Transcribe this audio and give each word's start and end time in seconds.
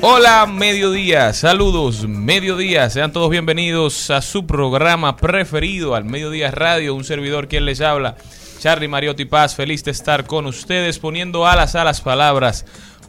Hola, 0.00 0.46
mediodía, 0.46 1.32
saludos, 1.32 2.06
mediodía, 2.06 2.88
sean 2.88 3.12
todos 3.12 3.30
bienvenidos 3.30 4.10
a 4.10 4.22
su 4.22 4.46
programa 4.46 5.16
preferido, 5.16 5.96
al 5.96 6.04
Mediodía 6.04 6.52
Radio, 6.52 6.94
un 6.94 7.02
servidor 7.02 7.48
quien 7.48 7.64
les 7.64 7.80
habla, 7.80 8.14
Charlie 8.60 8.86
Mariotti 8.86 9.24
Paz, 9.24 9.56
feliz 9.56 9.82
de 9.82 9.90
estar 9.90 10.24
con 10.24 10.46
ustedes, 10.46 11.00
poniendo 11.00 11.48
alas 11.48 11.74
a 11.74 11.82
las 11.82 12.00
palabras 12.00 12.64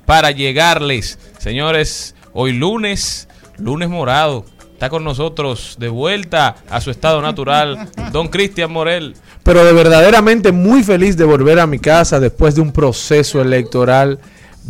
para 0.08 0.32
llegarles. 0.32 1.20
Señores, 1.38 2.16
hoy 2.34 2.54
lunes, 2.54 3.28
lunes 3.60 3.88
morado, 3.88 4.46
está 4.74 4.90
con 4.90 5.04
nosotros 5.04 5.76
de 5.80 5.90
vuelta 5.90 6.56
a 6.72 6.82
su 6.82 6.90
estado 6.90 7.22
natural, 7.22 7.88
don 8.12 8.30
Cristian 8.30 8.72
Morel. 8.72 9.14
pero 9.44 9.64
de 9.64 9.74
verdaderamente 9.74 10.52
muy 10.52 10.82
feliz 10.82 11.16
de 11.18 11.26
volver 11.26 11.60
a 11.60 11.68
mi 11.68 11.78
casa 11.78 12.20
después 12.20 12.56
de 12.56 12.62
un 12.62 12.72
proceso 12.72 13.44
electoral 13.44 14.20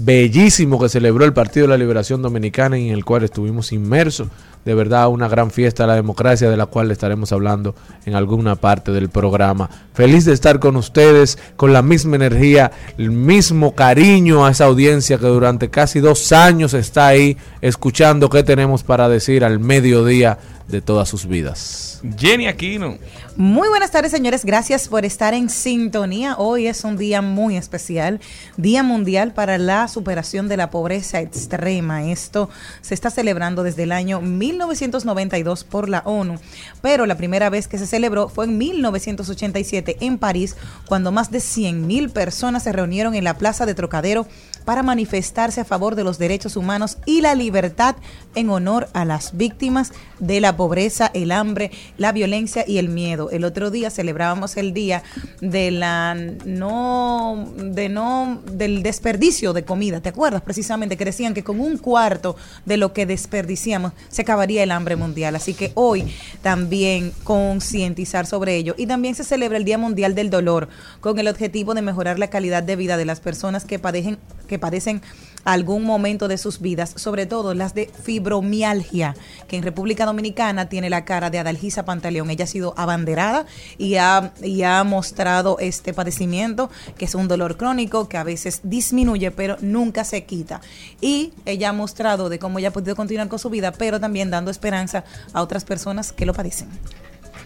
bellísimo 0.04 0.80
que 0.80 0.90
celebró 0.90 1.26
el 1.26 1.34
Partido 1.34 1.66
de 1.66 1.70
la 1.70 1.78
Liberación 1.78 2.22
Dominicana 2.22 2.78
en 2.78 2.90
el 2.90 3.06
cual 3.06 3.24
estuvimos 3.24 3.72
inmersos. 3.72 4.28
De 4.66 4.74
verdad, 4.74 5.08
una 5.08 5.28
gran 5.28 5.52
fiesta 5.52 5.84
de 5.84 5.88
la 5.88 5.96
democracia 5.96 6.50
de 6.50 6.58
la 6.58 6.66
cual 6.66 6.92
estaremos 6.92 7.32
hablando 7.32 7.76
en 8.06 8.16
alguna 8.16 8.56
parte 8.56 8.92
del 8.92 9.10
programa. 9.10 9.70
Feliz 9.94 10.26
de 10.26 10.34
estar 10.34 10.60
con 10.60 10.76
ustedes, 10.76 11.38
con 11.56 11.72
la 11.72 11.82
misma 11.82 12.18
energía, 12.18 12.72
el 12.98 13.12
mismo 13.12 13.74
cariño 13.74 14.46
a 14.46 14.52
esa 14.52 14.66
audiencia 14.66 15.18
que 15.18 15.28
durante 15.28 15.70
casi 15.70 16.02
dos 16.02 16.32
años 16.34 16.74
está 16.74 17.08
ahí 17.08 17.38
escuchando 17.62 18.30
qué 18.30 18.44
tenemos 18.44 18.84
para 18.84 19.08
decir 19.08 19.44
al 19.46 19.60
mediodía 19.60 20.38
de 20.68 20.82
todas 20.82 21.10
sus 21.10 21.26
vidas. 21.26 22.02
Jenny 22.18 22.48
Aquino. 22.48 22.98
Muy 23.42 23.70
buenas 23.70 23.92
tardes, 23.92 24.12
señores. 24.12 24.44
Gracias 24.44 24.90
por 24.90 25.06
estar 25.06 25.34
en 25.34 25.48
sintonía. 25.48 26.36
Hoy 26.38 26.68
es 26.68 26.84
un 26.84 26.98
día 26.98 27.22
muy 27.22 27.56
especial, 27.56 28.20
Día 28.58 28.84
Mundial 28.84 29.32
para 29.32 29.58
la 29.58 29.88
Superación 29.88 30.50
de 30.50 30.58
la 30.58 30.70
Pobreza 30.70 31.22
Extrema. 31.22 32.04
Esto 32.04 32.50
se 32.82 32.94
está 32.94 33.10
celebrando 33.10 33.64
desde 33.64 33.84
el 33.84 33.94
año 33.94 34.20
1992 34.20 35.64
por 35.64 35.88
la 35.88 36.00
ONU, 36.00 36.36
pero 36.82 37.06
la 37.06 37.16
primera 37.16 37.50
vez 37.50 37.70
que 37.70 37.78
se 37.78 37.88
celebró 37.88 38.28
fue 38.28 38.44
en 38.44 38.58
1987 38.58 39.96
en 40.02 40.18
París, 40.18 40.58
cuando 40.86 41.14
más 41.14 41.32
de 41.32 41.38
100.000 41.38 42.12
personas 42.12 42.64
se 42.64 42.74
reunieron 42.74 43.16
en 43.16 43.24
la 43.24 43.38
Plaza 43.38 43.66
de 43.66 43.74
Trocadero 43.74 44.28
para 44.70 44.84
manifestarse 44.84 45.62
a 45.62 45.66
favor 45.66 45.96
de 45.96 46.04
los 46.04 46.20
derechos 46.20 46.56
humanos 46.56 47.00
y 47.08 47.22
la 47.22 47.34
libertad 47.34 47.96
en 48.36 48.52
honor 48.52 48.88
a 48.94 49.04
las 49.04 49.36
víctimas 49.36 49.94
de 50.20 50.42
la 50.42 50.58
pobreza, 50.58 51.10
el 51.16 51.32
hambre, 51.32 51.72
la 51.98 52.12
violencia 52.12 52.64
y 52.68 52.78
el 52.78 52.88
miedo. 52.88 53.32
El 53.32 53.46
otro 53.46 53.72
día 53.72 53.90
celebrábamos 53.90 54.58
el 54.58 54.72
día 54.76 55.02
de 55.42 55.72
la 55.72 56.14
no 56.14 57.52
de 57.58 57.90
no 57.90 58.44
del 58.52 58.84
desperdicio 58.84 59.54
de 59.54 59.66
comida, 59.66 60.02
¿te 60.02 60.10
acuerdas? 60.10 60.44
Precisamente 60.44 60.98
que 60.98 61.06
decían 61.06 61.34
que 61.34 61.44
con 61.44 61.60
un 61.60 61.80
cuarto 61.80 62.36
de 62.66 62.78
lo 62.78 62.94
que 62.94 63.08
desperdiciamos 63.08 63.94
se 64.10 64.22
acabaría 64.22 64.62
el 64.62 64.70
hambre 64.70 64.96
mundial. 64.96 65.36
Así 65.36 65.56
que 65.56 65.72
hoy 65.74 66.14
también 66.44 67.12
concientizar 67.24 68.28
sobre 68.28 68.56
ello 68.56 68.76
y 68.78 68.86
también 68.86 69.16
se 69.16 69.24
celebra 69.24 69.58
el 69.58 69.66
Día 69.66 69.80
Mundial 69.80 70.14
del 70.14 70.30
Dolor 70.30 70.70
con 71.02 71.18
el 71.18 71.28
objetivo 71.28 71.74
de 71.74 71.82
mejorar 71.82 72.20
la 72.20 72.30
calidad 72.30 72.62
de 72.62 72.76
vida 72.76 72.98
de 72.98 73.06
las 73.06 73.20
personas 73.20 73.66
que 73.66 73.80
padecen 73.80 74.20
que 74.50 74.60
padecen 74.60 75.02
algún 75.46 75.84
momento 75.84 76.28
de 76.28 76.38
sus 76.38 76.60
vidas, 76.60 76.94
sobre 76.96 77.26
todo 77.26 77.54
las 77.54 77.74
de 77.74 77.90
fibromialgia, 78.04 79.16
que 79.48 79.56
en 79.56 79.64
República 79.64 80.06
Dominicana 80.06 80.68
tiene 80.68 80.90
la 80.90 81.06
cara 81.06 81.30
de 81.30 81.40
Adalgisa 81.40 81.86
Pantaleón. 81.86 82.30
Ella 82.30 82.44
ha 82.44 82.48
sido 82.48 82.74
abanderada 82.78 83.46
y 83.78 83.96
ha, 83.96 84.34
y 84.44 84.64
ha 84.64 84.84
mostrado 84.84 85.58
este 85.60 85.94
padecimiento, 85.94 86.70
que 86.98 87.06
es 87.06 87.16
un 87.16 87.28
dolor 87.28 87.56
crónico 87.56 88.10
que 88.10 88.18
a 88.18 88.24
veces 88.24 88.62
disminuye, 88.64 89.32
pero 89.32 89.58
nunca 89.62 90.04
se 90.04 90.26
quita. 90.26 90.62
Y 91.00 91.32
ella 91.46 91.70
ha 91.70 91.74
mostrado 91.74 92.30
de 92.30 92.40
cómo 92.40 92.60
ella 92.60 92.70
ha 92.70 92.74
podido 92.74 92.96
continuar 92.96 93.30
con 93.30 93.40
su 93.40 93.50
vida, 93.50 93.72
pero 93.72 94.00
también 94.00 94.30
dando 94.30 94.52
esperanza 94.52 95.06
a 95.34 95.42
otras 95.42 95.64
personas 95.64 96.12
que 96.12 96.26
lo 96.26 96.34
padecen. 96.34 96.68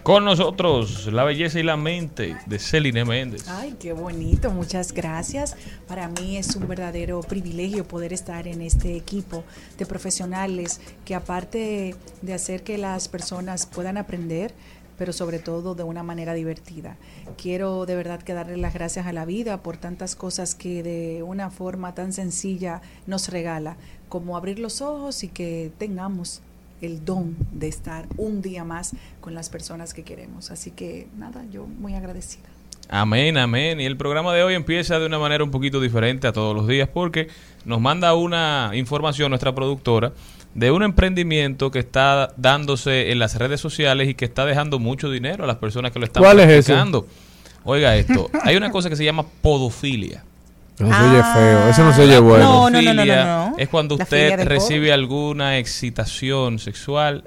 Con 0.04 0.26
nosotros, 0.26 1.08
la 1.14 1.24
belleza 1.24 1.62
y 1.62 1.64
la 1.64 1.78
mente 1.78 2.36
de 2.46 2.60
Celine 2.60 3.06
Méndez. 3.06 3.48
Ay, 3.48 3.78
qué 3.80 3.94
bonito, 3.94 4.52
muchas 4.52 4.92
gracias. 4.92 5.56
Para 5.88 6.10
mí 6.10 6.36
es 6.36 6.58
un 6.58 6.68
verdadero 6.68 7.22
privilegio 7.22 7.88
poder 7.88 8.12
estar 8.12 8.46
en 8.46 8.62
este 8.62 8.98
equipo 8.98 9.46
de 9.78 9.86
profesionales 9.86 10.82
que 11.06 11.16
aparte 11.16 11.96
de 12.22 12.34
hacer 12.34 12.64
que 12.64 12.78
las 12.78 13.08
personas 13.08 13.66
puedan 13.66 13.96
aprender, 13.96 14.54
pero 14.98 15.14
sobre 15.14 15.40
todo 15.40 15.74
de 15.74 15.84
una 15.84 16.04
manera 16.04 16.34
divertida. 16.34 16.98
Quiero 17.38 17.86
de 17.86 17.96
verdad 17.96 18.22
que 18.22 18.34
darle 18.34 18.58
las 18.58 18.74
gracias 18.74 19.08
a 19.08 19.14
la 19.14 19.24
vida 19.24 19.64
por 19.64 19.78
tantas 19.78 20.18
cosas 20.18 20.54
que 20.54 20.84
de 20.84 21.24
una 21.24 21.50
forma 21.50 21.96
tan 21.96 22.12
sencilla 22.12 22.82
nos 23.08 23.30
regala, 23.30 23.78
como 24.10 24.36
abrir 24.36 24.60
los 24.60 24.82
ojos 24.82 25.24
y 25.24 25.30
que 25.30 25.72
tengamos 25.78 26.42
el 26.84 27.06
don 27.06 27.36
de 27.52 27.68
estar 27.68 28.06
un 28.18 28.42
día 28.42 28.64
más 28.64 28.92
con 29.22 29.34
las 29.34 29.50
personas 29.50 29.94
que 29.94 30.04
queremos. 30.04 30.52
Así 30.52 30.72
que 30.72 31.08
nada, 31.18 31.44
yo 31.52 31.66
muy 31.66 31.96
agradecida. 31.96 32.50
Amén, 32.90 33.38
amén. 33.38 33.80
Y 33.80 33.86
el 33.86 33.96
programa 33.96 34.34
de 34.34 34.44
hoy 34.44 34.54
empieza 34.54 35.00
de 35.00 35.06
una 35.06 35.18
manera 35.18 35.44
un 35.44 35.52
poquito 35.52 35.80
diferente 35.80 36.28
a 36.28 36.34
todos 36.34 36.56
los 36.56 36.68
días 36.68 36.90
porque 36.94 37.30
nos 37.66 37.80
manda 37.80 38.14
una 38.14 38.72
información 38.74 39.30
nuestra 39.30 39.56
productora 39.56 40.12
de 40.54 40.70
un 40.72 40.84
emprendimiento 40.84 41.72
que 41.72 41.80
está 41.80 42.34
dándose 42.38 43.12
en 43.12 43.20
las 43.20 43.36
redes 43.38 43.62
sociales 43.62 44.10
y 44.10 44.14
que 44.14 44.26
está 44.26 44.46
dejando 44.46 44.80
mucho 44.80 45.10
dinero 45.10 45.46
a 45.46 45.48
las 45.48 45.56
personas 45.58 45.92
que 45.92 46.00
lo 46.00 46.06
están 46.06 46.22
¿Cuál 46.22 46.42
es 46.42 46.70
ese? 46.70 46.76
Oiga 47.64 47.96
esto, 47.96 48.30
hay 48.44 48.58
una 48.58 48.72
cosa 48.72 48.90
que 48.90 48.98
se 48.98 49.06
llama 49.06 49.26
podofilia. 49.42 50.24
Eso 50.80 50.88
se 50.88 51.04
oye 51.04 51.24
feo, 51.34 51.70
eso 51.70 51.84
no 51.84 51.94
se 51.94 52.02
oye 52.02 52.14
La 52.14 52.20
bueno. 52.20 52.44
No, 52.44 52.70
no, 52.70 52.82
no, 52.82 52.94
no, 52.94 53.06
no, 53.06 53.50
no. 53.50 53.56
Es 53.58 53.70
cuando 53.70 53.96
usted 53.96 54.44
recibe 54.46 54.80
pobre. 54.80 54.94
alguna 54.94 55.58
excitación 55.60 56.58
sexual 56.60 57.24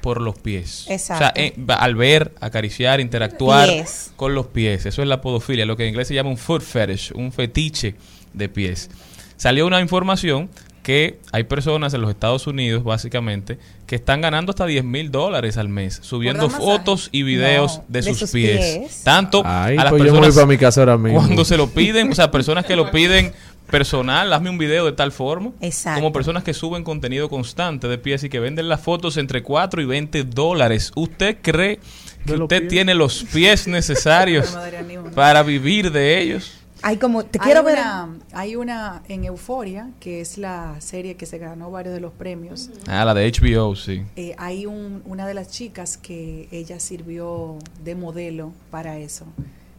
por 0.00 0.20
los 0.20 0.38
pies. 0.38 0.86
Exacto. 0.88 1.14
O 1.14 1.18
sea, 1.18 1.32
eh, 1.34 1.54
al 1.68 1.94
ver, 1.94 2.34
acariciar, 2.40 3.00
interactuar 3.00 3.68
Pies. 3.68 4.12
con 4.16 4.34
los 4.34 4.46
pies. 4.46 4.86
Eso 4.86 5.02
es 5.02 5.08
la 5.08 5.20
podofilia, 5.20 5.66
lo 5.66 5.76
que 5.76 5.84
en 5.84 5.90
inglés 5.90 6.08
se 6.08 6.14
llama 6.14 6.30
un 6.30 6.38
foot 6.38 6.62
fetish, 6.62 7.12
un 7.14 7.32
fetiche 7.32 7.94
de 8.32 8.48
pies. 8.48 8.90
Salió 9.36 9.66
una 9.66 9.80
información 9.80 10.50
que 10.90 11.20
hay 11.30 11.44
personas 11.44 11.94
en 11.94 12.00
los 12.00 12.10
Estados 12.10 12.48
Unidos, 12.48 12.82
básicamente, 12.82 13.58
que 13.86 13.94
están 13.94 14.20
ganando 14.20 14.50
hasta 14.50 14.66
10 14.66 14.82
mil 14.82 15.12
dólares 15.12 15.56
al 15.56 15.68
mes, 15.68 16.00
subiendo 16.02 16.50
fotos 16.50 17.10
y 17.12 17.22
videos 17.22 17.76
No, 17.78 17.84
de, 17.86 18.00
de 18.00 18.08
sus, 18.08 18.18
sus 18.18 18.30
pies. 18.32 18.78
pies. 18.78 19.02
Tanto 19.04 19.42
Ay, 19.44 19.76
a 19.78 19.84
las 19.84 19.90
pues 19.92 20.00
yo 20.02 20.06
me 20.06 20.10
voy 20.10 20.18
personas 20.20 20.34
para 20.34 20.46
mi 20.48 20.58
casa 20.58 20.80
ahora 20.80 20.98
mismo. 20.98 21.20
cuando 21.20 21.44
se 21.44 21.56
lo 21.56 21.68
piden, 21.74 22.10
o 22.10 22.14
sea, 22.16 22.32
personas 22.32 22.64
que 22.66 22.74
lo 22.74 22.90
piden 22.90 23.32
personal, 23.70 24.32
hazme 24.32 24.50
un 24.50 24.58
video 24.58 24.84
de 24.84 24.90
tal 24.92 25.12
forma, 25.12 25.52
Exacto. 25.60 26.00
como 26.00 26.12
personas 26.12 26.42
que 26.42 26.54
suben 26.54 26.82
contenido 26.82 27.28
constante 27.28 27.86
de 27.86 27.98
pies 27.98 28.24
y 28.24 28.28
que 28.28 28.40
venden 28.40 28.68
las 28.68 28.80
fotos 28.80 29.16
entre 29.16 29.44
4 29.44 29.80
y 29.80 29.84
20 29.84 30.24
dólares. 30.24 30.90
¿Usted 30.96 31.36
cree 31.40 31.78
que 32.26 32.32
usted 32.34 32.58
pies. 32.62 32.68
tiene 32.68 32.96
los 32.96 33.22
pies 33.32 33.68
necesarios 33.68 34.58
para 35.14 35.44
vivir 35.44 35.92
de 35.92 36.18
ellos? 36.20 36.54
Hay 36.82 36.96
como, 36.96 37.24
te 37.24 37.38
Hay 37.40 37.44
quiero 37.46 37.62
ver. 37.62 37.78
una, 37.78 38.18
hay 38.32 38.56
una 38.56 39.02
en 39.08 39.24
Euforia, 39.24 39.90
que 40.00 40.20
es 40.20 40.38
la 40.38 40.80
serie 40.80 41.16
que 41.16 41.26
se 41.26 41.38
ganó 41.38 41.70
varios 41.70 41.94
de 41.94 42.00
los 42.00 42.12
premios. 42.12 42.70
Ah, 42.86 43.04
la 43.04 43.14
de 43.14 43.30
HBO, 43.30 43.76
sí. 43.76 44.02
Eh, 44.16 44.34
hay 44.38 44.66
un, 44.66 45.02
una 45.04 45.26
de 45.26 45.34
las 45.34 45.48
chicas 45.50 45.96
que 45.96 46.48
ella 46.50 46.80
sirvió 46.80 47.58
de 47.84 47.94
modelo 47.94 48.52
para 48.70 48.98
eso. 48.98 49.26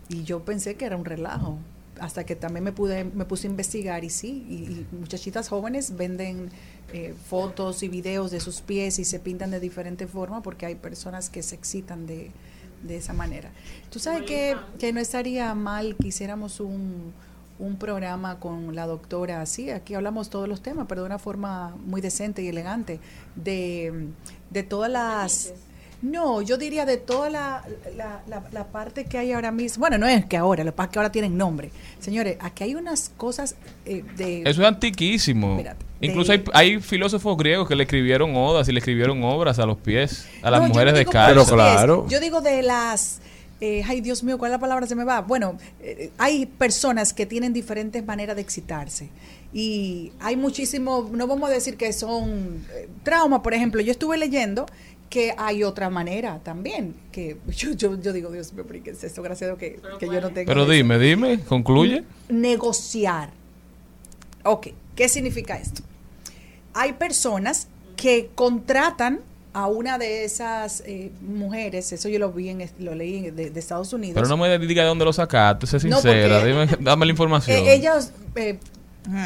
Y 0.10 0.24
yo 0.24 0.42
pensé 0.46 0.76
que 0.76 0.86
era 0.86 0.96
un 0.98 1.06
relajo. 1.06 1.58
Hasta 2.00 2.24
que 2.24 2.36
también 2.36 2.64
me 2.64 2.72
pude 2.72 3.04
me 3.04 3.26
puse 3.26 3.48
a 3.48 3.52
investigar 3.52 4.04
y 4.04 4.10
sí, 4.10 4.44
y, 4.50 4.54
y 4.54 4.88
muchachitas 5.00 5.50
jóvenes 5.50 5.96
venden 5.98 6.50
eh, 6.94 7.14
fotos 7.30 7.84
y 7.84 7.90
videos 7.90 8.32
de 8.32 8.40
sus 8.40 8.62
pies 8.62 8.98
y 8.98 9.06
se 9.06 9.20
pintan 9.20 9.52
de 9.52 9.60
diferente 9.60 10.08
forma 10.08 10.42
porque 10.42 10.66
hay 10.66 10.74
personas 10.76 11.30
que 11.30 11.44
se 11.44 11.54
excitan 11.54 12.08
de, 12.08 12.32
de 12.84 12.98
esa 12.98 13.14
manera. 13.14 13.52
Tú 13.90 14.00
sabes 14.00 14.24
que, 14.24 14.56
que 14.80 14.94
no 14.94 15.00
estaría 15.00 15.54
mal 15.56 15.96
que 15.96 16.08
hiciéramos 16.08 16.60
un, 16.60 17.14
un 17.60 17.76
programa 17.78 18.40
con 18.40 18.76
la 18.76 18.88
doctora 18.88 19.42
así, 19.42 19.70
aquí 19.70 19.94
hablamos 19.94 20.30
todos 20.30 20.48
los 20.48 20.62
temas, 20.62 20.88
pero 20.90 21.02
de 21.02 21.08
una 21.08 21.20
forma 21.20 21.76
muy 21.86 22.02
decente 22.02 22.42
y 22.42 22.48
elegante, 22.48 23.00
de, 23.36 24.08
de 24.50 24.64
todas 24.64 24.92
las... 24.92 25.54
No, 26.02 26.42
yo 26.42 26.58
diría 26.58 26.86
de 26.86 26.98
toda 26.98 27.30
la, 27.30 27.64
la, 27.96 28.24
la- 28.28 28.44
la 28.52 28.64
parte 28.68 29.06
que 29.06 29.18
hay 29.20 29.34
ahora 29.34 29.52
mismo. 29.52 29.82
Bueno, 29.82 29.98
no 30.00 30.08
es 30.08 30.26
que 30.26 30.36
ahora, 30.36 30.64
lo 30.64 30.72
que 30.72 30.76
pasa 30.78 30.88
es 30.88 30.94
que 30.94 31.00
ahora 31.00 31.12
tienen 31.12 31.38
nombre. 31.38 31.70
Señores, 32.00 32.38
aquí 32.40 32.64
hay 32.64 32.74
unas 32.76 33.12
cosas 33.18 33.56
eh, 33.86 34.04
de... 34.18 34.42
Eso 34.42 34.62
es 34.62 34.68
antiquísimo. 34.68 35.52
Espérate. 35.58 35.86
Incluso 36.02 36.32
De- 36.32 36.44
hay, 36.54 36.74
hay 36.74 36.80
filósofos 36.82 37.38
griegos 37.38 37.68
que 37.68 37.76
le 37.76 37.84
escribieron 37.84 38.36
odas 38.36 38.68
y 38.68 38.72
le 38.72 38.80
escribieron 38.80 39.24
obras 39.24 39.60
a 39.60 39.66
los 39.68 39.78
pies, 39.78 40.28
a 40.42 40.50
las 40.50 40.62
No, 40.62 40.70
mujeres 40.70 40.94
no 40.94 41.00
de. 41.00 41.06
Pero 41.06 41.46
claro. 41.46 42.08
Yo 42.10 42.20
digo 42.20 42.42
de 42.42 42.64
las. 42.64 43.20
eh, 43.60 43.84
ay, 43.88 44.02
Dios 44.02 44.24
mío, 44.24 44.40
¿cuál 44.40 44.50
es 44.50 44.54
la 44.56 44.60
palabra? 44.60 44.88
Se 44.88 44.96
me 44.96 45.04
va. 45.04 45.22
Bueno, 45.22 45.58
eh, 45.82 46.10
hay 46.18 46.48
personas 46.48 47.14
que 47.14 47.28
tienen 47.28 47.54
diferentes 47.54 48.04
maneras 48.04 48.36
de 48.36 48.42
excitarse. 48.42 49.10
Y 49.54 50.12
hay 50.20 50.36
muchísimo, 50.38 51.08
no 51.14 51.28
vamos 51.28 51.48
a 51.48 51.54
decir 51.54 51.78
que 51.78 51.94
son 51.94 52.66
eh, 52.74 52.88
traumas, 53.04 53.42
por 53.42 53.54
ejemplo. 53.54 53.80
Yo 53.82 53.92
estuve 53.92 54.18
leyendo 54.18 54.66
que 55.12 55.36
hay 55.38 55.64
otra 55.64 55.90
manera 55.92 56.40
también. 56.42 56.96
Que 57.12 57.38
yo, 57.56 57.74
yo, 57.74 58.02
yo 58.02 58.14
digo, 58.14 58.32
Dios 58.32 58.52
mío, 58.54 58.64
¿pero 58.68 58.82
qué 58.84 58.90
es 58.92 59.04
esto? 59.04 59.22
Gracias 59.22 59.52
a 59.52 59.56
Dios 59.56 59.60
que, 59.60 59.80
que 60.00 60.06
yo 60.08 60.20
no 60.22 60.30
tengo. 60.32 60.48
Pero 60.48 60.64
eso. 60.64 60.72
dime, 60.72 60.98
dime, 60.98 61.40
concluye. 61.42 62.04
negociar. 62.30 63.30
Ok, 64.44 64.70
¿qué 64.96 65.08
significa 65.08 65.58
esto? 65.60 65.84
Hay 66.74 66.94
personas 66.94 67.68
que 67.96 68.32
contratan 68.34 69.20
a 69.54 69.68
una 69.68 69.98
de 69.98 70.24
esas 70.24 70.82
eh, 70.86 71.12
mujeres, 71.22 71.92
eso 71.92 72.08
yo 72.08 72.18
lo 72.18 72.32
vi 72.32 72.48
en, 72.48 72.70
lo 72.80 72.96
leí 72.96 73.30
de, 73.32 73.50
de 73.50 73.60
Estados 73.60 73.92
Unidos. 73.92 74.16
Pero 74.16 74.30
no 74.30 74.38
me 74.38 74.58
diga 74.60 74.84
de 74.84 74.88
dónde 74.88 75.04
lo 75.04 75.12
sacaste, 75.12 75.68
sé 75.68 75.76
No, 75.90 75.98
sincera, 75.98 76.40
porque- 76.40 76.48
dime, 76.48 76.68
dame 76.80 77.06
la 77.06 77.12
información. 77.12 77.58
Eh, 77.58 77.74
ellos 77.74 78.12
eh, 78.36 78.58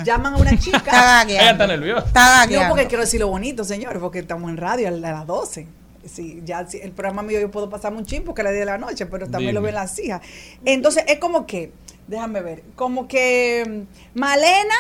llaman 0.04 0.34
a 0.34 0.38
una 0.38 0.52
Está 0.52 0.64
chica. 0.64 0.80
Ella 0.92 1.02
gagueando. 1.02 1.52
está 1.52 1.68
nerviosa. 1.68 2.08
Está 2.08 2.22
no, 2.22 2.42
gagueando. 2.42 2.70
porque 2.70 2.88
quiero 2.88 3.04
decir 3.04 3.20
lo 3.20 3.28
bonito, 3.28 3.64
señor, 3.64 4.00
porque 4.00 4.20
estamos 4.20 4.50
en 4.50 4.58
radio 4.58 4.88
a 4.88 4.92
las 4.92 5.28
12. 5.28 5.68
Sí, 6.06 6.42
ya 6.46 6.68
el 6.82 6.92
programa 6.92 7.24
mío 7.24 7.40
yo 7.40 7.50
puedo 7.50 7.70
pasarme 7.70 7.98
un 7.98 8.06
chin 8.06 8.24
porque 8.24 8.42
es 8.42 8.46
la 8.46 8.52
10 8.52 8.60
de 8.62 8.66
la 8.66 8.78
noche, 8.78 9.06
pero 9.08 9.28
también 9.28 9.56
lo 9.56 9.62
ven 9.62 9.74
las 9.74 9.98
hijas. 9.98 10.22
Entonces 10.64 11.04
es 11.08 11.18
como 11.18 11.48
que, 11.48 11.72
déjame 12.08 12.42
ver, 12.42 12.64
como 12.76 13.08
que 13.08 13.88
mm, 14.14 14.20
Malena 14.20 14.76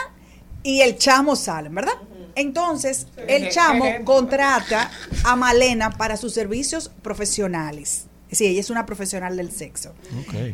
y 0.61 0.81
el 0.81 0.97
chamo 0.97 1.35
salen, 1.35 1.73
¿verdad? 1.73 1.93
Entonces, 2.35 3.07
el 3.27 3.49
chamo 3.49 3.85
contrata 4.03 4.91
a 5.23 5.35
Malena 5.35 5.91
para 5.91 6.17
sus 6.17 6.33
servicios 6.33 6.91
profesionales. 7.01 8.07
Sí, 8.31 8.47
ella 8.47 8.59
es 8.59 8.69
una 8.69 8.85
profesional 8.85 9.37
del 9.37 9.51
sexo. 9.51 9.93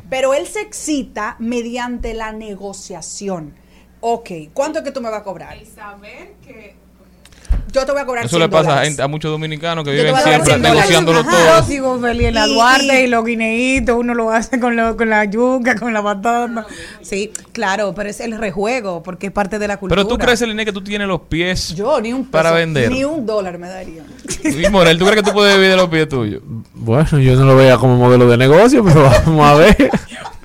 Pero 0.10 0.34
él 0.34 0.46
se 0.48 0.62
excita 0.62 1.36
mediante 1.40 2.14
la 2.14 2.32
negociación. 2.32 3.56
Ok, 4.02 4.30
¿cuánto 4.54 4.80
es 4.80 4.86
que 4.86 4.92
tú 4.92 5.00
me 5.02 5.10
vas 5.10 5.22
a 5.22 5.24
cobrar? 5.24 5.56
Yo 7.74 7.86
te 7.86 7.92
voy 7.94 8.02
a 8.02 8.06
cobrar 8.06 8.26
Eso 8.26 8.36
100 8.36 8.42
le 8.42 8.50
pasa 8.50 8.60
a, 8.60 8.64
dólares. 8.72 8.90
gente- 8.90 9.02
a 9.04 9.08
muchos 9.08 9.32
dominicanos 9.32 9.86
que 9.86 9.92
viven 9.92 10.14
siempre 10.16 10.32
100 10.46 10.62
dólares. 10.62 10.76
negociándolo 10.76 11.24
todo. 11.24 11.58
Yo 11.60 11.64
sigo 11.64 12.00
feliz 12.02 12.28
en 12.28 12.34
la 12.34 12.48
Y- 12.48 12.54
Duarte 12.54 13.02
y- 13.02 13.04
y, 13.06 13.08
los 13.08 13.24
guineitos, 13.26 13.96
uno 13.98 14.14
lo 14.14 14.30
hace 14.32 14.60
con, 14.60 14.76
lo, 14.76 14.98
con 14.98 15.10
la 15.10 15.24
yuca, 15.26 15.76
con 15.78 15.94
la 15.94 16.02
batata. 16.02 16.66
Sí, 17.02 17.32
claro, 17.54 17.94
pero 17.96 18.10
es 18.10 18.20
el 18.20 18.38
rejuego, 18.38 19.02
porque 19.04 19.28
es 19.28 19.32
parte 19.32 19.58
de 19.58 19.68
la 19.70 19.78
cultura. 19.78 20.02
Pero 20.02 20.08
tú 20.10 20.18
crees, 20.18 20.42
Eline, 20.42 20.66
que 20.66 20.74
tú 20.74 20.82
tienes 20.84 21.08
los 21.08 21.22
pies 21.22 21.74
Yo 21.76 22.02
ni 22.02 22.12
un 22.12 22.24
peso, 22.24 22.32
para 22.32 22.52
vender. 22.52 22.92
Ni 22.92 23.06
un 23.06 23.26
dólar 23.26 23.58
me 23.58 23.70
daría. 23.70 24.04
Y 24.44 24.68
Morel, 24.70 24.98
¿tú 24.98 25.06
crees 25.06 25.22
que 25.22 25.30
tú 25.30 25.34
puedes 25.34 25.56
vivir 25.56 25.70
de 25.72 25.78
los 25.78 25.88
pies 25.90 26.10
tuyos? 26.10 26.42
Bueno, 26.74 27.20
yo 27.20 27.36
no 27.36 27.46
lo 27.46 27.56
veía 27.56 27.78
como 27.78 27.96
modelo 27.96 28.28
de 28.28 28.36
negocio, 28.38 28.84
pero 28.84 29.04
vamos 29.26 29.48
a 29.48 29.54
ver. 29.56 29.78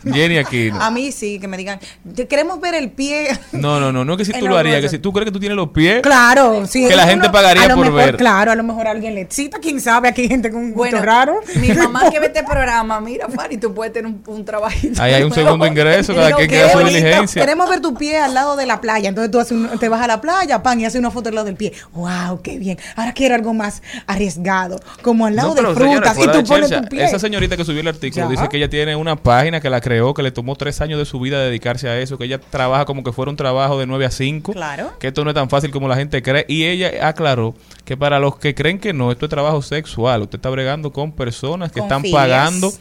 Jenny 0.14 0.38
Aquino. 0.38 0.80
A 0.80 0.90
mí 0.90 1.12
sí, 1.12 1.38
que 1.38 1.48
me 1.48 1.56
digan, 1.56 1.78
"Te- 2.14 2.26
queremos 2.26 2.60
ver 2.60 2.74
el 2.74 2.90
pie. 2.90 3.28
No, 3.52 3.80
no, 3.80 3.92
no, 3.92 4.04
no 4.04 4.12
es 4.14 4.18
que 4.18 4.24
si 4.24 4.32
tú 4.38 4.46
lo 4.48 4.56
harías, 4.56 4.80
que 4.80 4.88
si 4.88 4.98
tú 4.98 5.12
crees 5.12 5.26
que 5.26 5.32
tú 5.32 5.40
tienes 5.40 5.56
los 5.56 5.70
pies. 5.70 6.02
Claro, 6.02 6.66
sí. 6.66 6.86
Que 6.88 6.96
la 6.96 7.06
gente 7.06 7.28
pagaría 7.30 7.68
por 7.74 7.84
mejor, 7.86 7.94
ver. 7.94 8.16
Claro, 8.16 8.52
a 8.52 8.54
lo 8.54 8.62
mejor 8.62 8.86
alguien 8.86 9.14
le 9.14 9.22
excita, 9.22 9.58
quién 9.58 9.80
sabe, 9.80 10.08
aquí 10.08 10.22
hay 10.22 10.28
gente 10.28 10.50
con 10.50 10.60
un 10.60 10.72
gusto 10.72 10.78
Bueno, 10.90 11.02
raro. 11.04 11.40
mi 11.56 11.68
mamá 11.72 12.10
que 12.10 12.20
ve 12.20 12.26
este 12.26 12.42
programa, 12.48 13.00
mira, 13.00 13.28
Fanny, 13.28 13.56
tú 13.58 13.74
puedes 13.74 13.92
tener 13.92 14.06
un, 14.10 14.22
un 14.26 14.44
trabajito. 14.44 15.02
Ahí 15.02 15.14
hay 15.14 15.22
un 15.22 15.32
segundo 15.32 15.66
ingreso, 15.66 16.14
cada 16.14 16.32
quien 16.32 16.48
que 16.48 16.68
su 16.70 16.78
diligencia. 16.80 17.42
Queremos 17.42 17.68
ver 17.68 17.80
tu 17.80 17.94
pie 17.94 18.18
al 18.18 18.34
lado 18.34 18.56
de 18.56 18.66
la 18.66 18.80
playa. 18.80 19.08
Entonces 19.08 19.30
tú 19.30 19.38
haces 19.40 19.52
un- 19.52 19.78
te 19.78 19.88
vas 19.88 20.00
a 20.02 20.06
la 20.06 20.20
playa, 20.20 20.62
pan, 20.62 20.80
y 20.80 20.84
haces 20.84 20.98
una 20.98 21.10
foto 21.10 21.28
al 21.28 21.34
lado 21.34 21.46
del 21.46 21.56
pie. 21.56 21.72
¡Wow! 21.92 22.40
¡Qué 22.42 22.58
bien! 22.58 22.78
Ahora 22.96 23.12
quiero 23.12 23.34
algo 23.34 23.52
más 23.54 23.82
arriesgado. 24.06 24.80
Como 25.02 25.26
al 25.26 25.36
lado 25.36 25.54
No, 25.54 25.54
de 25.54 25.74
frutas. 25.74 26.16
Y 26.18 26.26
tú 26.28 26.44
pones 26.44 26.70
tu 26.70 26.82
pie. 26.88 27.04
Esa 27.04 27.18
señorita 27.18 27.56
que 27.56 27.64
subió 27.64 27.80
el 27.80 27.88
artículo 27.88 28.26
Ya. 28.26 28.30
dice 28.30 28.48
que 28.48 28.56
ella 28.56 28.68
tiene 28.70 28.96
una 28.96 29.16
página 29.16 29.60
que 29.60 29.70
la 29.70 29.80
creó, 29.80 29.95
que 30.14 30.22
le 30.22 30.30
tomó 30.30 30.56
tres 30.56 30.80
años 30.80 30.98
de 30.98 31.04
su 31.04 31.18
vida 31.20 31.40
dedicarse 31.40 31.88
a 31.88 31.98
eso, 31.98 32.18
que 32.18 32.24
ella 32.24 32.40
trabaja 32.40 32.84
como 32.84 33.02
que 33.04 33.12
fuera 33.12 33.30
un 33.30 33.36
trabajo 33.36 33.78
de 33.78 33.86
9 33.86 34.04
a 34.06 34.10
5. 34.10 34.52
Claro. 34.52 34.92
Que 34.98 35.08
esto 35.08 35.24
no 35.24 35.30
es 35.30 35.34
tan 35.34 35.48
fácil 35.50 35.70
como 35.70 35.88
la 35.88 35.96
gente 35.96 36.22
cree. 36.22 36.44
Y 36.48 36.64
ella 36.64 37.08
aclaró 37.08 37.54
que 37.84 37.96
para 37.96 38.18
los 38.20 38.36
que 38.38 38.54
creen 38.54 38.78
que 38.78 38.92
no, 38.92 39.10
esto 39.12 39.26
es 39.26 39.30
trabajo 39.30 39.62
sexual. 39.62 40.22
Usted 40.22 40.38
está 40.38 40.50
bregando 40.50 40.92
con 40.92 41.12
personas 41.12 41.70
que 41.72 41.80
Con 41.80 41.86
están 41.86 42.02
filias. 42.02 42.20
pagando 42.20 42.72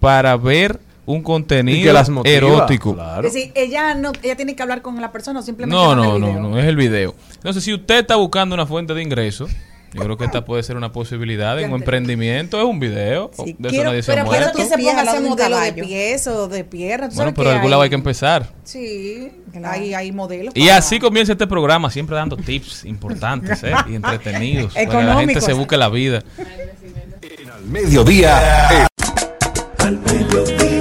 para 0.00 0.36
ver 0.36 0.80
un 1.06 1.20
Y 1.20 1.22
contenido 1.22 1.84
que 1.84 1.92
las 1.92 2.08
motiva. 2.10 2.36
erótico. 2.36 2.94
Claro. 2.94 3.26
Es 3.26 3.32
decir, 3.32 3.52
ella 3.54 3.94
no, 3.94 4.12
ella 4.22 4.36
tiene 4.36 4.54
que 4.54 4.62
hablar 4.62 4.82
con 4.82 5.00
la 5.00 5.10
persona 5.10 5.40
o 5.40 5.42
simplemente 5.42 5.74
No, 5.82 5.94
no, 5.96 6.16
el 6.16 6.20
no, 6.20 6.38
no, 6.50 6.58
es 6.58 6.66
el 6.66 6.76
video. 6.76 7.14
Entonces, 7.36 7.64
si 7.64 7.72
usted 7.72 8.00
está 8.00 8.16
buscando 8.16 8.54
una 8.54 8.66
fuente 8.66 8.92
de 8.92 9.02
ingreso, 9.02 9.46
yo 9.94 10.02
creo 10.02 10.16
que 10.16 10.24
esta 10.24 10.44
puede 10.44 10.62
ser 10.62 10.76
una 10.76 10.92
posibilidad 10.92 11.58
en 11.60 11.72
un 11.72 11.80
emprendimiento, 11.80 12.58
es 12.58 12.64
un 12.64 12.78
video. 12.78 13.30
Sí, 13.34 13.56
de 13.58 13.68
eso 13.68 13.70
quiero- 13.70 13.90
nadie 13.90 14.02
se 14.02 14.12
ha 14.12 14.14
Pero 14.16 14.28
quiero 14.30 14.52
que 14.52 14.64
se 14.64 14.76
ponga 14.78 15.12
de 15.12 15.18
un 15.18 15.28
modelo 15.30 15.58
de 15.60 15.72
pies 15.72 16.26
o 16.26 16.48
de 16.48 16.64
piernas. 16.64 17.10
¿Tú 17.10 17.16
Bueno, 17.16 17.32
pero 17.34 17.48
de 17.50 17.56
algún 17.56 17.70
lado 17.70 17.82
hay 17.82 17.88
que 17.88 17.94
empezar. 17.94 18.52
Sí, 18.64 19.30
hay, 19.64 19.94
hay 19.94 20.12
modelos. 20.12 20.52
Y 20.54 20.66
para- 20.66 20.76
así 20.78 20.98
comienza 20.98 21.32
este 21.32 21.46
programa, 21.46 21.90
siempre 21.90 22.16
dando 22.16 22.36
tips 22.36 22.84
importantes 22.84 23.62
¿eh? 23.64 23.72
y 23.90 23.94
entretenidos. 23.94 24.74
Para 24.74 24.86
que 24.86 25.02
la 25.04 25.16
gente 25.20 25.40
se 25.40 25.52
busque 25.52 25.76
la 25.76 25.88
vida. 25.88 26.22
Al 27.54 27.64
mediodía, 27.64 28.86
al 29.78 29.98
mediodía, 29.98 30.77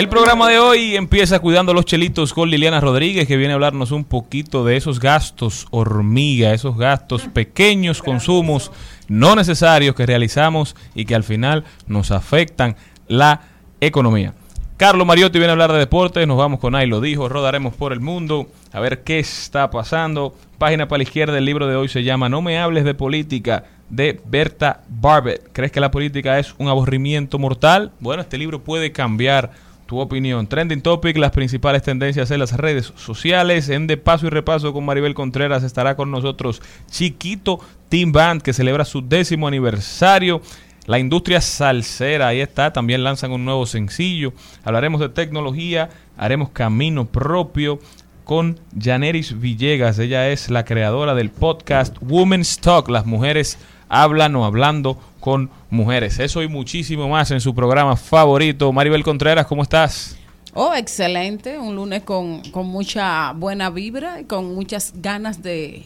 El 0.00 0.08
programa 0.08 0.48
de 0.48 0.58
hoy 0.58 0.96
empieza 0.96 1.40
cuidando 1.40 1.74
los 1.74 1.84
chelitos 1.84 2.32
con 2.32 2.48
Liliana 2.48 2.80
Rodríguez, 2.80 3.28
que 3.28 3.36
viene 3.36 3.52
a 3.52 3.56
hablarnos 3.56 3.90
un 3.90 4.04
poquito 4.04 4.64
de 4.64 4.78
esos 4.78 4.98
gastos 4.98 5.66
hormiga, 5.72 6.54
esos 6.54 6.78
gastos 6.78 7.28
pequeños 7.34 8.00
consumos 8.00 8.72
no 9.08 9.36
necesarios 9.36 9.94
que 9.94 10.06
realizamos 10.06 10.74
y 10.94 11.04
que 11.04 11.14
al 11.14 11.22
final 11.22 11.64
nos 11.86 12.12
afectan 12.12 12.76
la 13.08 13.42
economía. 13.82 14.32
Carlos 14.78 15.06
Mariotti 15.06 15.38
viene 15.38 15.50
a 15.50 15.52
hablar 15.52 15.72
de 15.72 15.78
deportes, 15.78 16.26
nos 16.26 16.38
vamos 16.38 16.60
con 16.60 16.74
ahí 16.74 16.86
lo 16.86 17.02
dijo, 17.02 17.28
rodaremos 17.28 17.74
por 17.74 17.92
el 17.92 18.00
mundo, 18.00 18.46
a 18.72 18.80
ver 18.80 19.02
qué 19.02 19.18
está 19.18 19.68
pasando. 19.70 20.34
Página 20.56 20.88
para 20.88 21.00
la 21.00 21.02
izquierda 21.02 21.34
del 21.34 21.44
libro 21.44 21.66
de 21.66 21.76
hoy 21.76 21.88
se 21.88 22.04
llama 22.04 22.30
No 22.30 22.40
me 22.40 22.58
hables 22.58 22.84
de 22.84 22.94
política 22.94 23.64
de 23.90 24.18
Berta 24.24 24.80
Barbet. 24.88 25.50
¿Crees 25.52 25.72
que 25.72 25.80
la 25.80 25.90
política 25.90 26.38
es 26.38 26.54
un 26.56 26.68
aburrimiento 26.68 27.38
mortal? 27.38 27.92
Bueno, 28.00 28.22
este 28.22 28.38
libro 28.38 28.64
puede 28.64 28.92
cambiar 28.92 29.50
tu 29.90 29.98
opinión. 29.98 30.46
Trending 30.46 30.82
Topic, 30.82 31.16
las 31.16 31.32
principales 31.32 31.82
tendencias 31.82 32.30
en 32.30 32.38
las 32.38 32.56
redes 32.56 32.92
sociales. 32.94 33.68
En 33.68 33.88
De 33.88 33.96
Paso 33.96 34.28
y 34.28 34.30
Repaso 34.30 34.72
con 34.72 34.84
Maribel 34.84 35.14
Contreras 35.14 35.64
estará 35.64 35.96
con 35.96 36.12
nosotros 36.12 36.62
Chiquito 36.88 37.58
Team 37.88 38.12
Band, 38.12 38.40
que 38.40 38.52
celebra 38.52 38.84
su 38.84 39.02
décimo 39.02 39.48
aniversario. 39.48 40.42
La 40.86 41.00
industria 41.00 41.40
salsera, 41.40 42.28
ahí 42.28 42.40
está, 42.40 42.72
también 42.72 43.02
lanzan 43.02 43.32
un 43.32 43.44
nuevo 43.44 43.66
sencillo. 43.66 44.32
Hablaremos 44.62 45.00
de 45.00 45.08
tecnología, 45.08 45.90
haremos 46.16 46.50
camino 46.50 47.06
propio 47.06 47.80
con 48.22 48.60
Janeris 48.80 49.40
Villegas. 49.40 49.98
Ella 49.98 50.28
es 50.28 50.50
la 50.50 50.64
creadora 50.64 51.16
del 51.16 51.30
podcast 51.30 51.96
Women's 52.00 52.60
Talk, 52.60 52.88
las 52.88 53.06
mujeres 53.06 53.58
hablan 53.90 54.34
o 54.36 54.44
hablando 54.46 54.98
con 55.20 55.50
mujeres. 55.68 56.18
Eso 56.18 56.42
y 56.42 56.48
muchísimo 56.48 57.08
más 57.08 57.30
en 57.30 57.40
su 57.42 57.54
programa 57.54 57.96
favorito. 57.96 58.72
Maribel 58.72 59.02
Contreras, 59.04 59.46
¿cómo 59.46 59.62
estás? 59.62 60.16
Oh, 60.54 60.74
excelente. 60.74 61.58
Un 61.58 61.76
lunes 61.76 62.02
con, 62.02 62.40
con 62.50 62.66
mucha 62.66 63.32
buena 63.32 63.68
vibra 63.68 64.20
y 64.20 64.24
con 64.24 64.54
muchas 64.54 64.94
ganas 64.96 65.42
de, 65.42 65.84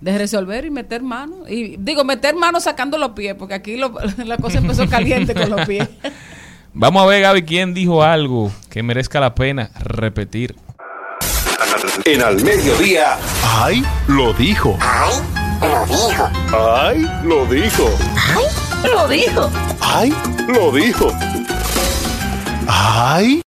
de 0.00 0.18
resolver 0.18 0.64
y 0.64 0.70
meter 0.70 1.02
mano. 1.02 1.48
Y 1.48 1.76
digo, 1.78 2.02
meter 2.04 2.34
mano 2.34 2.58
sacando 2.60 2.98
los 2.98 3.10
pies, 3.12 3.34
porque 3.38 3.54
aquí 3.54 3.76
lo- 3.76 3.94
la 4.24 4.36
cosa 4.38 4.58
empezó 4.58 4.88
caliente 4.88 5.34
con 5.34 5.48
los 5.50 5.64
pies. 5.66 5.88
Vamos 6.78 7.02
a 7.02 7.06
ver, 7.06 7.22
Gaby, 7.22 7.42
quién 7.44 7.72
dijo 7.72 8.02
algo 8.02 8.52
que 8.68 8.82
merezca 8.82 9.18
la 9.20 9.34
pena 9.34 9.70
repetir. 9.78 10.54
En 12.04 12.20
al 12.22 12.42
mediodía. 12.44 13.16
¡Ay! 13.42 13.82
Lo 14.08 14.34
dijo. 14.34 14.76
¡Ay! 14.80 15.45
Lo 17.24 17.46
dijo. 17.46 17.90
Lo 18.84 19.08
dijo. 19.08 19.50
¡Ay! 19.80 20.14
Lo 20.48 20.72
dijo. 20.72 21.08
¡Ay! 22.68 23.42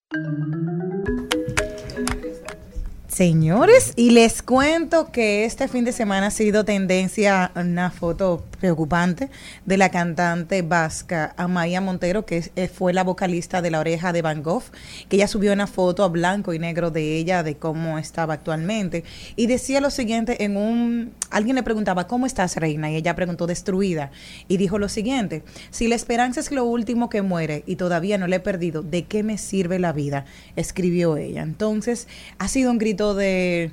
Señores, 3.07 3.93
y 3.95 4.11
les 4.11 4.41
cuento 4.41 5.11
que 5.11 5.43
este 5.43 5.67
fin 5.67 5.83
de 5.83 5.91
semana 5.91 6.27
ha 6.27 6.31
sido 6.31 6.63
tendencia 6.63 7.51
una 7.55 7.91
foto 7.91 8.45
preocupante 8.59 9.29
de 9.65 9.77
la 9.77 9.89
cantante 9.89 10.61
vasca 10.61 11.33
Amaya 11.37 11.81
Montero, 11.81 12.25
que 12.25 12.51
eh, 12.55 12.67
fue 12.67 12.93
la 12.93 13.03
vocalista 13.03 13.61
de 13.61 13.71
La 13.71 13.79
Oreja 13.79 14.13
de 14.13 14.21
Van 14.21 14.43
Gogh, 14.43 14.63
que 15.07 15.15
ella 15.15 15.27
subió 15.27 15.53
una 15.53 15.67
foto 15.67 16.03
a 16.03 16.07
blanco 16.09 16.53
y 16.53 16.59
negro 16.59 16.91
de 16.91 17.17
ella, 17.17 17.43
de 17.43 17.55
cómo 17.55 17.97
estaba 17.97 18.35
actualmente, 18.35 19.03
y 19.35 19.47
decía 19.47 19.81
lo 19.81 19.89
siguiente 19.89 20.43
en 20.43 20.57
un... 20.57 21.13
Alguien 21.31 21.55
le 21.55 21.63
preguntaba, 21.63 22.07
¿cómo 22.07 22.25
estás, 22.25 22.55
reina? 22.55 22.91
Y 22.91 22.95
ella 22.95 23.15
preguntó, 23.15 23.47
destruida, 23.47 24.11
y 24.47 24.57
dijo 24.57 24.79
lo 24.79 24.89
siguiente, 24.89 25.43
si 25.69 25.87
la 25.87 25.95
esperanza 25.95 26.39
es 26.39 26.51
lo 26.51 26.65
último 26.65 27.09
que 27.09 27.21
muere 27.21 27.63
y 27.65 27.75
todavía 27.75 28.17
no 28.17 28.27
la 28.27 28.37
he 28.37 28.39
perdido, 28.39 28.83
¿de 28.83 29.05
qué 29.05 29.23
me 29.23 29.37
sirve 29.37 29.79
la 29.79 29.93
vida? 29.93 30.25
Escribió 30.55 31.17
ella. 31.17 31.41
Entonces, 31.43 32.07
ha 32.37 32.47
sido 32.47 32.71
un 32.71 32.77
grito 32.77 33.15
de, 33.15 33.71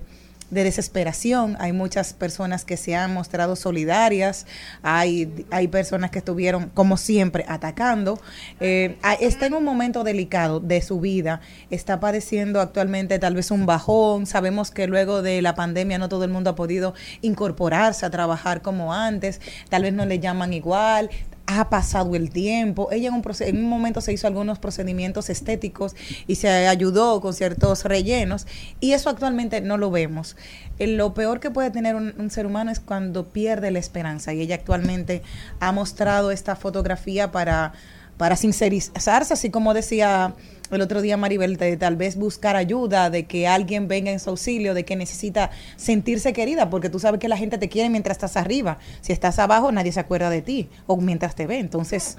de 0.51 0.65
desesperación. 0.65 1.57
Hay 1.59 1.73
muchas 1.73 2.13
personas 2.13 2.65
que 2.65 2.77
se 2.77 2.95
han 2.95 3.13
mostrado 3.13 3.57
solidarias, 3.57 4.47
hay, 4.83 5.47
hay 5.51 5.69
personas 5.69 6.11
que 6.11 6.19
estuvieron, 6.19 6.71
como 6.75 6.97
siempre, 6.97 7.45
atacando. 7.49 8.21
Eh, 8.61 8.97
ah, 9.03 9.15
está 9.15 9.47
en 9.47 9.55
un 9.55 9.65
momento 9.65 10.05
delicado 10.05 10.61
de 10.61 10.83
su 10.83 11.01
vida, 11.01 11.41
está 11.71 12.01
padeciendo 12.01 12.61
actualmente 12.61 13.19
tal 13.19 13.35
vez 13.35 13.51
un 13.51 13.67
bajón. 13.67 14.27
Sabemos 14.27 14.71
que 14.71 14.87
luego 14.87 15.23
de 15.23 15.43
la 15.43 15.55
pandemia 15.55 15.99
no 15.99 16.09
todo 16.09 16.25
el 16.25 16.31
mundo 16.31 16.51
ha 16.51 16.55
podido 16.55 16.95
incorporarse 17.23 18.07
a 18.07 18.11
trabajar 18.11 18.63
como 18.63 18.93
antes, 18.93 19.41
tal 19.69 19.83
vez 19.83 19.93
no 19.93 20.07
le 20.07 20.19
llaman 20.19 20.53
igual, 20.53 21.11
ha 21.47 21.69
pasado 21.71 22.15
el 22.17 22.31
tiempo. 22.31 22.89
Ella 22.91 23.09
en 23.09 23.15
un, 23.15 23.23
en 23.41 23.57
un 23.57 23.69
momento 23.69 24.01
se 24.01 24.13
hizo 24.13 24.27
algunos 24.27 24.59
procedimientos 24.59 25.31
estéticos 25.31 25.95
y 26.27 26.37
se 26.37 26.49
ayudó 26.49 27.21
con 27.21 27.35
ciertos 27.35 27.85
rellenos 27.85 28.47
y 28.81 28.93
eso 28.93 29.11
actualmente 29.11 29.61
no 29.61 29.79
lo 29.79 29.91
vemos. 29.91 30.37
Eh, 30.79 30.87
Lo 30.87 31.15
peor 31.15 31.41
que 31.41 31.51
puede 31.51 31.71
tener 31.71 31.95
un, 31.95 32.15
un 32.19 32.31
ser 32.31 32.47
humano 32.47 32.71
es 32.71 32.81
cuando 32.81 33.27
pierde 33.27 33.71
la 33.71 33.79
esperanza 33.79 34.33
y 34.33 34.41
ella 34.41 34.57
actualmente 34.57 35.23
ha 35.61 35.73
mostrado 35.73 36.31
esta 36.31 36.57
fotografía 36.57 37.31
para, 37.31 37.73
para 38.17 38.37
sincerizarse, 38.37 39.35
así 39.35 39.51
como 39.51 39.75
decía 39.75 40.35
el 40.75 40.83
otro 40.83 41.01
día 41.01 41.17
Maribel, 41.17 41.57
de 41.57 41.77
tal 41.77 41.95
vez 41.97 42.17
buscar 42.17 42.57
ayuda, 42.57 43.09
de 43.11 43.25
que 43.27 43.47
alguien 43.47 43.87
venga 43.87 44.11
en 44.11 44.19
su 44.19 44.31
auxilio, 44.31 44.75
de 44.75 44.85
que 44.85 44.97
necesita 44.97 45.51
sentirse 45.77 46.33
querida, 46.33 46.69
porque 46.71 46.89
tú 46.91 46.99
sabes 46.99 47.21
que 47.21 47.29
la 47.29 47.37
gente 47.37 47.59
te 47.59 47.69
quiere 47.69 47.89
mientras 47.89 48.17
estás 48.17 48.37
arriba. 48.37 48.79
Si 49.01 49.13
estás 49.13 49.39
abajo, 49.39 49.71
nadie 49.71 49.93
se 49.93 50.01
acuerda 50.01 50.29
de 50.31 50.43
ti, 50.43 50.69
o 50.87 50.97
mientras 50.97 51.35
te 51.35 51.47
ve. 51.47 51.59
Entonces, 51.59 52.19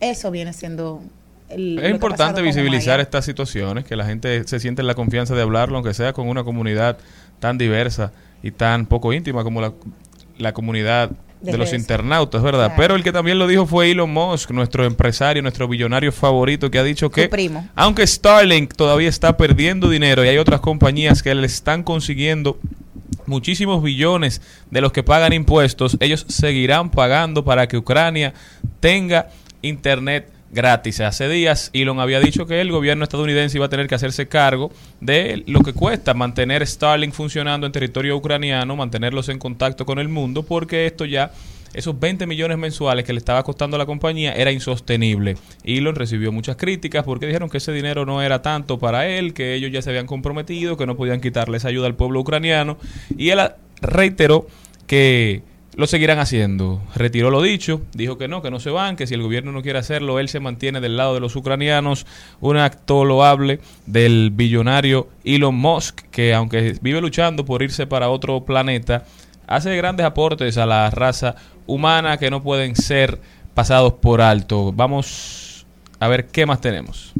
eso 0.00 0.30
viene 0.30 0.52
siendo... 0.52 1.00
el- 1.48 1.78
Es 1.78 1.90
importante 1.90 2.42
visibilizar 2.42 3.00
estas 3.00 3.24
situaciones, 3.24 3.84
que 3.84 3.96
la 3.96 4.04
gente 4.04 4.44
se 4.46 4.60
siente 4.60 4.82
en 4.82 4.86
la 4.86 4.94
confianza 4.94 5.34
de 5.34 5.42
hablarlo, 5.42 5.76
aunque 5.76 5.94
sea 5.94 6.12
con 6.12 6.28
una 6.28 6.44
comunidad 6.44 6.98
tan 7.40 7.56
diversa 7.58 8.12
y 8.42 8.50
tan 8.50 8.86
poco 8.86 9.12
íntima 9.12 9.42
como 9.44 9.60
la, 9.60 9.72
la 10.36 10.52
comunidad 10.52 11.10
de, 11.40 11.52
De 11.52 11.58
los 11.58 11.72
internautas, 11.72 12.42
¿verdad? 12.42 12.66
Claro. 12.66 12.74
Pero 12.76 12.96
el 12.96 13.04
que 13.04 13.12
también 13.12 13.38
lo 13.38 13.46
dijo 13.46 13.66
fue 13.66 13.90
Elon 13.90 14.10
Musk, 14.10 14.50
nuestro 14.50 14.84
empresario, 14.84 15.42
nuestro 15.42 15.68
billonario 15.68 16.12
favorito, 16.12 16.70
que 16.70 16.78
ha 16.78 16.84
dicho 16.84 17.10
que 17.10 17.28
primo. 17.28 17.68
aunque 17.74 18.06
Starlink 18.06 18.74
todavía 18.74 19.08
está 19.08 19.36
perdiendo 19.36 19.88
dinero 19.88 20.24
y 20.24 20.28
hay 20.28 20.38
otras 20.38 20.60
compañías 20.60 21.22
que 21.22 21.34
le 21.34 21.46
están 21.46 21.82
consiguiendo 21.82 22.58
muchísimos 23.26 23.82
billones 23.82 24.40
de 24.70 24.80
los 24.80 24.92
que 24.92 25.02
pagan 25.02 25.32
impuestos, 25.32 25.96
ellos 26.00 26.24
seguirán 26.28 26.90
pagando 26.90 27.44
para 27.44 27.68
que 27.68 27.76
Ucrania 27.76 28.34
tenga 28.80 29.28
internet 29.62 30.32
gratis. 30.50 31.00
Hace 31.00 31.28
días 31.28 31.70
Elon 31.72 32.00
había 32.00 32.20
dicho 32.20 32.46
que 32.46 32.60
el 32.60 32.70
gobierno 32.70 33.04
estadounidense 33.04 33.58
iba 33.58 33.66
a 33.66 33.68
tener 33.68 33.88
que 33.88 33.94
hacerse 33.94 34.28
cargo 34.28 34.70
de 35.00 35.42
lo 35.46 35.60
que 35.60 35.72
cuesta 35.72 36.14
mantener 36.14 36.66
Starlink 36.66 37.12
funcionando 37.12 37.66
en 37.66 37.72
territorio 37.72 38.16
ucraniano, 38.16 38.76
mantenerlos 38.76 39.28
en 39.28 39.38
contacto 39.38 39.84
con 39.86 39.98
el 39.98 40.08
mundo, 40.08 40.42
porque 40.42 40.86
esto 40.86 41.04
ya 41.04 41.32
esos 41.74 41.98
20 41.98 42.26
millones 42.26 42.58
mensuales 42.58 43.04
que 43.04 43.12
le 43.12 43.18
estaba 43.18 43.42
costando 43.42 43.76
a 43.76 43.78
la 43.78 43.86
compañía 43.86 44.32
era 44.32 44.50
insostenible. 44.50 45.36
Elon 45.64 45.94
recibió 45.94 46.32
muchas 46.32 46.56
críticas 46.56 47.04
porque 47.04 47.26
dijeron 47.26 47.50
que 47.50 47.58
ese 47.58 47.72
dinero 47.72 48.06
no 48.06 48.22
era 48.22 48.40
tanto 48.40 48.78
para 48.78 49.06
él, 49.06 49.34
que 49.34 49.54
ellos 49.54 49.70
ya 49.70 49.82
se 49.82 49.90
habían 49.90 50.06
comprometido, 50.06 50.76
que 50.76 50.86
no 50.86 50.96
podían 50.96 51.20
quitarles 51.20 51.64
ayuda 51.64 51.86
al 51.86 51.94
pueblo 51.94 52.20
ucraniano. 52.20 52.78
Y 53.16 53.30
él 53.30 53.40
reiteró 53.80 54.46
que 54.86 55.42
lo 55.78 55.86
seguirán 55.86 56.18
haciendo. 56.18 56.82
Retiró 56.96 57.30
lo 57.30 57.40
dicho, 57.40 57.82
dijo 57.92 58.18
que 58.18 58.26
no, 58.26 58.42
que 58.42 58.50
no 58.50 58.58
se 58.58 58.70
van, 58.70 58.96
que 58.96 59.06
si 59.06 59.14
el 59.14 59.22
gobierno 59.22 59.52
no 59.52 59.62
quiere 59.62 59.78
hacerlo, 59.78 60.18
él 60.18 60.28
se 60.28 60.40
mantiene 60.40 60.80
del 60.80 60.96
lado 60.96 61.14
de 61.14 61.20
los 61.20 61.36
ucranianos. 61.36 62.04
Un 62.40 62.56
acto 62.56 63.04
loable 63.04 63.60
del 63.86 64.32
billonario 64.32 65.06
Elon 65.22 65.54
Musk, 65.54 66.00
que 66.10 66.34
aunque 66.34 66.76
vive 66.82 67.00
luchando 67.00 67.44
por 67.44 67.62
irse 67.62 67.86
para 67.86 68.10
otro 68.10 68.44
planeta, 68.44 69.04
hace 69.46 69.76
grandes 69.76 70.04
aportes 70.04 70.58
a 70.58 70.66
la 70.66 70.90
raza 70.90 71.36
humana 71.68 72.16
que 72.16 72.28
no 72.28 72.42
pueden 72.42 72.74
ser 72.74 73.20
pasados 73.54 73.92
por 73.92 74.20
alto. 74.20 74.72
Vamos 74.72 75.64
a 76.00 76.08
ver 76.08 76.26
qué 76.26 76.44
más 76.44 76.60
tenemos. 76.60 77.12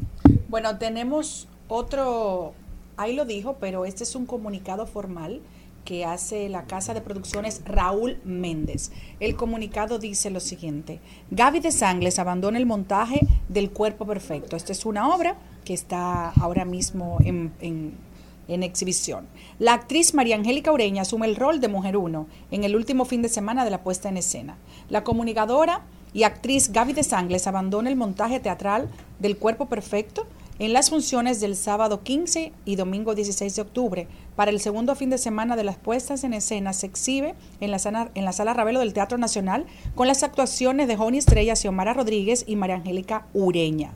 Bueno, 0.49 0.79
tenemos 0.79 1.47
otro, 1.69 2.55
ahí 2.97 3.15
lo 3.15 3.25
dijo, 3.25 3.57
pero 3.61 3.85
este 3.85 4.03
es 4.03 4.17
un 4.17 4.27
comunicado 4.27 4.85
formal 4.85 5.43
que 5.89 6.05
hace 6.05 6.51
la 6.51 6.65
casa 6.65 6.93
de 6.93 7.01
producciones 7.01 7.63
Raúl 7.65 8.19
Méndez. 8.23 8.91
El 9.21 9.37
comunicado 9.37 9.99
dice 9.99 10.29
lo 10.29 10.39
siguiente, 10.39 11.01
Gaby 11.31 11.61
de 11.61 11.73
Sangles 11.73 12.19
abandona 12.19 12.59
el 12.59 12.67
montaje 12.67 13.27
del 13.49 13.71
Cuerpo 13.71 14.05
Perfecto. 14.05 14.55
Esta 14.55 14.73
es 14.73 14.85
una 14.85 15.09
obra 15.09 15.39
que 15.65 15.73
está 15.73 16.29
ahora 16.33 16.67
mismo 16.67 17.17
en, 17.25 17.55
en, 17.61 18.63
exhibición. 18.63 19.29
La 19.59 19.73
actriz 19.73 20.13
María 20.13 20.37
Angélica 20.37 20.73
Ureña 20.73 21.01
asume 21.01 21.27
el 21.27 21.37
rol 21.37 21.59
de 21.59 21.69
Mujer 21.69 21.97
1 21.97 22.27
en 22.51 22.65
el 22.65 22.77
último 22.77 23.07
fin 23.07 23.23
de 23.23 23.31
semana 23.31 23.65
de 23.65 23.71
la 23.71 23.83
puesta 23.83 24.11
en 24.11 24.19
escena. 24.19 24.59
La 24.91 25.05
comunicadora 25.05 25.87
y 26.13 26.25
actriz 26.25 26.71
Gaby 26.71 26.93
de 26.93 27.03
Sangles 27.03 27.47
abandona 27.47 27.89
el 27.89 27.97
montaje 27.97 28.41
teatral 28.41 28.91
del 29.21 29.39
Cuerpo 29.39 29.71
Perfecto 29.71 30.27
en 30.59 30.73
las 30.73 30.91
funciones 30.91 31.41
del 31.41 31.55
sábado 31.55 32.03
15 32.03 32.53
y 32.65 32.77
domingo 32.77 33.15
16 33.15 33.55
de 33.55 33.63
octubre. 33.63 34.09
Para 34.35 34.51
el 34.51 34.61
segundo 34.61 34.95
fin 34.97 35.11
de 35.11 35.19
semana 35.19 35.57
de 35.57 35.65
las 35.65 35.77
puestas 35.77 36.25
en 36.25 36.33
escena 36.33 36.73
se 36.73 36.87
exhibe 36.87 37.35
en 37.61 37.71
la, 37.71 37.79
sala, 37.79 38.11
en 38.15 38.25
la 38.25 38.33
sala 38.33 38.55
Ravelo 38.55 38.81
del 38.81 38.93
Teatro 38.93 39.19
Nacional 39.19 39.67
con 39.95 40.09
las 40.09 40.23
actuaciones 40.23 40.89
de 40.89 40.97
Joni 40.97 41.19
Estrella, 41.19 41.57
Xiomara 41.57 41.95
Rodríguez 41.95 42.45
y 42.47 42.57
María 42.57 42.77
Angélica 42.77 43.27
Ureña. 43.35 43.93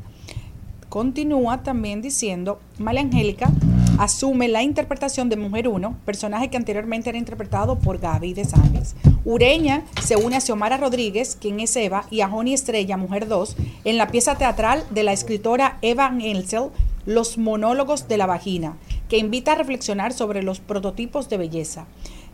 Continúa 0.92 1.62
también 1.62 2.02
diciendo, 2.02 2.60
María 2.76 3.00
Angélica 3.00 3.50
asume 3.96 4.48
la 4.48 4.62
interpretación 4.62 5.30
de 5.30 5.38
Mujer 5.38 5.66
1, 5.66 5.96
personaje 6.04 6.50
que 6.50 6.58
anteriormente 6.58 7.08
era 7.08 7.16
interpretado 7.16 7.78
por 7.78 7.98
Gaby 7.98 8.34
de 8.34 8.44
Sánchez. 8.44 8.94
Ureña 9.24 9.84
se 10.02 10.16
une 10.16 10.36
a 10.36 10.40
Xiomara 10.42 10.76
Rodríguez, 10.76 11.38
quien 11.40 11.60
es 11.60 11.74
Eva, 11.76 12.04
y 12.10 12.20
a 12.20 12.28
Joni 12.28 12.52
Estrella, 12.52 12.98
Mujer 12.98 13.26
2, 13.26 13.56
en 13.84 13.96
la 13.96 14.08
pieza 14.08 14.34
teatral 14.34 14.84
de 14.90 15.02
la 15.02 15.14
escritora 15.14 15.78
Eva 15.80 16.14
Elsel, 16.20 16.68
Los 17.06 17.38
monólogos 17.38 18.06
de 18.06 18.18
la 18.18 18.26
vagina, 18.26 18.76
que 19.08 19.16
invita 19.16 19.52
a 19.52 19.54
reflexionar 19.54 20.12
sobre 20.12 20.42
los 20.42 20.60
prototipos 20.60 21.30
de 21.30 21.38
belleza. 21.38 21.86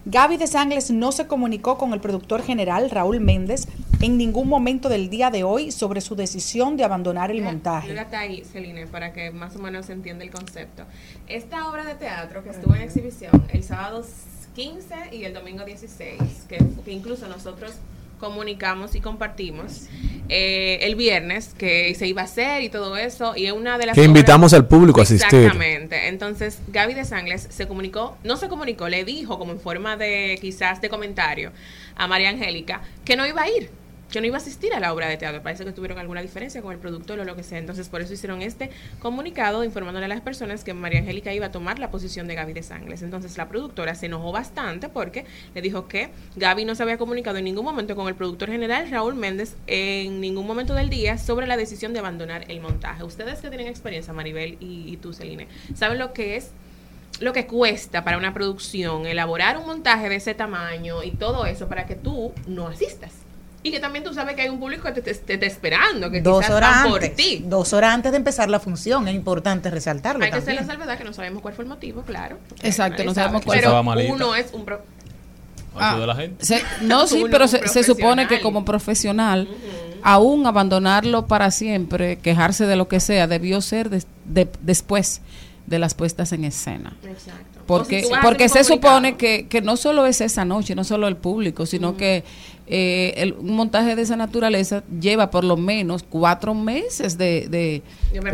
Gaby 0.04 0.36
de 0.36 0.46
Sangles 0.46 0.90
no 0.90 1.12
se 1.12 1.26
comunicó 1.26 1.76
con 1.76 1.92
el 1.92 2.00
productor 2.00 2.42
general 2.42 2.90
Raúl 2.90 3.20
Méndez 3.20 3.66
en 4.00 4.16
ningún 4.16 4.48
momento 4.48 4.88
del 4.88 5.10
día 5.10 5.30
de 5.30 5.44
hoy 5.44 5.70
sobre 5.72 6.00
su 6.00 6.14
decisión 6.14 6.76
de 6.76 6.84
abandonar 6.84 7.30
el 7.30 7.42
montaje. 7.42 7.90
Fíjate 7.90 8.16
ahí, 8.16 8.44
Celine, 8.44 8.86
para 8.86 9.12
que 9.12 9.30
más 9.30 9.56
o 9.56 9.58
menos 9.58 9.86
se 9.86 9.92
entienda 9.92 10.24
el 10.24 10.30
concepto. 10.30 10.84
Esta 11.26 11.68
obra 11.68 11.84
de 11.84 11.94
teatro 11.96 12.42
que 12.42 12.50
estuvo 12.50 12.74
en 12.74 12.82
exhibición 12.82 13.44
el 13.52 13.64
sábado 13.64 14.04
15 14.54 14.94
y 15.12 15.24
el 15.24 15.34
domingo 15.34 15.64
16, 15.64 16.46
que, 16.48 16.58
que 16.84 16.92
incluso 16.92 17.28
nosotros 17.28 17.72
comunicamos 18.18 18.94
y 18.94 19.00
compartimos 19.00 19.86
eh, 20.28 20.78
el 20.82 20.94
viernes 20.94 21.54
que 21.56 21.94
se 21.94 22.06
iba 22.06 22.22
a 22.22 22.24
hacer 22.24 22.62
y 22.62 22.68
todo 22.68 22.96
eso 22.96 23.34
y 23.36 23.46
es 23.46 23.52
una 23.52 23.78
de 23.78 23.86
las 23.86 23.94
Que 23.94 24.02
obras- 24.02 24.08
invitamos 24.08 24.52
al 24.52 24.66
público 24.66 25.00
a 25.00 25.04
asistir. 25.04 25.38
Exactamente. 25.40 26.08
Entonces, 26.08 26.58
Gaby 26.68 26.94
de 26.94 27.04
Sangles 27.04 27.46
se 27.50 27.66
comunicó, 27.66 28.16
no 28.24 28.36
se 28.36 28.48
comunicó, 28.48 28.88
le 28.88 29.04
dijo 29.04 29.38
como 29.38 29.52
en 29.52 29.60
forma 29.60 29.96
de 29.96 30.38
quizás 30.40 30.80
de 30.80 30.88
comentario 30.88 31.52
a 31.96 32.06
María 32.06 32.28
Angélica 32.30 32.82
que 33.04 33.16
no 33.16 33.26
iba 33.26 33.42
a 33.42 33.48
ir, 33.48 33.70
que 34.10 34.20
no 34.20 34.26
iba 34.26 34.36
a 34.36 34.40
asistir 34.40 34.72
a 34.74 34.80
la 34.80 34.92
obra 34.92 35.08
de 35.08 35.16
teatro. 35.16 35.42
Parece 35.42 35.64
que 35.64 35.72
tuvieron 35.72 35.98
alguna 35.98 36.22
diferencia 36.22 36.62
con 36.62 36.72
el 36.72 36.78
productor 36.78 37.20
o 37.20 37.24
lo 37.24 37.36
que 37.36 37.42
sea. 37.42 37.58
Entonces, 37.58 37.88
por 37.88 38.00
eso 38.00 38.12
hicieron 38.12 38.42
este 38.42 38.70
comunicado 39.00 39.64
informándole 39.64 40.06
a 40.06 40.08
las 40.08 40.20
personas 40.20 40.64
que 40.64 40.74
María 40.74 41.00
Angélica 41.00 41.32
iba 41.32 41.46
a 41.46 41.50
tomar 41.50 41.78
la 41.78 41.90
posición 41.90 42.26
de 42.26 42.34
Gaby 42.34 42.52
de 42.52 42.62
Sangles. 42.62 43.02
Entonces, 43.02 43.36
la 43.36 43.48
productora 43.48 43.94
se 43.94 44.06
enojó 44.06 44.32
bastante 44.32 44.88
porque 44.88 45.24
le 45.54 45.60
dijo 45.60 45.88
que 45.88 46.10
Gaby 46.36 46.64
no 46.64 46.74
se 46.74 46.82
había 46.82 46.98
comunicado 46.98 47.38
en 47.38 47.44
ningún 47.44 47.64
momento 47.64 47.94
con 47.96 48.08
el 48.08 48.14
productor 48.14 48.50
general 48.50 48.90
Raúl 48.90 49.14
Méndez 49.14 49.56
en 49.66 50.20
ningún 50.20 50.46
momento 50.46 50.74
del 50.74 50.88
día 50.88 51.18
sobre 51.18 51.46
la 51.46 51.56
decisión 51.56 51.92
de 51.92 51.98
abandonar 51.98 52.44
el 52.50 52.60
montaje. 52.60 53.04
Ustedes 53.04 53.40
que 53.40 53.48
tienen 53.48 53.66
experiencia, 53.66 54.12
Maribel 54.12 54.56
y, 54.60 54.92
y 54.92 54.96
tú, 54.96 55.12
Celine, 55.12 55.48
saben 55.74 55.98
lo 55.98 56.12
que 56.12 56.36
es 56.36 56.50
lo 57.20 57.32
que 57.32 57.46
cuesta 57.46 58.04
para 58.04 58.16
una 58.16 58.32
producción 58.32 59.06
elaborar 59.06 59.58
un 59.58 59.66
montaje 59.66 60.08
de 60.08 60.16
ese 60.16 60.34
tamaño 60.34 61.02
y 61.02 61.10
todo 61.10 61.46
eso 61.46 61.68
para 61.68 61.86
que 61.86 61.96
tú 61.96 62.32
no 62.46 62.68
asistas. 62.68 63.27
Y 63.62 63.70
que 63.72 63.80
también 63.80 64.04
tú 64.04 64.14
sabes 64.14 64.36
que 64.36 64.42
hay 64.42 64.48
un 64.48 64.60
público 64.60 64.84
que 64.84 64.92
te, 64.92 65.02
te- 65.02 65.14
te 65.14 65.34
está 65.34 65.46
esperando, 65.46 66.10
que 66.10 66.20
Dos 66.20 66.40
quizás 66.42 66.54
horas 66.56 66.70
van 66.82 66.90
por 66.92 67.02
antes. 67.02 67.16
ti. 67.16 67.42
Dos 67.44 67.72
horas 67.72 67.92
antes 67.94 68.12
de 68.12 68.18
empezar 68.18 68.48
la 68.48 68.60
función. 68.60 69.08
Es 69.08 69.14
importante 69.14 69.68
resaltarlo 69.70 70.24
Hay 70.24 70.30
que 70.30 70.36
hacer 70.38 70.54
la 70.54 70.64
salvedad 70.64 70.96
que 70.96 71.04
no 71.04 71.12
sabemos 71.12 71.42
cuál 71.42 71.54
fue 71.54 71.64
el 71.64 71.68
motivo, 71.68 72.02
claro. 72.02 72.38
Exacto, 72.62 73.02
no 73.04 73.14
sabe. 73.14 73.24
sabemos 73.26 73.44
cuál 73.44 73.58
Pero 73.58 73.80
uno 74.14 74.34
es 74.36 74.46
un... 74.52 74.64
pro- 74.64 74.80
Ayuda 75.74 76.04
a 76.04 76.06
la 76.08 76.14
gente. 76.16 76.44
Se- 76.44 76.62
no, 76.82 77.06
sí, 77.08 77.24
pero 77.30 77.46
se, 77.48 77.66
se 77.68 77.82
supone 77.84 78.22
que 78.22 78.38
profesional. 78.38 78.42
como 78.42 78.64
profesional, 78.64 79.48
aún 80.02 80.46
abandonarlo 80.46 81.26
para 81.26 81.50
siempre, 81.50 82.18
quejarse 82.18 82.66
de 82.66 82.76
lo 82.76 82.88
que 82.88 83.00
sea, 83.00 83.26
debió 83.26 83.60
ser 83.60 83.88
de- 83.90 84.48
después 84.60 85.20
de 85.66 85.78
las 85.78 85.94
puestas 85.94 86.32
en 86.32 86.44
escena. 86.44 86.96
Exacto. 87.04 87.60
Porque, 87.66 88.06
O 88.06 88.20
porque 88.22 88.48
se 88.48 88.64
supone 88.64 89.16
que, 89.16 89.46
que 89.46 89.60
no 89.60 89.76
solo 89.76 90.06
es 90.06 90.20
esa 90.22 90.44
noche, 90.46 90.74
no 90.74 90.84
solo 90.84 91.06
el 91.06 91.16
público, 91.16 91.66
sino 91.66 91.96
que 91.98 92.24
eh, 92.70 93.14
el- 93.16 93.32
un 93.34 93.54
montaje 93.56 93.96
de 93.96 94.02
esa 94.02 94.16
naturaleza 94.16 94.82
lleva 95.00 95.30
por 95.30 95.42
lo 95.44 95.56
menos 95.56 96.04
cuatro 96.08 96.54
meses 96.54 97.16
de, 97.18 97.48
de, 97.48 97.82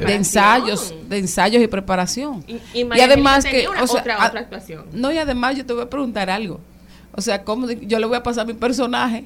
ensayos, 0.09 0.95
de 1.09 1.19
ensayos 1.19 1.63
y 1.63 1.67
preparación. 1.67 2.45
Y- 2.47 2.55
y 2.75 2.81
Y, 2.81 2.85
María 2.85 3.05
además 3.05 3.45
que, 3.45 3.51
tenía 3.51 3.71
una 3.71 3.83
o 3.83 3.87
sea, 3.87 4.01
otra- 4.01 4.23
actuación. 4.25 4.85
no 4.93 5.13
y 5.13 5.19
además 5.19 5.57
yo 5.57 5.65
te 5.67 5.73
voy 5.73 5.83
a 5.83 5.91
preguntar 5.91 6.31
algo. 6.31 6.61
O 7.17 7.21
sea, 7.21 7.45
¿cómo 7.45 7.71
yo 7.71 7.99
le 7.99 8.07
voy 8.07 8.17
a 8.17 8.23
pasar 8.23 8.47
mi 8.47 8.55
personaje? 8.55 9.25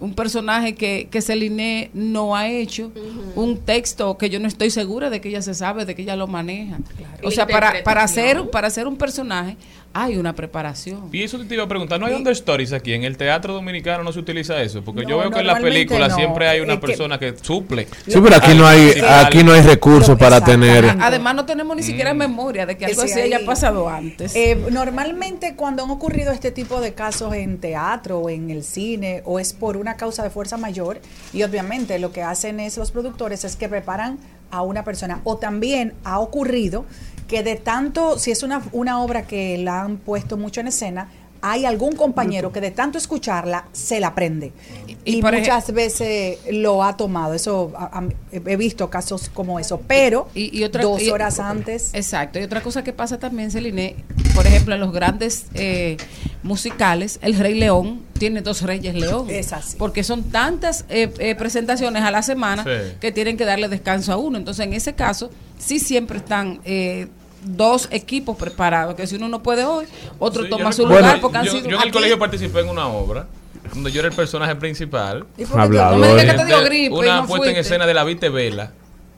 Un 0.00 0.14
personaje 0.14 0.74
que, 0.74 1.08
que 1.10 1.20
Celine 1.20 1.90
no 1.92 2.34
ha 2.34 2.48
hecho, 2.48 2.90
un 3.36 3.58
texto 3.58 4.16
que 4.16 4.30
yo 4.30 4.40
no 4.40 4.48
estoy 4.48 4.70
segura 4.70 5.10
de 5.10 5.20
que 5.20 5.28
ella 5.28 5.42
se 5.42 5.52
sabe, 5.54 5.84
de 5.84 5.94
que 5.94 6.02
ella 6.02 6.16
lo 6.16 6.26
maneja. 6.26 6.78
O 7.22 7.30
sea, 7.30 7.46
para, 7.46 7.84
para, 7.84 8.02
hacer, 8.02 8.48
para 8.50 8.66
hacer 8.68 8.88
un 8.88 8.96
personaje 8.96 9.58
hay 9.92 10.16
una 10.18 10.34
preparación. 10.36 11.08
Y 11.10 11.22
eso 11.24 11.36
te 11.44 11.54
iba 11.54 11.64
a 11.64 11.68
preguntar, 11.68 11.98
¿no 11.98 12.06
hay 12.06 12.14
understories 12.14 12.72
aquí? 12.72 12.92
En 12.92 13.02
el 13.02 13.16
teatro 13.16 13.52
dominicano 13.54 14.04
no 14.04 14.12
se 14.12 14.20
utiliza 14.20 14.62
eso, 14.62 14.82
porque 14.82 15.02
yo 15.02 15.16
No, 15.16 15.18
veo 15.18 15.30
que 15.32 15.40
en 15.40 15.46
la 15.48 15.58
película 15.58 16.06
no. 16.08 16.14
siempre 16.14 16.46
hay 16.48 16.60
una 16.60 16.74
Es 16.74 16.80
que- 16.80 16.86
persona 16.86 17.18
que, 17.18 17.34
suple. 17.42 17.88
Sí, 18.06 18.20
pero 18.22 18.36
aquí 18.36 18.54
no 18.54 18.66
hay, 18.68 18.92
aquí 19.24 19.42
no 19.42 19.52
hay 19.52 19.62
recursos 19.62 20.16
para 20.16 20.40
tener. 20.44 20.96
Además 21.00 21.34
no 21.34 21.44
tenemos 21.44 21.76
ni 21.76 21.82
siquiera 21.82 22.14
memoria 22.14 22.66
de 22.66 22.76
que 22.76 22.86
algo 22.86 23.02
si 23.02 23.10
así 23.10 23.20
haya 23.20 23.38
hay- 23.38 23.44
pasado 23.44 23.88
antes. 23.88 24.34
Eh, 24.36 24.56
normalmente 24.70 25.56
cuando 25.56 25.82
han 25.82 25.90
ocurrido 25.90 26.30
este 26.32 26.52
tipo 26.52 26.80
de 26.80 26.94
casos 26.94 27.34
en 27.34 27.58
teatro 27.58 28.18
o 28.20 28.30
en 28.30 28.50
el 28.50 28.62
cine 28.62 29.22
o 29.24 29.40
es 29.40 29.52
por 29.52 29.76
una 29.76 29.96
causa 29.96 30.22
de 30.22 30.30
fuerza 30.30 30.56
mayor 30.56 31.00
y 31.32 31.42
obviamente 31.42 31.98
lo 31.98 32.12
que 32.12 32.22
hacen 32.22 32.60
es 32.60 32.76
los 32.76 32.92
productores 32.92 33.44
es 33.44 33.56
que 33.56 33.68
preparan 33.68 34.18
a 34.52 34.62
una 34.62 34.84
persona 34.84 35.20
o 35.24 35.36
también 35.36 35.94
ha 36.04 36.18
ocurrido 36.20 36.84
que 37.30 37.44
de 37.44 37.54
tanto, 37.54 38.18
si 38.18 38.32
es 38.32 38.42
una, 38.42 38.60
una 38.72 39.00
obra 39.00 39.22
que 39.22 39.56
la 39.58 39.82
han 39.82 39.98
puesto 39.98 40.36
mucho 40.36 40.60
en 40.60 40.66
escena, 40.66 41.08
hay 41.42 41.64
algún 41.64 41.94
compañero 41.94 42.52
que 42.52 42.60
de 42.60 42.70
tanto 42.70 42.98
escucharla 42.98 43.64
se 43.72 43.98
la 43.98 44.08
aprende 44.08 44.52
Y 45.06 45.22
muchas 45.22 45.72
veces 45.72 46.36
lo 46.50 46.82
ha 46.84 46.96
tomado. 46.98 47.32
Eso 47.32 47.72
a- 47.78 48.00
a- 48.00 48.08
he 48.32 48.56
visto 48.56 48.90
casos 48.90 49.30
como 49.32 49.58
eso, 49.58 49.80
pero 49.86 50.28
Y- 50.34 50.50
y 50.58 50.64
otra- 50.64 50.82
dos 50.82 51.00
y- 51.00 51.08
horas 51.08 51.38
antes 51.40 51.94
Exacto. 51.94 52.38
Y 52.38 52.42
otra 52.42 52.60
cosa 52.62 52.84
que 52.84 52.92
pasa 52.92 53.18
también, 53.18 53.50
Celine, 53.50 53.94
por 54.34 54.46
ejemplo, 54.46 54.74
en 54.74 54.80
los 54.80 54.92
grandes 54.92 55.46
eh, 55.54 55.96
musicales, 56.42 57.18
el 57.22 57.38
Rey 57.38 57.54
León 57.54 58.02
tiene 58.18 58.42
dos 58.42 58.60
Reyes 58.62 58.94
León. 58.94 59.28
Es 59.30 59.52
así. 59.54 59.76
Porque 59.78 60.04
son 60.04 60.24
tantas 60.24 60.84
eh, 60.90 61.10
eh, 61.18 61.34
presentaciones 61.36 62.02
a 62.02 62.10
la 62.10 62.22
semana 62.22 62.64
Sí. 62.64 62.96
que 63.00 63.12
tienen 63.12 63.38
que 63.38 63.44
darle 63.46 63.68
descanso 63.68 64.12
a 64.12 64.16
uno. 64.18 64.36
Entonces, 64.36 64.66
en 64.66 64.74
ese 64.74 64.94
caso, 64.94 65.30
sí 65.58 65.78
siempre 65.78 66.18
están 66.18 66.60
eh, 66.64 67.06
dos 67.42 67.88
equipos 67.90 68.36
preparados. 68.36 68.94
Que 68.94 69.06
si 69.06 69.16
uno 69.16 69.28
no 69.28 69.42
puede 69.42 69.64
hoy, 69.64 69.86
otro 70.18 70.44
Sí, 70.44 70.50
toma 70.50 70.72
su 70.72 70.82
recuerdo- 70.82 71.00
lugar 71.06 71.20
porque 71.20 71.38
han 71.38 71.44
yo, 71.44 71.52
sido. 71.52 71.68
yo 71.70 71.76
en 71.76 71.82
el 71.82 71.92
colegio 71.92 72.18
participé 72.18 72.60
en 72.60 72.68
una 72.68 72.86
obra 72.88 73.26
donde 73.74 73.92
yo 73.92 74.00
era 74.00 74.08
el 74.08 74.14
personaje 74.14 74.54
principal. 74.56 75.26
¿Y. 75.38 75.44
No 75.44 75.56
me 75.96 76.08
digas 76.08 76.24
que 76.24 76.32
te 76.38 76.44
dio 76.46 76.62
gripe 76.64 76.94
y 76.94 76.98
una 76.98 77.20
no 77.22 77.26
puesta 77.26 77.50
en 77.50 77.56
escena 77.56 77.86
de 77.86 77.94
la 77.94 78.04
Vite 78.04 78.28
Vela. 78.28 78.72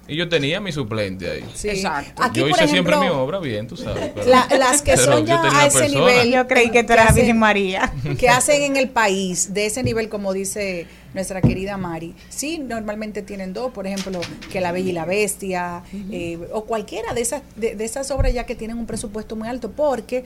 Y 0.09 0.17
yo 0.17 0.29
tenía 0.29 0.61
mi 0.61 0.73
suplente 0.73 1.31
ahí. 1.31 1.45
Sí. 1.55 1.69
Exacto. 1.71 2.23
Aquí, 2.23 2.41
yo 2.41 2.49
hice 2.49 2.67
siempre 2.69 2.97
mi 2.97 3.09
obra 3.09 3.39
bien, 3.39 3.69
tú 3.69 3.77
sabes. 3.77 4.11
pero- 4.15 4.27
La- 4.29 4.49
las 4.59 4.83
que 4.83 4.93
pero 4.95 5.05
son 5.05 5.27
ya 5.27 5.41
a 5.43 5.67
ese 5.67 5.79
persona. 5.79 6.01
nivel. 6.11 6.33
Yo 6.33 6.47
creí 6.49 6.71
que 6.71 6.83
tú 6.83 6.89
¿Qué 6.89 6.93
eras? 6.95 7.15
Virgen 7.15 7.39
María. 7.39 7.93
que 8.19 8.29
hacen 8.29 8.63
en 8.63 8.77
el 8.77 8.89
país 8.91 9.55
de 9.55 9.67
ese 9.67 9.83
nivel, 9.85 10.09
como 10.09 10.33
dice 10.33 10.87
nuestra 11.15 11.41
querida 11.41 11.77
Mari. 11.77 12.15
Sí, 12.31 12.59
normalmente 12.59 13.23
tienen 13.23 13.53
dos, 13.53 13.71
por 13.73 13.87
ejemplo, 13.87 14.21
que 14.51 14.61
La 14.61 14.73
Bella 14.73 14.91
y 14.91 14.93
la 14.93 15.05
Bestia, 15.05 15.83
eh, 16.11 16.39
o 16.53 16.65
cualquiera 16.65 17.13
de 17.15 17.21
esas, 17.21 17.43
de, 17.55 17.77
de 17.77 17.85
esas 17.85 18.11
obras 18.11 18.33
ya 18.35 18.45
que 18.45 18.55
tienen 18.55 18.79
un 18.79 18.87
presupuesto 18.87 19.37
muy 19.37 19.47
alto, 19.47 19.71
porque 19.71 20.25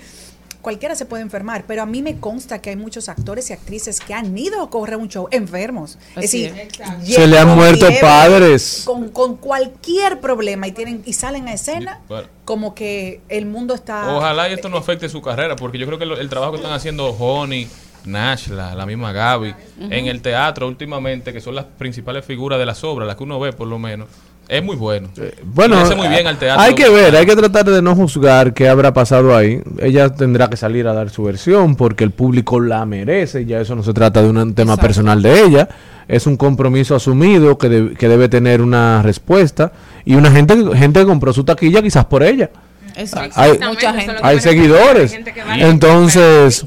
cualquiera 0.66 0.96
se 0.96 1.06
puede 1.06 1.22
enfermar, 1.22 1.62
pero 1.64 1.82
a 1.82 1.86
mí 1.86 2.02
me 2.02 2.18
consta 2.18 2.60
que 2.60 2.70
hay 2.70 2.76
muchos 2.76 3.08
actores 3.08 3.50
y 3.50 3.52
actrices 3.52 4.00
que 4.00 4.14
han 4.14 4.36
ido 4.36 4.60
a 4.60 4.68
correr 4.68 4.96
un 4.96 5.06
show 5.06 5.28
enfermos. 5.30 5.96
Así 6.16 6.46
es 6.46 6.54
decir, 6.56 6.68
es. 7.04 7.14
Se 7.14 7.28
le 7.28 7.38
han 7.38 7.54
muerto 7.54 7.86
fiebre, 7.86 8.00
padres. 8.00 8.82
Con, 8.84 9.10
con 9.10 9.36
cualquier 9.36 10.18
problema 10.18 10.66
y 10.66 10.72
tienen 10.72 11.04
y 11.06 11.12
salen 11.12 11.46
a 11.46 11.52
escena 11.52 12.00
Bueno. 12.08 12.26
como 12.44 12.74
que 12.74 13.20
el 13.28 13.46
mundo 13.46 13.74
está... 13.74 14.16
Ojalá 14.16 14.48
y 14.48 14.54
esto 14.54 14.68
no 14.68 14.76
afecte 14.76 15.08
su 15.08 15.22
carrera, 15.22 15.54
porque 15.54 15.78
yo 15.78 15.86
creo 15.86 16.00
que 16.00 16.20
el 16.20 16.28
trabajo 16.28 16.50
que 16.50 16.56
están 16.58 16.72
haciendo 16.72 17.10
Honey, 17.10 17.68
Nashla, 18.04 18.74
la 18.74 18.86
misma 18.86 19.12
Gaby, 19.12 19.54
en 19.78 20.06
el 20.08 20.20
teatro 20.20 20.66
últimamente, 20.66 21.32
que 21.32 21.40
son 21.40 21.54
las 21.54 21.66
principales 21.66 22.24
figuras 22.24 22.58
de 22.58 22.66
las 22.66 22.82
obras, 22.82 23.06
las 23.06 23.14
que 23.14 23.22
uno 23.22 23.38
ve 23.38 23.52
por 23.52 23.68
lo 23.68 23.78
menos, 23.78 24.08
es 24.48 24.62
muy 24.62 24.76
bueno. 24.76 25.08
Bueno, 25.44 25.84
muy 25.96 26.08
bien 26.08 26.26
al 26.26 26.38
teatro. 26.38 26.62
hay 26.62 26.74
que 26.74 26.88
ver, 26.88 27.16
hay 27.16 27.26
que 27.26 27.34
tratar 27.34 27.64
de 27.64 27.82
no 27.82 27.94
juzgar 27.96 28.54
qué 28.54 28.68
habrá 28.68 28.92
pasado 28.92 29.36
ahí. 29.36 29.60
Ella 29.78 30.10
tendrá 30.10 30.48
que 30.48 30.56
salir 30.56 30.86
a 30.86 30.92
dar 30.92 31.10
su 31.10 31.24
versión 31.24 31.74
porque 31.76 32.04
el 32.04 32.12
público 32.12 32.60
la 32.60 32.84
merece. 32.86 33.44
Ya 33.44 33.60
eso 33.60 33.74
no 33.74 33.82
se 33.82 33.92
trata 33.92 34.22
de 34.22 34.28
un 34.28 34.54
tema 34.54 34.72
Exacto. 34.74 34.86
personal 34.86 35.20
de 35.22 35.42
ella. 35.42 35.68
Es 36.08 36.26
un 36.28 36.36
compromiso 36.36 36.94
asumido 36.94 37.58
que, 37.58 37.68
de- 37.68 37.94
que 37.94 38.08
debe 38.08 38.28
tener 38.28 38.62
una 38.62 39.02
respuesta. 39.02 39.72
Y 40.04 40.14
una 40.14 40.30
gente, 40.30 40.56
gente 40.76 41.00
que 41.00 41.06
compró 41.06 41.32
su 41.32 41.42
taquilla 41.42 41.82
quizás 41.82 42.04
por 42.04 42.22
ella. 42.22 42.50
Exacto. 42.94 43.32
Hay- 43.40 43.58
Mucha 43.58 43.92
gente. 43.92 44.14
Hay 44.22 44.40
seguidores. 44.40 45.10
gente 45.12 45.34
Entonces, 45.58 46.66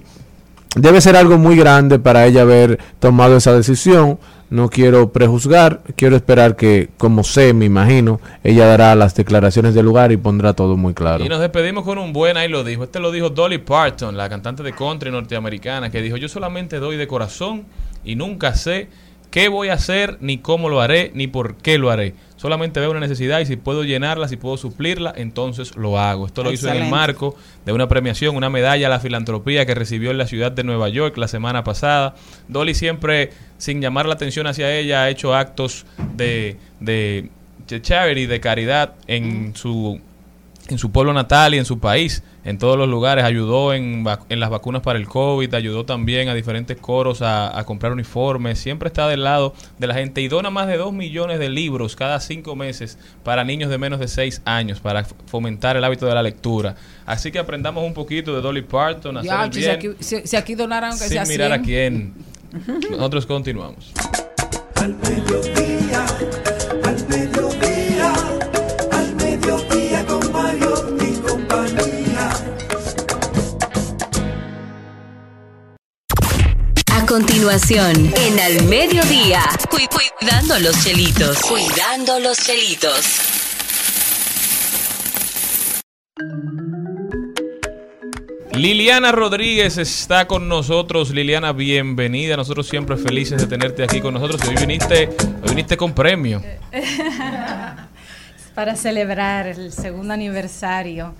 debe 0.75 1.01
ser 1.01 1.15
algo 1.15 1.37
muy 1.37 1.55
grande 1.55 1.99
para 1.99 2.25
ella 2.25 2.41
haber 2.41 2.77
tomado 2.99 3.37
esa 3.37 3.53
decisión. 3.53 4.19
No 4.49 4.69
quiero 4.69 5.11
prejuzgar, 5.11 5.81
quiero 5.95 6.15
esperar 6.15 6.55
que, 6.55 6.89
como 6.97 7.23
sé, 7.23 7.53
me 7.53 7.65
imagino, 7.65 8.19
ella 8.43 8.65
dará 8.65 8.95
las 8.95 9.13
declaraciones 9.13 9.75
del 9.75 9.85
lugar 9.85 10.11
y 10.11 10.17
pondrá 10.17 10.53
todo 10.53 10.75
muy 10.75 10.93
claro. 10.93 11.23
Y 11.23 11.29
nos 11.29 11.39
despedimos 11.39 11.83
con 11.83 11.99
un 11.99 12.13
buen, 12.13 12.35
ahí 12.35 12.49
lo 12.49 12.63
dijo. 12.63 12.83
Este 12.83 12.99
lo 12.99 13.11
dijo 13.11 13.29
Dolly 13.29 13.59
Parton, 13.59 14.17
la 14.17 14.27
cantante 14.27 14.63
de 14.63 14.73
country 14.73 15.11
norteamericana, 15.11 15.91
que 15.91 16.01
dijo, 16.01 16.17
yo 16.17 16.27
solamente 16.27 16.79
doy 16.79 16.97
de 16.97 17.07
corazón 17.07 17.65
y 18.03 18.15
nunca 18.15 18.55
sé 18.55 18.87
qué 19.29 19.47
voy 19.47 19.69
a 19.69 19.73
hacer, 19.73 20.17
ni 20.21 20.37
cómo 20.39 20.69
lo 20.69 20.81
haré, 20.81 21.11
ni 21.13 21.27
por 21.27 21.55
qué 21.55 21.77
lo 21.77 21.91
haré. 21.91 22.15
Solamente 22.35 22.79
veo 22.79 22.91
una 22.91 22.99
necesidad 22.99 23.39
y 23.39 23.45
si 23.45 23.57
puedo 23.57 23.83
llenarla, 23.83 24.27
si 24.27 24.37
puedo 24.37 24.57
suplirla, 24.57 25.13
entonces 25.15 25.75
lo 25.75 25.99
hago. 25.99 26.25
Esto 26.25 26.43
lo 26.43 26.51
hizo 26.51 26.69
en 26.69 26.83
el 26.83 26.89
marco 26.89 27.35
de 27.65 27.73
una 27.73 27.87
premiación, 27.87 28.35
una 28.35 28.49
medalla 28.49 28.87
a 28.87 28.89
la 28.89 28.99
filantropía 28.99 29.65
que 29.65 29.75
recibió 29.75 30.11
en 30.11 30.17
la 30.17 30.25
ciudad 30.25 30.51
de 30.51 30.63
Nueva 30.63 30.89
York 30.89 31.17
la 31.17 31.27
semana 31.27 31.63
pasada. 31.63 32.15
Dolly 32.47 32.73
siempre, 32.73 33.31
sin 33.57 33.81
llamar 33.81 34.05
la 34.05 34.13
atención 34.13 34.47
hacia 34.47 34.73
ella, 34.73 35.03
ha 35.03 35.09
hecho 35.09 35.35
actos 35.35 35.85
de, 36.15 36.57
de, 36.79 37.29
de 37.67 37.81
charity, 37.81 38.25
de 38.25 38.39
caridad 38.39 38.93
en 39.07 39.55
su 39.55 39.99
en 40.69 40.77
su 40.77 40.91
pueblo 40.91 41.13
natal 41.13 41.55
y 41.55 41.57
en 41.57 41.65
su 41.65 41.79
país, 41.79 42.23
en 42.49 42.57
todos 42.57 42.77
los 42.77 42.89
lugares, 42.89 43.23
ayudó 43.23 43.73
en, 43.75 44.03
las 44.27 44.49
vacunas 44.49 44.81
para 44.81 44.97
el 44.97 45.07
COVID, 45.07 45.53
ayudó 45.53 45.85
también 45.85 46.29
a 46.29 46.33
diferentes 46.33 46.75
coros 46.77 47.21
a, 47.21 47.57
a 47.57 47.63
comprar 47.63 47.91
uniformes, 47.91 48.57
siempre 48.57 48.87
está 48.87 49.07
del 49.07 49.23
lado 49.23 49.53
de 49.77 49.85
la 49.85 49.93
gente 49.93 50.19
y 50.21 50.27
dona 50.27 50.49
más 50.49 50.65
de 50.67 50.77
2 50.77 50.91
millones 50.91 51.37
de 51.37 51.47
libros 51.49 51.95
cada 51.95 52.19
cinco 52.19 52.55
meses 52.55 52.97
para 53.23 53.43
niños 53.43 53.69
de 53.69 53.77
menos 53.77 53.99
de 53.99 54.07
6 54.07 54.41
años, 54.45 54.79
para 54.79 55.03
fomentar 55.03 55.77
el 55.77 55.83
hábito 55.83 56.07
de 56.07 56.15
la 56.15 56.23
lectura. 56.23 56.75
Así 57.05 57.31
que 57.31 57.37
aprendamos 57.37 57.83
un 57.85 57.93
poquito 57.93 58.33
de 58.33 58.41
Dolly 58.41 58.63
Parton, 58.63 59.17
hacer 59.17 59.29
Ya, 59.29 59.45
el 59.45 59.53
si, 59.53 59.65
aquí, 59.67 59.89
si- 59.99 60.27
si 60.27 60.35
aquí 60.35 60.55
donaran 60.55 60.93
que 60.93 60.97
sin 61.05 61.09
sea 61.09 61.25
mirar 61.25 61.51
a 61.51 61.63
100. 61.63 61.63
quién. 61.63 62.13
Nosotros 62.91 63.27
continuamos. 63.27 63.91
Al 64.75 64.95
mediodía, 64.95 66.05
continuación, 77.09 78.13
en 78.15 78.39
Al 78.39 78.65
Mediodía, 78.65 79.41
cu- 79.71 79.79
cuidando 79.89 80.59
los 80.59 80.83
chelitos. 80.83 81.39
Cuidando 81.41 82.19
los 82.19 82.37
chelitos. 82.37 83.03
Liliana 88.53 89.11
Rodríguez 89.11 89.79
está 89.79 90.27
con 90.27 90.47
nosotros. 90.47 91.09
Liliana, 91.09 91.51
bienvenida. 91.51 92.37
Nosotros 92.37 92.67
siempre 92.67 92.95
felices 92.95 93.41
de 93.41 93.47
tenerte 93.47 93.83
aquí 93.83 94.01
con 94.01 94.13
nosotros. 94.13 94.41
Hoy 94.47 94.55
viniste, 94.55 95.09
hoy 95.41 95.49
viniste 95.49 95.77
con 95.77 95.93
premio. 95.93 96.43
para 98.53 98.75
celebrar 98.75 99.47
el 99.47 99.71
segundo 99.71 100.13
aniversario 100.13 101.15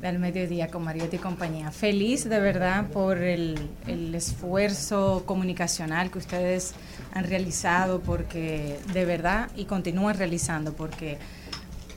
del 0.00 0.18
mediodía 0.18 0.68
con 0.68 0.82
Mariotti 0.84 1.16
y 1.16 1.18
compañía. 1.18 1.70
Feliz 1.70 2.26
de 2.28 2.40
verdad 2.40 2.86
por 2.86 3.18
el, 3.18 3.58
el 3.86 4.14
esfuerzo 4.14 5.24
comunicacional 5.26 6.10
que 6.10 6.18
ustedes 6.18 6.72
han 7.12 7.24
realizado, 7.24 8.00
porque 8.00 8.78
de 8.94 9.04
verdad 9.04 9.48
y 9.56 9.66
continúan 9.66 10.16
realizando, 10.16 10.72
porque 10.72 11.18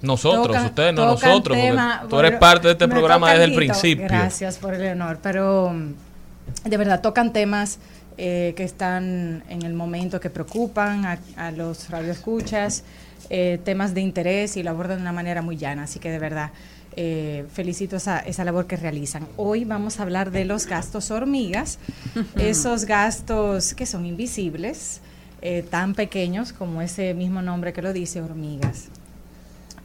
Nosotros, 0.01 0.47
tocan- 0.47 0.65
ustedes 0.65 0.93
no 0.93 1.05
nosotros. 1.05 1.41
porque 1.43 1.61
tema- 1.61 2.03
tú 2.09 2.19
eres 2.19 2.37
parte 2.39 2.67
de 2.67 2.73
este 2.73 2.87
programa 2.89 3.31
desde 3.31 3.45
el 3.45 3.55
principio. 3.55 4.05
Gracias 4.05 4.57
por 4.57 4.73
el 4.73 4.85
honor, 4.91 5.19
pero 5.23 5.71
mm, 5.73 6.69
de 6.69 6.77
verdad 6.77 6.99
tocan 7.01 7.31
temas 7.31 7.79
eh, 8.17 8.53
que 8.57 8.63
están 8.65 9.43
en 9.49 9.61
el 9.63 9.73
momento 9.73 10.19
que 10.19 10.29
preocupan 10.29 11.05
a, 11.05 11.17
a 11.37 11.51
los 11.51 11.89
radioescuchas, 11.89 12.83
eh, 13.29 13.59
temas 13.63 13.93
de 13.93 14.01
interés 14.01 14.57
y 14.57 14.61
lo 14.63 14.71
abordan 14.71 14.97
de 14.97 15.01
una 15.03 15.13
manera 15.13 15.41
muy 15.41 15.55
llana, 15.55 15.83
así 15.83 15.99
que 15.99 16.11
de 16.11 16.19
verdad 16.19 16.51
eh, 16.95 17.45
felicito 17.51 17.95
esa, 17.97 18.19
esa 18.19 18.43
labor 18.43 18.67
que 18.67 18.75
realizan. 18.77 19.27
Hoy 19.38 19.65
vamos 19.65 19.99
a 19.99 20.03
hablar 20.03 20.32
de 20.32 20.45
los 20.45 20.65
gastos 20.67 21.12
hormigas, 21.12 21.79
esos 22.38 22.86
gastos 22.86 23.73
que 23.73 23.86
son 23.86 24.06
invisibles, 24.06 25.01
eh, 25.41 25.63
tan 25.69 25.93
pequeños 25.93 26.53
como 26.53 26.82
ese 26.82 27.13
mismo 27.13 27.41
nombre 27.41 27.73
que 27.73 27.82
lo 27.82 27.93
dice, 27.93 28.21
hormigas. 28.21 28.89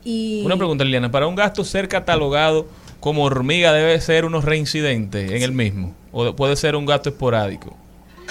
Y 0.05 0.43
Una 0.45 0.57
pregunta, 0.57 0.85
Liliana. 0.85 1.11
Para 1.11 1.27
un 1.27 1.35
gasto 1.35 1.65
ser 1.65 1.89
catalogado 1.89 2.67
como 3.01 3.25
hormiga, 3.25 3.73
¿debe 3.73 4.01
ser 4.01 4.25
unos 4.25 4.45
reincidentes 4.45 5.31
en 5.31 5.43
el 5.43 5.53
mismo? 5.53 5.95
¿O 6.13 6.35
puede 6.35 6.57
ser 6.57 6.77
un 6.77 6.87
gasto 6.87 7.09
esporádico? 7.11 7.77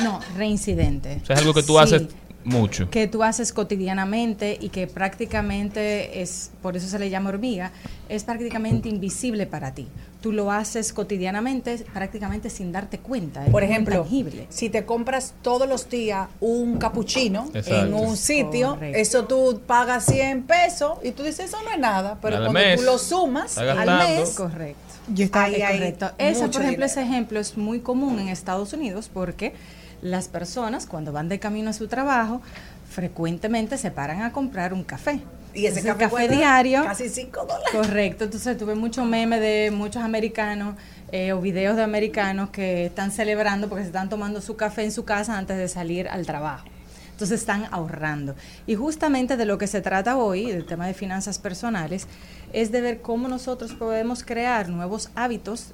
No, 0.03 0.19
reincidente. 0.35 1.19
O 1.23 1.25
sea, 1.25 1.35
es 1.35 1.41
algo 1.41 1.53
que 1.53 1.63
tú 1.63 1.73
Sí, 1.73 1.79
haces 1.79 2.03
mucho. 2.47 2.89
Que 2.89 3.07
tú 3.07 3.23
haces 3.23 3.53
cotidianamente 3.53 4.57
y 4.59 4.69
que 4.69 4.87
prácticamente 4.87 6.21
es, 6.21 6.51
por 6.61 6.77
eso 6.77 6.87
se 6.87 6.97
le 6.99 7.09
llama 7.09 7.29
hormiga, 7.29 7.71
es 8.09 8.23
prácticamente 8.23 8.89
invisible 8.89 9.45
para 9.45 9.73
ti. 9.73 9.87
Tú 10.21 10.31
lo 10.31 10.51
haces 10.51 10.93
cotidianamente, 10.93 11.77
prácticamente 11.93 12.49
sin 12.49 12.71
darte 12.71 12.97
cuenta. 12.97 13.45
es 13.45 13.51
Por 13.51 13.63
ejemplo, 13.63 14.01
tangible. 14.01 14.47
si 14.49 14.69
te 14.69 14.85
compras 14.85 15.33
todos 15.41 15.67
los 15.67 15.89
días 15.89 16.27
un 16.39 16.77
capuchino 16.77 17.49
en 17.53 17.93
un 17.93 18.17
sitio, 18.17 18.71
Correcto. 18.71 18.97
eso 18.97 19.25
tú 19.25 19.61
pagas 19.67 20.05
100 20.05 20.43
pesos 20.43 20.97
y 21.03 21.11
tú 21.11 21.23
dices, 21.23 21.45
eso 21.47 21.57
no 21.63 21.71
es 21.71 21.79
nada. 21.79 22.17
Pero 22.21 22.37
Al 22.37 22.43
cuando 22.43 22.59
mes, 22.59 22.79
tú 22.79 22.85
lo 22.85 22.97
sumas 22.97 23.57
al 23.57 23.97
mes, 24.07 24.31
Correcto. 24.31 24.87
Yo 25.13 25.25
Está 25.25 25.43
ahí 25.45 25.55
es 25.55 25.63
hay 25.63 25.77
correcto. 25.79 26.11
Ese, 26.17 26.41
mucho 26.41 26.51
por 26.53 26.61
ejemplo, 26.63 26.85
ese 26.85 27.01
ejemplo 27.01 27.39
es 27.39 27.57
muy 27.57 27.79
común 27.79 28.19
en 28.19 28.27
Estados 28.27 28.73
Unidos 28.73 29.09
porque 29.13 29.53
las 30.01 30.27
personas 30.27 30.85
cuando 30.85 31.11
van 31.11 31.29
de 31.29 31.39
camino 31.39 31.69
a 31.69 31.73
su 31.73 31.87
trabajo 31.87 32.41
frecuentemente 32.89 33.77
se 33.77 33.91
paran 33.91 34.21
a 34.21 34.31
comprar 34.31 34.73
un 34.73 34.83
café. 34.83 35.19
y 35.53 35.65
ese 35.65 35.79
Entonces, 35.79 36.09
café, 36.09 36.27
diario. 36.29 36.83
casi 36.83 37.09
5 37.09 37.39
dólares. 37.45 37.67
Correcto, 37.71 38.25
entonces 38.25 38.57
tuve 38.57 38.75
muchos 38.75 39.05
memes 39.05 39.39
de 39.41 39.71
muchos 39.71 40.03
americanos 40.03 40.75
eh, 41.11 41.31
o 41.33 41.41
videos 41.41 41.75
de 41.75 41.83
americanos 41.83 42.49
que 42.49 42.85
están 42.85 43.11
celebrando 43.11 43.67
porque 43.69 43.83
se 43.83 43.87
están 43.87 44.09
tomando 44.09 44.41
su 44.41 44.55
café 44.55 44.83
en 44.83 44.91
su 44.91 45.03
casa 45.05 45.37
antes 45.37 45.57
de 45.57 45.67
salir 45.67 46.07
al 46.09 46.25
trabajo. 46.25 46.65
Entonces 47.11 47.39
están 47.39 47.65
ahorrando. 47.71 48.35
Y 48.67 48.75
justamente 48.75 49.37
de 49.37 49.45
lo 49.45 49.57
que 49.57 49.65
se 49.65 49.81
trata 49.81 50.17
hoy, 50.17 50.51
del 50.51 50.65
tema 50.67 50.85
de 50.85 50.93
finanzas 50.93 51.39
personales, 51.39 52.07
es 52.53 52.71
de 52.71 52.81
ver 52.81 53.01
cómo 53.01 53.27
nosotros 53.27 53.73
podemos 53.73 54.23
crear 54.23 54.69
nuevos 54.69 55.09
hábitos 55.15 55.71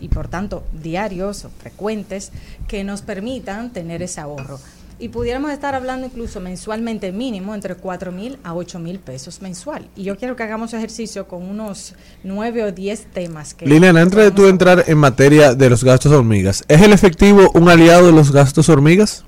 y 0.00 0.08
por 0.08 0.28
tanto 0.28 0.64
diarios 0.72 1.44
o 1.44 1.50
frecuentes 1.50 2.32
que 2.68 2.84
nos 2.84 3.02
permitan 3.02 3.70
tener 3.70 4.02
ese 4.02 4.20
ahorro. 4.20 4.58
Y 4.98 5.08
pudiéramos 5.08 5.50
estar 5.50 5.74
hablando 5.74 6.06
incluso 6.06 6.38
mensualmente 6.38 7.10
mínimo 7.10 7.54
entre 7.56 7.74
4 7.74 8.12
mil 8.12 8.38
a 8.44 8.54
8 8.54 8.78
mil 8.78 9.00
pesos 9.00 9.42
mensual. 9.42 9.88
Y 9.96 10.04
yo 10.04 10.16
quiero 10.16 10.36
que 10.36 10.44
hagamos 10.44 10.74
ejercicio 10.74 11.26
con 11.26 11.42
unos 11.42 11.94
9 12.22 12.64
o 12.64 12.72
10 12.72 13.06
temas 13.06 13.52
que... 13.52 13.66
Liliana, 13.66 14.02
antes 14.02 14.20
de 14.20 14.30
tú 14.30 14.46
entrar 14.46 14.84
en 14.86 14.98
materia 14.98 15.54
de 15.54 15.70
los 15.70 15.82
gastos 15.82 16.12
hormigas, 16.12 16.62
¿es 16.68 16.80
el 16.82 16.92
efectivo 16.92 17.50
un 17.54 17.68
aliado 17.68 18.06
de 18.06 18.12
los 18.12 18.30
gastos 18.30 18.68
hormigas? 18.68 19.24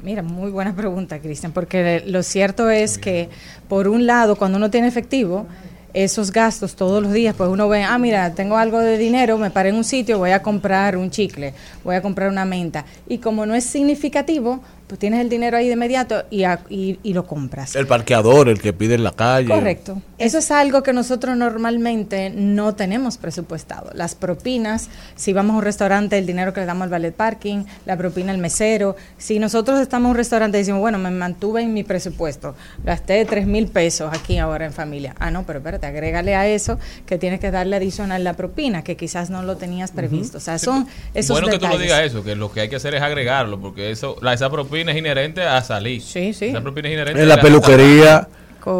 Mira, 0.00 0.22
muy 0.22 0.52
buena 0.52 0.76
pregunta, 0.76 1.18
Cristian, 1.18 1.50
porque 1.50 2.04
lo 2.06 2.22
cierto 2.22 2.70
es 2.70 2.98
que, 2.98 3.28
por 3.68 3.88
un 3.88 4.06
lado, 4.06 4.36
cuando 4.36 4.56
uno 4.56 4.70
tiene 4.70 4.86
efectivo, 4.86 5.48
esos 5.94 6.30
gastos 6.32 6.76
todos 6.76 7.02
los 7.02 7.12
días, 7.12 7.34
pues 7.36 7.48
uno 7.50 7.68
ve, 7.68 7.82
ah, 7.82 7.98
mira, 7.98 8.34
tengo 8.34 8.56
algo 8.56 8.78
de 8.78 8.98
dinero, 8.98 9.38
me 9.38 9.50
paré 9.50 9.70
en 9.70 9.76
un 9.76 9.84
sitio, 9.84 10.18
voy 10.18 10.30
a 10.30 10.42
comprar 10.42 10.96
un 10.96 11.10
chicle, 11.10 11.54
voy 11.84 11.96
a 11.96 12.02
comprar 12.02 12.28
una 12.28 12.44
menta. 12.44 12.84
Y 13.08 13.18
como 13.18 13.46
no 13.46 13.54
es 13.54 13.64
significativo, 13.64 14.60
pues 14.88 14.98
tienes 14.98 15.20
el 15.20 15.28
dinero 15.28 15.56
ahí 15.56 15.66
de 15.68 15.74
inmediato 15.74 16.24
y, 16.30 16.42
a- 16.44 16.60
y, 16.68 16.98
y 17.04 17.12
lo 17.12 17.26
compras. 17.26 17.76
El 17.76 17.86
parqueador, 17.86 18.48
el 18.48 18.60
que 18.60 18.72
pide 18.72 18.94
en 18.94 19.04
la 19.04 19.12
calle. 19.12 19.48
Correcto. 19.48 20.02
Eso 20.18 20.38
es 20.38 20.50
algo 20.50 20.82
que 20.82 20.92
nosotros 20.92 21.36
normalmente 21.36 22.30
no 22.34 22.74
tenemos 22.74 23.18
presupuestado. 23.18 23.90
Las 23.94 24.14
propinas, 24.14 24.88
si 25.14 25.32
vamos 25.32 25.54
a 25.54 25.58
un 25.58 25.64
restaurante, 25.64 26.16
el 26.18 26.26
dinero 26.26 26.52
que 26.52 26.60
le 26.60 26.66
damos 26.66 26.84
al 26.84 26.88
ballet 26.88 27.12
parking, 27.14 27.64
la 27.86 27.96
propina 27.96 28.32
al 28.32 28.38
mesero. 28.38 28.96
Si 29.18 29.38
nosotros 29.38 29.78
estamos 29.80 30.06
en 30.06 30.10
un 30.12 30.16
restaurante 30.16 30.56
y 30.58 30.60
decimos, 30.62 30.80
bueno, 30.80 30.98
me 30.98 31.10
mantuve 31.10 31.62
en 31.62 31.72
mi 31.74 31.84
presupuesto, 31.84 32.54
gasté 32.84 33.24
tres 33.26 33.46
mil 33.46 33.68
pesos 33.68 34.10
aquí 34.12 34.38
ahora 34.38 34.64
en 34.64 34.72
familia. 34.72 35.14
Ah, 35.18 35.30
no, 35.30 35.44
pero 35.44 35.58
espérate, 35.58 35.86
agrégale 35.86 36.34
a 36.34 36.46
eso 36.48 36.78
que 37.06 37.18
tienes 37.18 37.38
que 37.40 37.50
darle 37.50 37.76
adicional 37.76 38.24
la 38.24 38.32
propina, 38.34 38.82
que 38.82 38.96
quizás 38.96 39.28
no 39.30 39.42
lo 39.42 39.56
tenías 39.56 39.90
previsto. 39.92 40.38
O 40.38 40.40
sea, 40.40 40.58
son 40.58 40.86
esos 41.14 41.38
bueno 41.38 41.52
que 41.52 41.58
tú 41.58 41.68
lo 41.68 41.78
digas 41.78 42.00
eso, 42.02 42.24
que 42.24 42.34
lo 42.34 42.50
que 42.50 42.60
hay 42.62 42.68
que 42.68 42.76
hacer 42.76 42.94
es 42.94 43.02
agregarlo, 43.02 43.60
porque 43.60 43.90
eso, 43.90 44.16
la, 44.22 44.32
esa 44.32 44.48
propina 44.50 44.77
es 44.86 44.96
inherente 44.96 45.42
a 45.42 45.62
salir. 45.62 46.02
Sí, 46.02 46.34
sí. 46.34 46.46
Esa 46.46 46.60
propina 46.60 46.88
es 46.88 46.94
inherente 46.94 47.22
En 47.22 47.28
la 47.28 47.40
peluquería, 47.40 48.28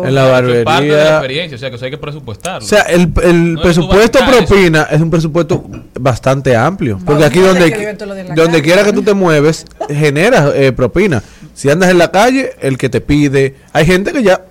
en 0.05 0.15
la 0.15 0.23
es 0.41 0.65
parte 0.65 0.85
de 0.85 0.91
la 0.93 0.97
barbería. 0.97 1.09
experiencia, 1.17 1.57
o 1.57 1.59
sea 1.59 1.71
que 1.71 1.77
eso 1.77 1.85
hay 1.87 1.91
que 1.91 1.99
presupuestarlo. 1.99 2.65
O 2.65 2.69
sea, 2.69 2.83
el, 2.83 3.11
el 3.25 3.55
No 3.55 3.61
es 3.61 3.65
presupuesto 3.65 4.19
propina 4.27 4.83
es 4.91 5.01
un 5.01 5.11
presupuesto 5.11 5.65
bastante 5.99 6.55
amplio. 6.55 6.99
Porque 7.05 7.25
aquí 7.25 7.41
donde, 7.41 7.97
donde 8.35 8.63
quiera 8.63 8.85
que 8.85 8.93
tú 8.93 9.03
te 9.03 9.15
mueves, 9.15 9.65
generas 9.89 10.53
eh, 10.55 10.73
propina. 10.73 11.23
Si 11.55 11.71
andas 11.71 11.91
en 11.91 11.99
la 11.99 12.11
calle, 12.11 12.51
el 12.61 12.77
que 12.79 12.89
te 12.89 13.01
pide. 13.01 13.57
Hay 13.73 13.87
gente 13.87 14.13
que 14.13 14.23
ya 14.23 14.43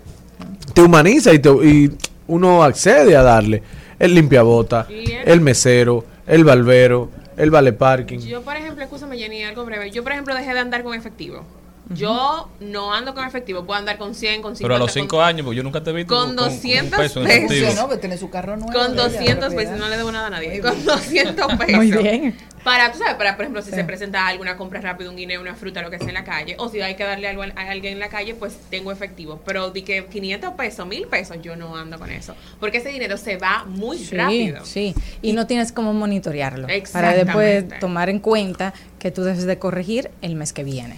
te 0.74 0.82
humaniza 0.82 1.34
y, 1.34 1.40
te- 1.40 1.50
y 1.50 1.92
uno 2.28 2.64
accede 2.64 3.16
a 3.16 3.22
darle. 3.24 3.62
El 4.00 4.14
limpiabota, 4.14 4.88
el 5.26 5.42
mesero, 5.42 6.04
el 6.28 6.44
barbero, 6.44 7.10
el 7.38 7.50
vale 7.52 7.72
parking. 7.74 8.20
Yo, 8.20 8.42
por 8.42 8.56
ejemplo, 8.58 8.84
escúchame, 8.84 9.18
Jenny, 9.18 9.44
algo 9.44 9.64
breve. 9.66 9.90
Yo, 9.92 10.04
por 10.04 10.12
ejemplo, 10.12 10.36
dejé 10.36 10.54
de 10.54 10.60
andar 10.60 10.84
con 10.84 10.94
efectivo. 10.94 11.44
Yo 11.90 12.50
no 12.60 12.94
ando 12.94 13.14
con 13.14 13.26
efectivo, 13.26 13.66
puedo 13.66 13.80
andar 13.80 13.98
con 13.98 14.14
100, 14.14 14.42
con 14.42 14.58
50. 14.58 14.62
Pero 14.62 14.76
a 14.76 14.78
los 14.78 14.92
con- 14.94 15.04
5 15.04 15.22
años, 15.22 15.46
pues 15.46 15.56
yo 15.56 15.64
nunca 15.64 15.82
te 15.82 15.92
he 15.92 15.94
visto 15.94 16.14
con 16.14 16.36
200 16.36 17.00
peso 17.00 17.22
en 17.22 17.26
pesos. 17.28 17.38
efectivo. 17.46 17.66
Funcionó, 17.68 17.90
que 17.90 17.98
tiene 17.98 18.18
su 18.18 18.30
carro 18.30 18.58
nuevo. 18.58 18.74
Con 18.74 18.88
de 18.88 18.94
ella, 19.02 19.04
200 19.04 19.38
propiedad. 19.40 19.64
pesos, 19.64 19.80
no 19.80 19.88
le 19.90 19.96
debo 19.96 20.12
nada 20.12 20.28
a 20.28 20.30
nadie. 20.32 20.60
Con 20.60 20.84
200 20.84 21.54
pesos. 21.56 21.76
Muy 21.78 21.92
bien. 21.94 22.36
Para, 22.68 22.92
tú 22.92 22.98
sabes, 22.98 23.14
para, 23.14 23.38
por 23.38 23.44
ejemplo, 23.46 23.62
si 23.62 23.72
se 23.72 23.86
presenta 23.86 24.28
alguna 24.28 24.58
compra 24.58 24.82
rápida, 24.82 25.10
un 25.10 25.16
guineo, 25.16 25.40
una 25.40 25.56
fruta, 25.56 25.82
lo 25.82 25.90
que 25.90 26.00
sea 26.00 26.10
en 26.10 26.16
la 26.16 26.26
calle, 26.26 26.58
o 26.60 26.68
si 26.68 26.82
hay 26.82 26.96
que 26.96 27.06
darle 27.06 27.30
algo 27.30 27.44
a 27.44 27.46
a 27.56 27.72
alguien 27.72 27.94
en 27.94 28.00
la 28.00 28.10
calle, 28.10 28.36
pues 28.36 28.58
tengo 28.70 28.92
efectivo. 28.92 29.40
Pero 29.46 29.70
di 29.72 29.84
que 29.84 30.06
500 30.08 30.54
pesos, 30.56 30.86
1000 30.86 31.08
pesos, 31.08 31.38
yo 31.42 31.56
no 31.56 31.78
ando 31.78 31.98
con 31.98 32.12
eso. 32.12 32.36
Porque 32.60 32.80
ese 32.80 32.90
dinero 32.90 33.16
se 33.16 33.38
va 33.38 33.64
muy 33.64 33.98
Sí, 33.98 34.18
rápido. 34.18 34.66
sí. 34.66 34.94
Y, 35.22 35.32
no 35.32 35.48
tienes 35.48 35.72
cómo 35.72 35.94
monitorearlo. 35.94 36.68
Para 36.92 37.14
después 37.14 37.80
tomar 37.80 38.10
en 38.10 38.20
cuenta 38.20 38.74
que 39.00 39.12
tú 39.12 39.22
debes 39.24 39.44
de 39.46 39.60
corregir 39.60 40.10
el 40.24 40.36
mes 40.36 40.54
que 40.54 40.64
viene. 40.64 40.96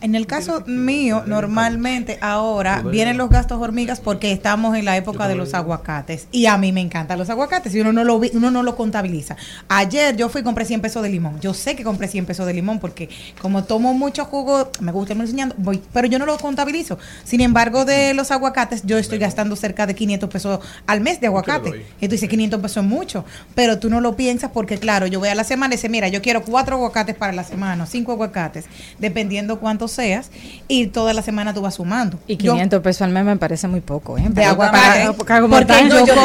En 0.00 0.14
el 0.14 0.26
caso 0.28 0.62
mío, 0.66 1.24
normalmente 1.26 2.18
ahora 2.20 2.82
vienen 2.92 3.16
los 3.18 3.30
gastos 3.30 3.60
hormigas 3.60 4.00
porque 4.00 4.30
estamos 4.30 4.76
en 4.76 4.84
la 4.84 4.96
época 4.96 5.26
de 5.26 5.34
los 5.34 5.52
aguacates 5.54 6.28
y 6.30 6.46
a 6.46 6.56
mí 6.56 6.70
me 6.70 6.80
encantan 6.80 7.18
los 7.18 7.28
aguacates 7.30 7.74
y 7.74 7.80
uno 7.80 7.92
no 7.92 8.04
lo 8.04 8.20
vi- 8.20 8.30
uno 8.34 8.50
no 8.52 8.62
lo 8.62 8.76
contabiliza. 8.76 9.36
Ayer 9.68 10.16
yo 10.16 10.28
fui 10.28 10.42
y 10.42 10.44
compré 10.44 10.64
100 10.64 10.80
pesos 10.80 11.02
de 11.02 11.08
limón. 11.08 11.40
Yo 11.40 11.52
sé 11.52 11.74
que 11.74 11.82
compré 11.82 12.06
100 12.06 12.26
pesos 12.26 12.46
de 12.46 12.54
limón 12.54 12.78
porque 12.78 13.08
como 13.40 13.64
tomo 13.64 13.92
mucho 13.92 14.24
jugo, 14.24 14.70
me 14.80 14.92
gusta 14.92 15.12
irme 15.14 15.24
enseñando, 15.24 15.54
voy, 15.58 15.82
pero 15.92 16.06
yo 16.06 16.18
no 16.20 16.26
lo 16.26 16.38
contabilizo. 16.38 16.98
Sin 17.24 17.40
embargo, 17.40 17.84
de 17.84 18.14
los 18.14 18.30
aguacates 18.30 18.82
yo 18.84 18.98
estoy 18.98 19.18
gastando 19.18 19.56
cerca 19.56 19.86
de 19.86 19.94
500 19.96 20.30
pesos 20.30 20.60
al 20.86 21.00
mes 21.00 21.20
de 21.20 21.26
aguacate. 21.26 21.70
Y 22.00 22.06
tú 22.06 22.12
dices 22.12 22.28
500 22.28 22.60
pesos 22.60 22.84
es 22.84 22.88
mucho, 22.88 23.24
pero 23.56 23.78
tú 23.80 23.90
no 23.90 24.00
lo 24.00 24.14
piensas 24.16 24.50
porque 24.52 24.78
claro, 24.78 25.06
yo 25.08 25.18
voy 25.18 25.28
a 25.28 25.34
la 25.34 25.44
semana 25.44 25.74
y 25.74 25.76
dice, 25.76 25.88
mira, 25.88 26.06
yo 26.08 26.22
quiero 26.22 26.42
cuatro 26.44 26.76
aguacates 26.76 27.16
para 27.16 27.32
la 27.32 27.41
semana, 27.44 27.84
o 27.84 27.86
cinco 27.86 28.12
aguacates, 28.12 28.64
dependiendo 28.98 29.58
cuánto 29.60 29.88
seas, 29.88 30.30
y 30.68 30.86
toda 30.88 31.12
la 31.12 31.22
semana 31.22 31.54
tú 31.54 31.60
vas 31.62 31.74
sumando. 31.74 32.18
Y 32.26 32.36
Yo- 32.36 32.52
500 32.52 32.80
pesos 32.82 33.02
al 33.02 33.10
mes 33.10 33.24
me 33.24 33.36
parece 33.36 33.68
muy 33.68 33.80
poco, 33.80 34.18
¿eh? 34.18 34.24
de 34.28 34.44
aguacate. 34.44 35.12
Porque 35.12 35.88
yo, 35.88 36.06
yo 36.06 36.14
lo- 36.14 36.22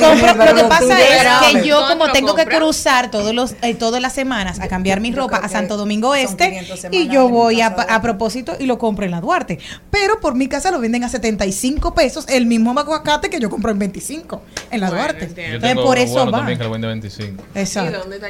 compro. 0.00 0.34
pero 0.38 0.52
Lo 0.52 0.56
que 0.56 0.64
pasa 0.64 0.98
es 1.00 1.52
que 1.52 1.66
yo, 1.66 1.80
¿dónde 1.80 1.96
como 1.98 2.12
tengo 2.12 2.34
que 2.34 2.46
cruzar 2.46 3.10
todos 3.10 3.34
los, 3.34 3.54
eh, 3.62 3.74
todas 3.74 4.00
las 4.00 4.12
semanas 4.12 4.60
a 4.60 4.68
cambiar 4.68 5.00
mi 5.00 5.12
ropa 5.12 5.36
a 5.38 5.48
Santo 5.48 5.76
Domingo 5.76 6.14
Este, 6.14 6.50
500 6.50 6.86
y 6.92 7.08
yo 7.08 7.28
voy 7.28 7.60
a, 7.60 7.74
propósito 8.02 8.56
y 8.58 8.66
lo 8.66 8.78
compro 8.78 9.04
en 9.04 9.10
la 9.10 9.20
Duarte. 9.20 9.58
Pero 9.90 10.20
por 10.20 10.34
mi 10.34 10.48
casa 10.48 10.70
lo 10.70 10.78
venden 10.78 11.04
a 11.04 11.08
75 11.08 11.94
pesos, 11.94 12.26
el 12.28 12.46
mismo 12.46 12.78
aguacate 12.78 13.30
que 13.30 13.40
yo 13.40 13.50
compro 13.50 13.70
en 13.70 13.78
25 13.78 14.42
en 14.70 14.80
la 14.80 14.88
Bueno, 14.88 15.02
Duarte. 15.02 15.24
Entonces, 15.36 15.74
por 15.76 15.98
eso 15.98 16.26
va. 16.26 16.38
también 16.38 16.58
que 16.58 16.64
lo 16.64 16.70
vende 16.70 16.86
25. 16.88 17.42
¿Y 17.54 17.58
Exacto. 17.58 17.98
dónde 18.00 18.16
está- 18.16 18.28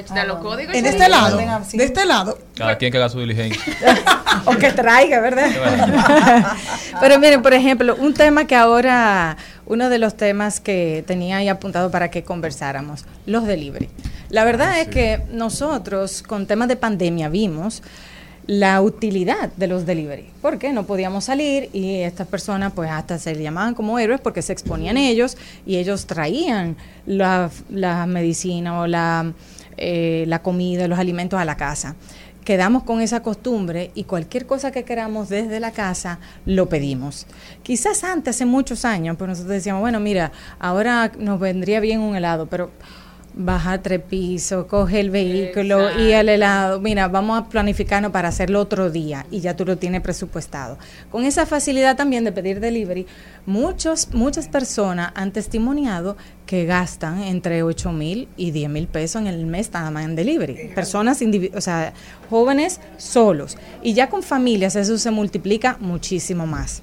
En 0.55 0.87
este 0.87 1.09
lado, 1.09 1.39
de 1.39 1.85
este 1.85 2.05
lado. 2.05 2.39
Cada 2.55 2.79
quien 2.79 2.93
que 2.93 2.99
haga 2.99 3.09
su 3.09 3.21
diligencia. 3.21 3.61
o 4.45 4.57
que 4.57 4.73
traiga, 4.73 5.21
¿verdad? 5.21 5.49
Pero 7.01 7.19
miren, 7.19 7.43
por 7.43 7.55
ejemplo, 7.55 7.97
un 7.97 8.15
tema 8.15 8.47
que 8.47 8.55
ahora, 8.55 9.37
uno 9.67 9.89
de 9.89 9.99
los 9.99 10.17
temas 10.17 10.61
que 10.61 11.05
tenía 11.07 11.39
ahí 11.39 11.49
apuntado 11.49 11.91
para 11.91 12.11
que 12.11 12.23
conversáramos, 12.23 13.05
los 13.27 13.47
delivery. 13.47 13.89
La 14.29 14.45
verdad 14.45 14.81
es 14.81 14.89
que 14.89 15.23
nosotros 15.33 16.23
con 16.23 16.47
temas 16.47 16.69
de 16.69 16.77
pandemia 16.77 17.29
vimos 17.29 17.83
la 18.47 18.81
utilidad 18.81 19.53
de 19.57 19.67
los 19.67 19.87
delivery, 19.87 20.27
porque 20.41 20.73
no 20.73 20.87
podíamos 20.87 21.25
salir 21.25 21.69
y 21.73 21.97
estas 21.97 22.29
personas 22.29 22.73
pues 22.75 22.91
hasta 22.91 23.19
se 23.19 23.35
llamaban 23.41 23.75
como 23.75 23.99
héroes 23.99 24.21
porque 24.21 24.41
se 24.41 24.53
exponían 24.53 24.97
ellos 24.97 25.37
y 25.67 25.77
ellos 25.77 26.07
traían 26.07 26.77
la, 27.07 27.51
la 27.71 28.07
medicina 28.07 28.81
o 28.81 28.87
la, 28.87 29.33
eh, 29.77 30.25
la 30.27 30.43
comida, 30.43 30.89
los 30.89 30.99
alimentos 30.99 31.39
a 31.39 31.45
la 31.45 31.57
casa 31.57 31.97
quedamos 32.47 32.85
con 32.85 33.01
esa 33.01 33.23
costumbre 33.25 33.91
y 33.97 34.05
cualquier 34.05 34.47
cosa 34.47 34.71
que 34.71 34.85
queramos 34.85 35.29
desde 35.29 35.59
la 35.59 35.73
casa 35.73 36.21
lo 36.47 36.69
pedimos. 36.69 37.27
Quizás 37.65 38.05
antes, 38.05 38.37
hace 38.37 38.47
muchos 38.47 38.85
años, 38.85 39.17
pues 39.19 39.29
nosotros 39.29 39.53
decíamos, 39.53 39.81
bueno, 39.81 39.99
mira, 39.99 40.31
ahora 40.61 41.11
nos 41.19 41.41
vendría 41.41 41.81
bien 41.81 42.01
un 42.01 42.15
helado, 42.15 42.47
pero 42.47 42.71
baja 43.37 43.83
tres 43.83 44.01
pisos, 44.01 44.65
coge 44.65 44.99
el 44.99 45.11
vehículo 45.11 46.01
y 46.01 46.13
el 46.13 46.31
helado, 46.31 46.81
mira, 46.81 47.07
vamos 47.07 47.39
a 47.39 47.49
planificarnos 47.49 48.11
para 48.11 48.29
hacerlo 48.29 48.61
otro 48.61 48.91
día 48.91 49.27
y 49.31 49.41
ya 49.41 49.55
tú 49.55 49.67
lo 49.67 49.77
tienes 49.77 50.01
presupuestado. 50.01 50.79
Con 51.11 51.25
esa 51.25 51.45
facilidad 51.45 51.97
también 51.97 52.25
de 52.25 52.33
pedir 52.33 52.61
delivery, 52.61 53.07
muchos, 53.45 54.09
muchas 54.15 54.49
personas 54.49 55.13
han 55.15 55.33
testimoniado 55.33 56.17
que 56.47 56.65
gastan 56.65 57.23
entre 57.23 57.63
8 57.63 57.93
mil 57.93 58.29
y 58.39 58.53
10 58.53 58.71
mil 58.71 58.87
pesos 58.89 59.21
en 59.21 59.27
el 59.27 59.45
mes 59.45 59.71
nada 59.71 59.91
más 59.91 60.07
en 60.07 60.17
delivery. 60.17 60.73
Personas, 60.75 61.21
o 61.55 61.61
sea, 61.61 61.93
jóvenes 62.31 62.81
solos. 62.97 63.59
Y 63.83 63.93
ya 63.93 64.09
con 64.09 64.23
familias 64.23 64.77
eso 64.77 64.97
se 64.97 65.11
multiplica 65.11 65.77
muchísimo 65.79 66.47
más. 66.47 66.83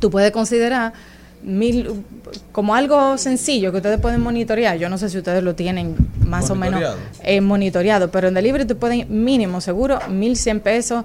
Tú 0.00 0.10
puedes 0.10 0.30
considerar 0.30 0.94
mil 1.42 2.04
como 2.52 2.74
algo 2.74 3.16
sencillo 3.18 3.70
que 3.70 3.76
ustedes 3.78 4.00
pueden 4.00 4.20
monitorear. 4.20 4.76
Yo 4.78 4.88
no 4.88 4.98
sé 4.98 5.08
si 5.10 5.18
ustedes 5.18 5.42
lo 5.42 5.54
tienen 5.54 5.94
más 6.26 6.50
o 6.50 6.54
menos 6.54 6.80
Monitoreado. 6.80 6.96
eh, 7.22 7.40
monitoreado, 7.40 8.10
pero 8.10 8.28
en 8.28 8.34
delivery 8.34 8.64
tú 8.64 8.76
puedes 8.76 9.08
mínimo 9.08 9.60
seguro 9.60 9.98
1100 10.08 10.60
pesos 10.60 11.04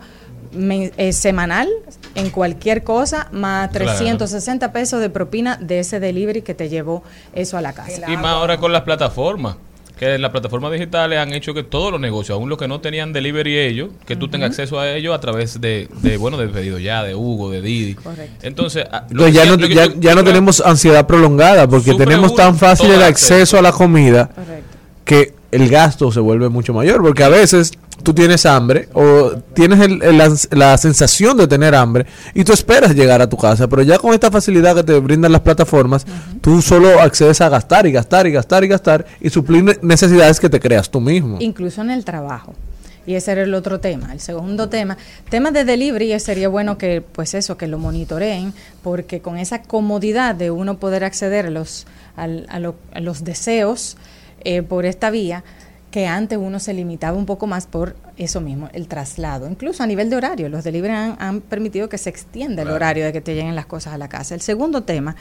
eh, 0.53 1.13
semanal 1.13 1.69
en 2.15 2.29
cualquier 2.29 2.83
cosa 2.83 3.27
más 3.31 3.69
Claro. 3.69 3.85
360 3.85 4.73
pesos 4.73 4.99
de 4.99 5.09
propina 5.09 5.57
de 5.57 5.79
ese 5.79 5.99
delivery 5.99 6.41
que 6.41 6.53
te 6.53 6.67
llevó 6.69 7.03
eso 7.33 7.57
a 7.57 7.61
la 7.61 7.73
casa. 7.73 8.11
Y 8.11 8.17
más 8.17 8.33
ahora 8.33 8.57
con 8.57 8.71
las 8.73 8.81
plataformas. 8.81 9.55
Que 10.01 10.17
las 10.17 10.31
plataformas 10.31 10.71
digitales 10.71 11.19
han 11.19 11.31
hecho 11.31 11.53
que 11.53 11.61
todos 11.61 11.91
los 11.91 12.01
negocios, 12.01 12.35
aún 12.35 12.49
los 12.49 12.57
que 12.57 12.67
no 12.67 12.81
tenían 12.81 13.13
delivery 13.13 13.55
ellos, 13.59 13.89
que 14.07 14.15
tú 14.15 14.29
tengas 14.29 14.49
acceso 14.49 14.79
a 14.79 14.89
ellos 14.93 15.13
a 15.13 15.19
través 15.19 15.61
de, 15.61 15.89
de 16.01 16.17
bueno, 16.17 16.37
de 16.37 16.47
pedido 16.47 16.79
ya, 16.79 17.03
de 17.03 17.13
Hugo, 17.13 17.51
de 17.51 17.61
Didi. 17.61 17.93
Correcto. 17.93 18.33
Entonces, 18.41 18.83
ah, 18.91 19.05
Entonces 19.11 19.35
ya 19.35 19.45
no, 19.45 19.57
ya, 19.67 19.87
tú- 19.87 19.99
ya 19.99 20.15
no 20.15 20.23
tenemos 20.23 20.59
ansiedad 20.59 21.05
prolongada 21.05 21.67
porque 21.67 21.93
tenemos 21.93 22.33
tan 22.33 22.57
fácil 22.57 22.87
el 22.87 22.93
el 22.95 23.03
acceso 23.03 23.33
acceso. 23.35 23.57
a 23.59 23.61
la 23.61 23.71
comida 23.71 24.29
Correcto. 24.33 24.77
que 25.05 25.33
el 25.51 25.69
gasto 25.69 26.11
se 26.11 26.19
vuelve 26.19 26.49
mucho 26.49 26.73
mayor 26.73 27.01
porque 27.01 27.23
a 27.23 27.29
veces 27.29 27.71
tú 28.03 28.13
tienes 28.13 28.45
hambre 28.45 28.87
o 28.93 29.31
tienes 29.53 29.79
el- 29.81 30.01
el- 30.01 30.17
la, 30.17 30.31
la 30.51 30.77
sensación 30.77 31.37
de 31.37 31.47
tener 31.47 31.75
hambre 31.75 32.05
y 32.33 32.43
tú 32.43 32.51
esperas 32.53 32.95
llegar 32.95 33.21
a 33.21 33.29
tu 33.29 33.37
casa, 33.37 33.67
pero 33.67 33.81
ya 33.83 33.99
con 33.99 34.13
esta 34.13 34.31
facilidad 34.31 34.75
que 34.75 34.83
te 34.83 34.97
brindan 34.99 35.31
las 35.31 35.41
plataformas, 35.41 36.05
tú 36.41 36.61
solo 36.61 36.99
accedes 36.99 37.41
a 37.41 37.49
gastar 37.49 37.85
y 37.85 37.91
gastar 37.91 38.25
y 38.27 38.31
gastar 38.31 38.63
y 38.63 38.67
gastar 38.69 39.05
y 39.19 39.29
suplir 39.29 39.63
ne- 39.63 39.77
necesidades 39.81 40.39
que 40.39 40.49
te 40.49 40.59
creas 40.59 40.89
tú 40.89 40.99
mismo. 41.01 41.37
incluso 41.39 41.81
en 41.81 41.91
el 41.91 42.03
trabajo. 42.05 42.53
Y 43.05 43.15
ese 43.15 43.31
era 43.31 43.41
el 43.41 43.53
otro 43.55 43.79
tema. 43.79 44.13
El 44.13 44.19
segundo 44.19 44.69
tema, 44.69 44.95
tema 45.27 45.49
de 45.49 45.65
delivery, 45.65 46.19
sería 46.19 46.49
bueno 46.49 46.77
que, 46.77 47.01
pues 47.01 47.33
eso, 47.33 47.57
que 47.57 47.65
lo 47.67 47.79
monitoreen, 47.79 48.53
porque 48.83 49.21
con 49.21 49.37
esa 49.39 49.63
comodidad 49.63 50.35
de 50.35 50.51
uno 50.51 50.77
poder 50.77 51.03
acceder 51.03 51.47
a 51.47 51.49
los, 51.49 51.87
a, 52.15 52.27
lo- 52.27 52.75
a 52.93 52.99
los 52.99 53.23
deseos 53.23 53.97
eh, 54.43 54.62
por 54.62 54.86
esta 54.86 55.10
vía, 55.10 55.43
que 55.91 56.08
antes 56.08 56.38
uno 56.38 56.60
se 56.60 56.73
limitaba 56.73 57.17
un 57.17 57.25
poco 57.25 57.47
más 57.47 57.67
por 57.67 57.95
eso 58.17 58.39
mismo, 58.39 58.69
el 58.73 58.88
traslado. 58.88 59.49
Incluso 59.49 59.84
a 59.84 59.88
nivel 59.88 60.10
de 60.10 60.15
horario, 60.15 60.47
los 60.47 60.63
delivery 60.63 60.93
han, 60.93 61.17
han 61.19 61.41
permitido 61.41 61.89
que 61.89 61.97
se 61.97 62.10
extienda 62.10 62.62
el 62.62 62.69
horario 62.69 63.04
de 63.04 63.12
que 63.12 63.21
te 63.21 63.36
lleguen 63.36 63.56
las 63.56 63.65
cosas 63.65 63.93
a 63.93 63.97
la 63.97 64.08
casa. 64.08 64.34
El 64.34 64.41
segundo 64.41 64.84
tema 64.84 65.15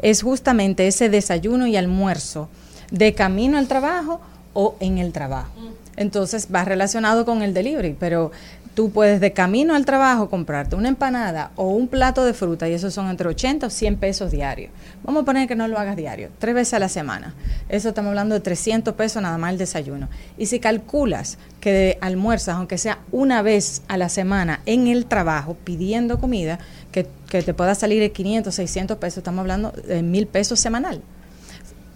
es 0.00 0.22
justamente 0.22 0.86
ese 0.86 1.08
desayuno 1.08 1.66
y 1.66 1.76
almuerzo 1.76 2.48
de 2.92 3.14
camino 3.14 3.58
al 3.58 3.66
trabajo 3.66 4.20
o 4.54 4.76
en 4.80 4.98
el 4.98 5.12
trabajo. 5.12 5.50
Entonces 5.96 6.48
va 6.54 6.64
relacionado 6.64 7.24
con 7.24 7.42
el 7.42 7.52
delivery, 7.52 7.96
pero 7.98 8.30
tú 8.74 8.90
puedes 8.90 9.20
de 9.20 9.32
camino 9.32 9.74
al 9.74 9.84
trabajo 9.84 10.30
comprarte 10.30 10.76
una 10.76 10.88
empanada 10.88 11.50
o 11.56 11.68
un 11.68 11.88
plato 11.88 12.24
de 12.24 12.32
fruta 12.32 12.68
y 12.68 12.72
esos 12.72 12.94
son 12.94 13.08
entre 13.08 13.28
80 13.28 13.66
o 13.66 13.70
100 13.70 13.96
pesos 13.96 14.30
diarios. 14.30 14.70
Vamos 15.02 15.22
a 15.22 15.24
poner 15.24 15.48
que 15.48 15.54
no 15.54 15.68
lo 15.68 15.78
hagas 15.78 15.96
diario, 15.96 16.30
tres 16.38 16.54
veces 16.54 16.74
a 16.74 16.78
la 16.78 16.88
semana. 16.88 17.34
Eso 17.68 17.90
estamos 17.90 18.10
hablando 18.10 18.34
de 18.34 18.40
300 18.40 18.94
pesos 18.94 19.22
nada 19.22 19.36
más 19.38 19.52
el 19.52 19.58
desayuno. 19.58 20.08
Y 20.38 20.46
si 20.46 20.60
calculas 20.60 21.38
que 21.60 21.98
almuerzas, 22.00 22.56
aunque 22.56 22.78
sea 22.78 22.98
una 23.12 23.42
vez 23.42 23.82
a 23.88 23.96
la 23.96 24.08
semana 24.08 24.60
en 24.66 24.86
el 24.88 25.06
trabajo 25.06 25.56
pidiendo 25.64 26.18
comida, 26.18 26.58
que, 26.90 27.06
que 27.28 27.42
te 27.42 27.54
pueda 27.54 27.74
salir 27.74 28.00
de 28.00 28.12
500, 28.12 28.54
600 28.54 28.96
pesos, 28.98 29.18
estamos 29.18 29.40
hablando 29.40 29.70
de 29.72 30.02
mil 30.02 30.26
pesos 30.26 30.60
semanal 30.60 31.02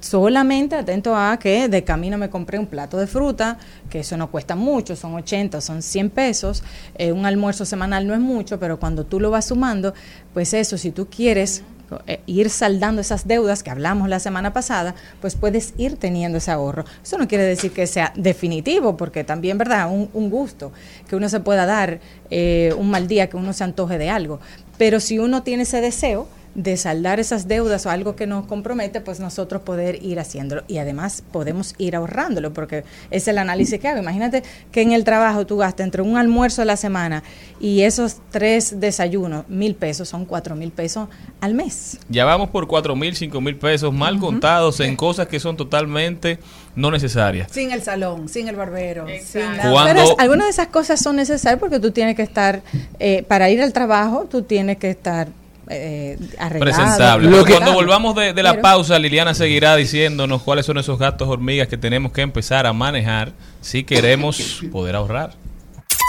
solamente 0.07 0.77
atento 0.77 1.16
a 1.16 1.38
que 1.38 1.69
de 1.69 1.85
camino 1.85 2.16
me 2.16 2.31
compré 2.31 2.59
un 2.59 2.66
plato 2.66 2.97
de 2.97 3.07
fruta, 3.07 3.59
que 3.90 4.01
eso 4.01 4.16
no 4.16 4.31
cuesta 4.31 4.55
mucho, 4.55 4.97
son 4.97 5.14
80, 5.14 5.61
son 5.61 5.83
100 5.83 6.11
pesos, 6.11 6.62
eh, 6.97 7.12
un 7.12 7.27
almuerzo 7.27 7.64
semanal 7.64 8.07
no 8.07 8.14
es 8.14 8.21
mucho, 8.21 8.59
pero 8.59 8.79
cuando 8.79 9.05
tú 9.05 9.21
lo 9.21 9.31
vas 9.31 9.47
sumando, 9.47 9.95
pues 10.33 10.55
eso, 10.55 10.79
si 10.79 10.92
tú 10.92 11.09
quieres 11.09 11.62
eh, 12.07 12.21
ir 12.27 12.51
saldando 12.51 13.01
esas 13.01 13.29
deudas 13.29 13.62
que 13.62 13.71
hablamos 13.71 14.09
la 14.09 14.19
semana 14.19 14.53
pasada, 14.53 14.95
pues 15.21 15.37
puedes 15.37 15.75
ir 15.77 15.97
teniendo 15.97 16.38
ese 16.38 16.51
ahorro. 16.51 16.85
Eso 17.03 17.16
no 17.19 17.29
quiere 17.29 17.45
decir 17.45 17.73
que 17.73 17.87
sea 17.87 18.12
definitivo, 18.16 18.97
porque 18.97 19.25
también, 19.25 19.59
¿verdad? 19.59 19.88
Un, 19.90 20.31
gusto 20.31 20.73
que 21.09 21.14
uno 21.14 21.29
se 21.29 21.40
pueda 21.40 21.64
dar 21.66 22.01
eh, 22.31 22.75
un 22.77 22.90
mal 22.90 23.07
día, 23.07 23.29
que 23.29 23.37
uno 23.37 23.53
se 23.53 23.62
antoje 23.64 23.99
de 23.99 24.11
algo. 24.11 24.40
Pero 24.79 24.99
si 24.99 25.19
uno 25.19 25.42
tiene 25.45 25.62
ese 25.62 25.81
deseo, 25.81 26.27
de 26.57 26.79
saldar 26.79 27.21
esas 27.21 27.47
deudas 27.49 27.85
o 27.85 27.90
algo 27.90 28.16
que 28.16 28.27
nos 28.27 28.47
compromete, 28.47 29.03
pues 29.03 29.21
nosotros 29.21 29.61
poder 29.61 30.03
ir 30.03 30.19
haciéndolo. 30.19 30.64
Y 30.69 30.79
además 30.79 31.23
podemos 31.31 31.75
ir 31.77 31.95
ahorrándolo, 31.95 32.55
porque 32.55 32.83
es 33.11 33.29
el 33.29 33.37
análisis 33.37 33.79
que 33.79 33.88
hago. 33.88 33.99
Imagínate 34.01 34.42
que 34.73 34.81
en 34.81 34.92
el 34.92 35.05
trabajo 35.05 35.45
tú 35.47 35.59
gastas 35.59 35.85
entre 35.85 36.01
un 36.01 36.16
almuerzo 36.16 36.62
a 36.62 36.64
la 36.64 36.79
semana 36.79 37.23
y 37.61 37.83
esos 37.83 38.16
tres 38.31 38.81
desayunos, 38.81 39.47
mil 39.51 39.75
pesos, 39.75 40.09
son 40.09 40.25
cuatro 40.25 40.57
mil 40.57 40.71
pesos 40.73 41.09
al 41.42 41.53
mes. 41.53 41.99
Ya 42.09 42.25
vamos 42.25 42.49
por 42.49 42.66
cuatro 42.66 42.97
mil, 42.97 43.14
cinco 43.14 43.40
mil 43.42 43.57
pesos 43.57 43.92
mal 43.92 44.19
contados 44.19 44.81
en 44.81 44.97
cosas 44.97 45.27
que 45.29 45.38
son 45.38 45.59
totalmente 45.59 46.38
no 46.75 46.90
necesarias. 46.90 47.49
Sin 47.53 47.71
el 47.71 47.83
salón, 47.83 48.31
sin 48.31 48.49
el 48.49 48.57
barbero, 48.57 49.05
sin 49.23 49.42
nada. 49.57 49.71
Cuando- 49.73 49.92
Pero 50.03 50.16
algunas 50.21 50.47
de 50.47 50.51
esas 50.53 50.69
cosas 50.69 51.01
son 51.03 51.16
necesarias 51.16 51.61
porque 51.61 51.81
tú 51.81 51.90
tienes 51.90 52.16
que 52.16 52.23
estar, 52.23 52.62
eh, 52.99 53.25
para 53.29 53.51
ir 53.51 53.61
al 53.62 53.75
trabajo, 53.75 54.27
tú 54.31 54.40
tienes 54.42 54.79
que 54.79 54.88
estar 54.90 55.29
eh, 55.68 56.18
arreglado. 56.38 56.61
presentable. 56.76 57.31
Lo 57.31 57.44
que- 57.44 57.52
Cuando 57.55 57.72
volvamos 57.74 58.14
de, 58.16 58.33
de 58.33 58.42
la 58.42 58.50
Pero- 58.52 58.62
pausa, 58.62 58.98
Liliana 58.98 59.35
seguirá 59.35 59.74
diciéndonos 59.76 60.42
cuáles 60.42 60.66
son 60.66 60.79
esos 60.79 60.98
gastos 60.98 61.29
hormigas 61.29 61.68
que 61.68 61.76
tenemos 61.76 62.12
que 62.12 62.22
empezar 62.22 62.66
a 62.66 62.72
manejar 62.72 63.33
si 63.61 63.85
queremos 63.85 64.61
poder 64.72 64.96
ahorrar. 64.96 65.35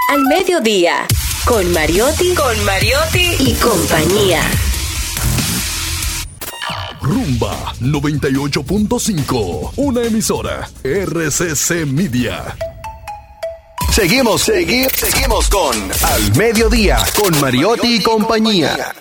Al 0.09 0.23
mediodía, 0.25 1.05
con 1.45 1.71
Mariotti, 1.73 2.33
con 2.33 2.63
Mariotti 2.65 3.35
y 3.39 3.53
compañía. 3.55 4.41
Rumba 7.01 7.73
98.5. 7.79 9.71
Una 9.77 10.03
emisora. 10.03 10.69
RCC 10.83 11.85
Media. 11.85 12.55
Seguimos, 13.91 14.41
seguimos, 14.41 14.91
seguimos 14.93 15.49
con 15.49 15.75
Al 16.03 16.35
Mediodía, 16.35 16.97
con 17.21 17.39
Mariotti 17.39 17.95
y 17.97 18.03
compañía. 18.03 18.93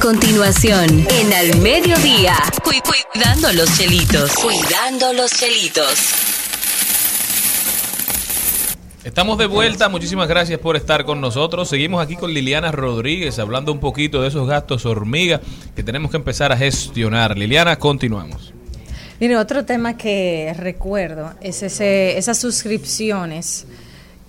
Continuación, 0.00 1.06
en 1.10 1.32
Al 1.32 1.60
Mediodía, 1.60 2.34
cu- 2.64 2.70
cuidando 3.12 3.52
los 3.52 3.76
chelitos. 3.76 4.32
Cuidando 4.34 5.12
los 5.12 5.30
chelitos. 5.30 5.94
Estamos 9.04 9.36
de 9.38 9.46
vuelta, 9.46 9.88
muchísimas 9.90 10.26
gracias 10.28 10.58
por 10.58 10.76
estar 10.76 11.04
con 11.04 11.20
nosotros. 11.20 11.68
Seguimos 11.68 12.02
aquí 12.02 12.16
con 12.16 12.32
Liliana 12.32 12.72
Rodríguez 12.72 13.38
hablando 13.38 13.72
un 13.72 13.80
poquito 13.80 14.22
de 14.22 14.28
esos 14.28 14.48
gastos 14.48 14.86
hormiga 14.86 15.40
que 15.76 15.82
tenemos 15.82 16.10
que 16.10 16.16
empezar 16.16 16.50
a 16.50 16.56
gestionar. 16.56 17.36
Liliana, 17.36 17.78
continuamos. 17.78 18.52
Mire, 19.20 19.36
otro 19.36 19.64
tema 19.66 19.96
que 19.98 20.54
recuerdo 20.56 21.34
es 21.42 21.62
ese, 21.62 22.16
esas 22.16 22.38
suscripciones 22.38 23.66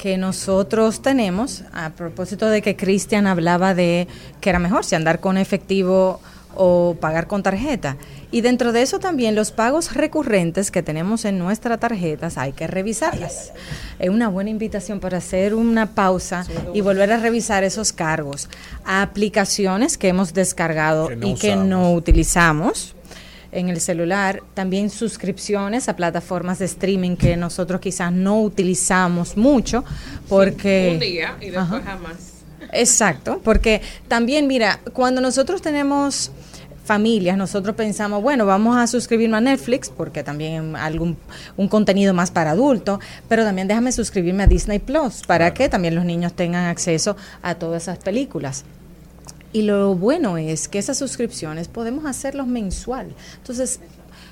que 0.01 0.17
nosotros 0.17 1.03
tenemos, 1.03 1.63
a 1.73 1.91
propósito 1.91 2.47
de 2.47 2.63
que 2.63 2.75
Cristian 2.75 3.27
hablaba 3.27 3.75
de 3.75 4.07
que 4.41 4.49
era 4.49 4.57
mejor 4.57 4.83
si 4.83 4.95
andar 4.95 5.19
con 5.19 5.37
efectivo 5.37 6.19
o 6.55 6.97
pagar 6.99 7.27
con 7.27 7.43
tarjeta. 7.43 7.97
Y 8.31 8.41
dentro 8.41 8.71
de 8.71 8.81
eso 8.81 8.97
también 8.97 9.35
los 9.35 9.51
pagos 9.51 9.93
recurrentes 9.93 10.71
que 10.71 10.81
tenemos 10.81 11.23
en 11.23 11.37
nuestras 11.37 11.79
tarjetas 11.79 12.39
hay 12.39 12.51
que 12.51 12.65
revisarlas. 12.65 13.51
Es 13.99 14.09
una 14.09 14.27
buena 14.27 14.49
invitación 14.49 14.99
para 14.99 15.19
hacer 15.19 15.53
una 15.53 15.93
pausa 15.93 16.47
y 16.73 16.81
volver 16.81 17.11
a 17.11 17.17
revisar 17.17 17.63
esos 17.63 17.93
cargos. 17.93 18.49
A 18.83 19.03
aplicaciones 19.03 19.99
que 19.99 20.07
hemos 20.07 20.33
descargado 20.33 21.09
Que 21.09 21.15
no 21.15 21.27
y 21.27 21.35
que 21.35 21.55
no 21.55 21.93
utilizamos 21.93 22.95
en 23.51 23.69
el 23.69 23.81
celular, 23.81 24.41
también 24.53 24.89
suscripciones 24.89 25.89
a 25.89 25.95
plataformas 25.95 26.59
de 26.59 26.65
streaming 26.65 27.15
que 27.15 27.35
nosotros 27.35 27.81
quizás 27.81 28.11
no 28.11 28.41
utilizamos 28.41 29.37
mucho 29.37 29.83
porque... 30.29 30.91
Un 30.93 30.99
día 30.99 31.37
y 31.41 31.45
después 31.49 31.65
Ajá. 31.65 31.81
jamás. 31.81 32.31
Exacto, 32.71 33.41
porque 33.43 33.81
también, 34.07 34.47
mira, 34.47 34.79
cuando 34.93 35.19
nosotros 35.19 35.61
tenemos 35.61 36.31
familias, 36.85 37.37
nosotros 37.37 37.75
pensamos, 37.75 38.21
bueno, 38.21 38.45
vamos 38.45 38.77
a 38.77 38.87
suscribirnos 38.87 39.37
a 39.37 39.41
Netflix, 39.41 39.89
porque 39.89 40.23
también 40.23 40.75
algún 40.75 41.17
un 41.57 41.67
contenido 41.67 42.13
más 42.13 42.31
para 42.31 42.51
adultos, 42.51 42.99
pero 43.27 43.43
también 43.43 43.67
déjame 43.67 43.91
suscribirme 43.91 44.43
a 44.43 44.47
Disney 44.47 44.79
Plus, 44.79 45.21
para 45.27 45.53
que 45.53 45.69
también 45.69 45.95
los 45.95 46.05
niños 46.05 46.33
tengan 46.33 46.65
acceso 46.65 47.15
a 47.41 47.55
todas 47.55 47.83
esas 47.83 47.99
películas. 47.99 48.63
Y 49.53 49.63
lo 49.63 49.95
bueno 49.95 50.37
es 50.37 50.67
que 50.67 50.79
esas 50.79 50.97
suscripciones 50.97 51.67
podemos 51.67 52.05
hacerlos 52.05 52.47
mensual. 52.47 53.13
Entonces, 53.37 53.79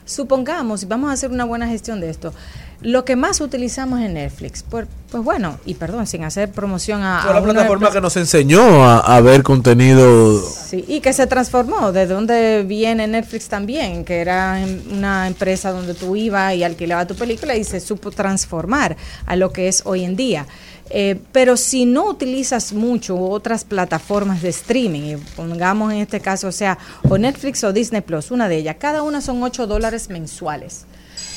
supongamos, 0.06 0.84
y 0.84 0.86
vamos 0.86 1.10
a 1.10 1.14
hacer 1.14 1.32
una 1.32 1.46
buena 1.46 1.68
gestión 1.68 2.00
de 2.00 2.10
esto, 2.10 2.34
lo 2.82 3.04
que 3.06 3.16
más 3.16 3.42
utilizamos 3.42 4.00
es 4.02 4.10
Netflix. 4.10 4.64
Pues, 4.64 4.88
pues 5.12 5.24
bueno, 5.24 5.58
y 5.66 5.74
perdón, 5.74 6.06
sin 6.08 6.24
hacer 6.24 6.52
promoción 6.52 7.02
a... 7.04 7.22
Fue 7.24 7.34
la 7.34 7.42
plataforma 7.42 7.92
que 7.92 8.00
nos 8.00 8.16
enseñó 8.16 8.84
a, 8.86 9.00
a 9.00 9.22
ver 9.22 9.44
contenido. 9.44 10.40
Sí, 10.42 10.86
y 10.88 11.00
que 11.02 11.14
se 11.14 11.26
transformó, 11.28 11.92
de 11.92 12.06
donde 12.06 12.64
viene 12.64 13.08
Netflix 13.08 13.48
también, 13.50 14.06
que 14.06 14.20
era 14.22 14.62
en- 14.62 14.84
una 14.92 15.28
empresa 15.28 15.72
donde 15.72 15.94
tú 15.94 16.16
ibas 16.16 16.54
y 16.56 16.64
alquilabas 16.64 17.08
tu 17.08 17.16
película 17.16 17.56
y 17.56 17.64
se 17.64 17.80
supo 17.80 18.12
transformar 18.12 18.96
a 19.26 19.36
lo 19.36 19.52
que 19.52 19.68
es 19.68 19.82
hoy 19.86 20.04
en 20.04 20.16
día. 20.16 20.46
Eh, 20.92 21.20
pero 21.32 21.56
si 21.58 21.86
no 21.86 22.06
utilizas 22.10 22.74
mucho 22.74 23.20
otras 23.20 23.64
plataformas 23.64 24.42
de 24.42 24.50
streaming, 24.50 25.02
y 25.02 25.16
pongamos 25.36 25.92
en 25.94 26.00
este 26.00 26.20
caso, 26.20 26.48
o 26.48 26.52
sea, 26.52 26.78
o 27.08 27.18
Netflix 27.18 27.64
o 27.64 27.74
Disney 27.74 28.02
Plus, 28.02 28.32
una 28.32 28.48
de 28.50 28.58
ellas, 28.58 28.78
cada 28.80 29.04
una 29.04 29.22
son 29.22 29.42
8 29.44 29.68
dólares 29.68 30.10
mensuales. 30.10 30.86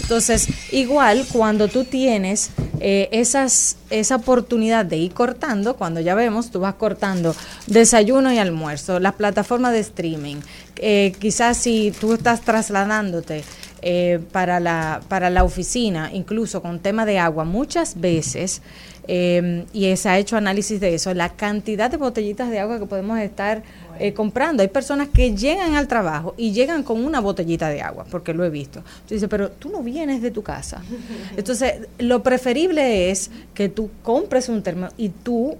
Entonces, 0.00 0.48
igual 0.72 1.24
cuando 1.32 1.68
tú 1.68 1.84
tienes 1.84 2.50
eh, 2.80 3.08
esas, 3.12 3.76
esa 3.90 4.16
oportunidad 4.16 4.84
de 4.84 4.96
ir 4.96 5.12
cortando, 5.12 5.76
cuando 5.76 6.00
ya 6.00 6.14
vemos, 6.14 6.50
tú 6.50 6.60
vas 6.60 6.74
cortando 6.74 7.34
desayuno 7.66 8.32
y 8.32 8.38
almuerzo, 8.38 8.98
las 8.98 9.14
plataformas 9.14 9.72
de 9.72 9.80
streaming, 9.80 10.36
eh, 10.76 11.12
quizás 11.20 11.58
si 11.58 11.92
tú 12.00 12.14
estás 12.14 12.40
trasladándote 12.40 13.44
eh, 13.82 14.20
para, 14.32 14.60
la, 14.60 15.00
para 15.08 15.28
la 15.28 15.44
oficina, 15.44 16.10
incluso 16.12 16.62
con 16.62 16.78
tema 16.80 17.04
de 17.04 17.18
agua, 17.18 17.44
muchas 17.44 18.00
veces, 18.00 18.62
eh, 19.08 19.64
y 19.72 19.96
se 19.96 20.08
ha 20.08 20.18
hecho 20.18 20.36
análisis 20.36 20.78
de 20.80 20.94
eso, 20.94 21.12
la 21.14 21.30
cantidad 21.30 21.90
de 21.90 21.96
botellitas 21.96 22.50
de 22.50 22.60
agua 22.60 22.78
que 22.78 22.86
podemos 22.86 23.18
estar 23.18 23.64
eh, 23.98 24.12
comprando. 24.12 24.62
Hay 24.62 24.68
personas 24.68 25.08
que 25.08 25.34
llegan 25.34 25.74
al 25.74 25.88
trabajo 25.88 26.34
y 26.36 26.52
llegan 26.52 26.82
con 26.82 27.04
una 27.04 27.20
botellita 27.20 27.68
de 27.68 27.82
agua, 27.82 28.04
porque 28.10 28.34
lo 28.34 28.44
he 28.44 28.50
visto. 28.50 28.80
Tú 29.06 29.14
dices, 29.14 29.28
pero 29.28 29.50
tú 29.50 29.70
no 29.70 29.82
vienes 29.82 30.22
de 30.22 30.30
tu 30.30 30.42
casa. 30.42 30.82
Entonces, 31.36 31.88
lo 31.98 32.22
preferible 32.22 33.10
es 33.10 33.30
que 33.54 33.68
tú 33.68 33.90
compres 34.02 34.48
un 34.48 34.62
termo 34.62 34.88
y 34.96 35.08
tú 35.10 35.56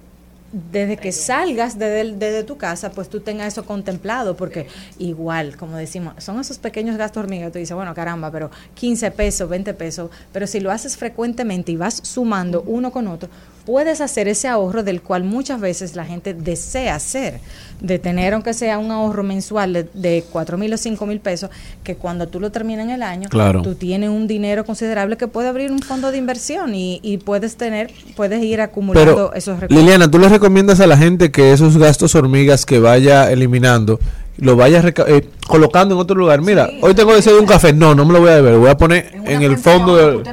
desde 0.53 0.97
que 0.97 1.11
salgas 1.11 1.79
desde, 1.79 2.15
desde 2.15 2.43
tu 2.43 2.57
casa, 2.57 2.91
pues 2.91 3.09
tú 3.09 3.19
tengas 3.19 3.47
eso 3.47 3.65
contemplado, 3.65 4.37
porque 4.37 4.67
igual, 4.99 5.57
como 5.57 5.77
decimos, 5.77 6.13
son 6.19 6.39
esos 6.39 6.59
pequeños 6.59 6.95
gastos 6.95 7.23
hormiga, 7.23 7.49
tú 7.49 7.57
dices, 7.57 7.75
bueno, 7.75 7.93
caramba, 7.95 8.29
pero 8.31 8.51
15 8.75 9.09
pesos, 9.11 9.49
20 9.49 9.73
pesos, 9.73 10.11
pero 10.31 10.45
si 10.45 10.59
lo 10.59 10.71
haces 10.71 10.95
frecuentemente 10.95 11.71
y 11.71 11.75
vas 11.75 12.01
sumando 12.03 12.61
uno 12.67 12.91
con 12.91 13.07
otro, 13.07 13.29
puedes 13.65 14.01
hacer 14.01 14.27
ese 14.27 14.47
ahorro 14.47 14.83
del 14.83 15.01
cual 15.01 15.23
muchas 15.23 15.59
veces 15.61 15.95
la 15.95 16.05
gente 16.05 16.33
desea 16.33 16.95
hacer, 16.95 17.39
de 17.79 17.97
tener 17.99 18.33
aunque 18.33 18.53
sea 18.53 18.77
un 18.77 18.91
ahorro 18.91 19.23
mensual 19.23 19.73
de, 19.73 19.87
de 19.93 20.23
4 20.31 20.57
mil 20.57 20.73
o 20.73 20.77
5 20.77 21.05
mil 21.05 21.19
pesos, 21.19 21.49
que 21.83 21.95
cuando 21.95 22.27
tú 22.27 22.39
lo 22.39 22.51
terminas 22.51 22.85
en 22.85 22.91
el 22.91 23.03
año, 23.03 23.29
Claro. 23.29 23.61
tú 23.61 23.75
tienes 23.75 24.09
un 24.09 24.27
dinero 24.27 24.65
considerable 24.65 25.15
que 25.17 25.27
puede 25.27 25.47
abrir 25.47 25.71
un 25.71 25.79
fondo 25.79 26.11
de 26.11 26.17
inversión 26.17 26.75
y, 26.75 26.99
y 27.03 27.17
puedes 27.17 27.55
tener, 27.55 27.91
puedes 28.15 28.43
ir 28.43 28.61
acumulando 28.61 29.13
Pero, 29.15 29.33
esos 29.33 29.59
recursos. 29.59 29.83
Liliana, 29.83 30.09
¿tú 30.11 30.19
le 30.19 30.29
recomiendas 30.29 30.79
a 30.79 30.87
la 30.87 30.97
gente 30.97 31.31
que 31.31 31.51
esos 31.53 31.77
gastos 31.77 32.15
hormigas 32.15 32.65
que 32.65 32.79
vaya 32.79 33.31
eliminando, 33.31 33.99
lo 34.37 34.55
vaya 34.55 34.81
reca- 34.81 35.05
eh, 35.07 35.29
colocando 35.47 35.95
en 35.95 36.01
otro 36.01 36.15
lugar? 36.17 36.41
Mira, 36.41 36.67
hoy 36.81 36.93
tengo 36.95 37.13
deseo 37.13 37.33
de 37.35 37.39
un 37.39 37.45
café. 37.45 37.71
No, 37.71 37.93
no 37.95 38.03
me 38.05 38.13
lo 38.13 38.19
voy 38.19 38.29
a 38.29 38.35
beber. 38.35 38.53
Lo 38.53 38.59
voy 38.59 38.69
a 38.69 38.77
poner 38.77 39.11
en, 39.25 39.41
el 39.43 39.57
fondo 39.57 39.95
del... 39.95 40.23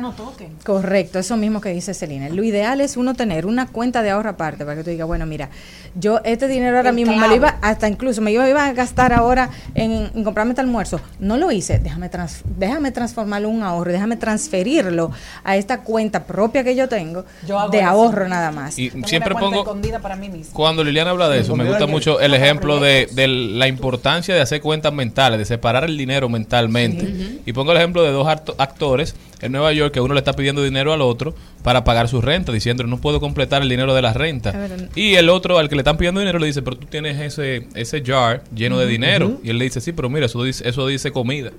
Correcto, 0.71 1.19
eso 1.19 1.37
mismo 1.37 1.61
que 1.61 1.71
dice 1.71 1.95
Celina. 1.95 2.29
Lo 2.29 2.45
ideal 2.45 2.81
es 2.81 2.97
uno 2.97 3.15
tener 3.15 3.45
una 3.45 3.67
cuenta 3.67 4.03
de 4.03 4.11
ahorro 4.11 4.31
aparte 4.31 4.65
para 4.65 4.77
que 4.77 4.85
tú 4.85 4.91
digas, 4.91 5.07
bueno, 5.07 5.27
mira, 5.27 5.49
yo 5.97 6.21
este 6.25 6.47
dinero 6.47 6.77
ahora 6.77 6.91
El 6.91 6.95
mismo 6.95 7.17
me 7.17 7.27
lo 7.27 7.35
iba, 7.35 7.57
hasta 7.61 7.89
incluso 7.89 8.21
me 8.21 8.31
iba, 8.31 8.49
iba 8.49 8.65
a 8.67 8.73
gastar 8.73 9.13
ahora 9.13 9.51
en, 9.75 10.11
en 10.15 10.23
comprarme 10.23 10.53
este 10.53 10.61
almuerzo. 10.61 11.01
No 11.19 11.37
lo 11.39 11.51
hice, 11.51 11.81
déjame, 11.81 12.09
trans- 12.09 12.43
déjame 12.57 12.93
transformarlo 12.93 13.49
en 13.49 13.57
un 13.57 13.63
ahorro, 13.65 13.91
déjame 13.91 14.17
transferirlo 14.17 15.11
a 15.43 15.57
esta 15.57 15.81
cuenta 15.81 16.25
propia 16.25 16.63
que 16.63 16.77
yo 16.77 16.89
tengo 16.89 17.25
Yo 17.47 17.59
hago 17.59 17.71
de 17.73 17.79
eso. 17.79 17.89
ahorro 17.89 18.29
nada 18.29 18.53
más. 18.53 18.79
Y 18.79 18.91
Tengo 18.91 19.09
siempre 19.09 19.35
pongo, 19.35 19.65
para 20.01 20.15
mí 20.15 20.29
mismo. 20.29 20.53
Cuando 20.55 20.85
Liliana 20.85 21.11
habla 21.11 21.29
de 21.29 21.41
eso, 21.41 21.57
me 21.57 21.65
gusta 21.65 21.87
mucho 21.89 22.21
el 22.21 22.33
ejemplo 22.35 22.79
de, 22.79 23.09
de 23.13 23.27
la 23.27 23.67
importancia 23.67 24.35
de 24.37 24.41
hacer 24.41 24.61
cuentas 24.61 24.93
mentales, 24.93 25.39
de 25.41 25.45
separar 25.45 25.83
el 25.85 25.97
dinero 25.97 26.29
mentalmente. 26.29 27.41
Y 27.45 27.53
pongo 27.53 27.73
el 27.73 27.79
ejemplo 27.79 28.05
de 28.05 28.13
dos 28.13 28.29
acto- 28.29 28.55
actores 28.59 29.17
en 29.43 29.53
Nueva 29.53 29.73
York 29.73 29.93
que 29.95 30.01
uno 30.01 30.15
le 30.15 30.21
está 30.21 30.33
pidiendo 30.35 30.63
dinero 30.63 30.93
al 30.93 31.01
otro 31.01 31.35
para 31.63 31.85
pagar 31.85 32.09
su 32.09 32.21
renta, 32.21 32.53
diciendo 32.53 32.85
no 32.85 32.99
puedo 33.01 33.21
completar 33.21 33.63
el 33.63 33.69
dinero 33.69 33.95
de 33.95 34.03
la 34.03 34.13
renta. 34.13 34.69
Y 34.95 35.15
el 35.15 35.29
otro 35.29 35.59
al 35.59 35.69
que 35.69 35.75
le 35.77 35.81
están 35.81 35.97
pidiendo 35.97 36.21
dinero 36.21 36.39
le 36.39 36.47
dice, 36.47 36.63
pero 36.63 36.77
tú 36.77 36.87
tienes 36.87 37.19
ese, 37.21 37.67
ese 37.75 38.03
jar 38.05 38.43
lleno 38.55 38.79
de 38.79 38.87
dinero. 38.87 39.41
Y 39.43 39.51
él 39.51 39.59
le 39.59 39.65
dice, 39.65 39.81
sí, 39.81 39.93
pero 39.93 40.09
mira, 40.11 40.27
eso 40.27 40.43
dice, 40.45 40.69
eso 40.69 40.87
dice 40.87 41.11
comida. 41.13 41.51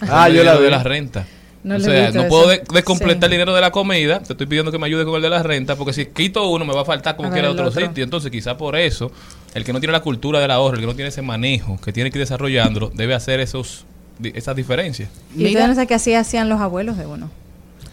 Ah, 0.00 0.28
yo 0.28 0.42
la 0.42 0.58
de 0.58 0.70
la 0.70 0.82
renta. 0.82 1.26
No 1.64 1.76
o 1.76 1.78
sea, 1.78 2.10
no 2.10 2.26
puedo 2.26 2.48
de- 2.48 2.60
descompletar 2.74 3.20
Sí. 3.20 3.24
el 3.26 3.30
dinero 3.30 3.54
de 3.54 3.60
la 3.60 3.70
comida, 3.70 4.18
te 4.18 4.32
estoy 4.32 4.46
pidiendo 4.48 4.72
que 4.72 4.78
me 4.80 4.86
ayude 4.86 5.04
con 5.04 5.14
el 5.14 5.22
de 5.22 5.30
la 5.30 5.44
renta, 5.44 5.76
porque 5.76 5.92
si 5.92 6.06
quito 6.06 6.48
uno 6.48 6.64
me 6.64 6.74
va 6.74 6.80
a 6.80 6.84
faltar 6.84 7.14
como 7.14 7.30
quiera 7.30 7.52
otro, 7.52 7.68
otro. 7.68 7.80
sitio. 7.80 8.02
Entonces, 8.02 8.32
quizá 8.32 8.56
por 8.56 8.74
eso, 8.74 9.12
el 9.54 9.62
que 9.62 9.72
no 9.72 9.78
tiene 9.78 9.92
la 9.92 10.00
cultura 10.00 10.40
del 10.40 10.50
ahorro, 10.50 10.74
el 10.74 10.80
que 10.80 10.86
no 10.88 10.96
tiene 10.96 11.10
ese 11.10 11.22
manejo, 11.22 11.80
que 11.80 11.92
tiene 11.92 12.10
que 12.10 12.18
ir 12.18 12.22
desarrollándolo, 12.24 12.90
debe 12.92 13.14
hacer 13.14 13.38
esos 13.38 13.84
esas 14.22 14.56
diferencias. 14.56 15.08
Y 15.36 15.46
ustedes 15.46 15.68
no 15.68 15.74
saben 15.74 15.88
que 15.88 15.94
así 15.94 16.14
hacían 16.14 16.48
los 16.48 16.60
abuelos 16.60 16.96
de 16.96 17.06
uno. 17.06 17.30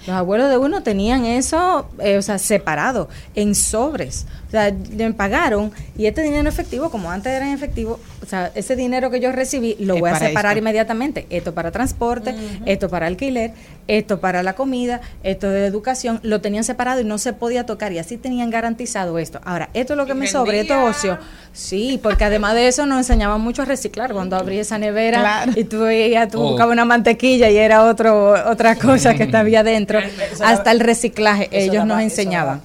Los 0.08 0.16
abuelos 0.16 0.50
de 0.50 0.58
uno 0.58 0.82
tenían 0.82 1.26
eso, 1.26 1.90
eh, 2.00 2.18
o 2.18 2.22
sea, 2.22 2.40
separado, 2.40 3.10
en 3.36 3.54
sobres. 3.54 4.26
O 4.50 4.52
sea, 4.52 4.74
me 4.98 5.14
pagaron 5.14 5.72
y 5.96 6.08
este 6.08 6.24
dinero 6.24 6.50
efectivo, 6.50 6.90
como 6.90 7.12
antes 7.12 7.32
era 7.32 7.48
en 7.48 7.54
efectivo, 7.54 8.00
o 8.24 8.26
sea, 8.26 8.52
ese 8.56 8.76
dinero 8.76 9.12
que 9.12 9.20
yo 9.20 9.32
recibí 9.32 9.76
lo 9.80 9.94
Es 9.94 10.00
voy 10.00 10.10
a 10.10 10.14
para 10.14 10.28
separar 10.28 10.52
esto. 10.54 10.60
inmediatamente. 10.60 11.28
Esto 11.30 11.54
para 11.54 11.70
transporte, 11.72 12.34
esto 12.66 12.90
para 12.90 13.06
alquiler, 13.06 13.52
esto 13.88 14.20
para 14.20 14.42
la 14.42 14.54
comida, 14.54 15.02
esto 15.24 15.50
de 15.52 15.68
educación. 15.68 16.20
Lo 16.24 16.42
tenían 16.42 16.64
separado 16.64 17.00
y 17.00 17.04
no 17.04 17.20
se 17.20 17.34
podía 17.34 17.68
tocar 17.68 17.92
y 17.94 18.00
así 18.00 18.18
tenían 18.18 18.50
garantizado 18.50 19.20
esto. 19.20 19.40
Ahora, 19.46 19.70
esto 19.76 19.94
es 19.94 19.98
lo 19.98 20.08
que 20.08 20.16
me 20.16 20.26
sobra, 20.26 20.56
esto 20.58 20.74
es 20.74 20.80
rendía. 20.80 20.90
ocio. 21.14 21.20
Sí, 21.54 22.00
porque 22.02 22.24
además 22.24 22.56
de 22.56 22.68
eso 22.68 22.88
nos 22.88 22.98
enseñaban 22.98 23.40
mucho 23.42 23.62
a 23.62 23.66
reciclar. 23.66 24.14
Cuando 24.14 24.36
abrí 24.36 24.58
esa 24.58 24.80
nevera 24.80 25.20
Claro. 25.20 25.52
y 25.56 25.64
tú 25.64 25.82
veías, 25.82 26.28
tú 26.30 26.40
Oh. 26.42 26.50
buscabas 26.50 26.74
una 26.74 26.86
mantequilla 26.86 27.52
y 27.52 27.58
era 27.58 27.84
otro, 27.84 28.34
otra 28.50 28.76
cosa 28.76 29.14
que 29.14 29.24
estaba 29.24 29.48
adentro. 29.60 30.00
Eso 30.00 30.44
Hasta 30.44 30.72
el 30.72 30.80
reciclaje, 30.80 31.50
ellos 31.52 31.86
nos 31.86 32.02
enseñaban. 32.02 32.62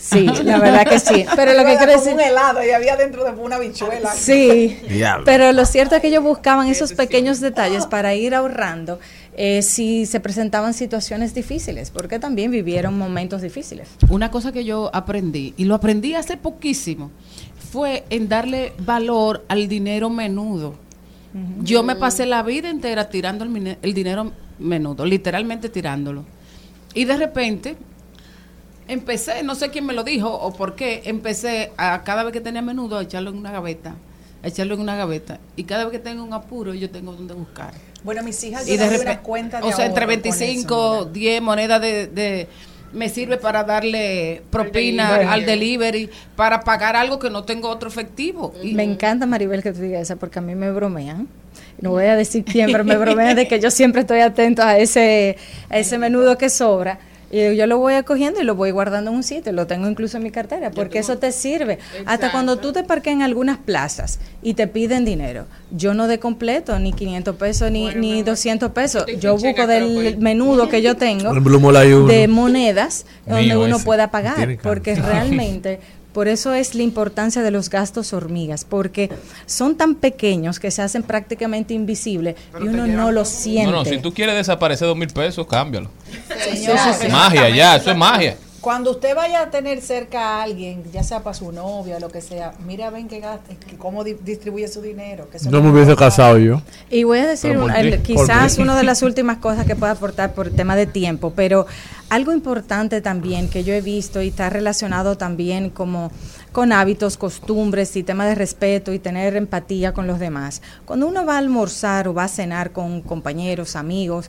Sí, 0.00 0.26
la 0.44 0.58
verdad 0.58 0.86
que 0.86 0.98
sí. 0.98 1.26
Pero 1.36 1.52
lo 1.52 1.64
que 1.64 1.76
quiero 1.76 1.92
decir... 1.92 2.14
un 2.14 2.20
helado 2.20 2.64
y 2.64 2.70
había 2.70 2.96
dentro 2.96 3.24
de 3.24 3.32
una 3.32 3.58
bichuela. 3.58 4.12
Sí, 4.12 4.78
Diablo. 4.88 5.24
pero 5.24 5.52
lo 5.52 5.64
cierto 5.66 5.94
es 5.94 6.00
que 6.00 6.08
ellos 6.08 6.24
buscaban 6.24 6.68
esos 6.68 6.94
pequeños 6.94 7.40
detalles 7.40 7.86
para 7.86 8.14
ir 8.14 8.34
ahorrando 8.34 8.98
eh, 9.36 9.62
si 9.62 10.06
se 10.06 10.18
presentaban 10.20 10.72
situaciones 10.74 11.34
difíciles, 11.34 11.90
porque 11.90 12.18
también 12.18 12.50
vivieron 12.50 12.96
momentos 12.96 13.42
difíciles. 13.42 13.88
Una 14.08 14.30
cosa 14.30 14.52
que 14.52 14.64
yo 14.64 14.90
aprendí, 14.94 15.54
y 15.56 15.64
lo 15.64 15.74
aprendí 15.74 16.14
hace 16.14 16.36
poquísimo, 16.36 17.10
fue 17.70 18.04
en 18.10 18.28
darle 18.28 18.72
valor 18.78 19.44
al 19.48 19.68
dinero 19.68 20.10
menudo. 20.10 20.74
Yo 21.62 21.84
me 21.84 21.94
pasé 21.94 22.26
la 22.26 22.42
vida 22.42 22.70
entera 22.70 23.08
tirando 23.08 23.44
el, 23.44 23.78
el 23.80 23.94
dinero 23.94 24.32
menudo, 24.58 25.04
literalmente 25.04 25.68
tirándolo. 25.68 26.24
Y 26.92 27.04
de 27.04 27.16
repente 27.16 27.76
empecé, 28.90 29.42
no 29.42 29.54
sé 29.54 29.70
quién 29.70 29.86
me 29.86 29.92
lo 29.94 30.04
dijo 30.04 30.30
o 30.32 30.52
por 30.52 30.74
qué, 30.74 31.02
empecé 31.04 31.72
a 31.76 32.02
cada 32.04 32.22
vez 32.24 32.32
que 32.32 32.40
tenía 32.40 32.62
menudo 32.62 32.98
a 32.98 33.02
echarlo 33.02 33.30
en 33.30 33.36
una 33.36 33.50
gaveta, 33.52 33.94
a 34.42 34.48
echarlo 34.48 34.74
en 34.74 34.80
una 34.80 34.96
gaveta. 34.96 35.38
Y 35.56 35.64
cada 35.64 35.84
vez 35.84 35.92
que 35.92 35.98
tengo 35.98 36.22
un 36.24 36.32
apuro, 36.32 36.74
yo 36.74 36.90
tengo 36.90 37.12
donde 37.12 37.34
buscar. 37.34 37.72
Bueno, 38.02 38.22
mis 38.22 38.42
hijas 38.44 38.66
Y 38.66 38.72
de 38.72 38.76
llevan 38.78 38.90
repente, 38.90 39.12
una 39.12 39.22
cuenta 39.22 39.60
de 39.60 39.68
o 39.68 39.72
sea, 39.72 39.86
entre 39.86 40.04
ahorro 40.04 40.14
con 40.16 40.22
25, 40.22 40.94
eso, 40.94 41.04
10 41.06 41.42
monedas 41.42 41.80
de, 41.80 42.06
de- 42.06 42.48
me 42.92 43.08
sirve 43.08 43.36
para 43.36 43.62
darle 43.62 44.42
propina 44.50 45.12
delivery. 45.12 45.28
al 45.32 45.46
delivery, 45.46 46.10
para 46.34 46.60
pagar 46.60 46.96
algo 46.96 47.20
que 47.20 47.30
no 47.30 47.44
tengo 47.44 47.68
otro 47.68 47.88
efectivo. 47.88 48.52
Y- 48.62 48.74
Me 48.74 48.82
encanta, 48.82 49.26
Maribel, 49.26 49.62
que 49.62 49.72
tú 49.72 49.80
digas 49.80 50.02
eso, 50.02 50.16
porque 50.16 50.40
a 50.40 50.42
mí 50.42 50.56
me 50.56 50.72
bromean. 50.72 51.28
No 51.80 51.90
voy 51.90 52.06
a 52.06 52.16
decir 52.16 52.44
quién, 52.44 52.72
pero 52.72 52.84
me 52.84 52.96
bromean 52.96 53.36
de 53.36 53.46
que 53.46 53.60
yo 53.60 53.70
siempre 53.70 54.00
estoy 54.00 54.20
atento 54.20 54.62
a 54.62 54.76
ese, 54.76 55.36
a 55.68 55.78
ese 55.78 55.98
menudo 55.98 56.36
que 56.36 56.50
sobra. 56.50 56.98
Y 57.30 57.54
yo 57.54 57.66
lo 57.66 57.78
voy 57.78 57.94
cogiendo 58.02 58.40
y 58.40 58.44
lo 58.44 58.56
voy 58.56 58.72
guardando 58.72 59.10
en 59.10 59.16
un 59.16 59.22
sitio, 59.22 59.52
lo 59.52 59.66
tengo 59.66 59.88
incluso 59.88 60.16
en 60.16 60.24
mi 60.24 60.30
cartera, 60.32 60.70
porque 60.72 60.98
eso 60.98 61.18
te 61.18 61.30
sirve. 61.30 61.78
Hasta 62.04 62.32
cuando 62.32 62.58
tú 62.58 62.72
te 62.72 62.82
parques 62.82 63.12
en 63.12 63.22
algunas 63.22 63.58
plazas 63.58 64.18
y 64.42 64.54
te 64.54 64.66
piden 64.66 65.04
dinero, 65.04 65.46
yo 65.70 65.94
no 65.94 66.08
de 66.08 66.18
completo, 66.18 66.78
ni 66.80 66.92
500 66.92 67.36
pesos, 67.36 67.70
ni, 67.70 67.94
ni 67.94 68.22
200 68.22 68.72
pesos. 68.72 69.04
Yo 69.20 69.34
busco 69.34 69.48
el 69.62 69.68
del 69.68 69.82
Aeropuerto. 69.84 70.20
menudo 70.20 70.68
que 70.68 70.82
yo 70.82 70.96
tengo 70.96 71.32
de 71.32 72.28
monedas 72.28 73.06
donde 73.26 73.42
Mío 73.44 73.60
uno 73.62 73.76
ese. 73.76 73.84
pueda 73.84 74.10
pagar, 74.10 74.58
porque 74.62 74.94
realmente 74.96 75.78
por 76.12 76.28
eso 76.28 76.52
es 76.54 76.74
la 76.74 76.82
importancia 76.82 77.42
de 77.42 77.50
los 77.50 77.70
gastos 77.70 78.12
hormigas, 78.12 78.64
porque 78.64 79.10
son 79.46 79.76
tan 79.76 79.94
pequeños 79.94 80.58
que 80.58 80.70
se 80.70 80.82
hacen 80.82 81.02
prácticamente 81.02 81.74
invisibles 81.74 82.36
y 82.60 82.68
uno 82.68 82.86
no 82.86 83.12
lo 83.12 83.24
siente. 83.24 83.70
No, 83.70 83.78
no, 83.78 83.84
si 83.84 83.98
tú 83.98 84.12
quieres 84.12 84.34
desaparecer 84.34 84.88
dos 84.88 84.96
mil 84.96 85.08
pesos, 85.08 85.46
cámbialo. 85.46 85.90
Señor, 86.52 86.76
Magia, 87.10 87.48
ya, 87.50 87.76
eso 87.76 87.90
es 87.90 87.96
magia. 87.96 88.36
Cuando 88.60 88.90
usted 88.90 89.14
vaya 89.16 89.40
a 89.42 89.50
tener 89.50 89.80
cerca 89.80 90.20
a 90.20 90.42
alguien, 90.42 90.82
ya 90.92 91.02
sea 91.02 91.22
para 91.22 91.32
su 91.32 91.50
novia 91.50 91.96
o 91.96 92.00
lo 92.00 92.08
que 92.10 92.20
sea, 92.20 92.52
mira 92.66 92.90
ven 92.90 93.08
que 93.08 93.18
gasta, 93.18 93.54
que 93.54 93.76
cómo 93.78 94.04
di- 94.04 94.16
distribuye 94.22 94.68
su 94.68 94.82
dinero. 94.82 95.30
Que 95.30 95.38
eso 95.38 95.50
No 95.50 95.62
me 95.62 95.70
hubiese 95.70 95.96
casado 95.96 96.36
yo. 96.36 96.60
Y 96.90 97.04
voy 97.04 97.20
a 97.20 97.26
decir, 97.26 97.56
un- 97.56 97.70
el- 97.70 98.02
quizás 98.02 98.58
una 98.58 98.76
de 98.76 98.82
las 98.82 99.00
últimas 99.02 99.38
cosas 99.38 99.64
que 99.64 99.76
pueda 99.76 99.92
aportar 99.92 100.34
por 100.34 100.50
tema 100.50 100.76
de 100.76 100.86
tiempo, 100.86 101.32
pero 101.34 101.66
algo 102.10 102.32
importante 102.34 103.00
también 103.00 103.48
que 103.48 103.64
yo 103.64 103.72
he 103.72 103.80
visto 103.80 104.20
y 104.20 104.28
está 104.28 104.50
relacionado 104.50 105.16
también 105.16 105.70
como 105.70 106.10
con 106.52 106.72
hábitos, 106.72 107.16
costumbres 107.16 107.96
y 107.96 108.02
tema 108.02 108.26
de 108.26 108.34
respeto 108.34 108.92
y 108.92 108.98
tener 108.98 109.36
empatía 109.36 109.94
con 109.94 110.06
los 110.06 110.18
demás. 110.18 110.60
Cuando 110.84 111.06
uno 111.06 111.24
va 111.24 111.36
a 111.36 111.38
almorzar 111.38 112.08
o 112.08 112.14
va 112.14 112.24
a 112.24 112.28
cenar 112.28 112.72
con 112.72 113.00
compañeros, 113.02 113.76
amigos, 113.76 114.28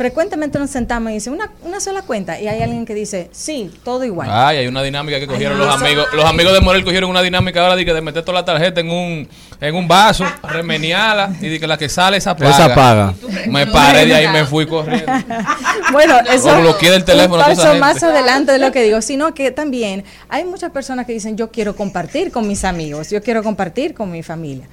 frecuentemente 0.00 0.58
nos 0.58 0.70
sentamos 0.70 1.10
y 1.10 1.16
dice 1.16 1.28
una, 1.28 1.50
una 1.60 1.78
sola 1.78 2.00
cuenta 2.00 2.40
y 2.40 2.48
hay 2.48 2.62
alguien 2.62 2.86
que 2.86 2.94
dice, 2.94 3.28
sí, 3.32 3.70
todo 3.84 4.02
igual. 4.02 4.30
Ay, 4.32 4.56
hay 4.56 4.66
una 4.66 4.82
dinámica 4.82 5.20
que 5.20 5.26
cogieron 5.26 5.60
Ay, 5.60 5.66
los 5.66 5.76
eso- 5.76 5.84
amigos. 5.84 6.06
Los 6.14 6.24
amigos 6.24 6.54
de 6.54 6.60
Morel 6.60 6.84
cogieron 6.84 7.10
una 7.10 7.20
dinámica 7.20 7.60
ahora 7.60 7.76
de, 7.76 7.84
que 7.84 7.92
de 7.92 8.00
meter 8.00 8.22
toda 8.22 8.38
la 8.40 8.44
tarjeta 8.46 8.80
en 8.80 8.88
un, 8.88 9.28
en 9.60 9.74
un 9.74 9.86
vaso, 9.86 10.24
remeniala 10.42 11.34
y 11.38 11.48
de 11.50 11.60
que 11.60 11.66
la 11.66 11.76
que 11.76 11.90
sale 11.90 12.16
esa 12.16 12.34
paga. 12.34 12.50
Esa 12.50 12.74
paga. 12.74 13.14
Me 13.48 13.66
paré 13.66 14.06
de 14.06 14.14
ahí 14.14 14.24
y 14.24 14.28
me 14.28 14.46
fui 14.46 14.66
corriendo. 14.66 15.12
Bueno, 15.92 16.18
eso 16.32 16.56
O 16.56 16.60
bloqueé 16.60 16.94
el 16.94 17.04
teléfono 17.04 17.42
un 17.42 17.56
paso 17.56 17.74
más 17.74 18.00
adelante 18.02 18.52
de 18.52 18.58
lo 18.58 18.70
que 18.70 18.82
digo, 18.82 19.02
sino 19.02 19.34
que 19.34 19.50
también 19.50 20.04
hay 20.28 20.44
muchas 20.44 20.70
personas 20.70 21.04
que 21.04 21.12
dicen 21.12 21.36
yo 21.36 21.50
quiero 21.50 21.74
compartir 21.74 22.30
con 22.30 22.46
mis 22.48 22.64
amigos, 22.64 23.10
yo 23.10 23.20
quiero 23.22 23.42
compartir 23.42 23.92
con 23.92 24.10
mi 24.10 24.22
familia. 24.22 24.66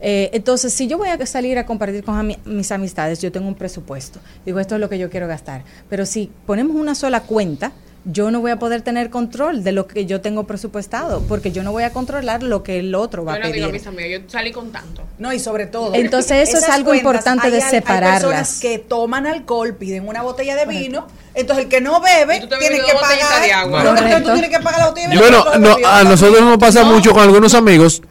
Eh, 0.00 0.30
entonces, 0.32 0.72
si 0.72 0.86
yo 0.86 0.98
voy 0.98 1.08
a 1.08 1.26
salir 1.26 1.58
a 1.58 1.66
compartir 1.66 2.04
con 2.04 2.14
ami- 2.16 2.38
mis 2.44 2.70
amistades, 2.72 3.20
yo 3.20 3.32
tengo 3.32 3.48
un 3.48 3.54
presupuesto. 3.54 4.20
Digo, 4.44 4.60
esto 4.60 4.74
es 4.74 4.80
lo 4.80 4.88
que 4.88 4.98
yo 4.98 5.08
quiero 5.10 5.26
gastar. 5.28 5.62
Pero 5.88 6.04
si 6.06 6.30
ponemos 6.46 6.76
una 6.76 6.94
sola 6.94 7.20
cuenta, 7.20 7.72
yo 8.06 8.30
no 8.30 8.42
voy 8.42 8.50
a 8.50 8.58
poder 8.58 8.82
tener 8.82 9.08
control 9.08 9.64
de 9.64 9.72
lo 9.72 9.86
que 9.86 10.04
yo 10.04 10.20
tengo 10.20 10.44
presupuestado, 10.46 11.22
porque 11.22 11.52
yo 11.52 11.62
no 11.62 11.72
voy 11.72 11.84
a 11.84 11.90
controlar 11.90 12.42
lo 12.42 12.62
que 12.62 12.80
el 12.80 12.94
otro 12.94 13.24
va 13.24 13.38
Yo 13.38 13.44
a 13.44 13.46
le 13.46 13.52
digo 13.52 13.64
a 13.64 13.68
pedir. 13.70 13.80
mis 13.80 13.86
amigos, 13.88 14.22
yo 14.24 14.30
salí 14.30 14.52
con 14.52 14.70
tanto. 14.72 15.04
No, 15.18 15.32
y 15.32 15.38
sobre 15.38 15.64
todo. 15.66 15.94
Entonces, 15.94 16.46
eso 16.50 16.58
es 16.58 16.68
algo 16.68 16.92
importante 16.94 17.50
de 17.50 17.62
hay 17.62 17.70
separarlas. 17.70 18.14
Hay 18.24 18.28
personas 18.28 18.60
que 18.60 18.78
toman 18.78 19.26
alcohol, 19.26 19.74
piden 19.76 20.06
una 20.06 20.20
botella 20.20 20.54
de 20.54 20.66
vino, 20.66 21.06
entonces 21.32 21.64
el 21.64 21.70
que 21.70 21.80
no 21.80 21.98
bebe 22.02 22.40
tiene 22.58 22.76
que 22.84 22.92
pagar. 23.00 23.42
de 23.42 23.52
agua. 23.54 23.82
No, 23.84 23.90
entonces 23.96 24.22
tú 24.22 24.32
tienes 24.32 24.50
que 24.50 24.60
pagar 24.62 24.80
la 24.80 24.88
botella 24.88 25.08
de 25.08 25.14
vino. 25.16 25.44
Bueno, 25.54 25.58
no, 25.80 25.88
a 25.88 26.04
nosotros 26.04 26.42
nos 26.42 26.58
pasa 26.58 26.82
No, 26.82 26.92
mucho 26.92 27.12
con 27.12 27.22
algunos 27.22 27.54
amigos 27.54 28.02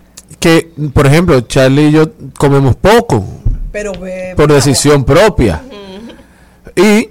por 0.93 1.05
ejemplo, 1.07 1.39
Charlie 1.41 1.87
y 1.87 1.91
yo 1.91 2.11
comemos 2.37 2.75
poco 2.75 3.23
Pero 3.71 3.91
bebe. 3.93 4.35
por 4.35 4.51
decisión 4.51 5.03
propia. 5.03 5.61
Y 6.75 7.09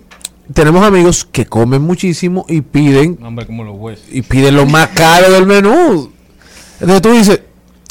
tenemos 0.53 0.85
amigos 0.85 1.25
que 1.31 1.47
comen 1.47 1.83
muchísimo 1.83 2.45
y 2.49 2.61
piden 2.63 3.19
Hombre, 3.23 3.47
como 3.47 3.65
los 3.65 3.77
huesos. 3.79 4.05
y 4.11 4.23
piden 4.23 4.57
lo 4.57 4.67
más 4.67 4.89
caro 4.89 5.31
del 5.31 5.47
menú. 5.47 6.11
Entonces 6.81 7.03
tú 7.03 7.11
dices, 7.13 7.41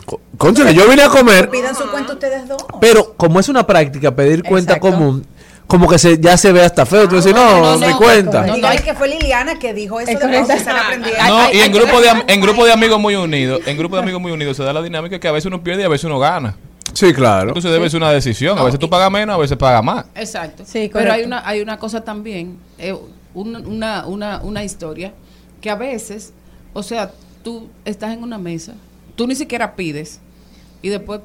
"Co- 0.05 0.19
cónchale, 0.37 0.73
yo 0.73 0.87
vine 0.89 1.03
a 1.03 1.09
comer, 1.09 1.49
Pidan 1.49 1.73
su 1.75 1.89
cuenta 1.89 2.13
ustedes 2.13 2.47
dos. 2.47 2.61
pero 2.81 3.13
como 3.15 3.39
es 3.39 3.47
una 3.47 3.65
práctica 3.65 4.13
pedir 4.15 4.43
cuenta 4.43 4.73
Exacto. 4.73 4.91
común, 4.97 5.25
como 5.71 5.87
que 5.87 5.97
se, 5.97 6.19
ya 6.19 6.35
se 6.35 6.51
ve 6.51 6.61
hasta 6.65 6.85
feo. 6.85 7.07
Tú 7.07 7.15
dices, 7.15 7.33
no, 7.33 7.61
no, 7.61 7.77
no, 7.77 7.97
cuenta. 7.97 8.45
no, 8.45 8.55
Dígale 8.55 8.83
que 8.83 8.93
fue 8.93 9.07
Liliana 9.07 9.57
que 9.57 9.73
dijo 9.73 10.01
eso 10.01 10.11
de 10.11 10.43
se. 10.45 10.65
No, 11.29 11.49
y 11.53 11.59
en 11.61 11.71
grupo, 11.71 12.01
de, 12.01 12.09
en 12.27 12.41
grupo 12.41 12.65
de 12.65 12.73
amigos 12.73 12.99
muy 12.99 13.15
unidos, 13.15 13.61
en 13.65 13.77
grupo 13.77 13.95
de 13.95 14.01
amigos 14.01 14.21
muy 14.21 14.33
unidos 14.33 14.57
se 14.57 14.63
da 14.63 14.73
la 14.73 14.81
dinámica 14.81 15.17
que 15.17 15.29
a 15.29 15.31
veces 15.31 15.45
uno 15.45 15.63
pierde 15.63 15.83
y 15.83 15.85
a 15.85 15.87
veces 15.87 16.03
uno 16.03 16.19
gana. 16.19 16.57
Sí, 16.91 17.13
claro. 17.13 17.47
Entonces 17.47 17.71
debe 17.71 17.89
ser 17.89 18.01
una 18.01 18.11
decisión. 18.11 18.57
A 18.57 18.59
No, 18.59 18.65
veces 18.65 18.81
tú 18.81 18.89
pagas 18.89 19.09
menos, 19.09 19.33
a 19.33 19.37
veces 19.37 19.55
pagas 19.55 19.81
más. 19.81 20.03
Exacto. 20.13 20.63
Sí, 20.67 20.89
Pero 20.91 21.13
hay 21.13 21.23
una, 21.23 21.47
hay 21.47 21.61
una 21.61 21.77
cosa 21.77 22.03
también, 22.03 22.57
eh, 22.77 22.93
una, 23.33 23.59
una, 23.59 24.05
una, 24.07 24.41
una 24.43 24.63
historia, 24.65 25.13
que 25.61 25.69
a 25.69 25.75
veces, 25.75 26.33
o 26.73 26.83
sea, 26.83 27.11
tú 27.45 27.69
estás 27.85 28.11
en 28.11 28.23
una 28.23 28.37
mesa, 28.37 28.73
tú 29.15 29.25
ni 29.25 29.35
siquiera 29.35 29.73
pides, 29.73 30.19
y 30.81 30.89
después 30.89 31.21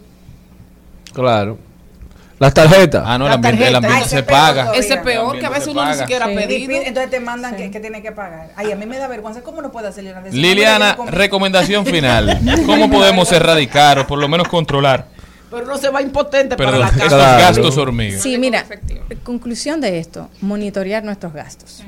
Claro. 1.12 1.58
Las 2.38 2.52
tarjetas. 2.52 3.02
Ah, 3.06 3.16
no, 3.16 3.24
el 3.24 3.30
La 3.30 3.34
ambiente, 3.36 3.66
el 3.66 3.72
tarjeta. 3.72 3.76
ambiente 3.78 4.04
Ay, 4.04 4.10
se 4.10 4.22
paga. 4.22 4.72
ese 4.74 4.94
es 4.94 5.00
peor, 5.00 5.38
que 5.38 5.46
a 5.46 5.48
no 5.48 5.54
veces 5.54 5.64
se 5.64 5.70
uno 5.70 5.86
ni 5.86 5.94
siquiera 5.94 6.26
Sí. 6.26 6.30
ha 6.30 6.34
Y 6.34 6.36
pedido. 6.46 6.68
pide- 6.68 6.88
entonces 6.88 7.10
te 7.10 7.20
mandan 7.20 7.56
que, 7.56 7.70
que 7.70 7.80
tiene 7.80 8.02
que 8.02 8.12
pagar. 8.12 8.50
Ay, 8.56 8.72
a 8.72 8.76
mí 8.76 8.84
me 8.84 8.98
da 8.98 9.08
vergüenza. 9.08 9.40
¿Cómo 9.42 9.62
no 9.62 9.72
puede 9.72 9.88
hacer 9.88 10.04
una 10.04 10.20
decisión? 10.20 10.42
Liliana, 10.42 10.98
recomendación 11.06 11.86
final. 11.86 12.38
¿Cómo 12.66 12.90
podemos 12.90 13.32
erradicar 13.32 13.98
o 14.00 14.06
por 14.06 14.18
lo 14.18 14.28
menos 14.28 14.48
controlar 14.48 15.06
Pero 15.50 15.64
no 15.64 15.78
se 15.78 15.88
va 15.88 16.02
impotente 16.02 16.56
perdón, 16.56 16.74
para 16.74 16.78
la 16.84 16.86
estos 16.90 17.02
casa. 17.04 17.16
Claro. 17.16 17.42
gastos 17.42 17.78
hormigas? 17.78 18.20
Sí, 18.22 18.36
mira, 18.36 18.60
efectivo. 18.60 19.04
conclusión 19.22 19.80
de 19.80 19.98
esto, 19.98 20.28
monitorear 20.42 21.04
nuestros 21.04 21.32
gastos. 21.32 21.82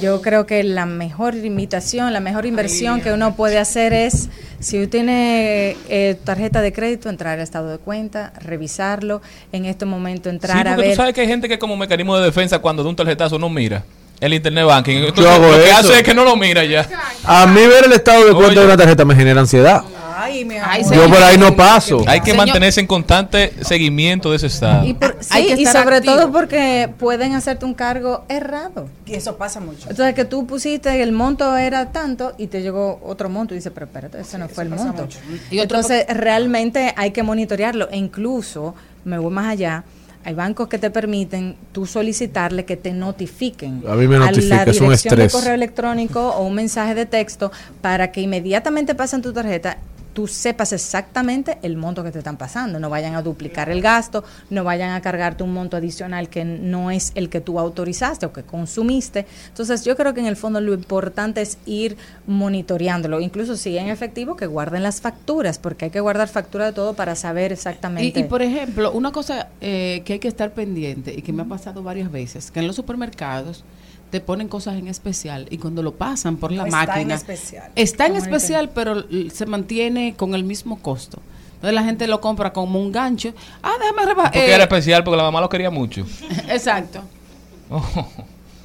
Yo 0.00 0.20
creo 0.22 0.46
que 0.46 0.62
la 0.64 0.86
mejor 0.86 1.34
limitación, 1.34 2.12
la 2.12 2.20
mejor 2.20 2.46
inversión 2.46 3.00
que 3.00 3.12
uno 3.12 3.34
puede 3.34 3.58
hacer 3.58 3.92
es, 3.92 4.28
si 4.60 4.78
usted 4.78 4.90
tiene 4.90 5.76
eh, 5.88 6.16
tarjeta 6.24 6.60
de 6.60 6.72
crédito, 6.72 7.08
entrar 7.08 7.34
al 7.34 7.40
estado 7.42 7.70
de 7.70 7.78
cuenta, 7.78 8.32
revisarlo, 8.40 9.22
en 9.52 9.64
este 9.64 9.84
momento 9.84 10.28
Sí, 10.30 10.34
entrar 10.36 10.68
a 10.68 10.74
porque 10.74 10.82
tú 10.82 10.88
ver... 10.88 10.96
sabes 10.96 11.14
que 11.14 11.20
hay 11.22 11.26
gente 11.28 11.48
que 11.48 11.58
como 11.58 11.76
mecanismo 11.76 12.16
de 12.18 12.24
defensa 12.24 12.58
cuando 12.58 12.82
de 12.82 12.88
un 12.88 12.96
tarjetazo 12.96 13.38
no 13.38 13.48
mira 13.48 13.84
el 14.20 14.34
internet 14.34 14.64
banking. 14.66 14.96
Entonces, 14.96 15.24
Yo 15.24 15.30
hago 15.30 15.46
lo 15.46 15.54
que 15.58 15.68
eso. 15.68 15.76
hace 15.78 15.94
es 15.98 16.02
que 16.02 16.12
no 16.14 16.24
lo 16.24 16.34
mira 16.36 16.64
ya. 16.64 16.88
A 17.24 17.46
mí 17.46 17.60
ver 17.66 17.84
el 17.84 17.92
estado 17.92 18.26
de 18.26 18.32
cuenta 18.32 18.48
Oye. 18.52 18.60
de 18.60 18.66
una 18.66 18.76
tarjeta 18.76 19.04
me 19.04 19.14
genera 19.14 19.40
ansiedad. 19.40 19.82
Ay, 20.20 20.44
mi 20.44 20.54
Ay, 20.56 20.80
amor. 20.80 20.88
señor. 20.90 21.04
Yo 21.08 21.14
por 21.14 21.22
ahí 21.22 21.38
no 21.38 21.54
paso. 21.56 22.02
Hay 22.06 22.20
que 22.20 22.32
Señor- 22.32 22.46
mantenerse 22.46 22.80
en 22.80 22.86
constante 22.86 23.52
seguimiento 23.62 24.30
de 24.30 24.36
ese 24.36 24.48
estado. 24.48 24.84
Y, 24.86 24.94
por- 24.94 25.16
Hay 25.30 25.42
sí, 25.44 25.54
que 25.54 25.60
y 25.60 25.64
estar 25.64 25.84
sobre 25.84 25.96
activo. 25.96 26.14
todo 26.16 26.32
porque 26.32 26.90
pueden 26.98 27.34
hacerte 27.34 27.64
un 27.64 27.74
cargo 27.74 28.24
errado. 28.28 28.88
Y 29.06 29.14
eso 29.14 29.36
pasa 29.36 29.60
mucho. 29.60 29.88
Entonces 29.88 30.14
que 30.14 30.24
tú 30.24 30.46
pusiste 30.46 31.02
el 31.02 31.12
monto 31.12 31.56
era 31.56 31.92
tanto 31.92 32.34
y 32.36 32.48
te 32.48 32.62
llegó 32.62 33.00
otro 33.04 33.28
monto 33.28 33.54
y 33.54 33.58
dices, 33.58 33.72
pero 33.74 33.86
espérate, 33.86 34.20
ese 34.20 34.38
no 34.38 34.48
fue 34.48 34.64
el 34.64 34.70
monto. 34.70 35.02
mucho. 35.02 35.18
Entonces 35.50 36.04
realmente 36.08 36.92
hay 36.96 37.12
que 37.12 37.22
monitorearlo. 37.22 37.88
E 37.90 37.96
incluso, 37.96 38.74
me 39.04 39.18
voy 39.18 39.32
más 39.32 39.46
allá, 39.48 39.84
hay 40.24 40.34
bancos 40.34 40.68
que 40.68 40.78
te 40.78 40.90
permiten 40.90 41.56
tú 41.72 41.86
solicitarle 41.86 42.64
que 42.64 42.76
te 42.76 42.92
notifiquen 42.92 43.82
A 43.88 43.94
mí 43.94 44.08
me 44.08 44.16
a 44.16 44.18
notifica, 44.18 44.56
la 44.56 44.62
es 44.64 44.80
un 44.80 44.86
dirección 44.88 45.16
de 45.18 45.24
estrés. 45.26 45.32
correo 45.32 45.54
electrónico 45.54 46.30
o 46.30 46.44
un 46.44 46.54
mensaje 46.54 46.94
de 46.94 47.06
texto 47.06 47.52
para 47.80 48.10
que 48.10 48.20
inmediatamente 48.20 48.94
pasen 48.94 49.22
tu 49.22 49.32
tarjeta 49.32 49.78
tú 50.18 50.26
sepas 50.26 50.72
exactamente 50.72 51.58
el 51.62 51.76
monto 51.76 52.02
que 52.02 52.10
te 52.10 52.18
están 52.18 52.36
pasando. 52.36 52.80
No 52.80 52.90
vayan 52.90 53.14
a 53.14 53.22
duplicar 53.22 53.70
el 53.70 53.80
gasto, 53.80 54.24
no 54.50 54.64
vayan 54.64 54.90
a 54.90 55.00
cargarte 55.00 55.44
un 55.44 55.52
monto 55.52 55.76
adicional 55.76 56.28
que 56.28 56.44
no 56.44 56.90
es 56.90 57.12
el 57.14 57.28
que 57.28 57.40
tú 57.40 57.60
autorizaste 57.60 58.26
o 58.26 58.32
que 58.32 58.42
consumiste. 58.42 59.26
Entonces 59.46 59.84
yo 59.84 59.94
creo 59.96 60.14
que 60.14 60.18
en 60.18 60.26
el 60.26 60.34
fondo 60.34 60.60
lo 60.60 60.74
importante 60.74 61.40
es 61.40 61.56
ir 61.66 61.96
monitoreándolo. 62.26 63.20
Incluso 63.20 63.56
si 63.56 63.78
en 63.78 63.90
efectivo, 63.90 64.34
que 64.34 64.46
guarden 64.46 64.82
las 64.82 65.00
facturas, 65.00 65.60
porque 65.60 65.84
hay 65.84 65.92
que 65.92 66.00
guardar 66.00 66.26
factura 66.26 66.66
de 66.66 66.72
todo 66.72 66.94
para 66.94 67.14
saber 67.14 67.52
exactamente. 67.52 68.18
Y, 68.18 68.24
y, 68.24 68.26
por 68.26 68.42
ejemplo, 68.42 68.90
una 68.90 69.12
cosa 69.12 69.50
eh, 69.60 70.02
que 70.04 70.14
hay 70.14 70.18
que 70.18 70.26
estar 70.26 70.50
pendiente 70.50 71.14
y 71.16 71.22
que 71.22 71.32
me 71.32 71.42
ha 71.42 71.46
pasado 71.46 71.84
varias 71.84 72.10
veces, 72.10 72.50
que 72.50 72.58
en 72.58 72.66
los 72.66 72.74
supermercados 72.74 73.62
te 74.10 74.20
ponen 74.20 74.48
cosas 74.48 74.76
en 74.76 74.88
especial 74.88 75.46
y 75.50 75.58
cuando 75.58 75.82
lo 75.82 75.94
pasan 75.94 76.36
por 76.36 76.50
la 76.52 76.62
No 76.62 76.66
está 76.68 76.82
en 76.82 76.88
máquina 76.88 77.14
especial. 77.14 77.70
está 77.74 78.06
en 78.06 78.16
especial 78.16 78.70
pero 78.74 79.04
se 79.32 79.46
mantiene 79.46 80.14
con 80.16 80.34
el 80.34 80.44
mismo 80.44 80.80
costo 80.80 81.20
entonces 81.54 81.74
la 81.74 81.82
gente 81.82 82.06
lo 82.06 82.20
compra 82.20 82.52
como 82.52 82.80
un 82.80 82.92
gancho 82.92 83.34
ah 83.62 83.72
déjame 83.80 84.06
rebajar 84.06 84.32
Porque 84.32 84.52
era 84.54 84.62
especial 84.64 85.04
porque 85.04 85.16
la 85.16 85.24
mamá 85.24 85.40
lo 85.40 85.48
quería 85.48 85.70
mucho. 85.70 86.06
exacto 86.48 87.02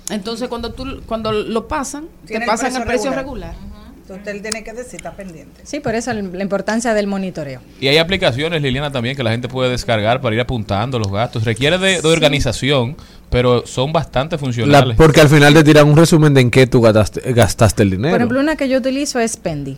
entonces 0.09 0.47
cuando 0.49 0.73
tú 0.73 1.01
cuando 1.05 1.31
lo 1.31 1.67
pasan 1.67 2.07
te 2.25 2.39
pasan 2.41 2.75
el 2.75 2.83
precio 2.83 2.85
precio 2.85 3.11
regular. 3.11 3.53
regular, 3.55 3.83
Entonces 4.01 4.27
él 4.27 4.41
tiene 4.41 4.63
que 4.63 4.73
decir, 4.73 4.95
está 4.95 5.11
pendiente. 5.13 5.61
Sí, 5.63 5.79
por 5.79 5.95
eso 5.95 6.11
la 6.13 6.43
importancia 6.43 6.93
del 6.93 7.07
monitoreo. 7.07 7.61
Y 7.79 7.87
hay 7.87 7.97
aplicaciones, 7.97 8.61
Liliana, 8.61 8.91
también 8.91 9.15
que 9.15 9.23
la 9.23 9.31
gente 9.31 9.47
puede 9.47 9.69
descargar 9.71 10.19
para 10.21 10.35
ir 10.35 10.41
apuntando 10.41 10.99
los 10.99 11.09
gastos. 11.11 11.45
Requiere 11.45 11.77
de, 11.77 12.01
de 12.01 12.07
organización, 12.07 12.97
pero 13.33 13.65
son 13.65 13.91
bastante 13.91 14.35
La- 14.35 14.39
funcionales. 14.39 14.95
porque 14.95 15.19
al 15.21 15.27
final 15.27 15.53
te 15.55 15.63
tiran 15.63 15.87
un 15.89 15.97
resumen 15.97 16.33
de 16.35 16.41
en 16.41 16.51
qué 16.51 16.67
tú 16.67 16.79
gastaste, 16.81 17.33
gastaste 17.33 17.81
el 17.83 17.89
dinero. 17.89 18.11
Por 18.13 18.19
ejemplo, 18.21 18.39
una 18.39 18.55
que 18.55 18.69
yo 18.69 18.77
utilizo 18.77 19.19
es 19.19 19.31
Spendi. 19.33 19.77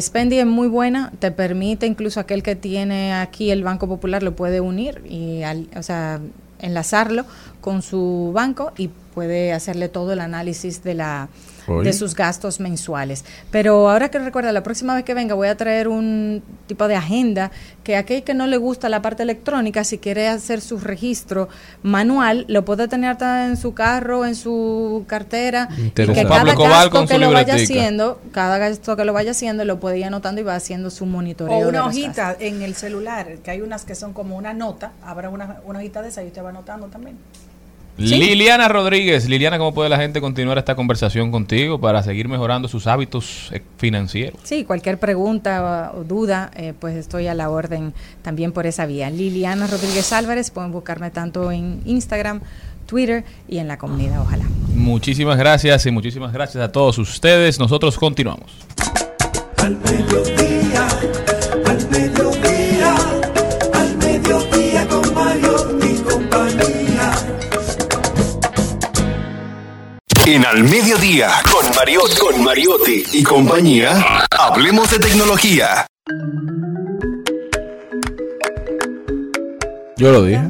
Spendi 0.00 0.38
es 0.38 0.46
muy 0.46 0.68
buena, 0.68 1.12
te 1.18 1.30
permite 1.30 1.86
incluso 1.86 2.18
aquel 2.18 2.42
que 2.42 2.56
tiene 2.56 3.12
aquí 3.12 3.50
el 3.50 3.62
Banco 3.62 3.86
Popular 3.88 4.22
lo 4.22 4.34
puede 4.34 4.60
unir 4.62 5.02
y 5.08 5.42
al- 5.42 5.68
o 5.76 5.82
sea, 5.82 6.18
enlazarlo 6.60 7.24
con 7.60 7.82
su 7.82 8.32
banco 8.34 8.72
y 8.78 8.88
puede 9.14 9.52
hacerle 9.52 9.88
todo 9.88 10.12
el 10.12 10.20
análisis 10.20 10.82
de 10.82 10.94
la 10.94 11.28
Oye. 11.68 11.88
de 11.88 11.92
sus 11.92 12.14
gastos 12.14 12.60
mensuales. 12.60 13.24
Pero 13.50 13.90
ahora 13.90 14.10
que 14.10 14.18
recuerda, 14.18 14.52
la 14.52 14.62
próxima 14.62 14.94
vez 14.94 15.04
que 15.04 15.14
venga 15.14 15.34
voy 15.34 15.48
a 15.48 15.56
traer 15.56 15.88
un 15.88 16.42
tipo 16.66 16.88
de 16.88 16.96
agenda 16.96 17.50
que 17.84 17.96
a 17.96 18.00
aquel 18.00 18.22
que 18.22 18.34
no 18.34 18.46
le 18.46 18.56
gusta 18.56 18.88
la 18.88 19.02
parte 19.02 19.22
electrónica, 19.22 19.84
si 19.84 19.98
quiere 19.98 20.28
hacer 20.28 20.60
su 20.60 20.78
registro 20.78 21.48
manual, 21.82 22.44
lo 22.48 22.64
puede 22.64 22.88
tener 22.88 23.16
en 23.20 23.56
su 23.56 23.74
carro, 23.74 24.24
en 24.26 24.34
su 24.34 25.04
cartera, 25.06 25.68
y 25.76 25.90
que 25.90 26.06
cada 26.06 26.28
Pablo 26.28 26.54
Cobal 26.54 26.70
gasto 26.70 26.90
con 26.90 27.08
que 27.08 27.14
su 27.14 27.20
lo 27.20 27.32
vaya 27.32 27.54
haciendo, 27.54 28.20
cada 28.32 28.58
gasto 28.58 28.96
que 28.96 29.04
lo 29.04 29.12
vaya 29.12 29.30
haciendo, 29.30 29.64
lo 29.64 29.80
puede 29.80 29.98
ir 29.98 30.04
anotando 30.04 30.40
y 30.40 30.44
va 30.44 30.54
haciendo 30.54 30.90
su 30.90 31.06
monitoreo. 31.06 31.56
O 31.56 31.68
una 31.68 31.86
hojita 31.86 32.36
en 32.38 32.62
el 32.62 32.74
celular, 32.74 33.38
que 33.42 33.50
hay 33.50 33.60
unas 33.60 33.84
que 33.84 33.94
son 33.94 34.12
como 34.12 34.36
una 34.36 34.52
nota. 34.52 34.92
Habrá 35.02 35.30
una, 35.30 35.60
una 35.64 35.78
hojita 35.78 36.02
de 36.02 36.08
esa 36.08 36.22
y 36.22 36.26
usted 36.28 36.42
va 36.42 36.50
anotando 36.50 36.88
también. 36.88 37.16
Liliana 37.98 38.68
Rodríguez, 38.68 39.28
Liliana, 39.28 39.58
¿cómo 39.58 39.74
puede 39.74 39.90
la 39.90 39.98
gente 39.98 40.20
continuar 40.20 40.56
esta 40.56 40.76
conversación 40.76 41.32
contigo 41.32 41.80
para 41.80 42.02
seguir 42.04 42.28
mejorando 42.28 42.68
sus 42.68 42.86
hábitos 42.86 43.50
eh, 43.52 43.60
financieros? 43.76 44.40
Sí, 44.44 44.64
cualquier 44.64 44.98
pregunta 44.98 45.92
o, 45.92 46.00
o 46.00 46.04
duda, 46.04 46.52
eh, 46.54 46.74
pues 46.78 46.96
estoy 46.96 47.26
a 47.26 47.34
la 47.34 47.50
orden 47.50 47.92
también 48.22 48.52
por 48.52 48.66
esa 48.66 48.86
vía. 48.86 49.10
Liliana 49.10 49.66
Rodríguez 49.66 50.12
Álvarez, 50.12 50.52
pueden 50.52 50.70
buscarme 50.70 51.10
tanto 51.10 51.50
en 51.50 51.82
Instagram, 51.86 52.40
Twitter 52.86 53.24
y 53.48 53.58
en 53.58 53.66
la 53.66 53.78
comunidad, 53.78 54.20
ojalá. 54.20 54.44
Muchísimas 54.74 55.36
gracias 55.36 55.84
y 55.86 55.90
muchísimas 55.90 56.32
gracias 56.32 56.62
a 56.62 56.70
todos 56.70 56.98
ustedes. 56.98 57.58
Nosotros 57.58 57.98
continuamos. 57.98 58.50
Al 59.56 59.76
mediodía, 59.76 60.86
En 70.30 70.44
Al 70.44 70.62
Mediodía, 70.62 71.30
con 71.50 71.74
Mariotti, 71.74 72.18
con 72.18 72.44
Mariotti 72.44 73.02
y 73.14 73.22
compañía, 73.22 74.26
hablemos 74.38 74.90
de 74.90 74.98
tecnología. 74.98 75.86
Yo 79.96 80.12
lo 80.12 80.24
dije. 80.24 80.42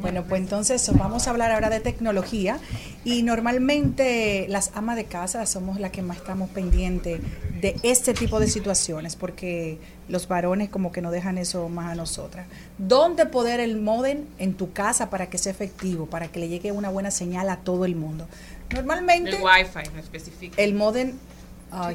Bueno, 0.00 0.24
pues 0.28 0.40
entonces 0.40 0.88
vamos 0.96 1.26
a 1.26 1.30
hablar 1.30 1.52
ahora 1.52 1.70
de 1.70 1.80
tecnología 1.80 2.58
y 3.04 3.22
normalmente 3.22 4.46
las 4.48 4.72
amas 4.74 4.96
de 4.96 5.04
casa 5.04 5.46
somos 5.46 5.78
las 5.80 5.90
que 5.90 6.02
más 6.02 6.16
estamos 6.16 6.50
pendientes 6.50 7.20
de 7.60 7.76
este 7.82 8.14
tipo 8.14 8.38
de 8.38 8.48
situaciones 8.48 9.16
porque 9.16 9.78
los 10.08 10.28
varones 10.28 10.68
como 10.68 10.92
que 10.92 11.02
no 11.02 11.10
dejan 11.10 11.38
eso 11.38 11.68
más 11.68 11.92
a 11.92 11.94
nosotras. 11.94 12.46
¿Dónde 12.78 13.26
poder 13.26 13.60
el 13.60 13.80
modem 13.80 14.24
en 14.38 14.54
tu 14.54 14.72
casa 14.72 15.10
para 15.10 15.28
que 15.28 15.38
sea 15.38 15.52
efectivo, 15.52 16.06
para 16.06 16.28
que 16.28 16.38
le 16.40 16.48
llegue 16.48 16.72
una 16.72 16.88
buena 16.88 17.10
señal 17.10 17.48
a 17.48 17.56
todo 17.56 17.84
el 17.84 17.96
mundo? 17.96 18.28
Normalmente 18.74 19.30
El 19.30 19.42
wifi, 19.42 19.90
no 19.94 20.00
especifica. 20.00 20.62
el 20.62 20.74
modem. 20.74 21.12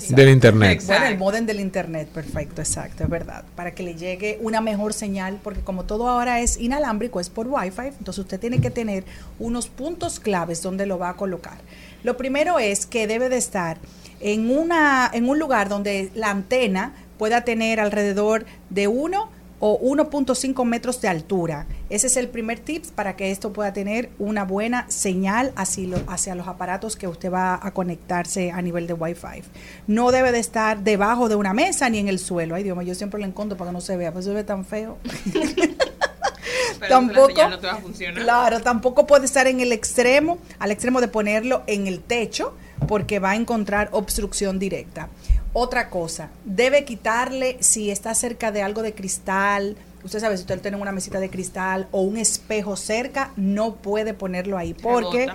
Del 0.09 0.29
internet. 0.29 0.73
Exacto. 0.73 0.93
Bueno, 0.93 1.05
el 1.07 1.17
modem 1.17 1.45
del 1.45 1.59
internet, 1.59 2.07
perfecto, 2.09 2.61
exacto, 2.61 3.03
es 3.03 3.09
verdad. 3.09 3.45
Para 3.55 3.73
que 3.73 3.83
le 3.83 3.95
llegue 3.95 4.37
una 4.41 4.61
mejor 4.61 4.93
señal, 4.93 5.39
porque 5.41 5.61
como 5.61 5.85
todo 5.85 6.07
ahora 6.09 6.41
es 6.41 6.59
inalámbrico, 6.59 7.19
es 7.19 7.29
por 7.29 7.47
Wi-Fi, 7.47 7.87
entonces 7.97 8.19
usted 8.19 8.39
tiene 8.39 8.59
que 8.59 8.69
tener 8.69 9.05
unos 9.39 9.69
puntos 9.69 10.19
claves 10.19 10.61
donde 10.61 10.85
lo 10.85 10.99
va 10.99 11.09
a 11.09 11.15
colocar. 11.15 11.57
Lo 12.03 12.17
primero 12.17 12.59
es 12.59 12.85
que 12.85 13.07
debe 13.07 13.29
de 13.29 13.37
estar 13.37 13.77
en, 14.19 14.51
una, 14.51 15.09
en 15.11 15.27
un 15.27 15.39
lugar 15.39 15.69
donde 15.69 16.11
la 16.15 16.29
antena 16.29 16.93
pueda 17.17 17.43
tener 17.43 17.79
alrededor 17.79 18.45
de 18.69 18.87
1 18.87 19.29
o 19.61 19.79
1.5 19.79 20.65
metros 20.65 20.99
de 20.99 21.07
altura. 21.07 21.67
Ese 21.89 22.07
es 22.07 22.17
el 22.17 22.27
primer 22.27 22.59
tip 22.59 22.83
para 22.87 23.15
que 23.15 23.31
esto 23.31 23.53
pueda 23.53 23.71
tener 23.71 24.09
una 24.19 24.43
buena 24.43 24.85
señal 24.89 25.53
hacia, 25.55 25.87
lo- 25.87 26.03
hacia 26.07 26.35
los 26.35 26.47
aparatos 26.47 26.97
que 26.97 27.07
usted 27.07 27.31
va 27.31 27.59
a 27.61 27.71
conectarse 27.73 28.51
a 28.51 28.61
nivel 28.61 28.87
de 28.87 28.93
Wi-Fi. 28.93 29.43
No 29.87 30.11
debe 30.11 30.31
de 30.33 30.39
estar 30.39 30.79
debajo 30.83 31.29
de 31.29 31.35
una 31.35 31.53
mesa 31.53 31.89
ni 31.89 31.99
en 31.99 32.09
el 32.09 32.19
suelo. 32.19 32.55
Ay, 32.55 32.63
Dios 32.63 32.75
mío, 32.77 32.85
yo 32.87 32.95
siempre 32.95 33.19
lo 33.21 33.25
encontro 33.25 33.57
para 33.57 33.69
que 33.69 33.73
no 33.73 33.81
se 33.81 33.95
vea, 33.95 34.11
pues 34.11 34.25
se 34.25 34.33
ve 34.33 34.43
tan 34.43 34.65
feo. 34.65 34.97
Pero 36.79 36.89
tampoco, 36.89 37.49
no 37.49 37.59
te 37.59 37.67
va 37.67 37.73
a 37.73 37.77
funcionar. 37.77 38.23
claro, 38.23 38.59
tampoco 38.61 39.05
puede 39.05 39.25
estar 39.25 39.45
en 39.47 39.59
el 39.59 39.71
extremo, 39.71 40.39
al 40.59 40.71
extremo 40.71 40.99
de 40.99 41.07
ponerlo 41.07 41.63
en 41.67 41.85
el 41.87 42.01
techo, 42.01 42.55
porque 42.87 43.19
va 43.19 43.31
a 43.31 43.35
encontrar 43.35 43.89
obstrucción 43.91 44.57
directa. 44.57 45.07
Otra 45.53 45.89
cosa, 45.89 46.29
debe 46.45 46.85
quitarle 46.85 47.57
si 47.59 47.91
está 47.91 48.15
cerca 48.15 48.51
de 48.51 48.61
algo 48.61 48.81
de 48.81 48.93
cristal. 48.93 49.75
Usted 50.03 50.19
sabe, 50.19 50.37
si 50.37 50.41
usted 50.41 50.61
tiene 50.61 50.77
una 50.77 50.93
mesita 50.93 51.19
de 51.19 51.29
cristal 51.29 51.87
o 51.91 52.01
un 52.01 52.17
espejo 52.17 52.77
cerca, 52.77 53.31
no 53.35 53.75
puede 53.75 54.13
ponerlo 54.13 54.57
ahí 54.57 54.73
porque 54.73 55.27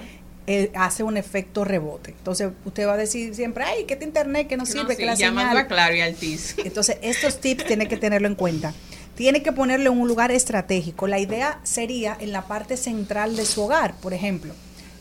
eh, 0.47 0.71
hace 0.75 1.03
un 1.03 1.17
efecto 1.17 1.65
rebote. 1.65 2.13
Entonces, 2.13 2.51
usted 2.65 2.87
va 2.87 2.95
a 2.95 2.97
decir 2.97 3.35
siempre, 3.35 3.65
ay, 3.65 3.85
que 3.85 3.95
este 3.95 4.07
internet 4.07 4.47
que 4.47 4.57
no 4.57 4.65
sirve, 4.65 4.95
sí, 4.95 5.01
que 5.01 5.07
la 5.07 5.15
llamando 5.15 5.51
señal. 5.51 5.65
a 5.65 5.69
Claro 5.69 5.95
y 5.95 6.01
Altiz. 6.01 6.55
Entonces, 6.65 6.97
estos 7.03 7.41
tips 7.41 7.67
tiene 7.67 7.87
que 7.87 7.97
tenerlo 7.97 8.27
en 8.27 8.37
cuenta. 8.37 8.73
Tiene 9.17 9.43
que 9.43 9.53
ponerlo 9.53 9.93
en 9.93 10.01
un 10.01 10.09
lugar 10.09 10.31
estratégico. 10.31 11.07
La 11.07 11.19
idea 11.19 11.61
sería 11.63 12.17
en 12.21 12.33
la 12.33 12.47
parte 12.47 12.77
central 12.77 13.37
de 13.37 13.45
su 13.45 13.63
hogar, 13.63 13.95
por 13.97 14.15
ejemplo, 14.15 14.55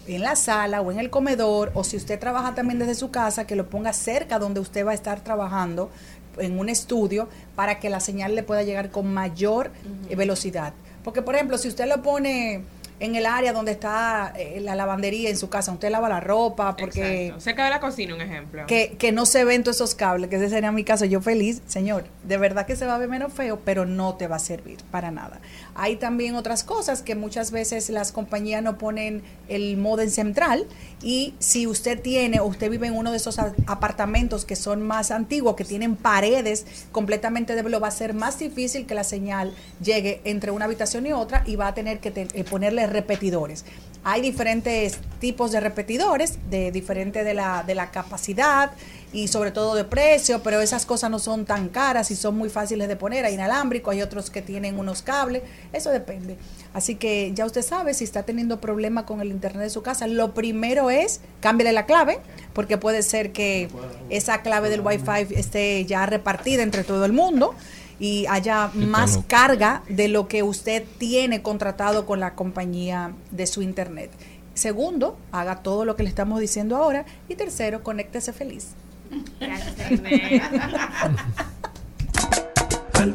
en 0.07 0.21
la 0.21 0.35
sala 0.35 0.81
o 0.81 0.91
en 0.91 0.99
el 0.99 1.09
comedor, 1.09 1.71
o 1.73 1.83
si 1.83 1.97
usted 1.97 2.19
trabaja 2.19 2.55
también 2.55 2.79
desde 2.79 2.95
su 2.95 3.11
casa, 3.11 3.47
que 3.47 3.55
lo 3.55 3.69
ponga 3.69 3.93
cerca 3.93 4.39
donde 4.39 4.59
usted 4.59 4.85
va 4.85 4.91
a 4.91 4.95
estar 4.95 5.21
trabajando 5.21 5.89
en 6.37 6.59
un 6.59 6.69
estudio 6.69 7.29
para 7.55 7.79
que 7.79 7.89
la 7.89 7.99
señal 7.99 8.35
le 8.35 8.43
pueda 8.43 8.63
llegar 8.63 8.91
con 8.91 9.13
mayor 9.13 9.71
eh, 10.09 10.15
velocidad. 10.15 10.73
Porque, 11.03 11.21
por 11.21 11.35
ejemplo, 11.35 11.57
si 11.57 11.67
usted 11.67 11.87
lo 11.87 12.01
pone 12.01 12.63
en 12.99 13.15
el 13.15 13.25
área 13.25 13.51
donde 13.51 13.73
está 13.73 14.33
eh, 14.37 14.59
la 14.61 14.75
lavandería 14.75 15.29
en 15.29 15.37
su 15.37 15.49
casa, 15.49 15.71
usted 15.71 15.89
lava 15.89 16.07
la 16.07 16.19
ropa, 16.19 16.75
porque 16.75 17.25
Exacto. 17.25 17.41
Cerca 17.41 17.63
de 17.65 17.69
la 17.69 17.79
cocina, 17.79 18.15
un 18.15 18.21
ejemplo. 18.21 18.65
que, 18.67 18.95
que 18.97 19.11
no 19.11 19.25
se 19.25 19.43
ven 19.43 19.63
todos 19.63 19.77
esos 19.77 19.95
cables, 19.95 20.29
que 20.29 20.37
ese 20.37 20.49
sería 20.49 20.71
mi 20.71 20.83
caso, 20.83 21.05
yo 21.05 21.21
feliz, 21.21 21.61
señor, 21.67 22.05
de 22.23 22.37
verdad 22.37 22.65
que 22.65 22.75
se 22.75 22.85
va 22.85 22.95
a 22.95 22.97
ver 22.97 23.09
menos 23.09 23.33
feo, 23.33 23.59
pero 23.65 23.85
no 23.85 24.15
te 24.15 24.27
va 24.27 24.37
a 24.37 24.39
servir 24.39 24.77
para 24.91 25.11
nada. 25.11 25.39
Hay 25.77 25.97
también 25.97 26.35
otras 26.35 26.63
cosas 26.63 27.01
que 27.01 27.15
muchas 27.15 27.51
veces 27.51 27.89
las 27.89 28.13
compañías 28.13 28.63
no 28.63 28.77
ponen 28.77 29.23
el 29.49 29.75
modem 29.75 30.09
central 30.09 30.65
y 31.03 31.33
si 31.39 31.67
usted 31.67 32.01
tiene 32.01 32.39
o 32.39 32.45
usted 32.45 32.71
vive 32.71 32.87
en 32.87 32.95
uno 32.95 33.11
de 33.11 33.17
esos 33.17 33.37
apartamentos 33.67 34.45
que 34.45 34.55
son 34.55 34.81
más 34.81 35.11
antiguos, 35.11 35.55
que 35.55 35.65
tienen 35.65 35.97
paredes 35.97 36.65
completamente 36.93 37.55
de 37.55 37.63
lo 37.63 37.79
va 37.79 37.89
a 37.89 37.91
ser 37.91 38.13
más 38.13 38.39
difícil 38.39 38.85
que 38.85 38.95
la 38.95 39.03
señal 39.03 39.53
llegue 39.83 40.21
entre 40.23 40.51
una 40.51 40.65
habitación 40.65 41.05
y 41.07 41.11
otra 41.13 41.43
y 41.45 41.55
va 41.57 41.67
a 41.67 41.73
tener 41.73 41.99
que 41.99 42.09
te- 42.11 42.27
eh, 42.33 42.43
ponerle 42.43 42.87
repetidores. 42.87 43.65
Hay 44.07 44.21
diferentes 44.21 44.99
tipos 45.19 45.51
de 45.51 45.59
repetidores, 45.59 46.37
de 46.51 46.71
diferente 46.71 47.23
de 47.23 47.33
la, 47.33 47.63
de 47.63 47.73
la 47.73 47.89
capacidad 47.89 48.69
y 49.11 49.29
sobre 49.29 49.49
todo 49.49 49.73
de 49.73 49.83
precio, 49.83 50.43
pero 50.43 50.61
esas 50.61 50.85
cosas 50.85 51.09
no 51.09 51.17
son 51.17 51.45
tan 51.45 51.69
caras 51.69 52.11
y 52.11 52.15
son 52.15 52.37
muy 52.37 52.49
fáciles 52.49 52.87
de 52.87 52.95
poner. 52.97 53.25
Hay 53.25 53.33
inalámbrico, 53.33 53.89
hay 53.89 54.03
otros 54.03 54.29
que 54.29 54.43
tienen 54.43 54.77
unos 54.77 55.01
cables, 55.01 55.41
eso 55.73 55.89
depende. 55.89 56.37
Así 56.71 56.93
que 56.93 57.31
ya 57.33 57.47
usted 57.47 57.63
sabe, 57.63 57.95
si 57.95 58.03
está 58.03 58.21
teniendo 58.21 58.61
problema 58.61 59.07
con 59.07 59.21
el 59.21 59.31
internet 59.31 59.63
de 59.63 59.69
su 59.71 59.81
casa, 59.81 60.05
lo 60.05 60.35
primero 60.35 60.91
es 60.91 61.21
cámbiale 61.39 61.71
la 61.71 61.87
clave, 61.87 62.19
porque 62.53 62.77
puede 62.77 63.01
ser 63.01 63.31
que 63.31 63.69
esa 64.11 64.43
clave 64.43 64.69
del 64.69 64.81
Wi-Fi 64.81 65.33
esté 65.35 65.83
ya 65.85 66.05
repartida 66.05 66.61
entre 66.61 66.83
todo 66.83 67.05
el 67.05 67.11
mundo 67.11 67.55
y 67.99 68.25
haya 68.27 68.69
más 68.73 69.19
carga 69.27 69.83
de 69.89 70.07
lo 70.07 70.27
que 70.27 70.43
usted 70.43 70.83
tiene 70.97 71.41
contratado 71.41 72.05
con 72.05 72.19
la 72.19 72.35
compañía 72.35 73.13
de 73.31 73.47
su 73.47 73.61
internet. 73.61 74.11
Segundo, 74.53 75.17
haga 75.31 75.57
todo 75.57 75.85
lo 75.85 75.95
que 75.95 76.03
le 76.03 76.09
estamos 76.09 76.39
diciendo 76.39 76.77
ahora. 76.77 77.05
Y 77.27 77.35
tercero, 77.35 77.83
conéctese 77.83 78.33
feliz. 78.33 78.69
Al 82.93 83.13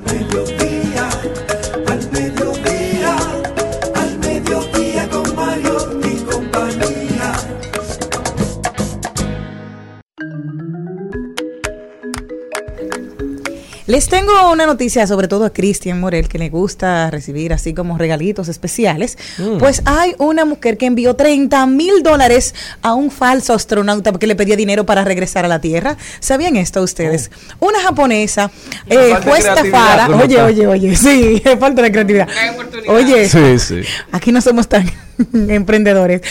Les 13.91 14.07
tengo 14.07 14.53
una 14.53 14.67
noticia, 14.67 15.05
sobre 15.09 15.27
todo 15.27 15.45
a 15.45 15.51
Cristian 15.51 15.99
Morel, 15.99 16.29
que 16.29 16.39
le 16.39 16.49
gusta 16.49 17.11
recibir 17.11 17.53
así 17.53 17.75
como 17.75 17.99
regalitos 17.99 18.47
especiales. 18.47 19.19
Pues 19.59 19.83
hay 19.85 20.15
una 20.19 20.45
mujer 20.45 20.79
que 20.79 20.87
envió 20.87 21.17
30 21.17 21.67
mil 21.67 22.05
dólares 22.05 22.55
a 22.83 22.95
un 22.95 23.11
falso 23.11 23.53
astronauta 23.53 24.13
porque 24.13 24.29
le 24.29 24.37
pedía 24.37 24.55
dinero 24.55 24.87
para 24.87 25.03
regresar 25.03 25.45
a 25.45 25.49
la 25.49 25.61
Tierra. 25.61 25.97
¿Sabían 26.21 26.55
esto 26.55 26.83
ustedes? 26.83 27.33
Una 27.59 27.81
japonesa 27.81 28.53
eh, 28.87 29.17
fue 29.25 29.41
estafada. 29.41 30.07
¿cómo 30.07 30.23
Oye, 30.23 30.41
oye, 30.41 30.69
oye, 30.69 30.95
sí, 30.95 31.43
falta 31.59 31.83
de 31.83 31.91
creatividad. 31.91 32.29
Oye, 32.87 33.29
Sí, 33.29 33.59
sí. 33.59 33.81
Aquí 34.13 34.31
no 34.31 34.41
somos 34.41 34.69
tan 34.69 34.89
emprendedores. 35.49 36.23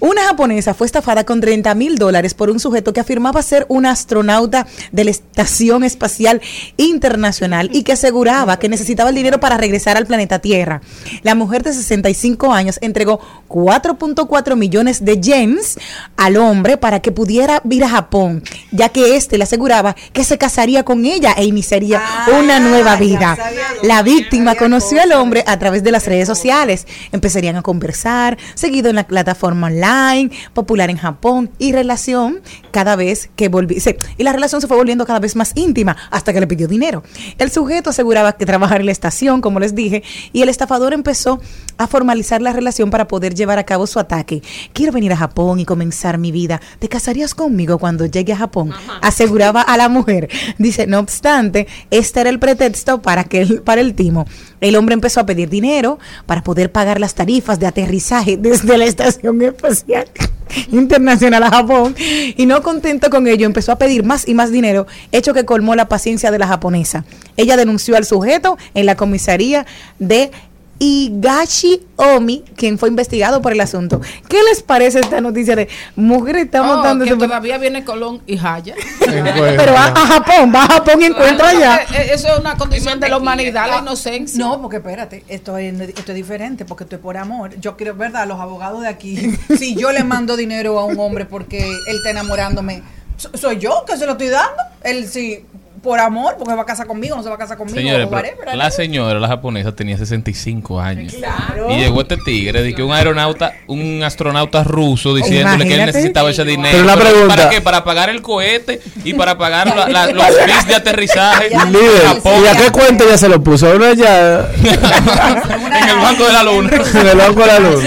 Una 0.00 0.22
japonesa 0.24 0.74
fue 0.74 0.86
estafada 0.86 1.24
con 1.24 1.40
30 1.40 1.74
mil 1.74 1.96
dólares 1.96 2.34
por 2.34 2.50
un 2.50 2.60
sujeto 2.60 2.92
que 2.92 3.00
afirmaba 3.00 3.42
ser 3.42 3.66
un 3.68 3.86
astronauta 3.86 4.66
de 4.92 5.04
la 5.04 5.10
Estación 5.10 5.84
Espacial 5.84 6.40
Internacional 6.76 7.70
y 7.72 7.82
que 7.82 7.92
aseguraba 7.92 8.58
que 8.58 8.68
necesitaba 8.68 9.10
el 9.10 9.16
dinero 9.16 9.40
para 9.40 9.56
regresar 9.56 9.96
al 9.96 10.06
planeta 10.06 10.38
Tierra. 10.38 10.80
La 11.22 11.34
mujer 11.34 11.62
de 11.62 11.72
65 11.72 12.52
años 12.52 12.78
entregó 12.80 13.20
4.4 13.48 14.56
millones 14.56 15.04
de 15.04 15.20
yens 15.20 15.78
al 16.16 16.36
hombre 16.36 16.76
para 16.76 17.00
que 17.00 17.12
pudiera 17.12 17.62
ir 17.68 17.84
a 17.84 17.88
Japón, 17.88 18.42
ya 18.70 18.88
que 18.90 19.16
éste 19.16 19.36
le 19.36 19.44
aseguraba 19.44 19.96
que 20.12 20.24
se 20.24 20.38
casaría 20.38 20.84
con 20.84 21.04
ella 21.04 21.34
e 21.36 21.44
iniciaría 21.44 22.02
una 22.38 22.60
nueva 22.60 22.96
vida. 22.96 23.36
La 23.82 24.02
víctima 24.02 24.54
conoció 24.54 25.02
al 25.02 25.12
hombre 25.12 25.44
a 25.46 25.58
través 25.58 25.82
de 25.82 25.90
las 25.90 26.06
redes 26.06 26.28
sociales. 26.28 26.86
Empezarían 27.12 27.56
a 27.56 27.62
conversar, 27.62 28.37
seguido 28.54 28.88
en 28.90 28.96
la 28.96 29.06
plataforma 29.06 29.66
online, 29.68 30.30
popular 30.54 30.90
en 30.90 30.96
Japón, 30.96 31.50
y 31.58 31.72
relación 31.72 32.40
cada 32.70 32.96
vez 32.96 33.30
que 33.36 33.48
volví. 33.48 33.80
se- 33.80 33.98
Y 34.16 34.22
la 34.22 34.32
relación 34.32 34.60
se 34.60 34.66
fue 34.66 34.76
volviendo 34.76 35.06
cada 35.06 35.18
vez 35.20 35.36
más 35.36 35.52
íntima 35.54 35.96
hasta 36.10 36.32
que 36.32 36.40
le 36.40 36.46
pidió 36.46 36.68
dinero. 36.68 37.02
El 37.38 37.50
sujeto 37.50 37.90
aseguraba 37.90 38.32
que 38.32 38.46
trabajaba 38.46 38.80
en 38.80 38.86
la 38.86 38.92
estación, 38.92 39.40
como 39.40 39.60
les 39.60 39.74
dije, 39.74 40.02
y 40.32 40.42
el 40.42 40.48
estafador 40.48 40.92
empezó 40.92 41.40
a 41.76 41.86
formalizar 41.86 42.42
la 42.42 42.52
relación 42.52 42.90
para 42.90 43.06
poder 43.08 43.34
llevar 43.34 43.58
a 43.58 43.64
cabo 43.64 43.86
su 43.86 43.98
ataque. 43.98 44.42
Quiero 44.72 44.92
venir 44.92 45.12
a 45.12 45.16
Japón 45.16 45.60
y 45.60 45.64
comenzar 45.64 46.18
mi 46.18 46.32
vida. 46.32 46.60
¿Te 46.78 46.88
casarías 46.88 47.34
conmigo 47.34 47.78
cuando 47.78 48.06
llegue 48.06 48.32
a 48.32 48.36
Japón? 48.36 48.70
Aseguraba 49.02 49.62
a 49.62 49.76
la 49.76 49.88
mujer. 49.88 50.28
Dice, 50.58 50.86
no 50.86 50.98
obstante, 50.98 51.66
este 51.90 52.20
era 52.20 52.30
el 52.30 52.38
pretexto 52.38 53.00
para 53.02 53.24
que 53.24 53.46
para 53.64 53.80
el 53.80 53.94
timo. 53.94 54.26
El 54.60 54.76
hombre 54.76 54.94
empezó 54.94 55.20
a 55.20 55.26
pedir 55.26 55.48
dinero 55.48 55.98
para 56.26 56.42
poder 56.42 56.72
pagar 56.72 57.00
las 57.00 57.14
tarifas 57.14 57.58
de 57.58 57.66
aterrizaje 57.66 58.36
desde 58.36 58.78
la 58.78 58.84
estación 58.84 59.40
espacial 59.42 60.06
internacional 60.72 61.42
a 61.42 61.50
Japón 61.50 61.94
y 61.98 62.46
no 62.46 62.62
contento 62.62 63.10
con 63.10 63.26
ello 63.26 63.46
empezó 63.46 63.72
a 63.72 63.76
pedir 63.78 64.04
más 64.04 64.26
y 64.26 64.34
más 64.34 64.50
dinero, 64.50 64.86
hecho 65.12 65.34
que 65.34 65.44
colmó 65.44 65.74
la 65.74 65.88
paciencia 65.88 66.30
de 66.30 66.38
la 66.38 66.46
japonesa. 66.46 67.04
Ella 67.36 67.56
denunció 67.56 67.96
al 67.96 68.04
sujeto 68.04 68.58
en 68.74 68.86
la 68.86 68.96
comisaría 68.96 69.66
de 69.98 70.30
Higashi 70.78 71.82
Omi, 71.96 72.44
quien 72.56 72.78
fue 72.78 72.88
investigado 72.88 73.42
por 73.42 73.52
el 73.52 73.60
asunto. 73.60 74.00
¿Qué 74.28 74.42
les 74.44 74.62
parece 74.62 75.00
esta 75.00 75.20
noticia 75.20 75.56
de 75.56 75.68
mujer 75.96 76.36
está 76.36 76.62
Oh, 76.62 76.66
montando 76.74 77.04
que 77.04 77.12
este- 77.12 77.24
todavía 77.26 77.58
viene 77.58 77.84
Colón 77.84 78.22
y 78.26 78.36
Jaya. 78.38 78.74
Pero 79.00 79.72
va 79.72 79.86
a 79.86 80.06
Japón, 80.06 80.52
va 80.54 80.64
a 80.64 80.66
Japón 80.68 81.02
y 81.02 81.04
encuentra 81.06 81.48
allá. 81.48 81.80
eh, 81.94 82.10
Eso 82.12 82.28
es 82.32 82.38
una 82.38 82.56
condición 82.56 83.00
de 83.00 83.08
la 83.08 83.16
humanidad, 83.18 83.68
la 83.68 83.78
inocencia. 83.78 84.38
No, 84.44 84.60
porque 84.62 84.76
espérate, 84.78 85.24
esto 85.28 85.56
es, 85.58 85.80
esto 85.80 86.12
es 86.12 86.16
diferente, 86.16 86.64
porque 86.64 86.84
esto 86.84 86.96
es 86.96 87.02
por 87.02 87.16
amor. 87.16 87.58
Yo 87.60 87.76
quiero, 87.76 87.94
¿verdad? 87.94 88.26
Los 88.28 88.40
abogados 88.40 88.82
de 88.82 88.88
aquí, 88.88 89.36
si 89.58 89.74
yo 89.74 89.90
le 89.92 90.04
mando 90.04 90.36
dinero 90.36 90.78
a 90.78 90.84
un 90.84 90.98
hombre 91.00 91.24
porque 91.26 91.58
él 91.68 91.96
está 91.96 92.10
enamorándome, 92.10 92.82
so- 93.16 93.30
soy 93.36 93.58
yo 93.58 93.84
que 93.86 93.96
se 93.96 94.06
lo 94.06 94.12
estoy 94.12 94.28
dando. 94.28 94.62
Él 94.84 95.08
sí, 95.08 95.44
por 95.82 95.98
amor, 96.00 96.36
porque 96.38 96.54
va 96.54 96.62
a 96.62 96.66
casar 96.66 96.86
conmigo, 96.86 97.16
no 97.16 97.22
se 97.22 97.28
va 97.28 97.34
a 97.36 97.38
casar 97.38 97.56
conmigo. 97.56 97.76
Señores, 97.78 98.06
o 98.06 98.10
pero 98.10 98.22
whatever, 98.28 98.56
la 98.56 98.70
señora, 98.70 99.18
la 99.20 99.28
japonesa, 99.28 99.74
tenía 99.74 99.96
65 99.96 100.80
años. 100.80 101.12
Claro. 101.14 101.70
Y 101.70 101.76
llegó 101.78 102.00
este 102.02 102.16
tigre 102.16 102.62
de 102.62 102.74
que 102.74 102.82
un 102.82 102.92
aeronauta, 102.92 103.52
un 103.66 104.02
astronauta 104.02 104.64
ruso 104.64 105.14
diciéndole 105.14 105.66
que 105.66 105.74
él 105.74 105.86
necesitaba 105.86 106.30
ese 106.30 106.44
dinero. 106.44 106.70
Pero 106.72 106.84
una 106.84 106.96
pregunta. 106.96 107.36
¿Para 107.36 107.48
qué? 107.50 107.60
Para 107.60 107.84
pagar 107.84 108.10
el 108.10 108.22
cohete 108.22 108.80
y 109.04 109.14
para 109.14 109.36
pagar 109.38 109.74
la- 109.76 109.88
la- 109.88 110.06
los 110.12 110.24
fees 110.26 110.66
de 110.66 110.74
aterrizaje. 110.74 111.48
¿y 111.52 112.46
a 112.46 112.56
qué 112.56 112.70
cuenta 112.70 113.04
ya 113.08 113.18
se 113.18 113.28
lo 113.28 113.42
puso? 113.42 113.70
Uno 113.74 113.92
ya 113.94 114.48
En 114.58 115.88
el 115.88 115.96
banco 115.98 116.24
de 116.26 116.32
la 116.32 116.42
luna. 116.42 116.70
en 116.94 117.06
el 117.06 117.16
banco 117.18 117.40
de 117.40 117.46
la 117.46 117.58
luz. 117.58 117.84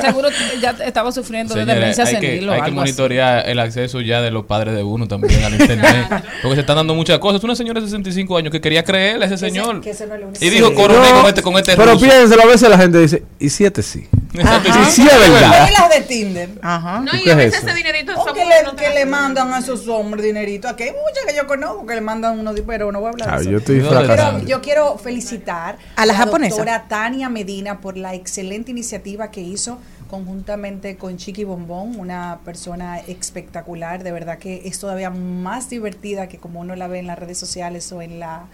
Seguro 0.00 0.28
que 0.28 0.60
ya 0.60 0.70
estaba 0.84 1.10
sufriendo 1.12 1.54
de 1.54 1.64
demencia 1.64 2.04
hay 2.04 2.16
que, 2.16 2.20
senil 2.20 2.50
hay 2.50 2.56
que 2.60 2.64
algo 2.66 2.80
así. 2.82 2.90
monitorear 2.92 3.48
el 3.48 3.58
acceso 3.58 4.00
ya 4.00 4.20
de 4.22 4.30
los 4.30 4.44
padres 4.44 4.74
de 4.74 4.82
uno 4.82 5.08
también 5.08 5.42
al 5.44 5.54
internet. 5.60 6.06
Porque 6.42 6.54
se 6.54 6.60
están 6.60 6.76
dando 6.76 6.94
muchas 6.96 7.18
cosas. 7.18 7.42
Una 7.44 7.54
señora 7.54 7.80
de 7.80 7.86
65 7.86 8.36
años 8.36 8.50
que 8.50 8.60
quería 8.60 8.82
creerle 8.82 9.24
a 9.24 9.28
ese 9.28 9.38
señor. 9.38 9.80
que 9.80 9.90
ese 9.90 10.06
no 10.06 10.14
es 10.14 10.20
lo 10.20 10.28
único. 10.28 10.44
Y 10.44 10.50
dijo, 10.50 10.68
Sí. 10.68 10.74
coroné 10.74 11.10
No, 11.10 11.16
con 11.20 11.26
este, 11.28 11.42
con 11.42 11.56
este 11.56 11.76
Pero 11.76 11.92
ruso. 11.92 12.04
piénselo, 12.06 12.42
a 12.42 12.46
veces 12.46 12.68
la 12.68 12.78
gente 12.78 12.98
dice, 12.98 13.22
¿y 13.38 13.48
siete 13.50 13.82
sí? 13.82 14.08
Y 14.34 14.90
sí, 14.90 15.06
es 15.06 15.18
verdad. 15.32 15.68
Las 15.78 15.88
de 15.90 16.00
Tinder. 16.02 16.50
Ajá. 16.60 17.00
No, 17.00 17.10
y 17.16 17.22
¿Qué 17.22 17.30
a 17.30 17.32
es 17.32 17.36
veces 17.38 17.54
eso? 17.60 17.66
ese 17.68 17.76
dinerito 17.76 18.14
son 18.14 18.34
que 18.34 18.44
le, 18.44 18.76
que 18.76 18.94
le 18.94 19.06
mandan 19.06 19.52
a 19.54 19.58
esos 19.60 19.86
hombres 19.88 20.24
dinerito. 20.24 20.68
Aquí 20.68 20.82
hay 20.84 20.90
muchas 20.90 21.24
que 21.26 21.34
yo 21.36 21.46
conozco 21.46 21.86
que 21.86 21.94
le 21.94 22.00
mandan 22.00 22.38
unos, 22.38 22.54
pero 22.66 22.92
no 22.92 23.00
voy 23.00 23.06
a 23.08 23.10
hablar 23.12 23.28
Ah, 23.30 23.36
de 23.36 23.42
eso. 23.42 23.50
yo 23.50 23.58
estoy 23.58 23.78
¿Dónde 23.78 24.04
fracasando. 24.06 24.38
Pero 24.40 24.48
yo 24.50 24.60
quiero 24.60 24.98
felicitar 24.98 25.78
A 25.96 26.04
la 26.06 26.14
japonesa. 26.14 26.56
doctora 26.56 26.84
Tania 26.88 27.28
Medina 27.28 27.80
por 27.80 27.96
la 27.96 28.14
excelente 28.14 28.70
iniciativa 28.70 29.30
que 29.30 29.40
hizo 29.40 29.78
conjuntamente 30.08 30.96
con 30.96 31.16
Chiqui 31.16 31.44
Bombón, 31.44 31.98
una 31.98 32.40
persona 32.44 32.98
espectacular, 32.98 34.02
de 34.02 34.12
verdad 34.12 34.38
que 34.38 34.62
es 34.66 34.78
todavía 34.78 35.10
más 35.10 35.68
divertida 35.70 36.28
que 36.28 36.38
como 36.38 36.60
uno 36.60 36.76
la 36.76 36.88
ve 36.88 36.98
en 36.98 37.06
las 37.06 37.18
redes 37.18 37.38
sociales 37.38 37.90
o 37.92 38.02
en 38.02 38.18
la, 38.18 38.46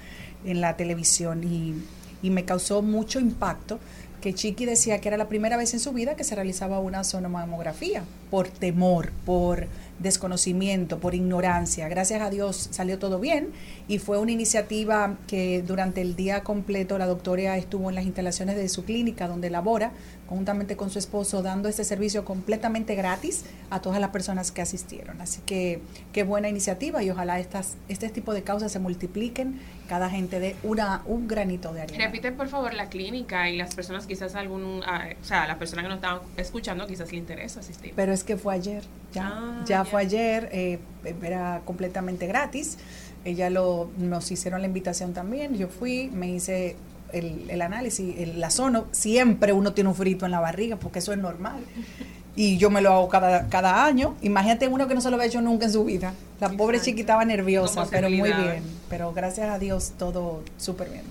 en 0.44 0.60
la 0.60 0.76
televisión. 0.76 1.44
Y, 1.44 1.74
y 2.22 2.30
me 2.30 2.44
causó 2.44 2.82
mucho 2.82 3.20
impacto 3.20 3.78
que 4.22 4.32
Chiqui 4.32 4.64
decía 4.64 5.00
que 5.00 5.08
era 5.08 5.16
la 5.16 5.28
primera 5.28 5.56
vez 5.56 5.74
en 5.74 5.80
su 5.80 5.92
vida 5.92 6.14
que 6.14 6.24
se 6.24 6.34
realizaba 6.34 6.78
una 6.78 7.04
sonomamografía 7.04 8.04
por 8.30 8.48
temor, 8.48 9.10
por 9.26 9.66
desconocimiento, 10.02 10.98
por 10.98 11.14
ignorancia. 11.14 11.88
Gracias 11.88 12.20
a 12.20 12.30
Dios 12.30 12.68
salió 12.70 12.98
todo 12.98 13.18
bien 13.18 13.50
y 13.88 13.98
fue 13.98 14.18
una 14.18 14.32
iniciativa 14.32 15.16
que 15.26 15.62
durante 15.62 16.00
el 16.00 16.16
día 16.16 16.42
completo 16.42 16.98
la 16.98 17.06
doctora 17.06 17.56
estuvo 17.56 17.88
en 17.88 17.94
las 17.94 18.04
instalaciones 18.04 18.56
de 18.56 18.68
su 18.68 18.84
clínica 18.84 19.28
donde 19.28 19.50
labora, 19.50 19.92
conjuntamente 20.28 20.76
con 20.76 20.90
su 20.90 20.98
esposo, 20.98 21.42
dando 21.42 21.68
este 21.68 21.84
servicio 21.84 22.24
completamente 22.24 22.94
gratis 22.94 23.44
a 23.70 23.80
todas 23.80 24.00
las 24.00 24.10
personas 24.10 24.50
que 24.50 24.62
asistieron. 24.62 25.20
Así 25.20 25.40
que 25.46 25.80
qué 26.12 26.22
buena 26.24 26.48
iniciativa 26.48 27.02
y 27.02 27.10
ojalá 27.10 27.38
estas, 27.38 27.76
este 27.88 28.08
tipo 28.08 28.34
de 28.34 28.42
causas 28.42 28.72
se 28.72 28.78
multipliquen, 28.78 29.60
cada 29.88 30.08
gente 30.10 30.40
dé 30.40 30.56
una, 30.62 31.02
un 31.06 31.28
granito 31.28 31.72
de 31.72 31.82
arena. 31.82 32.04
Repite 32.06 32.32
por 32.32 32.48
favor 32.48 32.72
la 32.74 32.88
clínica 32.88 33.50
y 33.50 33.56
las 33.56 33.74
personas 33.74 34.06
quizás 34.06 34.34
algún, 34.34 34.82
ah, 34.86 35.08
o 35.20 35.24
sea, 35.24 35.46
las 35.46 35.56
personas 35.56 35.84
que 35.84 35.88
nos 35.88 35.96
están 35.96 36.18
escuchando 36.36 36.86
quizás 36.86 37.10
le 37.12 37.18
interesa 37.18 37.60
asistir. 37.60 37.92
Pero 37.94 38.12
es 38.12 38.24
que 38.24 38.36
fue 38.36 38.54
ayer, 38.54 38.82
ya, 39.12 39.28
Ah, 39.34 39.60
ya 39.66 39.78
ya. 39.78 39.84
fue 39.84 40.00
ayer, 40.02 40.48
eh, 40.52 40.78
era 41.22 41.60
completamente 41.64 42.26
gratis. 42.26 42.78
Ella 43.24 43.50
lo, 43.50 43.90
nos 43.98 44.30
hicieron 44.32 44.60
la 44.62 44.66
invitación 44.66 45.12
también, 45.12 45.56
yo 45.56 45.68
fui, 45.68 46.10
me 46.12 46.28
hice 46.28 46.76
el, 47.12 47.48
el 47.50 47.62
análisis, 47.62 48.18
el, 48.18 48.40
la 48.40 48.50
zona, 48.50 48.84
siempre 48.90 49.52
uno 49.52 49.74
tiene 49.74 49.90
un 49.90 49.94
frito 49.96 50.24
en 50.26 50.32
la 50.32 50.40
barriga, 50.40 50.76
porque 50.76 50.98
eso 51.00 51.12
es 51.12 51.18
normal. 51.18 51.60
Y 52.34 52.56
yo 52.56 52.70
me 52.70 52.80
lo 52.80 52.92
hago 52.92 53.08
cada, 53.08 53.48
cada 53.48 53.84
año. 53.84 54.14
Imagínate 54.22 54.66
uno 54.68 54.88
que 54.88 54.94
no 54.94 55.00
se 55.00 55.10
lo 55.10 55.16
había 55.16 55.28
hecho 55.28 55.42
nunca 55.42 55.66
en 55.66 55.72
su 55.72 55.84
vida. 55.84 56.14
La 56.40 56.48
pobre 56.48 56.78
Exacto. 56.78 56.84
chiquita 56.90 57.12
estaba 57.12 57.24
nerviosa, 57.24 57.86
pero 57.90 58.08
muy 58.08 58.32
bien. 58.32 58.62
Pero 58.88 59.12
gracias 59.12 59.50
a 59.50 59.58
Dios 59.58 59.92
todo 59.98 60.42
súper 60.56 60.88
bien. 60.90 61.04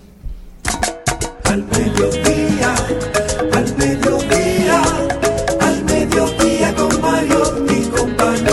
Al 1.46 1.64
mediodía, 1.64 2.74
al 3.54 3.78
mediodía, 3.78 4.82
al 5.60 5.84
mediodía 5.84 6.76
con 6.76 7.02
Mario 7.02 7.66
y 7.70 7.82
compañía. 7.90 8.51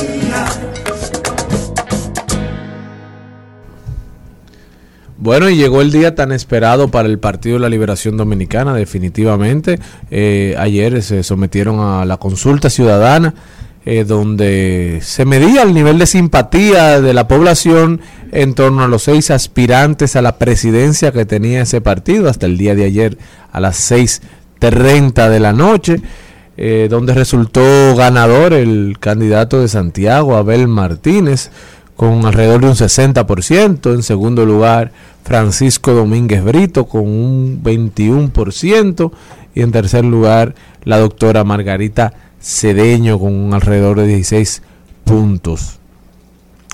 Bueno, 5.20 5.50
y 5.50 5.56
llegó 5.56 5.80
el 5.80 5.90
día 5.90 6.14
tan 6.14 6.30
esperado 6.30 6.92
para 6.92 7.08
el 7.08 7.18
Partido 7.18 7.56
de 7.56 7.60
la 7.60 7.68
Liberación 7.68 8.16
Dominicana, 8.16 8.72
definitivamente. 8.72 9.80
Eh, 10.12 10.54
ayer 10.56 11.02
se 11.02 11.24
sometieron 11.24 11.80
a 11.80 12.04
la 12.04 12.18
consulta 12.18 12.70
ciudadana, 12.70 13.34
eh, 13.84 14.04
donde 14.04 15.00
se 15.02 15.24
medía 15.24 15.64
el 15.64 15.74
nivel 15.74 15.98
de 15.98 16.06
simpatía 16.06 17.00
de 17.00 17.14
la 17.14 17.26
población 17.26 18.00
en 18.30 18.54
torno 18.54 18.84
a 18.84 18.86
los 18.86 19.02
seis 19.02 19.32
aspirantes 19.32 20.14
a 20.14 20.22
la 20.22 20.38
presidencia 20.38 21.10
que 21.10 21.24
tenía 21.24 21.62
ese 21.62 21.80
partido 21.80 22.28
hasta 22.28 22.46
el 22.46 22.56
día 22.56 22.76
de 22.76 22.84
ayer 22.84 23.18
a 23.50 23.58
las 23.58 23.90
6.30 23.90 25.28
de 25.30 25.40
la 25.40 25.52
noche. 25.52 26.00
Eh, 26.60 26.88
donde 26.90 27.14
resultó 27.14 27.94
ganador 27.94 28.52
el 28.52 28.96
candidato 28.98 29.60
de 29.60 29.68
Santiago, 29.68 30.34
Abel 30.34 30.66
Martínez, 30.66 31.52
con 31.98 32.24
alrededor 32.26 32.60
de 32.60 32.68
un 32.68 32.74
60%. 32.74 33.92
En 33.92 34.04
segundo 34.04 34.46
lugar, 34.46 34.92
Francisco 35.24 35.94
Domínguez 35.94 36.44
Brito, 36.44 36.86
con 36.86 37.02
un 37.02 37.60
21%. 37.60 39.10
Y 39.52 39.62
en 39.62 39.72
tercer 39.72 40.04
lugar, 40.04 40.54
la 40.84 40.98
doctora 40.98 41.42
Margarita 41.42 42.12
Cedeño, 42.40 43.18
con 43.18 43.34
un 43.34 43.52
alrededor 43.52 43.98
de 43.98 44.06
16 44.06 44.62
puntos. 45.02 45.80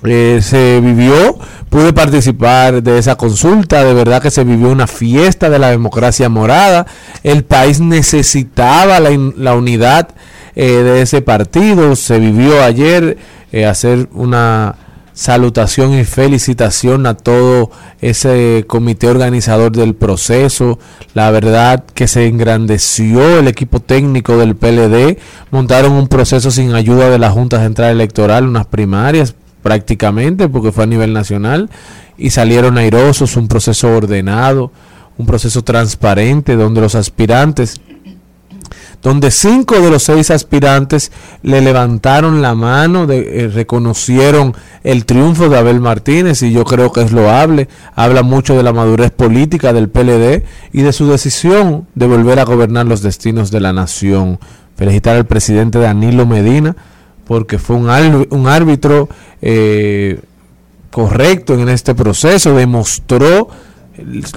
Eh, 0.04 0.40
se 0.42 0.82
vivió, 0.82 1.38
pude 1.70 1.94
participar 1.94 2.82
de 2.82 2.98
esa 2.98 3.16
consulta, 3.16 3.82
de 3.82 3.94
verdad 3.94 4.20
que 4.20 4.30
se 4.30 4.44
vivió 4.44 4.68
una 4.68 4.86
fiesta 4.86 5.48
de 5.48 5.58
la 5.58 5.70
democracia 5.70 6.28
morada, 6.28 6.86
el 7.22 7.44
país 7.44 7.80
necesitaba 7.80 9.00
la, 9.00 9.08
la 9.38 9.54
unidad 9.54 10.10
eh, 10.54 10.66
de 10.66 11.00
ese 11.00 11.22
partido, 11.22 11.96
se 11.96 12.18
vivió 12.18 12.62
ayer 12.62 13.16
eh, 13.52 13.64
hacer 13.64 14.10
una 14.12 14.83
salutación 15.14 15.94
y 15.94 16.04
felicitación 16.04 17.06
a 17.06 17.14
todo 17.14 17.70
ese 18.00 18.64
comité 18.66 19.06
organizador 19.06 19.72
del 19.72 19.94
proceso. 19.94 20.78
La 21.14 21.30
verdad 21.30 21.84
que 21.94 22.08
se 22.08 22.26
engrandeció 22.26 23.38
el 23.38 23.48
equipo 23.48 23.80
técnico 23.80 24.36
del 24.36 24.56
PLD. 24.56 25.18
Montaron 25.50 25.92
un 25.92 26.08
proceso 26.08 26.50
sin 26.50 26.74
ayuda 26.74 27.08
de 27.08 27.18
la 27.18 27.30
Junta 27.30 27.60
Central 27.60 27.92
Electoral, 27.92 28.46
unas 28.46 28.66
primarias 28.66 29.34
prácticamente, 29.62 30.48
porque 30.48 30.72
fue 30.72 30.84
a 30.84 30.88
nivel 30.88 31.14
nacional, 31.14 31.70
y 32.18 32.30
salieron 32.30 32.76
airosos, 32.76 33.36
un 33.36 33.48
proceso 33.48 33.88
ordenado, 33.96 34.72
un 35.16 35.24
proceso 35.26 35.62
transparente, 35.62 36.56
donde 36.56 36.82
los 36.82 36.94
aspirantes 36.94 37.80
donde 39.04 39.30
cinco 39.30 39.80
de 39.80 39.90
los 39.90 40.02
seis 40.02 40.30
aspirantes 40.30 41.12
le 41.42 41.60
levantaron 41.60 42.40
la 42.40 42.54
mano, 42.54 43.06
eh, 43.10 43.50
reconocieron 43.52 44.56
el 44.82 45.04
triunfo 45.04 45.50
de 45.50 45.58
Abel 45.58 45.78
Martínez 45.78 46.42
y 46.42 46.52
yo 46.52 46.64
creo 46.64 46.90
que 46.90 47.02
es 47.02 47.12
loable, 47.12 47.68
habla 47.94 48.22
mucho 48.22 48.56
de 48.56 48.62
la 48.62 48.72
madurez 48.72 49.10
política 49.10 49.74
del 49.74 49.90
PLD 49.90 50.42
y 50.72 50.80
de 50.80 50.92
su 50.94 51.06
decisión 51.06 51.86
de 51.94 52.06
volver 52.06 52.38
a 52.38 52.44
gobernar 52.44 52.86
los 52.86 53.02
destinos 53.02 53.50
de 53.50 53.60
la 53.60 53.74
nación. 53.74 54.40
Felicitar 54.74 55.16
al 55.16 55.26
presidente 55.26 55.78
Danilo 55.78 56.24
Medina 56.24 56.74
porque 57.26 57.58
fue 57.58 57.76
un 57.76 58.48
árbitro 58.48 59.10
eh, 59.42 60.18
correcto 60.90 61.52
en 61.54 61.68
este 61.68 61.94
proceso, 61.94 62.54
demostró 62.56 63.50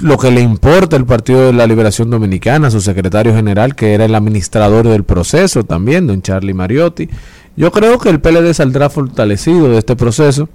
lo 0.01 0.17
que 0.17 0.31
le 0.31 0.41
importa 0.41 0.95
el 0.95 1.05
Partido 1.05 1.47
de 1.47 1.53
la 1.53 1.65
Liberación 1.65 2.09
Dominicana, 2.09 2.69
su 2.69 2.81
secretario 2.81 3.33
general, 3.33 3.75
que 3.75 3.93
era 3.93 4.05
el 4.05 4.15
administrador 4.15 4.87
del 4.87 5.03
proceso 5.03 5.63
también, 5.63 6.07
don 6.07 6.21
Charlie 6.21 6.53
Mariotti. 6.53 7.09
Yo 7.55 7.71
creo 7.71 7.97
que 7.97 8.09
el 8.09 8.19
PLD 8.19 8.53
saldrá 8.53 8.89
fortalecido 8.89 9.69
de 9.69 9.79
este 9.79 9.95
proceso 9.95 10.47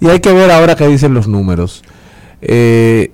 y 0.00 0.08
hay 0.08 0.20
que 0.20 0.32
ver 0.32 0.50
ahora 0.50 0.74
qué 0.74 0.88
dicen 0.88 1.14
los 1.14 1.28
números. 1.28 1.84
Eh, 2.42 3.12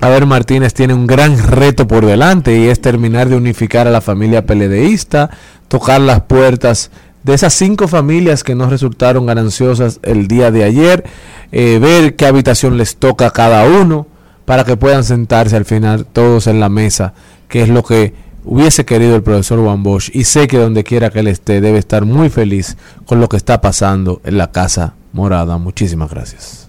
a 0.00 0.08
ver, 0.08 0.24
Martínez 0.24 0.72
tiene 0.72 0.94
un 0.94 1.06
gran 1.06 1.36
reto 1.36 1.86
por 1.86 2.06
delante 2.06 2.58
y 2.58 2.68
es 2.68 2.80
terminar 2.80 3.28
de 3.28 3.36
unificar 3.36 3.86
a 3.86 3.90
la 3.90 4.00
familia 4.00 4.46
PLDista, 4.46 5.30
tocar 5.68 6.00
las 6.00 6.22
puertas 6.22 6.90
de 7.22 7.34
esas 7.34 7.52
cinco 7.52 7.86
familias 7.86 8.42
que 8.42 8.54
no 8.54 8.70
resultaron 8.70 9.26
gananciosas 9.26 10.00
el 10.02 10.26
día 10.26 10.50
de 10.50 10.64
ayer, 10.64 11.04
eh, 11.52 11.78
ver 11.78 12.16
qué 12.16 12.24
habitación 12.24 12.78
les 12.78 12.96
toca 12.96 13.26
a 13.26 13.30
cada 13.32 13.66
uno 13.66 14.06
para 14.50 14.64
que 14.64 14.76
puedan 14.76 15.04
sentarse 15.04 15.54
al 15.54 15.64
final 15.64 16.06
todos 16.06 16.48
en 16.48 16.58
la 16.58 16.68
mesa, 16.68 17.14
que 17.46 17.62
es 17.62 17.68
lo 17.68 17.84
que 17.84 18.14
hubiese 18.44 18.84
querido 18.84 19.14
el 19.14 19.22
profesor 19.22 19.60
Juan 19.60 19.84
Bosch. 19.84 20.10
Y 20.12 20.24
sé 20.24 20.48
que 20.48 20.58
donde 20.58 20.82
quiera 20.82 21.10
que 21.10 21.20
él 21.20 21.28
esté 21.28 21.60
debe 21.60 21.78
estar 21.78 22.04
muy 22.04 22.30
feliz 22.30 22.76
con 23.06 23.20
lo 23.20 23.28
que 23.28 23.36
está 23.36 23.60
pasando 23.60 24.20
en 24.24 24.38
la 24.38 24.50
Casa 24.50 24.94
Morada. 25.12 25.56
Muchísimas 25.56 26.10
gracias. 26.10 26.68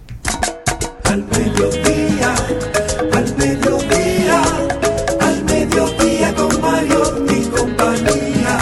Al 1.05 1.23
mediodía, 1.23 2.35
al 3.13 3.35
mediodía, 3.35 4.41
al 5.19 5.43
mediodía 5.45 6.35
con 6.35 6.61
Mario 6.61 7.01
y 7.31 7.45
compañía. 7.45 8.59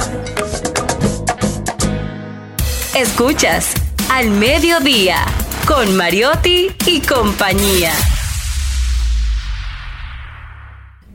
Escuchas 2.96 3.74
Al 4.14 4.30
Mediodía 4.30 5.18
con 5.68 5.98
Mariotti 5.98 6.72
y 6.86 7.02
compañía. 7.02 7.92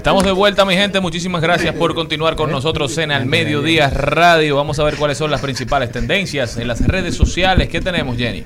Estamos 0.00 0.24
de 0.24 0.32
vuelta, 0.32 0.64
mi 0.64 0.72
gente. 0.72 0.98
Muchísimas 0.98 1.42
gracias 1.42 1.74
por 1.74 1.94
continuar 1.94 2.34
con 2.34 2.50
nosotros 2.50 2.96
en 2.96 3.12
Al 3.12 3.26
Mediodía 3.26 3.90
Radio. 3.90 4.56
Vamos 4.56 4.78
a 4.78 4.84
ver 4.84 4.96
cuáles 4.96 5.18
son 5.18 5.30
las 5.30 5.42
principales 5.42 5.92
tendencias 5.92 6.56
en 6.56 6.68
las 6.68 6.80
redes 6.80 7.14
sociales. 7.14 7.68
¿Qué 7.68 7.82
tenemos, 7.82 8.16
Jenny? 8.16 8.44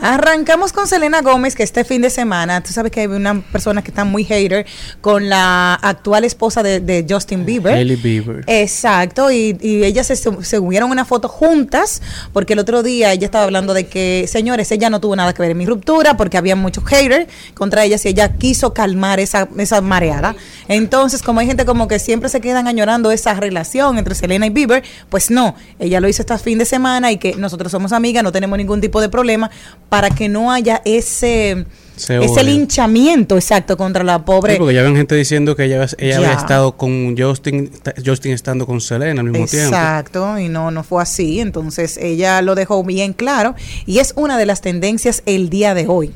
Arrancamos 0.00 0.72
con 0.72 0.86
Selena 0.86 1.20
Gómez, 1.20 1.56
que 1.56 1.64
este 1.64 1.82
fin 1.82 2.02
de 2.02 2.08
semana, 2.08 2.62
tú 2.62 2.72
sabes 2.72 2.92
que 2.92 3.00
hay 3.00 3.08
una 3.08 3.40
persona 3.40 3.82
que 3.82 3.90
está 3.90 4.04
muy 4.04 4.22
hater 4.22 4.64
con 5.00 5.28
la 5.28 5.74
actual 5.74 6.22
esposa 6.22 6.62
de, 6.62 6.78
de 6.78 7.04
Justin 7.08 7.44
Bieber. 7.44 7.74
Hailey 7.74 7.96
Bieber. 7.96 8.44
Exacto, 8.46 9.32
y, 9.32 9.58
y 9.60 9.82
ellas 9.82 10.06
se, 10.06 10.14
se 10.14 10.56
subieron 10.56 10.88
una 10.88 11.04
foto 11.04 11.28
juntas, 11.28 12.00
porque 12.32 12.52
el 12.52 12.60
otro 12.60 12.84
día 12.84 13.12
ella 13.12 13.24
estaba 13.24 13.42
hablando 13.44 13.74
de 13.74 13.88
que, 13.88 14.26
señores, 14.28 14.70
ella 14.70 14.88
no 14.88 15.00
tuvo 15.00 15.16
nada 15.16 15.34
que 15.34 15.42
ver 15.42 15.50
en 15.50 15.58
mi 15.58 15.66
ruptura, 15.66 16.16
porque 16.16 16.38
había 16.38 16.54
muchos 16.54 16.84
haters 16.84 17.26
contra 17.54 17.84
ellas 17.84 18.04
y 18.06 18.10
ella 18.10 18.32
quiso 18.34 18.72
calmar 18.72 19.18
esa, 19.18 19.48
esa 19.58 19.80
mareada. 19.80 20.36
Entonces, 20.68 20.91
como 21.24 21.40
hay 21.40 21.46
gente 21.46 21.64
como 21.64 21.88
que 21.88 21.98
siempre 21.98 22.28
se 22.28 22.40
quedan 22.40 22.66
añorando 22.66 23.10
esa 23.10 23.34
relación 23.34 23.98
entre 23.98 24.14
Selena 24.14 24.46
y 24.46 24.50
Bieber, 24.50 24.82
pues 25.08 25.30
no, 25.30 25.54
ella 25.78 26.00
lo 26.00 26.08
hizo 26.08 26.22
este 26.22 26.36
fin 26.38 26.58
de 26.58 26.64
semana 26.64 27.10
y 27.10 27.16
que 27.16 27.34
nosotros 27.34 27.72
somos 27.72 27.92
amigas, 27.92 28.22
no 28.22 28.30
tenemos 28.30 28.58
ningún 28.58 28.80
tipo 28.80 29.00
de 29.00 29.08
problema, 29.08 29.50
para 29.88 30.10
que 30.10 30.28
no 30.28 30.52
haya 30.52 30.82
ese... 30.84 31.66
Ese 31.94 32.42
linchamiento 32.42 33.36
exacto 33.36 33.76
contra 33.76 34.02
la 34.02 34.24
pobre 34.24 34.54
Sí, 34.54 34.58
porque 34.58 34.74
ya 34.74 34.82
ven 34.82 34.96
gente 34.96 35.14
diciendo 35.14 35.54
que 35.54 35.64
ella, 35.64 35.86
había 36.16 36.32
estado 36.32 36.72
con 36.76 37.16
Justin, 37.16 37.70
Justin 38.04 38.32
estando 38.32 38.66
con 38.66 38.80
Selena 38.80 39.20
al 39.20 39.28
mismo 39.28 39.46
tiempo. 39.46 39.68
Exacto, 39.68 40.38
y 40.38 40.48
no, 40.48 40.70
no 40.70 40.82
fue 40.82 41.02
así. 41.02 41.38
Entonces 41.38 41.98
ella 41.98 42.42
lo 42.42 42.54
dejó 42.54 42.82
bien 42.82 43.12
claro 43.12 43.54
y 43.86 43.98
es 43.98 44.14
una 44.16 44.36
de 44.38 44.46
las 44.46 44.62
tendencias 44.62 45.22
el 45.26 45.48
día 45.48 45.74
de 45.74 45.86
hoy. 45.86 46.12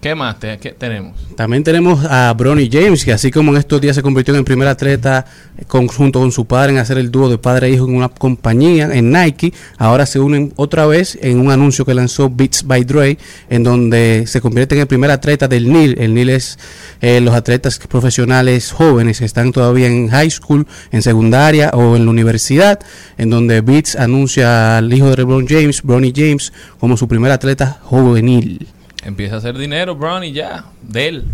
¿Qué 0.00 0.14
más 0.14 0.36
tenemos? 0.78 1.12
También 1.36 1.62
tenemos 1.62 2.02
a 2.06 2.32
Bronny 2.32 2.70
James, 2.72 3.04
que 3.04 3.12
así 3.12 3.30
como 3.30 3.52
en 3.52 3.58
estos 3.58 3.82
días 3.82 3.94
se 3.94 4.00
convirtió 4.02 4.32
en 4.32 4.38
el 4.38 4.44
primer 4.46 4.66
atleta 4.66 5.26
con- 5.66 5.88
junto 5.88 6.20
con 6.20 6.32
su 6.32 6.46
padre 6.46 6.72
en 6.72 6.78
hacer 6.78 6.96
el 6.96 7.10
dúo 7.10 7.28
de 7.28 7.36
padre 7.36 7.66
e 7.66 7.72
hijo 7.72 7.84
en 7.86 7.96
una 7.96 8.08
compañía, 8.08 8.88
en 8.94 9.12
Nike, 9.12 9.52
ahora 9.76 10.06
se 10.06 10.18
unen 10.18 10.54
otra 10.56 10.86
vez 10.86 11.18
en 11.20 11.38
un 11.38 11.50
anuncio 11.50 11.84
que 11.84 11.92
lanzó 11.92 12.30
Beats 12.30 12.62
by 12.66 12.82
Dre, 12.84 13.18
en 13.50 13.62
donde 13.62 14.24
se 14.26 14.40
convierte 14.40 14.74
en 14.74 14.80
el 14.80 14.86
primer 14.86 15.10
atleta 15.10 15.48
del 15.48 15.70
NIL. 15.70 15.98
El 15.98 16.14
NIL 16.14 16.30
es 16.30 16.58
eh, 17.02 17.20
los 17.20 17.34
atletas 17.34 17.78
profesionales 17.78 18.72
jóvenes 18.72 19.18
que 19.18 19.26
están 19.26 19.52
todavía 19.52 19.86
en 19.88 20.08
high 20.08 20.30
school, 20.30 20.66
en 20.92 21.02
secundaria 21.02 21.72
o 21.74 21.94
en 21.94 22.06
la 22.06 22.10
universidad, 22.10 22.80
en 23.18 23.28
donde 23.28 23.60
Beats 23.60 23.96
anuncia 23.96 24.78
al 24.78 24.90
hijo 24.94 25.10
de 25.10 25.16
LeBron 25.18 25.46
James, 25.46 25.82
Bronny 25.82 26.10
James, 26.16 26.54
como 26.78 26.96
su 26.96 27.06
primer 27.06 27.32
atleta 27.32 27.80
juvenil. 27.82 28.66
Empieza 29.04 29.36
a 29.36 29.38
hacer 29.38 29.56
dinero, 29.56 29.96
Brown, 29.96 30.24
y 30.24 30.32
ya, 30.32 30.66
de 30.82 31.08
él. 31.08 31.24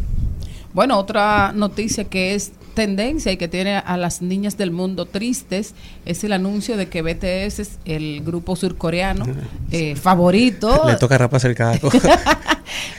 Bueno, 0.73 0.99
otra 0.99 1.53
noticia 1.55 2.05
que 2.05 2.35
es 2.35 2.53
tendencia 2.75 3.33
y 3.33 3.39
que 3.39 3.49
tiene 3.49 3.77
a 3.79 3.97
las 3.97 4.21
niñas 4.21 4.59
del 4.59 4.71
mundo 4.71 5.07
tristes 5.07 5.75
es 6.05 6.23
el 6.25 6.33
anuncio 6.35 6.77
de 6.77 6.89
que 6.91 7.01
BTS 7.01 7.59
es 7.61 7.79
el 7.87 8.21
grupo 8.23 8.55
surcoreano 8.55 9.25
eh, 9.71 9.97
favorito. 9.97 10.83
Le 10.87 10.97
toca 10.97 11.17
raparse 11.17 11.49
el 11.49 11.55
caco. 11.55 11.91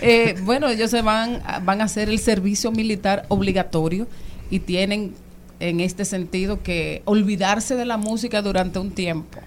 Eh, 0.02 0.36
bueno, 0.44 0.70
ellos 0.70 0.92
se 0.92 1.02
van, 1.02 1.42
a- 1.46 1.60
van 1.60 1.82
a 1.82 1.86
hacer 1.86 2.08
el 2.10 2.20
servicio 2.20 2.72
militar 2.72 3.26
obligatorio 3.30 4.08
y 4.52 4.60
tienen 4.60 5.14
en 5.60 5.80
este 5.80 6.06
sentido 6.06 6.62
que 6.62 7.02
olvidarse 7.06 7.76
de 7.76 7.84
la 7.86 7.98
música 7.98 8.42
durante 8.44 8.78
un 8.80 8.92
tiempo 8.92 9.40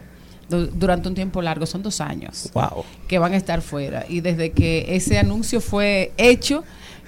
durante 0.50 1.08
un 1.08 1.14
tiempo 1.14 1.40
largo, 1.42 1.66
son 1.66 1.82
dos 1.82 2.00
años 2.00 2.50
Wow. 2.52 2.84
que 3.08 3.18
van 3.18 3.32
a 3.32 3.36
estar 3.36 3.62
fuera. 3.62 4.04
Y 4.08 4.20
desde 4.20 4.50
que 4.50 4.86
ese 4.96 5.18
anuncio 5.18 5.60
fue 5.60 6.12
hecho, 6.18 6.64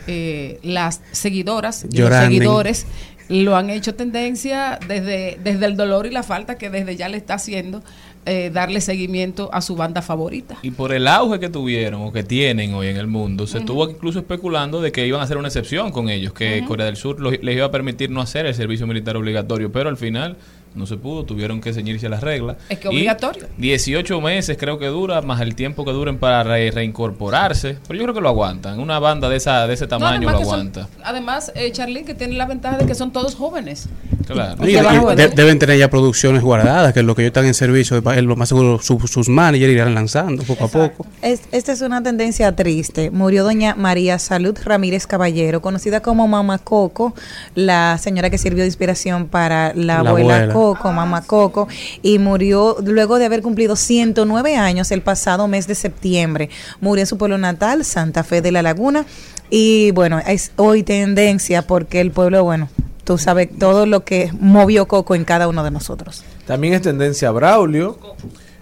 eh, 0.06 0.58
las 0.62 1.00
seguidoras 1.12 1.84
y 1.90 1.98
los 1.98 2.10
seguidores 2.14 2.86
lo 3.28 3.56
han 3.56 3.70
hecho 3.70 3.94
tendencia 3.94 4.78
desde, 4.88 5.38
desde 5.42 5.66
el 5.66 5.76
dolor 5.76 6.06
y 6.06 6.10
la 6.10 6.22
falta 6.22 6.58
que 6.58 6.70
desde 6.70 6.96
ya 6.96 7.08
le 7.08 7.16
está 7.16 7.34
haciendo 7.34 7.82
eh, 8.26 8.50
darle 8.52 8.80
seguimiento 8.80 9.48
a 9.52 9.60
su 9.62 9.74
banda 9.74 10.02
favorita. 10.02 10.56
Y 10.62 10.70
por 10.72 10.92
el 10.92 11.08
auge 11.08 11.40
que 11.40 11.48
tuvieron 11.48 12.02
o 12.02 12.12
que 12.12 12.22
tienen 12.24 12.74
hoy 12.74 12.88
en 12.88 12.96
el 12.96 13.06
mundo, 13.06 13.46
se 13.46 13.58
estuvo 13.58 13.88
incluso 13.88 14.18
especulando 14.18 14.80
de 14.80 14.92
que 14.92 15.06
iban 15.06 15.20
a 15.20 15.24
hacer 15.24 15.38
una 15.38 15.48
excepción 15.48 15.90
con 15.92 16.08
ellos, 16.08 16.32
que 16.32 16.64
Corea 16.66 16.86
del 16.86 16.96
Sur 16.96 17.18
lo- 17.20 17.30
les 17.30 17.56
iba 17.56 17.66
a 17.66 17.70
permitir 17.70 18.10
no 18.10 18.20
hacer 18.20 18.46
el 18.46 18.54
servicio 18.54 18.86
militar 18.86 19.16
obligatorio, 19.16 19.72
pero 19.72 19.88
al 19.88 19.96
final 19.96 20.36
no 20.74 20.86
se 20.86 20.96
pudo, 20.96 21.24
tuvieron 21.24 21.60
que 21.60 21.72
ceñirse 21.72 22.06
a 22.06 22.10
las 22.10 22.22
reglas. 22.22 22.56
Es 22.68 22.78
que 22.78 22.86
Y 22.88 22.90
obligatorio. 22.90 23.46
18 23.58 24.20
meses 24.20 24.56
creo 24.58 24.78
que 24.78 24.86
dura, 24.86 25.20
más 25.22 25.40
el 25.40 25.54
tiempo 25.54 25.84
que 25.84 25.92
duren 25.92 26.18
para 26.18 26.42
re- 26.42 26.70
reincorporarse, 26.70 27.76
pero 27.86 27.98
yo 27.98 28.04
creo 28.04 28.14
que 28.14 28.20
lo 28.20 28.28
aguantan. 28.28 28.78
Una 28.80 28.98
banda 28.98 29.28
de 29.28 29.36
esa 29.36 29.66
de 29.66 29.74
ese 29.74 29.86
tamaño 29.86 30.28
además 30.28 30.34
lo 30.34 30.40
son- 30.44 30.52
aguanta. 30.54 30.88
además, 31.04 31.52
eh, 31.54 31.70
Charly, 31.72 32.04
que 32.04 32.14
tiene 32.14 32.34
la 32.34 32.46
ventaja 32.46 32.78
de 32.78 32.86
que 32.86 32.94
son 32.94 33.12
todos 33.12 33.34
jóvenes. 33.34 33.88
Claro. 34.26 34.56
Y- 34.66 34.70
y 34.70 35.16
de- 35.16 35.28
deben 35.34 35.58
tener 35.58 35.78
ya 35.78 35.90
producciones 35.90 36.42
guardadas, 36.42 36.92
que 36.92 37.00
es 37.00 37.06
lo 37.06 37.14
que 37.14 37.22
ellos 37.22 37.30
están 37.30 37.44
en 37.44 37.54
servicio, 37.54 38.00
de 38.00 38.22
lo 38.22 38.36
más 38.36 38.48
seguro 38.48 38.78
su- 38.80 39.00
sus 39.08 39.28
managers 39.28 39.72
irán 39.72 39.94
lanzando 39.94 40.42
poco 40.44 40.64
a 40.64 40.68
poco. 40.68 41.06
Es- 41.22 41.42
esta 41.50 41.72
es 41.72 41.80
una 41.82 42.02
tendencia 42.02 42.54
triste. 42.54 43.10
Murió 43.10 43.42
doña 43.44 43.74
María 43.74 44.18
Salud 44.18 44.56
Ramírez 44.64 45.06
Caballero, 45.06 45.60
conocida 45.60 46.00
como 46.00 46.28
Mama 46.28 46.58
Coco, 46.58 47.14
la 47.54 47.98
señora 47.98 48.30
que 48.30 48.38
sirvió 48.38 48.62
de 48.62 48.68
inspiración 48.68 49.26
para 49.26 49.74
la, 49.74 50.02
La 50.02 50.10
abuela, 50.10 50.34
abuela. 50.36 50.52
Coco, 50.54 50.61
Mama 50.92 51.22
Coco, 51.26 51.68
y 52.02 52.18
murió 52.18 52.76
luego 52.84 53.18
de 53.18 53.24
haber 53.26 53.42
cumplido 53.42 53.76
109 53.76 54.56
años 54.56 54.90
el 54.92 55.02
pasado 55.02 55.48
mes 55.48 55.66
de 55.66 55.74
septiembre. 55.74 56.48
Murió 56.80 57.02
en 57.02 57.06
su 57.06 57.18
pueblo 57.18 57.38
natal, 57.38 57.84
Santa 57.84 58.22
Fe 58.24 58.40
de 58.42 58.52
la 58.52 58.62
Laguna, 58.62 59.04
y 59.50 59.90
bueno, 59.92 60.18
es 60.26 60.52
hoy 60.56 60.82
tendencia 60.82 61.62
porque 61.66 62.00
el 62.00 62.10
pueblo, 62.10 62.42
bueno, 62.44 62.68
tú 63.04 63.18
sabes 63.18 63.48
todo 63.58 63.84
lo 63.86 64.04
que 64.04 64.30
movió 64.38 64.86
Coco 64.86 65.14
en 65.14 65.24
cada 65.24 65.48
uno 65.48 65.62
de 65.64 65.70
nosotros. 65.70 66.22
También 66.46 66.74
es 66.74 66.82
tendencia 66.82 67.30
Braulio 67.32 67.98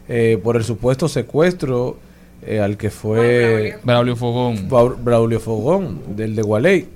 eh, 0.08 0.40
por 0.42 0.56
el 0.56 0.64
supuesto 0.64 1.08
secuestro 1.08 1.98
eh, 2.42 2.58
al 2.58 2.76
que 2.78 2.90
fue 2.90 3.78
Braulio 3.84 4.16
Fogón. 4.16 4.68
Bra- 4.68 4.96
Braulio 4.98 5.38
Fogón, 5.40 6.00
del 6.16 6.34
de 6.34 6.42
Gualey. 6.42 6.88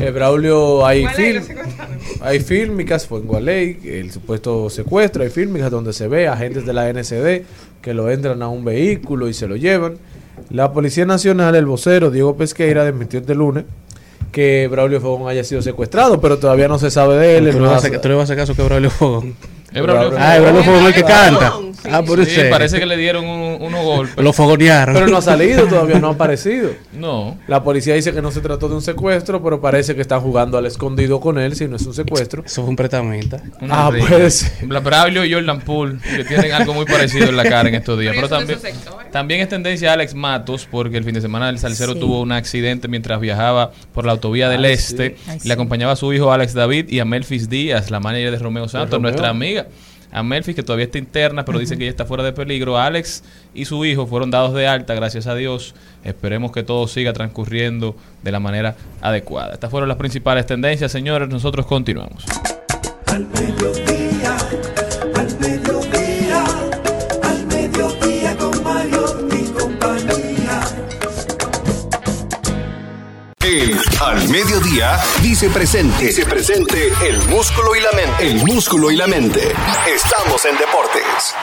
Eh, 0.00 0.10
Braulio, 0.12 0.86
hay, 0.86 1.06
film, 1.08 1.42
hay 2.20 2.40
fílmicas, 2.40 3.06
fue 3.06 3.18
en 3.20 3.26
Gualey, 3.26 3.78
el 3.84 4.10
supuesto 4.12 4.70
secuestro, 4.70 5.22
hay 5.24 5.30
fílmicas 5.30 5.70
donde 5.70 5.92
se 5.92 6.06
ve 6.06 6.28
agentes 6.28 6.64
de 6.64 6.72
la 6.72 6.88
NCD 6.92 7.42
que 7.82 7.94
lo 7.94 8.10
entran 8.10 8.40
a 8.42 8.48
un 8.48 8.64
vehículo 8.64 9.28
y 9.28 9.34
se 9.34 9.48
lo 9.48 9.56
llevan. 9.56 9.96
La 10.50 10.72
Policía 10.72 11.04
Nacional, 11.04 11.54
el 11.56 11.66
vocero 11.66 12.10
Diego 12.10 12.36
Pesqueira, 12.36 12.84
desmintió 12.84 13.18
este 13.20 13.34
lunes 13.34 13.64
que 14.30 14.68
Braulio 14.70 15.00
Fogón 15.00 15.28
haya 15.28 15.42
sido 15.42 15.62
secuestrado, 15.62 16.20
pero 16.20 16.38
todavía 16.38 16.68
no 16.68 16.78
se 16.78 16.90
sabe 16.90 17.16
de 17.16 17.38
él. 17.38 17.46
él 17.48 17.52
¿Tú 17.54 17.58
no 17.60 17.64
le 17.66 17.70
ha- 17.70 17.74
vas 17.74 17.84
a, 17.84 18.00
tú 18.00 18.08
le 18.08 18.14
vas 18.14 18.20
a 18.20 18.24
hacer 18.24 18.36
caso 18.36 18.54
que 18.54 18.62
Braulio 18.62 18.90
Fogón? 18.90 19.34
Ah, 19.74 20.36
es 20.36 20.42
Braulio 20.42 20.62
Fogón 20.64 20.86
el 20.86 20.94
que 20.94 21.02
canta. 21.04 21.52
Sí. 21.82 21.88
Ah, 21.92 22.02
por 22.02 22.24
Sí, 22.24 22.32
eso. 22.40 22.50
parece 22.50 22.80
que 22.80 22.86
le 22.86 22.96
dieron 22.96 23.24
un- 23.24 23.62
unos 23.62 23.84
golpes. 23.84 24.24
Lo 24.24 24.32
fogonearon. 24.32 24.94
Pero 24.96 25.06
no 25.06 25.18
ha 25.18 25.22
salido, 25.22 25.64
todavía 25.68 26.00
no 26.00 26.08
ha 26.08 26.12
aparecido. 26.12 26.70
No. 26.92 27.38
La 27.46 27.62
policía 27.62 27.94
dice 27.94 28.12
que 28.12 28.20
no 28.20 28.32
se 28.32 28.40
trató 28.40 28.68
de 28.68 28.74
un 28.74 28.82
secuestro, 28.82 29.40
pero 29.44 29.60
parece 29.60 29.94
que 29.94 30.00
están 30.00 30.20
jugando 30.20 30.58
al 30.58 30.66
escondido 30.66 31.20
con 31.20 31.38
él, 31.38 31.54
si 31.54 31.68
no 31.68 31.76
es 31.76 31.86
un 31.86 31.94
secuestro. 31.94 32.42
Eso 32.44 32.62
fue 32.62 32.70
un 32.70 32.76
pretamenta. 32.76 33.40
Una 33.60 33.86
Ah, 33.86 33.90
puede 33.96 34.30
ser. 34.32 34.66
Braulio 34.66 35.24
y 35.24 35.32
Jordan 35.32 35.60
Poole, 35.60 35.98
que 36.16 36.24
tienen 36.24 36.50
algo 36.52 36.74
muy 36.74 36.84
parecido 36.84 37.26
en 37.28 37.36
la 37.36 37.44
cara 37.44 37.68
en 37.68 37.76
estos 37.76 37.98
días. 38.00 38.14
Pero 38.16 38.28
también, 38.28 38.58
también 39.12 39.40
es 39.42 39.48
tendencia 39.48 39.92
Alex 39.92 40.14
Matos, 40.14 40.66
porque 40.68 40.96
el 40.96 41.04
fin 41.04 41.14
de 41.14 41.20
semana 41.20 41.48
el 41.48 41.58
Salcero 41.60 41.92
Sí. 41.92 42.00
tuvo 42.00 42.20
un 42.22 42.32
accidente 42.32 42.88
mientras 42.88 43.20
viajaba 43.20 43.70
por 43.94 44.04
la 44.04 44.12
autovía 44.12 44.48
del 44.48 44.64
Ay, 44.64 44.72
Este. 44.72 45.10
sí. 45.10 45.22
Ay, 45.28 45.36
y 45.36 45.40
sí. 45.40 45.48
Le 45.48 45.54
acompañaba 45.54 45.92
a 45.92 45.96
su 45.96 46.12
hijo 46.12 46.32
Alex 46.32 46.54
David 46.54 46.86
y 46.88 46.98
a 46.98 47.04
Melfis 47.04 47.48
Díaz, 47.48 47.90
la 47.92 48.00
manager 48.00 48.32
de 48.32 48.38
Romeo 48.38 48.66
Santos, 48.68 48.90
Romeo. 48.94 49.10
nuestra 49.10 49.28
amiga. 49.28 49.57
A 50.10 50.22
Melfis, 50.22 50.54
que 50.54 50.62
todavía 50.62 50.86
está 50.86 50.98
interna, 50.98 51.44
pero 51.44 51.58
dicen 51.58 51.78
que 51.78 51.84
ya 51.84 51.90
está 51.90 52.06
fuera 52.06 52.22
de 52.22 52.32
peligro. 52.32 52.78
Alex 52.78 53.22
y 53.52 53.66
su 53.66 53.84
hijo 53.84 54.06
fueron 54.06 54.30
dados 54.30 54.54
de 54.54 54.66
alta, 54.66 54.94
gracias 54.94 55.26
a 55.26 55.34
Dios. 55.34 55.74
Esperemos 56.02 56.50
que 56.52 56.62
todo 56.62 56.88
siga 56.88 57.12
transcurriendo 57.12 57.94
de 58.22 58.32
la 58.32 58.40
manera 58.40 58.76
adecuada. 59.02 59.52
Estas 59.54 59.70
fueron 59.70 59.88
las 59.88 59.98
principales 59.98 60.46
tendencias, 60.46 60.90
señores. 60.90 61.28
Nosotros 61.28 61.66
continuamos. 61.66 62.24
Al 63.06 63.26
mediodía, 63.26 64.36
al 65.14 65.38
mediodía, 65.40 65.97
Al 74.00 74.28
Mediodía 74.28 74.96
dice 75.22 75.50
presente. 75.50 76.06
Dice 76.06 76.24
presente 76.24 76.88
el 77.04 77.18
músculo 77.28 77.74
y 77.74 77.80
la 77.80 77.90
mente. 77.90 78.30
El 78.30 78.46
músculo 78.46 78.92
y 78.92 78.96
la 78.96 79.08
mente. 79.08 79.40
Estamos 79.92 80.44
en 80.44 80.56
deportes. 80.56 81.34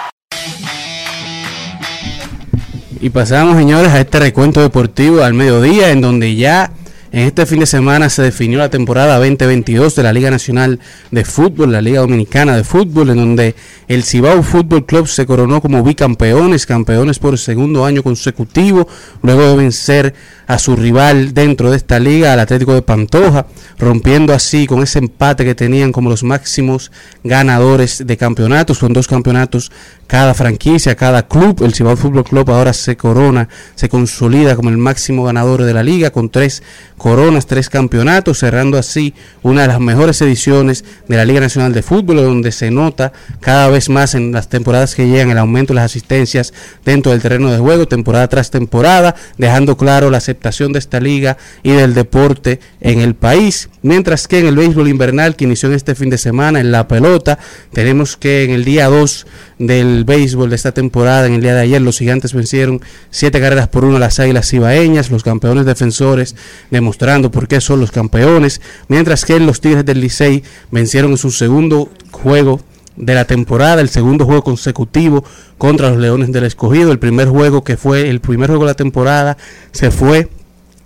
Y 3.02 3.10
pasamos, 3.10 3.58
señores, 3.58 3.92
a 3.92 4.00
este 4.00 4.20
recuento 4.20 4.62
deportivo 4.62 5.22
al 5.22 5.34
mediodía, 5.34 5.92
en 5.92 6.00
donde 6.00 6.38
ya 6.38 6.72
en 7.16 7.28
este 7.28 7.46
fin 7.46 7.60
de 7.60 7.66
semana 7.66 8.10
se 8.10 8.24
definió 8.24 8.58
la 8.58 8.70
temporada 8.70 9.18
2022 9.20 9.96
de 9.96 10.04
la 10.04 10.12
Liga 10.12 10.30
Nacional 10.30 10.82
de 11.12 11.24
Fútbol, 11.24 11.72
la 11.72 11.82
Liga 11.82 12.02
Dominicana 12.02 12.58
de 12.58 12.66
Fútbol, 12.66 13.10
en 13.10 13.16
donde 13.16 13.56
el 13.88 14.04
Cibao 14.04 14.44
Fútbol 14.44 14.86
Club 14.86 15.08
se 15.08 15.26
coronó 15.26 15.62
como 15.62 15.82
bicampeones, 15.82 16.66
campeones 16.66 17.20
por 17.20 17.38
segundo 17.38 17.86
año 17.86 18.04
consecutivo, 18.04 18.88
luego 19.22 19.44
de 19.44 19.56
vencer 19.56 20.14
a 20.48 20.60
su 20.60 20.76
rival 20.76 21.34
dentro 21.34 21.72
de 21.72 21.78
esta 21.78 22.00
liga, 22.00 22.34
al 22.34 22.40
Atlético 22.40 22.74
de 22.74 22.82
Pantoja, 22.82 23.48
rompiendo 23.78 24.34
así 24.34 24.68
con 24.68 24.84
ese 24.84 25.00
empate 25.00 25.46
que 25.46 25.56
tenían 25.56 25.92
como 25.92 26.10
los 26.10 26.24
máximos 26.24 26.92
ganadores 27.24 28.06
de 28.06 28.18
campeonatos, 28.18 28.80
con 28.80 28.94
dos 28.94 29.08
campeonatos 29.08 29.72
cada 30.08 30.34
franquicia, 30.34 30.96
cada 30.96 31.28
club. 31.28 31.64
El 31.64 31.74
Cibao 31.74 31.98
Fútbol 31.98 32.24
Club 32.24 32.52
ahora 32.52 32.74
se 32.74 32.96
corona, 32.96 33.50
se 33.76 33.90
consolida 33.90 34.56
como 34.56 34.70
el 34.70 34.78
máximo 34.78 35.24
ganador 35.24 35.64
de 35.64 35.74
la 35.74 35.84
liga, 35.84 36.12
con 36.12 36.30
tres 36.30 36.64
coronas, 36.98 37.48
tres 37.48 37.70
campeonatos, 37.70 38.40
cerrando 38.40 38.78
así 38.78 39.14
una 39.42 39.64
de 39.64 39.68
las 39.68 39.80
mejores 39.80 40.22
ediciones 40.22 40.86
de 41.08 41.18
la 41.18 41.26
Liga 41.26 41.40
Nacional 41.40 41.74
de 41.74 41.82
Fútbol, 41.82 42.18
donde 42.18 42.52
se 42.52 42.72
nota 42.72 43.12
cada 43.40 43.68
vez 43.70 43.90
más 43.90 44.16
en 44.16 44.32
las 44.32 44.50
temporadas 44.50 44.96
que 44.96 45.08
llegan 45.08 45.32
el 45.32 45.38
aumento 45.38 45.74
de 45.74 45.76
las 45.76 45.86
asistencias 45.92 46.54
dentro 46.84 47.12
del 47.12 47.22
terreno 47.22 47.52
de 47.52 47.58
juego, 47.58 47.88
temporada 47.88 48.28
tras 48.28 48.52
temporada, 48.52 49.16
dejando 49.38 49.78
claro 49.78 50.10
la 50.10 50.20
de 50.40 50.80
esta 50.80 51.00
liga 51.00 51.38
y 51.64 51.72
del 51.72 51.94
deporte 51.94 52.60
en 52.82 53.00
el 53.00 53.16
país. 53.16 53.70
Mientras 53.82 54.28
que 54.28 54.40
en 54.40 54.48
el 54.48 54.56
béisbol 54.56 54.88
invernal 54.88 55.36
que 55.36 55.46
inició 55.46 55.72
este 55.74 55.96
fin 55.96 56.10
de 56.10 56.18
semana 56.18 56.60
en 56.60 56.72
la 56.72 56.88
pelota, 56.88 57.40
tenemos 57.74 58.18
que 58.18 58.44
en 58.44 58.52
el 58.52 58.64
día 58.64 58.88
2 58.88 59.28
del 59.60 60.04
béisbol 60.06 60.50
de 60.50 60.56
esta 60.56 60.72
temporada, 60.72 61.28
en 61.28 61.34
el 61.34 61.42
día 61.42 61.56
de 61.56 61.62
ayer, 61.62 61.82
los 61.82 61.98
gigantes 61.98 62.34
vencieron 62.34 62.82
siete 63.10 63.40
carreras 63.40 63.68
por 63.68 63.86
uno 63.86 63.98
a 63.98 64.00
las 64.00 64.20
águilas 64.20 64.50
cibaeñas, 64.50 65.12
los 65.12 65.24
campeones 65.24 65.66
defensores 65.66 66.36
demostrando 66.72 67.32
por 67.32 67.48
qué 67.48 67.62
son 67.62 67.80
los 67.80 67.92
campeones, 67.92 68.62
mientras 68.88 69.26
que 69.26 69.40
los 69.40 69.62
tigres 69.62 69.86
del 69.86 70.02
Licey 70.02 70.44
vencieron 70.72 71.12
en 71.12 71.18
su 71.18 71.32
segundo 71.32 71.90
juego 72.12 72.62
de 72.98 73.14
la 73.14 73.26
temporada, 73.26 73.82
el 73.82 73.90
segundo 73.90 74.26
juego 74.26 74.44
consecutivo 74.44 75.24
contra 75.58 75.90
los 75.90 75.98
Leones 76.00 76.32
del 76.32 76.46
Escogido, 76.46 76.92
el 76.92 77.00
primer 77.00 77.28
juego 77.28 77.64
que 77.64 77.78
fue 77.78 78.10
el 78.10 78.22
primer 78.22 78.50
juego 78.50 78.64
de 78.66 78.72
la 78.72 78.76
temporada 78.76 79.38
se 79.72 79.92
fue 79.92 80.30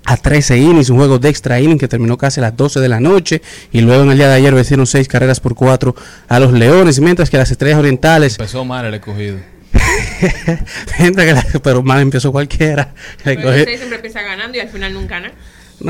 a 0.05 0.17
13 0.17 0.57
innings, 0.57 0.89
un 0.89 0.97
juego 0.97 1.19
de 1.19 1.29
extra 1.29 1.59
inning 1.59 1.77
que 1.77 1.87
terminó 1.87 2.17
casi 2.17 2.39
a 2.39 2.43
las 2.43 2.57
12 2.57 2.79
de 2.79 2.89
la 2.89 2.99
noche 2.99 3.41
y 3.71 3.81
luego 3.81 4.01
en 4.03 4.11
el 4.11 4.17
día 4.17 4.27
de 4.27 4.33
ayer 4.35 4.55
vencieron 4.55 4.87
seis 4.87 5.07
carreras 5.07 5.39
por 5.39 5.53
cuatro 5.53 5.95
a 6.27 6.39
los 6.39 6.51
Leones, 6.51 6.99
mientras 6.99 7.29
que 7.29 7.37
las 7.37 7.51
Estrellas 7.51 7.77
Orientales, 7.77 8.33
Empezó 8.39 8.65
mal 8.65 8.85
el 8.85 8.93
escogido. 8.95 9.37
mientras 10.99 11.25
que 11.27 11.33
la- 11.33 11.59
pero 11.63 11.83
mal 11.83 12.01
empezó 12.01 12.31
cualquiera. 12.31 12.93
El 13.23 13.37
escogido- 13.37 13.65
siempre 13.77 13.95
empieza 13.97 14.21
ganando 14.21 14.57
y 14.57 14.61
al 14.61 14.69
final 14.69 14.93
nunca 14.93 15.15
gana. 15.19 15.27
no, 15.27 15.33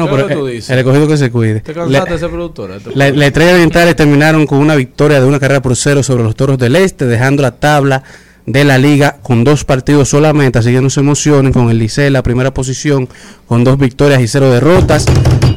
¿Qué 0.05 0.11
pero 0.11 0.27
tú 0.27 0.47
el, 0.47 0.53
dices? 0.53 0.69
el 0.69 0.79
escogido 0.79 1.07
que 1.07 1.17
se 1.17 1.31
cuide. 1.31 1.61
¿Te 1.61 1.73
cansaste 1.73 1.91
La- 2.09 2.13
de 2.13 2.19
ser 2.19 2.29
productora? 2.29 2.77
La, 2.95 3.09
la 3.11 3.25
Estrella 3.27 3.53
Orientales 3.53 3.95
terminaron 3.95 4.45
con 4.45 4.59
una 4.59 4.75
victoria 4.75 5.19
de 5.19 5.25
una 5.25 5.39
carrera 5.39 5.61
por 5.61 5.75
cero 5.75 6.03
sobre 6.03 6.23
los 6.23 6.35
Toros 6.35 6.57
del 6.57 6.75
Este, 6.75 7.05
dejando 7.05 7.41
la 7.41 7.51
tabla 7.51 8.03
de 8.45 8.63
la 8.63 8.79
liga 8.79 9.17
con 9.21 9.43
dos 9.43 9.63
partidos 9.63 10.09
solamente, 10.09 10.57
así 10.57 10.71
que 10.71 10.81
no 10.81 10.89
se 10.89 11.01
emocionen 11.01 11.53
con 11.53 11.69
el 11.69 11.77
Licey 11.77 12.07
en 12.07 12.13
la 12.13 12.23
primera 12.23 12.51
posición 12.51 13.07
con 13.47 13.63
dos 13.63 13.77
victorias 13.77 14.21
y 14.21 14.27
cero 14.27 14.49
derrotas, 14.51 15.05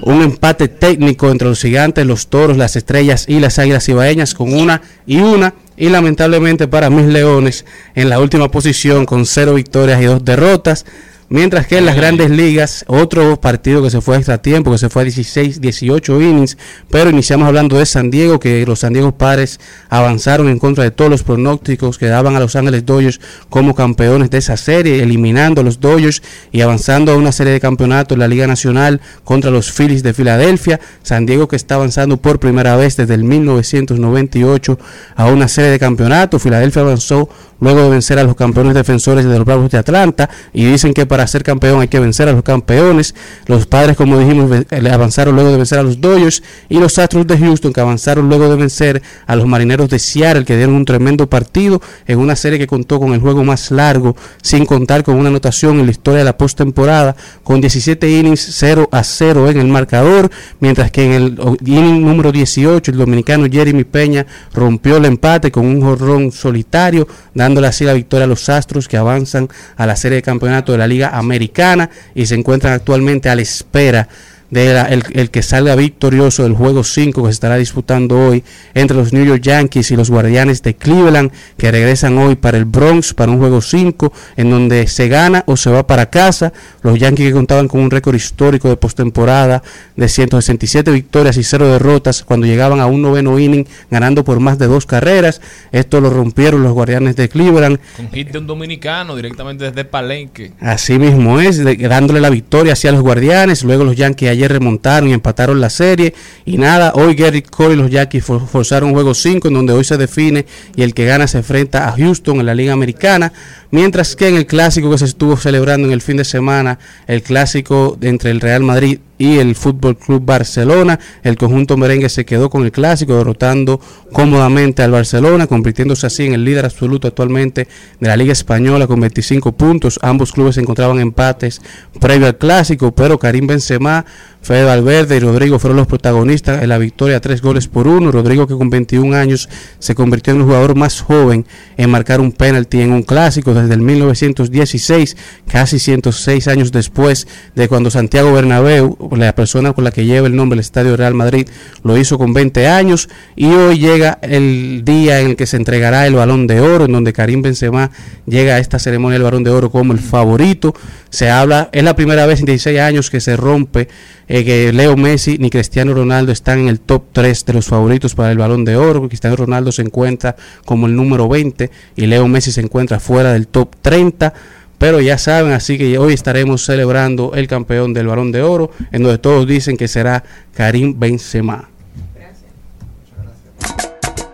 un 0.03 0.21
empate 0.21 0.69
técnico 0.69 1.31
entre 1.31 1.49
los 1.49 1.61
gigantes, 1.63 2.05
los 2.05 2.27
toros, 2.27 2.59
las 2.59 2.77
estrellas 2.77 3.25
y 3.29 3.41
las 3.41 3.59
águilas 3.59 3.85
cibaeñas 3.87 4.35
con 4.35 4.53
una 4.53 4.83
y 5.07 5.19
una 5.21 5.55
y 5.79 5.89
lamentablemente 5.89 6.69
para 6.69 6.91
mis 6.91 7.07
leones 7.07 7.65
en 7.95 8.11
la 8.11 8.21
última 8.21 8.51
posición 8.51 9.07
con 9.07 9.25
cero 9.25 9.55
victorias 9.55 10.03
y 10.03 10.05
dos 10.05 10.23
derrotas. 10.23 10.85
Mientras 11.33 11.67
que 11.67 11.79
en 11.79 11.87
las 11.87 11.97
grandes 11.97 12.29
ligas, 12.29 12.85
otro 12.89 13.41
partido 13.41 13.83
que 13.83 13.89
se 13.89 14.03
fue 14.03 14.17
a 14.17 14.19
extra 14.19 14.43
tiempo, 14.43 14.71
que 14.71 14.77
se 14.77 14.91
fue 14.91 15.01
a 15.01 15.05
16, 15.07 15.63
18 15.63 16.21
innings, 16.21 16.59
pero 16.91 17.09
iniciamos 17.09 17.49
hablando 17.49 17.79
de 17.79 17.87
San 17.87 18.11
Diego, 18.11 18.39
que 18.39 18.67
los 18.67 18.81
San 18.81 18.93
Diego 18.93 19.13
Padres 19.13 19.59
avanzaron 19.89 20.51
en 20.51 20.59
contra 20.59 20.85
de 20.85 20.91
todos 20.91 21.11
los 21.11 21.23
pronósticos 21.23 21.97
que 21.97 22.05
daban 22.05 22.37
a 22.37 22.41
Los 22.41 22.55
Ángeles 22.55 22.85
Dodgers 22.85 23.19
como 23.49 23.75
campeones 23.75 24.29
de 24.29 24.37
esa 24.37 24.59
serie, 24.59 25.03
eliminando 25.03 25.63
a 25.63 25.65
los 25.65 25.81
Dodgers 25.81 26.23
y 26.51 26.61
avanzando 26.61 27.13
a 27.13 27.17
una 27.17 27.33
serie 27.33 27.55
de 27.55 27.61
campeonatos 27.61 28.15
en 28.15 28.21
la 28.21 28.29
Liga 28.29 28.47
Nacional 28.47 29.01
contra 29.25 29.51
los 29.51 29.73
Phillies 29.73 30.03
de 30.03 30.13
Filadelfia. 30.13 30.81
San 31.03 31.25
Diego 31.25 31.49
que 31.49 31.57
está 31.57 31.77
avanzando 31.77 32.19
por 32.19 32.41
primera 32.41 32.77
vez 32.77 32.99
desde 32.99 33.15
el 33.15 33.25
1998 33.25 34.79
a 35.17 35.27
una 35.29 35.49
serie 35.49 35.71
de 35.71 35.79
campeonatos. 35.79 36.43
Filadelfia 36.43 36.83
avanzó 36.83 37.31
luego 37.63 37.85
de 37.85 37.91
vencer 37.91 38.19
a 38.19 38.25
los 38.25 38.35
campeones 38.35 38.75
defensores 38.75 39.25
de 39.25 39.39
los 39.39 39.47
Bravos 39.47 39.71
de 39.71 39.79
Atlanta 39.79 40.29
y 40.53 40.65
dicen 40.65 40.93
que 40.93 41.07
para 41.07 41.22
ser 41.27 41.43
campeón 41.43 41.81
hay 41.81 41.89
que 41.89 42.01
vencer 42.01 42.29
a 42.29 42.33
los 42.33 42.43
campeones. 42.43 43.15
Los 43.47 43.67
padres, 43.67 43.97
como 43.97 44.19
dijimos, 44.19 44.51
avanzaron 44.91 45.35
luego 45.35 45.51
de 45.51 45.57
vencer 45.57 45.79
a 45.79 45.83
los 45.83 46.01
Dodgers 46.01 46.43
y 46.69 46.79
los 46.79 46.99
Astros 46.99 47.27
de 47.27 47.39
Houston 47.39 47.73
que 47.73 47.81
avanzaron 47.81 48.29
luego 48.29 48.49
de 48.49 48.57
vencer 48.57 49.03
a 49.27 49.37
los 49.37 49.47
Marineros 49.47 49.89
de 49.89 49.99
Seattle 49.99 50.45
que 50.45 50.57
dieron 50.57 50.75
un 50.75 50.85
tremendo 50.85 51.29
partido 51.29 51.81
en 52.07 52.19
una 52.19 52.37
serie 52.37 52.59
que 52.59 52.67
contó 52.67 52.99
con 52.99 53.13
el 53.15 53.21
juego 53.21 53.45
más 53.45 53.71
largo 53.71 54.17
sin 54.43 54.67
contar 54.67 55.03
con 55.03 55.17
una 55.17 55.29
anotación 55.29 55.81
en 55.81 55.87
la 55.87 55.93
historia 55.93 56.19
de 56.19 56.25
la 56.25 56.37
postemporada 56.37 57.17
con 57.43 57.61
17 57.61 58.11
innings 58.11 58.49
0 58.53 58.89
a 58.91 59.03
0 59.03 59.51
en 59.51 59.59
el 59.59 59.69
marcador, 59.69 60.31
mientras 60.61 60.91
que 60.91 61.05
en 61.05 61.13
el 61.13 61.39
inning 61.65 62.05
número 62.05 62.33
18 62.33 62.91
el 62.91 62.99
dominicano 62.99 63.47
Jeremy 63.51 63.85
Peña 63.85 64.27
rompió 64.55 64.97
el 64.97 65.05
empate 65.05 65.51
con 65.51 65.67
un 65.67 65.81
jorrón 65.81 66.33
solitario, 66.33 67.07
dándole 67.35 67.67
así 67.67 67.85
la 67.85 67.93
victoria 67.93 68.25
a 68.25 68.29
los 68.29 68.49
Astros 68.49 68.89
que 68.89 68.97
avanzan 68.97 69.49
a 69.77 69.87
la 69.87 69.97
serie 69.97 70.17
de 70.17 70.23
campeonato 70.23 70.73
de 70.73 70.79
la 70.79 70.87
Liga 70.87 71.02
Americana 71.09 71.89
y 72.15 72.27
se 72.27 72.35
encuentran 72.35 72.73
actualmente 72.73 73.29
a 73.29 73.35
la 73.35 73.43
espera 73.43 74.09
de 74.53 74.75
la- 74.75 74.83
el, 74.83 75.03
el 75.15 75.31
que 75.31 75.43
salga 75.43 75.75
victorioso 75.77 76.43
del 76.43 76.53
juego 76.53 76.85
5 76.85 77.23
que 77.23 77.29
se 77.29 77.33
estará 77.33 77.57
disputando 77.57 78.19
hoy 78.29 78.45
entre 78.75 78.95
los 78.97 79.13
New 79.15 79.25
York 79.25 79.41
Yankees 79.43 79.91
y 79.91 79.97
los 79.97 80.11
Guardianes 80.11 80.63
de 80.63 80.77
Cleveland 80.77 81.33
que 81.57 81.71
regresan 81.71 82.19
hoy 82.19 82.35
para 82.37 82.59
el 82.59 82.67
Bronx 82.67 83.15
para 83.15 83.33
un 83.33 83.39
juego 83.39 83.63
5 83.63 84.13
en 84.37 84.51
donde 84.51 84.87
se 84.89 85.09
gana 85.09 85.43
o 85.47 85.57
se 85.57 85.71
va 85.71 85.87
para 85.87 86.11
casa. 86.11 86.53
Los 86.83 86.99
Yankees 86.99 87.29
que 87.29 87.33
contaban 87.33 87.67
con 87.67 87.81
un 87.81 87.91
récord 87.91 88.15
histórico 88.15 88.69
de 88.69 88.77
postemporada 88.77 89.63
de 89.97 90.09
167 90.09 90.91
victorias 90.91 91.37
y 91.39 91.45
0 91.45 91.73
derrotas 91.73 92.23
cuando 92.23 92.47
llegaban 92.47 92.79
a 92.81 92.87
un 92.87 93.01
noveno 93.01 93.39
inning 93.39 93.67
ganando 93.91 94.23
por 94.23 94.39
más 94.39 94.59
de 94.59 94.67
dos 94.67 94.85
carreras. 94.85 95.41
Esto 95.73 96.01
lo 96.03 96.11
rompieron 96.11 96.63
los 96.63 96.73
Guardianes 96.75 97.17
de 97.17 97.31
Cleveland 97.31 97.79
Con 97.97 98.11
hit 98.11 98.29
de 98.31 98.39
un 98.39 98.47
dominicano 98.47 99.17
directamente 99.17 99.65
desde 99.65 99.87
Palenque. 99.87 100.53
Así 100.61 100.99
mismo 100.99 101.41
es, 101.41 101.57
de- 101.65 101.77
dándole 101.77 102.21
la 102.21 102.29
victoria 102.29 102.75
hacia 102.75 102.93
los 102.93 103.01
guardianes. 103.01 103.65
Luego 103.65 103.85
los 103.85 103.97
Yankees 103.97 104.42
remontaron 104.49 105.09
y 105.09 105.13
empataron 105.13 105.61
la 105.61 105.71
serie. 105.71 106.15
Y 106.45 106.59
nada, 106.59 106.93
hoy 106.95 107.15
Gary 107.15 107.43
Cole 107.43 107.75
y 107.75 107.77
los 107.77 107.91
Yankees 107.91 108.25
for- 108.25 108.47
forzaron 108.47 108.93
juego 108.93 109.15
5, 109.15 109.49
en 109.49 109.55
donde 109.55 109.73
hoy 109.73 109.85
se 109.85 109.97
define 109.97 110.47
y 110.77 110.83
el 110.83 110.95
que 110.95 111.05
gana 111.05 111.27
se 111.27 111.39
enfrenta 111.39 111.89
a 111.89 111.93
Houston 111.93 112.41
en 112.41 112.47
la 112.47 112.55
Liga 112.55 112.73
Americana. 112.73 113.33
Mientras 113.73 114.17
que 114.17 114.29
en 114.29 114.37
el 114.37 114.45
clásico 114.45 114.91
que 114.91 114.99
se 114.99 115.07
estuvo 115.07 115.35
celebrando 115.39 115.89
en 115.89 115.95
el 115.95 116.03
fin 116.03 116.19
de 116.19 116.27
semana, 116.27 116.79
el 117.07 117.23
clásico 117.23 117.97
entre 118.03 118.31
el 118.31 118.39
Real 118.39 118.63
Madrid 118.63 118.99
y 119.23 119.39
el 119.39 119.55
Fútbol 119.55 119.97
Club 119.97 120.25
Barcelona. 120.25 120.99
El 121.23 121.37
conjunto 121.37 121.77
merengue 121.77 122.09
se 122.09 122.25
quedó 122.25 122.51
con 122.51 122.65
el 122.65 122.73
clásico, 122.73 123.17
derrotando 123.17 123.81
cómodamente 124.11 124.83
al 124.83 124.91
Barcelona, 124.91 125.47
convirtiéndose 125.47 126.09
así 126.09 126.25
en 126.27 126.35
el 126.35 126.45
líder 126.45 126.65
absoluto 126.65 127.07
actualmente 127.07 127.69
de 128.01 128.09
la 128.09 128.17
Liga 128.17 128.33
Española 128.33 128.89
con 128.89 128.99
25 128.99 129.53
puntos. 129.53 130.01
Ambos 130.03 130.33
clubes 130.33 130.57
se 130.57 130.61
encontraban 130.61 130.99
empates 130.99 131.63
previo 132.01 132.27
al 132.27 132.37
clásico, 132.37 132.93
pero 132.97 133.17
Karim 133.21 133.47
Benzema, 133.47 134.05
Fede 134.41 134.65
Valverde 134.65 135.19
y 135.19 135.21
Rodrigo 135.21 135.61
fueron 135.61 135.77
los 135.77 135.87
protagonistas 135.87 136.61
en 136.61 136.69
la 136.69 136.79
victoria, 136.79 137.21
tres 137.21 137.43
goles 137.43 137.69
por 137.69 137.87
uno. 137.87 138.11
Rodrigo 138.11 138.49
que 138.49 138.55
con 138.55 138.71
21 138.71 139.15
años 139.17 139.49
se 139.79 139.95
convirtió 139.95 140.33
en 140.33 140.41
el 140.41 140.47
jugador 140.47 140.75
más 140.75 141.01
joven 141.01 141.47
en 141.77 141.91
marcar 141.91 142.21
un 142.21 142.33
penalti 142.33 142.81
en 142.81 142.93
un 142.93 143.05
clásico 143.05 143.55
desde 143.63 143.75
el 143.75 143.81
1916, 143.81 145.17
casi 145.47 145.79
106 145.79 146.49
años 146.49 146.73
después 146.73 147.27
de 147.55 147.69
cuando 147.69 147.91
Santiago 147.91 148.33
Bernabéu, 148.33 148.97
la 149.17 149.35
persona 149.35 149.73
con 149.73 149.85
la 149.85 149.91
que 149.91 150.05
lleva 150.05 150.27
el 150.27 150.37
nombre 150.37 150.57
del 150.57 150.61
Estadio 150.61 150.97
Real 150.97 151.15
Madrid, 151.15 151.49
lo 151.83 151.97
hizo 151.97 152.19
con 152.19 152.33
20 152.33 152.67
años 152.69 153.09
y 153.37 153.47
hoy 153.47 153.79
llega 153.79 154.19
el 154.23 154.83
día 154.85 155.21
en 155.21 155.31
el 155.31 155.37
que 155.37 155.47
se 155.47 155.57
entregará 155.57 156.07
el 156.07 156.15
Balón 156.15 156.47
de 156.47 156.61
Oro, 156.61 156.85
en 156.85 156.93
donde 156.93 157.13
Karim 157.13 157.43
Benzema 157.43 157.91
llega 158.27 158.57
a 158.57 158.59
esta 158.59 158.79
ceremonia 158.79 159.15
del 159.15 159.25
Balón 159.25 159.45
de 159.45 159.51
Oro 159.51 159.71
como 159.71 159.93
el 159.93 159.99
favorito. 159.99 160.75
Se 161.11 161.31
habla, 161.31 161.69
es 161.73 161.85
la 161.85 161.95
primera 161.95 162.27
vez 162.27 162.41
en 162.41 162.47
16 162.47 162.81
años 162.81 163.11
que 163.11 163.21
se 163.21 163.37
rompe 163.37 163.89
eh, 164.29 164.45
que 164.45 164.73
Leo 164.73 164.97
Messi 164.97 165.37
ni 165.39 165.51
Cristiano 165.51 165.93
Ronaldo 165.93 166.33
están 166.33 166.61
en 166.61 166.69
el 166.69 166.81
top 166.81 167.05
3 167.13 167.45
de 167.45 167.53
los 167.53 167.67
favoritos 167.67 168.15
para 168.15 168.31
el 168.31 168.39
Balón 168.39 168.65
de 168.65 168.77
Oro. 168.77 169.07
Cristiano 169.09 169.37
Ronaldo 169.37 169.73
se 169.73 169.83
encuentra 169.83 170.37
como 170.65 170.87
el 170.87 170.97
número 170.97 171.29
20 171.29 171.71
y 171.97 172.07
Leo 172.07 172.27
Messi 172.29 172.53
se 172.53 172.61
encuentra 172.61 173.01
fuera 173.01 173.33
del 173.33 173.47
top 173.53 173.77
30. 173.83 174.33
Pero 174.79 175.01
ya 175.01 175.17
saben, 175.17 175.53
así 175.53 175.79
que 175.79 175.97
hoy 175.97 176.13
estaremos 176.13 176.65
celebrando 176.65 177.35
el 177.37 177.47
campeón 177.47 177.95
del 177.95 178.09
Balón 178.09 178.33
de 178.33 178.43
Oro, 178.43 178.73
en 178.91 179.05
donde 179.05 179.19
todos 179.19 179.47
dicen 179.47 179.77
que 179.77 179.87
será 179.87 180.25
Karim 180.57 180.99
Benzema. 180.99 181.69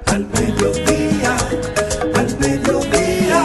Al 0.07 0.27
mediodía, 0.27 1.37
al 2.15 2.39
mediodía, 2.41 3.45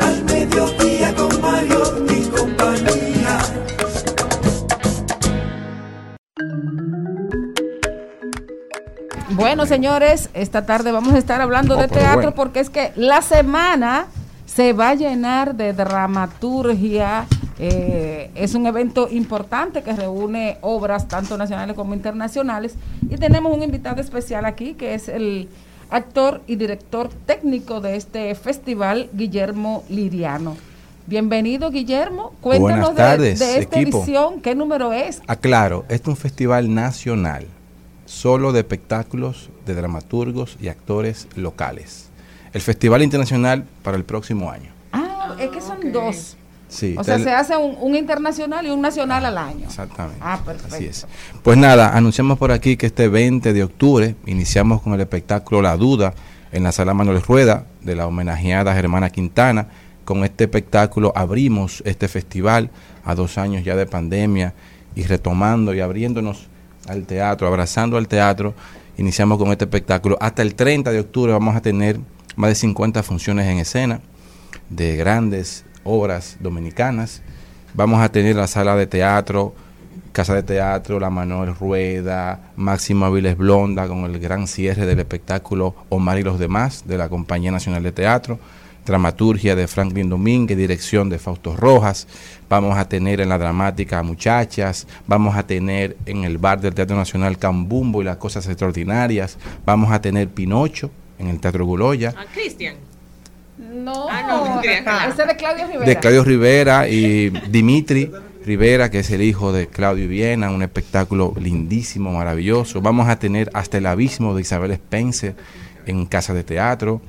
al 0.00 0.24
mediodía 0.24 1.14
con 1.14 1.40
Mario 1.40 1.82
y 2.10 2.24
compañía. 2.28 3.38
Bueno, 9.30 9.66
señores, 9.66 10.30
esta 10.34 10.64
tarde 10.66 10.92
vamos 10.92 11.14
a 11.14 11.18
estar 11.18 11.40
hablando 11.40 11.76
Oh, 11.76 11.80
de 11.82 11.88
teatro 11.88 12.14
bueno. 12.16 12.34
porque 12.34 12.60
es 12.60 12.70
que 12.70 12.92
la 12.96 13.22
semana 13.22 14.06
se 14.56 14.72
va 14.72 14.90
a 14.90 14.94
llenar 14.94 15.54
de 15.54 15.74
dramaturgia. 15.74 17.26
eh, 17.58 18.30
es 18.34 18.54
un 18.54 18.66
evento 18.66 19.08
importante 19.10 19.82
que 19.82 19.92
reúne 19.92 20.56
obras 20.62 21.08
tanto 21.08 21.36
nacionales 21.36 21.76
como 21.76 21.92
internacionales. 21.94 22.74
Y 23.02 23.16
tenemos 23.16 23.54
un 23.54 23.62
invitado 23.62 24.00
especial 24.00 24.46
aquí 24.46 24.72
que 24.74 24.94
es 24.94 25.08
el 25.08 25.48
actor 25.90 26.40
y 26.46 26.56
director 26.56 27.10
técnico 27.26 27.80
de 27.82 27.96
este 27.96 28.34
festival, 28.34 29.10
Guillermo 29.12 29.84
Liriano. 29.90 30.56
Bienvenido, 31.06 31.70
Guillermo. 31.70 32.32
Cuéntanos 32.40 32.94
tardes, 32.94 33.38
de, 33.38 33.44
de 33.46 33.58
esta 33.58 33.80
equipo. 33.80 33.98
edición. 33.98 34.40
¿Qué 34.40 34.54
número 34.54 34.92
es? 34.92 35.20
Aclaro, 35.26 35.84
este 35.88 36.04
es 36.04 36.08
un 36.08 36.16
festival 36.16 36.74
nacional, 36.74 37.46
solo 38.06 38.52
de 38.52 38.60
espectáculos 38.60 39.50
de 39.66 39.74
dramaturgos 39.74 40.56
y 40.60 40.68
actores 40.68 41.28
locales. 41.36 42.05
El 42.56 42.62
Festival 42.62 43.02
Internacional 43.02 43.66
para 43.82 43.98
el 43.98 44.04
próximo 44.04 44.50
año. 44.50 44.70
Ah, 44.90 45.36
es 45.38 45.50
que 45.50 45.60
son 45.60 45.92
dos. 45.92 46.38
Sí, 46.70 46.96
O 46.98 47.04
sea, 47.04 47.18
se 47.18 47.30
hace 47.30 47.54
un, 47.54 47.76
un 47.78 47.94
internacional 47.94 48.66
y 48.66 48.70
un 48.70 48.80
nacional 48.80 49.26
al 49.26 49.36
año. 49.36 49.66
Exactamente. 49.66 50.18
Ah, 50.22 50.40
perfecto. 50.42 50.74
Así 50.74 50.86
es. 50.86 51.06
Pues 51.42 51.58
nada, 51.58 51.94
anunciamos 51.94 52.38
por 52.38 52.52
aquí 52.52 52.78
que 52.78 52.86
este 52.86 53.08
20 53.08 53.52
de 53.52 53.62
octubre 53.62 54.16
iniciamos 54.24 54.80
con 54.80 54.94
el 54.94 55.02
espectáculo 55.02 55.60
La 55.60 55.76
Duda 55.76 56.14
en 56.50 56.62
la 56.62 56.72
sala 56.72 56.94
Manuel 56.94 57.20
Rueda 57.20 57.66
de 57.82 57.94
la 57.94 58.06
homenajeada 58.06 58.74
Germana 58.74 59.10
Quintana. 59.10 59.68
Con 60.06 60.24
este 60.24 60.44
espectáculo 60.44 61.12
abrimos 61.14 61.82
este 61.84 62.08
festival 62.08 62.70
a 63.04 63.14
dos 63.14 63.36
años 63.36 63.64
ya 63.64 63.76
de 63.76 63.84
pandemia 63.84 64.54
y 64.94 65.02
retomando 65.02 65.74
y 65.74 65.80
abriéndonos 65.80 66.46
al 66.88 67.04
teatro, 67.04 67.48
abrazando 67.48 67.98
al 67.98 68.08
teatro. 68.08 68.54
Iniciamos 68.96 69.36
con 69.36 69.48
este 69.52 69.66
espectáculo. 69.66 70.16
Hasta 70.22 70.40
el 70.40 70.54
30 70.54 70.90
de 70.90 71.00
octubre 71.00 71.32
vamos 71.32 71.54
a 71.54 71.60
tener 71.60 72.00
más 72.36 72.50
de 72.50 72.54
50 72.54 73.02
funciones 73.02 73.46
en 73.46 73.58
escena 73.58 74.00
de 74.70 74.96
grandes 74.96 75.64
obras 75.84 76.36
dominicanas. 76.40 77.22
Vamos 77.74 78.00
a 78.00 78.10
tener 78.10 78.36
la 78.36 78.46
sala 78.46 78.76
de 78.76 78.86
teatro, 78.86 79.54
Casa 80.12 80.34
de 80.34 80.42
Teatro, 80.42 80.98
La 80.98 81.10
Manuel 81.10 81.54
Rueda, 81.54 82.52
Máximo 82.56 83.04
Aviles 83.04 83.36
Blonda, 83.36 83.86
con 83.86 84.04
el 84.04 84.18
gran 84.18 84.46
cierre 84.46 84.86
del 84.86 84.98
espectáculo 84.98 85.74
Omar 85.90 86.18
y 86.18 86.22
los 86.22 86.38
demás 86.38 86.84
de 86.86 86.96
la 86.96 87.10
Compañía 87.10 87.50
Nacional 87.50 87.82
de 87.82 87.92
Teatro, 87.92 88.38
dramaturgia 88.86 89.54
de 89.54 89.66
Franklin 89.66 90.08
Domínguez, 90.08 90.56
dirección 90.56 91.10
de 91.10 91.18
Fausto 91.18 91.54
Rojas. 91.54 92.06
Vamos 92.48 92.78
a 92.78 92.88
tener 92.88 93.20
en 93.20 93.28
la 93.28 93.36
dramática 93.36 94.02
Muchachas, 94.02 94.86
vamos 95.06 95.36
a 95.36 95.46
tener 95.46 95.98
en 96.06 96.24
el 96.24 96.38
bar 96.38 96.62
del 96.62 96.74
Teatro 96.74 96.96
Nacional 96.96 97.36
Cambumbo 97.36 98.00
y 98.00 98.06
las 98.06 98.16
cosas 98.16 98.46
extraordinarias, 98.46 99.36
vamos 99.66 99.92
a 99.92 100.00
tener 100.00 100.28
Pinocho 100.28 100.90
en 101.18 101.28
el 101.28 101.40
Teatro 101.40 101.64
Guloya. 101.64 102.14
Ah, 102.16 102.24
Cristian. 102.32 102.76
No, 103.58 104.06
Ah, 104.10 104.22
no, 104.28 104.60
ese 104.60 105.24
de 105.26 105.36
Claudio 105.36 105.66
Rivera. 105.66 105.86
de 105.86 105.96
Claudio 105.98 106.24
Rivera 106.24 106.88
y 106.88 107.30
Dimitri 107.48 108.10
Rivera, 108.44 108.90
que 108.90 108.98
es 108.98 109.10
el 109.10 109.22
hijo 109.22 109.50
de 109.52 109.68
Claudio 109.68 110.06
Viena, 110.08 110.50
un 110.50 110.62
espectáculo 110.62 111.32
lindísimo, 111.40 112.12
maravilloso. 112.12 112.82
Vamos 112.82 113.08
a 113.08 113.18
tener 113.18 113.50
hasta 113.54 113.78
el 113.78 113.86
abismo 113.86 114.34
de 114.34 114.42
Isabel 114.42 114.72
Spencer 114.72 115.34
en 115.86 116.04
Casa 116.06 116.34
de 116.34 116.44
Teatro. 116.44 117.00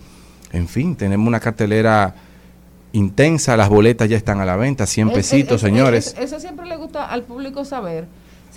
En 0.54 0.70
fin, 0.70 0.96
tenemos 0.96 1.28
una 1.28 1.42
cartelera 1.42 2.16
intensa. 2.94 3.58
Las 3.58 3.70
boletas 3.70 4.08
ya 4.10 4.16
están 4.18 4.40
a 4.40 4.46
la 4.46 4.56
venta, 4.56 4.86
100 4.88 5.10
Es- 5.10 5.18
es- 5.18 5.18
pesitos, 5.30 5.56
es- 5.56 5.62
señores. 5.62 6.08
es- 6.08 6.18
eso 6.32 6.40
siempre 6.40 6.66
le 6.66 6.78
gusta 6.78 7.06
al 7.10 7.24
público 7.24 7.66
saber. 7.66 8.06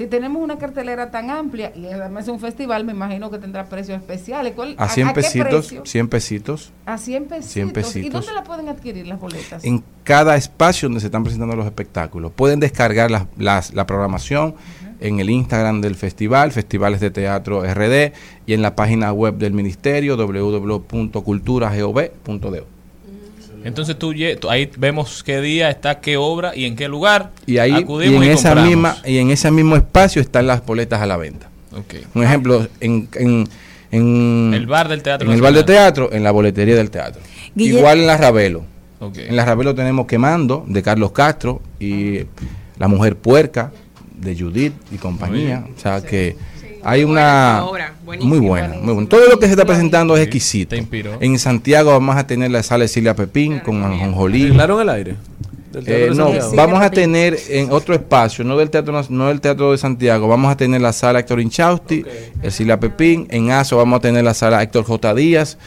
Si 0.00 0.06
tenemos 0.06 0.42
una 0.42 0.56
cartelera 0.56 1.10
tan 1.10 1.28
amplia 1.28 1.72
y 1.76 1.84
además 1.84 2.22
es 2.22 2.30
un 2.30 2.40
festival, 2.40 2.86
me 2.86 2.92
imagino 2.92 3.30
que 3.30 3.36
tendrá 3.38 3.66
precios 3.66 3.98
especiales. 4.00 4.54
¿Cuál- 4.56 4.74
a 4.78 4.88
100 4.88 5.08
qué 5.08 5.12
pesitos, 5.14 5.66
precio? 5.66 5.82
100 5.84 6.08
pesitos. 6.08 6.72
A 6.86 6.96
100 6.96 7.24
pesitos. 7.26 7.52
100 7.52 7.68
¿Y 7.68 7.72
pesitos. 7.72 8.24
dónde 8.24 8.40
la 8.40 8.42
pueden 8.42 8.70
adquirir 8.70 9.06
las 9.06 9.20
boletas? 9.20 9.62
En 9.62 9.84
cada 10.02 10.36
espacio 10.36 10.88
donde 10.88 11.00
se 11.00 11.08
están 11.08 11.22
presentando 11.22 11.54
los 11.54 11.66
espectáculos. 11.66 12.32
Pueden 12.32 12.60
descargar 12.60 13.10
las- 13.10 13.26
las- 13.36 13.74
la 13.74 13.84
programación 13.84 14.54
en 15.00 15.20
el 15.20 15.28
Instagram 15.28 15.82
del 15.82 15.96
festival, 15.96 16.50
Festivales 16.50 17.00
de 17.00 17.10
Teatro 17.10 17.62
RD, 17.66 18.14
y 18.46 18.54
en 18.54 18.62
la 18.62 18.74
página 18.74 19.12
web 19.12 19.34
del 19.36 19.52
ministerio, 19.52 20.16
www.culturagov.do. 20.16 22.79
Entonces 23.64 23.98
tú, 23.98 24.12
ahí 24.48 24.70
vemos 24.78 25.22
qué 25.22 25.40
día 25.40 25.70
está, 25.70 26.00
qué 26.00 26.16
obra 26.16 26.54
y 26.56 26.64
en 26.64 26.76
qué 26.76 26.88
lugar. 26.88 27.30
Y 27.46 27.58
ahí 27.58 27.72
y 27.72 27.74
acudimos 27.74 28.22
en 28.24 28.30
y 28.30 28.32
esa 28.32 28.48
compramos. 28.50 28.68
misma 28.70 28.96
y 29.04 29.18
en 29.18 29.30
ese 29.30 29.50
mismo 29.50 29.76
espacio 29.76 30.22
están 30.22 30.46
las 30.46 30.64
boletas 30.64 31.00
a 31.00 31.06
la 31.06 31.16
venta. 31.16 31.48
Ok. 31.72 31.94
Un 32.14 32.24
ejemplo 32.24 32.66
en, 32.80 33.08
en, 33.14 33.48
en- 33.90 34.52
El 34.54 34.66
bar 34.66 34.88
del 34.88 35.02
Teatro 35.02 35.28
en 35.28 35.34
el 35.34 35.42
bar 35.42 35.52
de 35.52 35.60
Nacional. 35.60 35.82
teatro, 35.92 36.12
en 36.12 36.22
la 36.24 36.30
boletería 36.30 36.74
del 36.76 36.90
teatro. 36.90 37.20
Igual 37.56 38.00
en 38.00 38.06
la 38.06 38.16
Ravelo. 38.16 38.64
En 39.16 39.34
la 39.36 39.44
Ravelo 39.44 39.74
tenemos 39.74 40.06
Quemando 40.06 40.64
de 40.68 40.82
Carlos 40.82 41.12
Castro 41.12 41.62
y 41.78 42.20
La 42.78 42.86
Mujer 42.88 43.16
Puerca 43.16 43.72
de 44.16 44.36
Judith 44.38 44.74
y 44.92 44.96
compañía. 44.96 45.64
O 45.76 45.80
sea 45.80 46.02
que 46.02 46.36
hay 46.82 47.04
una 47.04 47.64
obra, 47.64 47.94
muy 48.04 48.38
buena, 48.38 48.76
muy 48.80 48.94
buena. 48.94 49.08
Todo 49.08 49.28
lo 49.28 49.38
que 49.38 49.46
se 49.46 49.52
está 49.52 49.64
presentando 49.64 50.16
es 50.16 50.22
exquisito. 50.22 50.76
En 51.20 51.38
Santiago 51.38 51.90
vamos 51.90 52.16
a 52.16 52.26
tener 52.26 52.50
la 52.50 52.62
sala 52.62 52.82
de 52.82 52.88
Silvia 52.88 53.14
Pepín 53.14 53.60
con 53.60 53.82
Anjonjolí. 53.82 54.44
¿Arreglaron 54.44 54.80
el 54.80 54.88
aire? 54.88 55.16
Del 55.72 55.84
Eh, 55.86 56.10
no, 56.14 56.32
vamos 56.56 56.82
a 56.82 56.90
tener 56.90 57.38
en 57.48 57.70
otro 57.70 57.94
espacio, 57.94 58.44
no 58.44 58.56
del 58.56 58.70
teatro, 58.70 59.04
no 59.08 59.28
del 59.28 59.40
teatro 59.40 59.70
de 59.70 59.78
Santiago, 59.78 60.26
vamos 60.26 60.50
a 60.50 60.56
tener 60.56 60.80
la 60.80 60.92
sala 60.92 61.20
Héctor 61.20 61.40
Inchausti, 61.40 62.04
el 62.42 62.50
Sila 62.50 62.80
Pepín, 62.80 63.28
en 63.30 63.52
ASO 63.52 63.76
vamos 63.76 63.98
a 63.98 64.00
tener 64.00 64.24
la 64.24 64.34
sala 64.34 64.62
Héctor 64.64 64.82
J. 64.84 65.14
Díaz, 65.14 65.58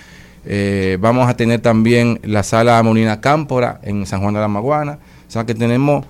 eh, 0.46 0.98
vamos 1.00 1.30
a 1.30 1.38
tener 1.38 1.62
también 1.62 2.20
la 2.24 2.44
sala 2.44 2.84
Molina 2.84 3.22
Cámpora 3.22 3.80
en 3.82 4.06
San 4.06 4.20
Juan 4.20 4.34
de 4.34 4.42
la 4.42 4.50
Maguana, 4.50 5.00
o 5.26 5.32
sea 5.32 5.46
que 5.46 5.56
tenemos 5.56 6.06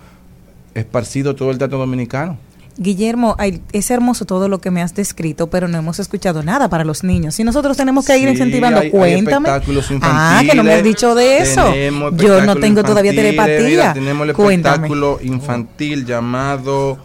esparcido 0.74 1.36
todo 1.36 1.52
el 1.52 1.60
teatro 1.60 1.78
dominicano. 1.78 2.40
Guillermo, 2.78 3.36
es 3.72 3.92
hermoso 3.92 4.26
todo 4.26 4.50
lo 4.50 4.60
que 4.60 4.72
me 4.72 4.82
has 4.82 4.96
descrito, 4.96 5.48
pero 5.48 5.68
no 5.68 5.78
hemos 5.78 6.00
escuchado 6.00 6.42
nada 6.42 6.70
para 6.70 6.84
los 6.84 7.04
niños. 7.04 7.36
Si 7.36 7.44
nosotros 7.44 7.78
tenemos 7.78 8.06
que 8.06 8.18
ir 8.18 8.26
Sí, 8.26 8.32
incentivando, 8.32 8.80
hay- 8.80 8.86
hay 8.88 8.92
cuéntame. 8.92 9.48
espectáculos 9.50 9.92
ah, 10.02 10.42
que 10.50 10.56
no 10.56 10.64
me 10.64 10.74
has 10.74 10.84
dicho 10.84 11.14
de 11.14 11.38
eso. 11.40 11.72
Yo 12.18 12.42
no 12.46 12.56
tengo 12.56 12.84
todavía 12.84 13.12
telepatía. 13.14 13.60
mira, 13.68 13.94
tenemos 13.94 14.28
el 14.28 14.34
cuéntame. 14.34 14.88
espectáculo 14.88 15.20
infantil 15.22 16.06
llamado 16.06 16.98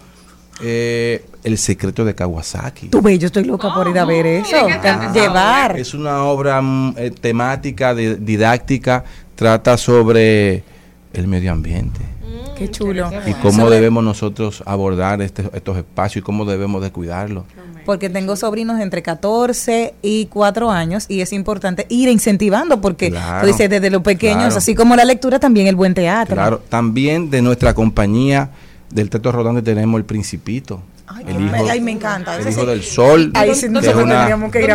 eh, 0.60 1.24
El 1.44 1.56
secreto 1.58 2.04
de 2.04 2.14
Kawasaki. 2.14 2.88
Tú 2.88 3.00
ves, 3.00 3.18
yo 3.18 3.26
estoy 3.26 3.44
loca 3.44 3.72
por 3.72 3.88
ir 3.88 3.98
a 3.98 4.04
ver 4.04 4.26
eso. 4.26 4.56
Ah, 4.82 5.12
Llevar. 5.14 5.78
Es 5.78 5.94
una 5.94 6.24
obra 6.24 6.60
mm, 6.60 6.94
eh, 6.96 7.10
temática, 7.12 7.94
de- 7.94 8.16
didáctica, 8.16 9.04
trata 9.36 9.76
sobre 9.76 10.64
el 11.12 11.28
medio 11.28 11.52
ambiente 11.52 12.00
Qué 12.58 12.70
chulo. 12.70 13.10
y 13.26 13.32
cómo 13.34 13.70
debemos 13.70 14.02
nosotros 14.04 14.62
abordar 14.66 15.22
este- 15.22 15.48
estos 15.54 15.76
espacios 15.76 16.22
y 16.22 16.24
cómo 16.24 16.44
debemos 16.44 16.82
de 16.82 16.90
cuidarlos. 16.90 17.44
Porque 17.84 18.10
tengo 18.10 18.36
sobrinos 18.36 18.80
entre 18.80 19.02
14 19.02 19.94
y 20.02 20.26
4 20.26 20.70
años 20.70 21.06
y 21.08 21.20
es 21.20 21.32
importante 21.32 21.86
ir 21.88 22.08
incentivando 22.08 22.80
porque 22.80 23.10
Claro, 23.10 23.40
tú 23.42 23.46
dices 23.46 23.70
desde 23.70 23.90
los 23.90 24.02
pequeños, 24.02 24.38
claro. 24.44 24.56
así 24.58 24.74
como 24.74 24.94
la 24.96 25.04
lectura, 25.04 25.38
también 25.38 25.66
el 25.68 25.76
buen 25.76 25.94
teatro. 25.94 26.34
Claro, 26.34 26.62
también 26.68 27.30
de 27.30 27.40
nuestra 27.42 27.72
compañía 27.74 28.50
del 28.90 29.08
Teatro 29.10 29.32
Rodante 29.32 29.62
tenemos 29.62 29.98
El 29.98 30.04
Principito. 30.04 30.82
el 31.26 31.40
hijo, 31.40 31.64
me- 31.64 31.70
ay, 31.70 31.80
me 31.80 31.92
encanta. 31.92 32.36
el 32.36 32.48
hijo 32.48 32.60
sí. 32.60 32.66
del 32.66 32.82
sol. 32.82 33.30
Ahí 33.34 33.54
sí 33.54 33.68
nosotros 33.68 34.02
una- 34.04 34.14
tendríamos 34.16 34.52
que 34.52 34.62
ir 34.62 34.70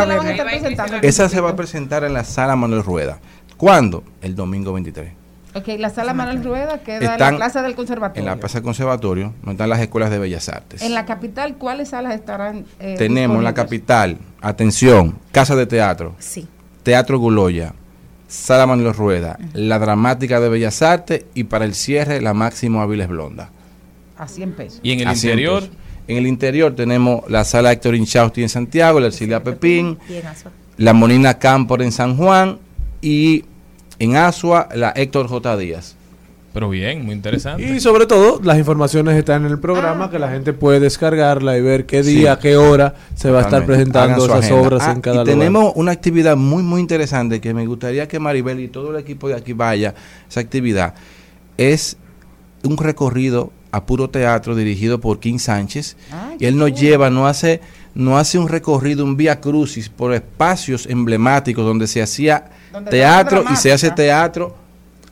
esa 1.02 1.28
se 1.28 1.40
va 1.40 1.50
a 1.50 1.56
presentar 1.56 2.02
en 2.04 2.12
la 2.12 2.24
sala 2.24 2.56
Manuel 2.56 2.82
Rueda. 2.82 3.18
¿Cuándo? 3.56 4.02
El 4.20 4.34
domingo 4.34 4.72
23. 4.72 5.12
Ok, 5.54 5.68
la 5.78 5.90
sala 5.90 6.14
Manuel 6.14 6.42
Rueda 6.44 6.78
queda 6.78 7.14
en 7.14 7.20
la 7.20 7.36
plaza 7.36 7.62
del 7.62 7.74
conservatorio. 7.76 8.20
En 8.22 8.26
la 8.26 8.36
Plaza 8.36 8.58
del 8.58 8.64
Conservatorio, 8.64 9.32
donde 9.40 9.52
están 9.52 9.70
las 9.70 9.80
escuelas 9.80 10.10
de 10.10 10.18
Bellas 10.18 10.48
Artes. 10.48 10.82
En 10.82 10.94
la 10.94 11.04
capital, 11.04 11.56
¿cuáles 11.56 11.90
salas 11.90 12.14
estarán? 12.14 12.64
eh, 12.80 12.96
Tenemos 12.98 13.38
en 13.38 13.44
la 13.44 13.54
capital, 13.54 14.18
atención, 14.40 15.16
Casa 15.32 15.54
de 15.54 15.66
Teatro, 15.66 16.14
Sí. 16.18 16.48
Teatro 16.82 17.18
Guloya, 17.18 17.72
Sala 18.26 18.66
Manuel 18.66 18.94
Rueda, 18.94 19.38
la 19.52 19.78
Dramática 19.78 20.40
de 20.40 20.48
Bellas 20.48 20.82
Artes 20.82 21.24
y 21.34 21.44
para 21.44 21.64
el 21.64 21.74
cierre 21.74 22.20
la 22.20 22.34
Máximo 22.34 22.82
Aviles 22.82 23.06
Blonda. 23.08 23.50
A 24.18 24.26
100 24.26 24.52
pesos. 24.54 24.80
Y 24.82 24.90
en 24.92 25.00
el 25.00 25.08
A 25.08 25.14
100 25.14 25.30
interior, 25.32 25.60
pesos. 25.62 25.76
En 26.08 26.16
el 26.18 26.26
interior 26.26 26.74
tenemos 26.74 27.22
la 27.30 27.44
sala 27.44 27.70
Héctor 27.72 27.94
Inchausti 27.94 28.42
en 28.42 28.48
Santiago, 28.48 28.98
la 29.00 29.06
Ercilia 29.06 29.42
Pepín, 29.42 29.98
la 30.78 30.92
Monina 30.92 31.38
Cámpor 31.38 31.80
en 31.80 31.92
San 31.92 32.16
Juan 32.16 32.58
y 33.00 33.44
en 33.98 34.16
Asua 34.16 34.68
la 34.74 34.90
Héctor 34.96 35.28
J. 35.28 35.56
Díaz. 35.56 35.96
pero 36.52 36.70
bien, 36.70 37.04
muy 37.04 37.14
interesante. 37.16 37.64
Y 37.64 37.80
sobre 37.80 38.06
todo, 38.06 38.40
las 38.44 38.56
informaciones 38.58 39.16
están 39.16 39.44
en 39.44 39.50
el 39.50 39.58
programa, 39.58 40.08
que 40.08 40.20
la 40.20 40.30
gente 40.30 40.52
puede 40.52 40.78
descargarla 40.78 41.58
y 41.58 41.60
ver 41.60 41.84
qué 41.84 42.04
día, 42.04 42.34
Sí. 42.36 42.42
qué 42.42 42.56
hora 42.56 42.94
se 43.16 43.28
va 43.32 43.40
a 43.40 43.42
estar 43.42 43.66
presentando 43.66 44.24
esas 44.24 44.38
agenda. 44.44 44.60
obras 44.62 44.82
Ah, 44.86 44.92
en 44.92 45.00
cada 45.00 45.16
y 45.16 45.18
lugar. 45.24 45.36
tenemos 45.36 45.72
una 45.74 45.90
actividad 45.90 46.36
muy, 46.36 46.62
muy 46.62 46.80
interesante 46.80 47.40
que 47.40 47.52
me 47.52 47.66
gustaría 47.66 48.06
que 48.06 48.20
Maribel 48.20 48.60
y 48.60 48.68
todo 48.68 48.92
el 48.92 49.00
equipo 49.00 49.26
de 49.28 49.34
aquí 49.34 49.52
vaya. 49.52 49.94
Esa 50.30 50.38
actividad 50.38 50.94
es 51.56 51.96
un 52.62 52.76
recorrido 52.76 53.50
a 53.72 53.84
puro 53.84 54.08
teatro 54.08 54.54
dirigido 54.54 55.00
por 55.00 55.18
King 55.18 55.38
Sánchez. 55.38 55.96
Ay, 56.12 56.36
y 56.38 56.46
él 56.46 56.56
nos 56.56 56.72
lleva, 56.72 57.10
no 57.10 57.26
hace, 57.26 57.60
no 57.96 58.16
hace 58.16 58.38
un 58.38 58.48
recorrido, 58.48 59.04
un 59.04 59.16
vía 59.16 59.40
crucis 59.40 59.88
por 59.88 60.14
espacios 60.14 60.86
emblemáticos 60.86 61.64
donde 61.64 61.88
se 61.88 62.00
hacía 62.00 62.50
teatro 62.90 63.44
y 63.50 63.56
se 63.56 63.72
hace 63.72 63.90
teatro 63.90 64.56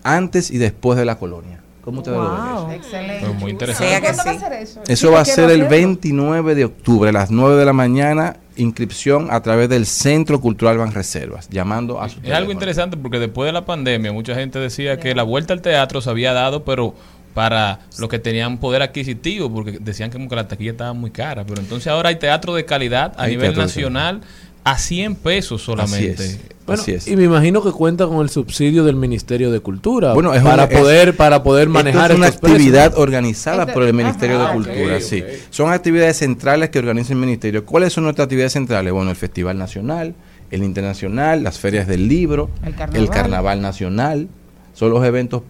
antes 0.03 0.51
y 0.51 0.59
después 0.59 0.99
de 0.99 1.05
la 1.05 1.17
colonia. 1.17 1.61
¿Cómo 1.83 1.99
ustedes 1.99 2.17
lo 2.17 2.31
ven 2.31 2.47
eso? 2.47 2.63
Wow. 2.63 2.73
Excelente. 2.73 3.27
Pues 3.27 3.41
muy 3.41 3.51
interesante. 3.51 3.89
Sea 3.89 4.01
que 4.01 4.07
¿Cuándo 4.07 4.25
va 4.25 4.31
a 4.31 4.39
ser 4.39 4.53
eso? 4.53 4.81
Eso 4.87 5.11
va 5.11 5.21
a 5.21 5.25
ser 5.25 5.45
el 5.45 5.63
hacerlo. 5.63 5.69
29 5.69 6.55
de 6.55 6.65
octubre, 6.65 7.11
a 7.11 7.13
las 7.13 7.31
9 7.33 7.57
de 7.57 7.65
la 7.65 7.73
mañana, 7.73 8.37
inscripción 8.57 9.29
a 9.31 9.41
través 9.41 9.69
del 9.69 9.87
Centro 9.87 10.41
Cultural 10.41 10.79
Banreservas, 10.79 11.49
llamando 11.49 12.01
a 12.01 12.09
su 12.09 12.21
Es 12.23 12.33
algo 12.33 12.53
interesante 12.53 12.97
porque 12.97 13.19
después 13.19 13.49
de 13.49 13.53
la 13.53 13.65
pandemia 13.65 14.13
mucha 14.13 14.35
gente 14.35 14.61
decía 14.61 14.99
que 14.99 15.15
la 15.15 15.25
vuelta 15.25 15.55
al 15.55 15.61
teatro 15.61 16.01
se 16.01 16.09
había 16.11 16.33
dado, 16.33 16.65
pero 16.65 16.95
para 17.35 17.81
los 17.99 18.09
que 18.09 18.19
tenían 18.19 18.59
poder 18.59 18.83
adquisitivo, 18.83 19.53
porque 19.53 19.79
decían 19.81 20.11
que 20.11 20.37
la 20.37 20.47
taquilla 20.47 20.73
estaba 20.73 20.93
muy 20.93 21.11
cara. 21.11 21.45
Pero 21.45 21.61
entonces 21.61 21.89
ahora 21.89 22.11
hay 22.11 22.17
teatro 22.17 22.55
de 22.55 22.65
calidad 22.65 23.15
a 23.17 23.25
Hay 23.25 23.33
nivel 23.33 23.57
nacional 23.57 24.21
a 24.65 24.79
100 24.79 25.17
pesos 25.17 25.63
solamente. 25.63 26.13
Así 26.15 26.23
es. 26.25 26.41
Bueno, 26.65 26.81
Así 26.83 26.93
es. 26.93 27.09
y 27.09 27.17
me 27.17 27.25
imagino 27.25 27.61
que 27.65 27.73
cuenta 27.73 28.07
con 28.07 28.21
el 28.21 28.31
subsidio 28.31 28.85
del 28.85 28.95
Ministerio 28.95 29.51
de 29.51 29.59
Cultura 29.59 30.15
Bueno, 30.15 30.33
es 30.33 30.43
para 30.43 30.65
una- 30.67 30.73
es- 30.73 30.79
poder 30.81 31.17
para 31.17 31.43
poder 31.43 31.63
Esto 31.67 31.73
manejar 31.73 32.13
es 32.13 32.17
una 32.17 32.27
estos 32.29 32.41
precios. 32.41 32.61
actividad 32.61 32.99
organizada 32.99 33.63
Este- 33.63 33.73
por 33.73 33.83
el 33.83 33.93
Ministerio 33.95 34.37
Ajá, 34.41 34.53
de 34.53 34.59
ok, 34.59 34.65
Cultura, 34.67 35.01
sí. 35.01 35.25
Son 35.51 35.73
actividades 35.73 36.19
centrales 36.19 36.71
que 36.71 36.79
organiza 36.79 37.13
el 37.15 37.19
Ministerio. 37.19 37.67
¿Cuáles 37.67 37.93
son 37.93 38.05
nuestras 38.05 38.27
actividades 38.27 38.53
centrales? 38.53 38.93
Bueno, 38.93 39.11
el 39.11 39.17
Festival 39.17 39.59
Nacional, 39.59 40.15
el 40.53 40.63
Internacional, 40.63 41.43
las 41.43 41.59
ferias 41.59 41.89
del 41.89 42.07
libro, 42.07 42.49
El 42.65 42.77
carnaval. 42.77 43.03
el 43.03 43.11
Carnaval 43.11 43.61
Nacional, 43.61 44.29
son 44.73 44.91
los 44.91 45.05
eventos 45.05 45.43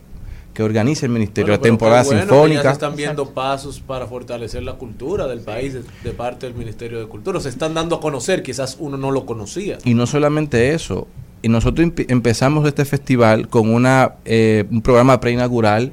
que 0.55 0.62
organiza 0.62 1.07
el 1.07 1.12
Ministerio, 1.12 1.53
Bueno, 1.53 1.61
la 1.61 1.62
temporada 1.62 2.03
bueno 2.03 2.20
ya 2.20 2.26
sinfónica. 2.26 2.62
se 2.62 2.68
están 2.72 2.94
viendo 2.96 3.30
pasos 3.30 3.80
para 3.80 4.07
fortalecer 4.07 4.62
la 4.62 4.74
cultura 4.74 5.26
del 5.26 5.40
país 5.40 5.72
de, 5.72 5.82
de 6.05 6.11
parte 6.12 6.46
del 6.46 6.55
Ministerio 6.55 6.98
de 7.00 7.07
Cultura. 7.07 7.40
Se 7.40 7.48
están 7.48 7.72
dando 7.74 7.96
a 7.96 8.00
conocer, 8.00 8.42
quizás 8.42 8.76
uno 8.78 8.96
no 8.98 9.11
lo 9.11 9.24
conocía. 9.24 9.78
Y 9.84 9.94
no 9.94 10.07
solamente 10.07 10.74
eso, 10.74 11.09
y 11.40 11.48
nosotros 11.48 11.86
empe- 11.86 12.07
empezamos 12.09 12.66
este 12.68 12.84
festival 12.84 13.48
con 13.48 13.72
una 13.72 14.14
eh, 14.26 14.64
un 14.70 14.82
programa 14.82 15.18
preinaugural 15.20 15.90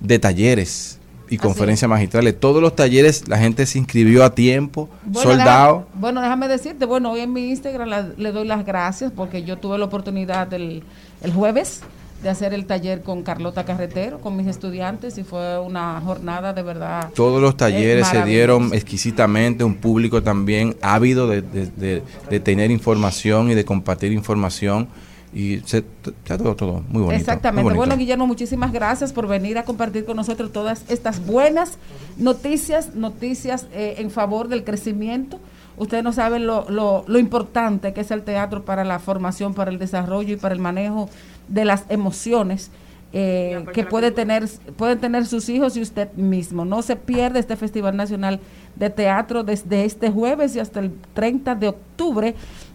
de 0.00 0.18
talleres 0.18 0.98
y 1.30 1.38
conferencias 1.38 1.88
magistrales. 1.88 2.38
Todos 2.38 2.60
los 2.60 2.76
talleres 2.76 3.26
la 3.26 3.38
gente 3.38 3.64
se 3.64 3.78
inscribió 3.78 4.22
a 4.24 4.34
tiempo, 4.34 4.90
Bueno, 5.06 5.30
soldado. 5.30 5.74
deja- 5.86 5.88
bueno, 5.94 6.20
déjame 6.20 6.46
decirte, 6.48 6.84
bueno, 6.84 7.10
hoy 7.12 7.20
en 7.20 7.32
mi 7.32 7.48
Instagram 7.48 7.88
la- 7.88 8.10
le 8.14 8.32
doy 8.32 8.46
las 8.46 8.66
gracias 8.66 9.10
porque 9.16 9.42
yo 9.42 9.56
tuve 9.56 9.78
la 9.78 9.86
oportunidad 9.86 10.52
el, 10.52 10.82
el 11.22 11.32
jueves 11.32 11.80
de 12.22 12.28
hacer 12.30 12.54
el 12.54 12.66
taller 12.66 13.02
con 13.02 13.22
Carlota 13.22 13.64
Carretero, 13.64 14.20
con 14.20 14.36
mis 14.36 14.46
estudiantes, 14.46 15.18
y 15.18 15.24
fue 15.24 15.58
una 15.58 16.00
jornada 16.00 16.52
de 16.52 16.62
verdad. 16.62 17.10
Todos 17.14 17.42
los 17.42 17.56
talleres 17.56 18.06
se 18.06 18.22
dieron 18.24 18.72
exquisitamente, 18.72 19.64
un 19.64 19.74
público 19.74 20.22
también 20.22 20.76
ávido 20.82 21.26
de, 21.26 21.42
de- 21.42 21.66
de- 21.76 22.02
de 22.30 22.40
tener 22.40 22.70
información 22.70 23.50
y 23.50 23.54
de 23.54 23.64
compartir 23.64 24.12
información. 24.12 24.88
Y 25.34 25.60
se, 25.64 25.82
ya 26.26 26.36
todo, 26.36 26.54
todo 26.54 26.72
muy 26.90 27.00
bonito. 27.02 27.12
Exactamente. 27.14 27.62
muy 27.62 27.70
bonito. 27.70 27.76
Bueno, 27.78 27.96
Guillermo, 27.96 28.26
muchísimas 28.26 28.70
gracias 28.70 29.14
por 29.14 29.26
venir 29.26 29.56
a 29.56 29.64
compartir 29.64 30.04
con 30.04 30.14
nosotros 30.16 30.52
todas 30.52 30.84
estas 30.90 31.24
buenas 31.24 31.78
noticias, 32.18 32.94
noticias 32.94 33.66
eh, 33.72 33.94
en 33.98 34.10
favor 34.10 34.48
del 34.48 34.62
crecimiento. 34.62 35.40
Ustedes 35.78 36.04
no 36.04 36.12
saben 36.12 36.46
lo, 36.46 36.68
lo, 36.68 37.02
lo 37.06 37.18
importante 37.18 37.94
que 37.94 38.02
es 38.02 38.10
el 38.10 38.22
teatro 38.22 38.62
para 38.64 38.84
la 38.84 38.98
formación, 38.98 39.54
para 39.54 39.70
el 39.70 39.78
desarrollo 39.78 40.34
y 40.34 40.36
para 40.36 40.54
el 40.54 40.60
manejo 40.60 41.08
de 41.52 41.64
las 41.64 41.84
emociones 41.88 42.70
eh, 43.14 43.64
que 43.74 43.84
puede 43.84 44.10
tener, 44.10 44.48
pueden 44.76 44.98
tener 44.98 45.26
sus 45.26 45.48
hijos 45.50 45.76
y 45.76 45.82
usted 45.82 46.10
mismo. 46.14 46.64
No 46.64 46.80
se 46.82 46.96
pierde 46.96 47.38
este 47.40 47.56
Festival 47.56 47.94
Nacional 47.96 48.40
de 48.74 48.88
Teatro 48.88 49.44
desde 49.44 49.84
este 49.84 50.10
jueves 50.10 50.56
y 50.56 50.60
hasta 50.60 50.80
el 50.80 50.92
30 51.12 51.54
de 51.56 51.68
octubre 51.68 52.34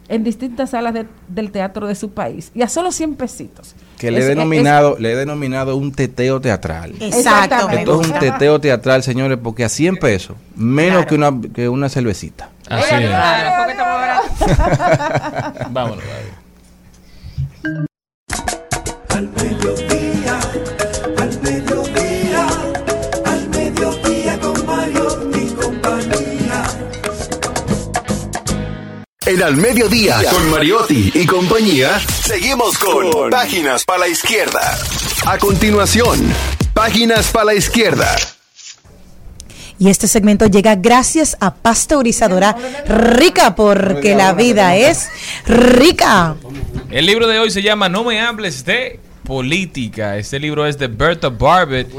en 0.09 0.23
distintas 0.23 0.69
salas 0.69 0.93
de- 0.93 1.07
del 1.27 1.51
teatro 1.51 1.87
de 1.87 1.95
su 1.95 2.11
país. 2.11 2.51
Y 2.53 2.61
a 2.61 2.69
solo 2.69 2.91
100 2.91 3.15
pesitos. 3.15 3.75
Que 3.97 4.11
le 4.11 4.19
he 4.19 4.21
Es- 4.21 4.27
denominado, 4.27 4.95
le 4.99 5.11
he 5.11 5.15
denominado 5.15 5.75
un 5.75 5.91
teteo 5.91 6.39
teatral. 6.39 6.93
Exacto. 6.99 7.67
Esto 7.71 8.01
es 8.01 8.07
un 8.07 8.13
teteo 8.19 8.61
teatral, 8.61 9.01
señores, 9.01 9.39
porque 9.41 9.65
a 9.65 9.69
100 9.69 9.97
pesos, 9.97 10.37
menos 10.55 11.07
que 11.07 11.15
una 11.15 11.31
que 11.53 11.67
una 11.67 11.89
cervecita. 11.89 12.51
Así 12.69 12.93
es. 12.95 13.09
Vámonos. 15.71 16.03
Al 19.17 19.27
mediodía, 19.29 20.39
al 21.17 21.41
mediodía, 21.41 22.47
al 23.25 23.49
mediodía 23.49 24.39
con 24.39 24.65
Mario 24.67 25.31
y 25.33 25.47
compañía. 25.55 26.63
En 29.25 29.41
Al 29.41 29.57
Mediodía, 29.57 30.21
con 30.29 30.51
Mariotti 30.51 31.11
y 31.15 31.25
compañía, 31.25 31.99
seguimos 31.99 32.77
con 32.77 33.31
Páginas 33.31 33.85
para 33.85 34.01
la 34.01 34.07
Izquierda. 34.07 34.77
A 35.25 35.39
continuación, 35.39 36.31
Páginas 36.75 37.31
para 37.31 37.45
la 37.45 37.53
Izquierda. 37.55 38.15
Y 39.79 39.89
este 39.89 40.07
segmento 40.07 40.45
llega 40.45 40.75
gracias 40.75 41.37
a 41.39 41.55
Pasteurizadora 41.55 42.55
Rica, 42.85 43.55
porque 43.55 44.13
la 44.13 44.33
vida 44.33 44.75
es 44.75 45.09
rica. 45.47 46.35
El 46.91 47.07
libro 47.07 47.27
de 47.27 47.39
hoy 47.39 47.49
se 47.49 47.63
llama 47.63 47.89
No 47.89 48.03
me 48.03 48.21
hables 48.21 48.63
de 48.63 49.06
política. 49.27 50.17
Este 50.17 50.39
libro 50.39 50.65
es 50.65 50.79
de 50.79 50.87
Berta 50.87 51.27
Barbet 51.27 51.89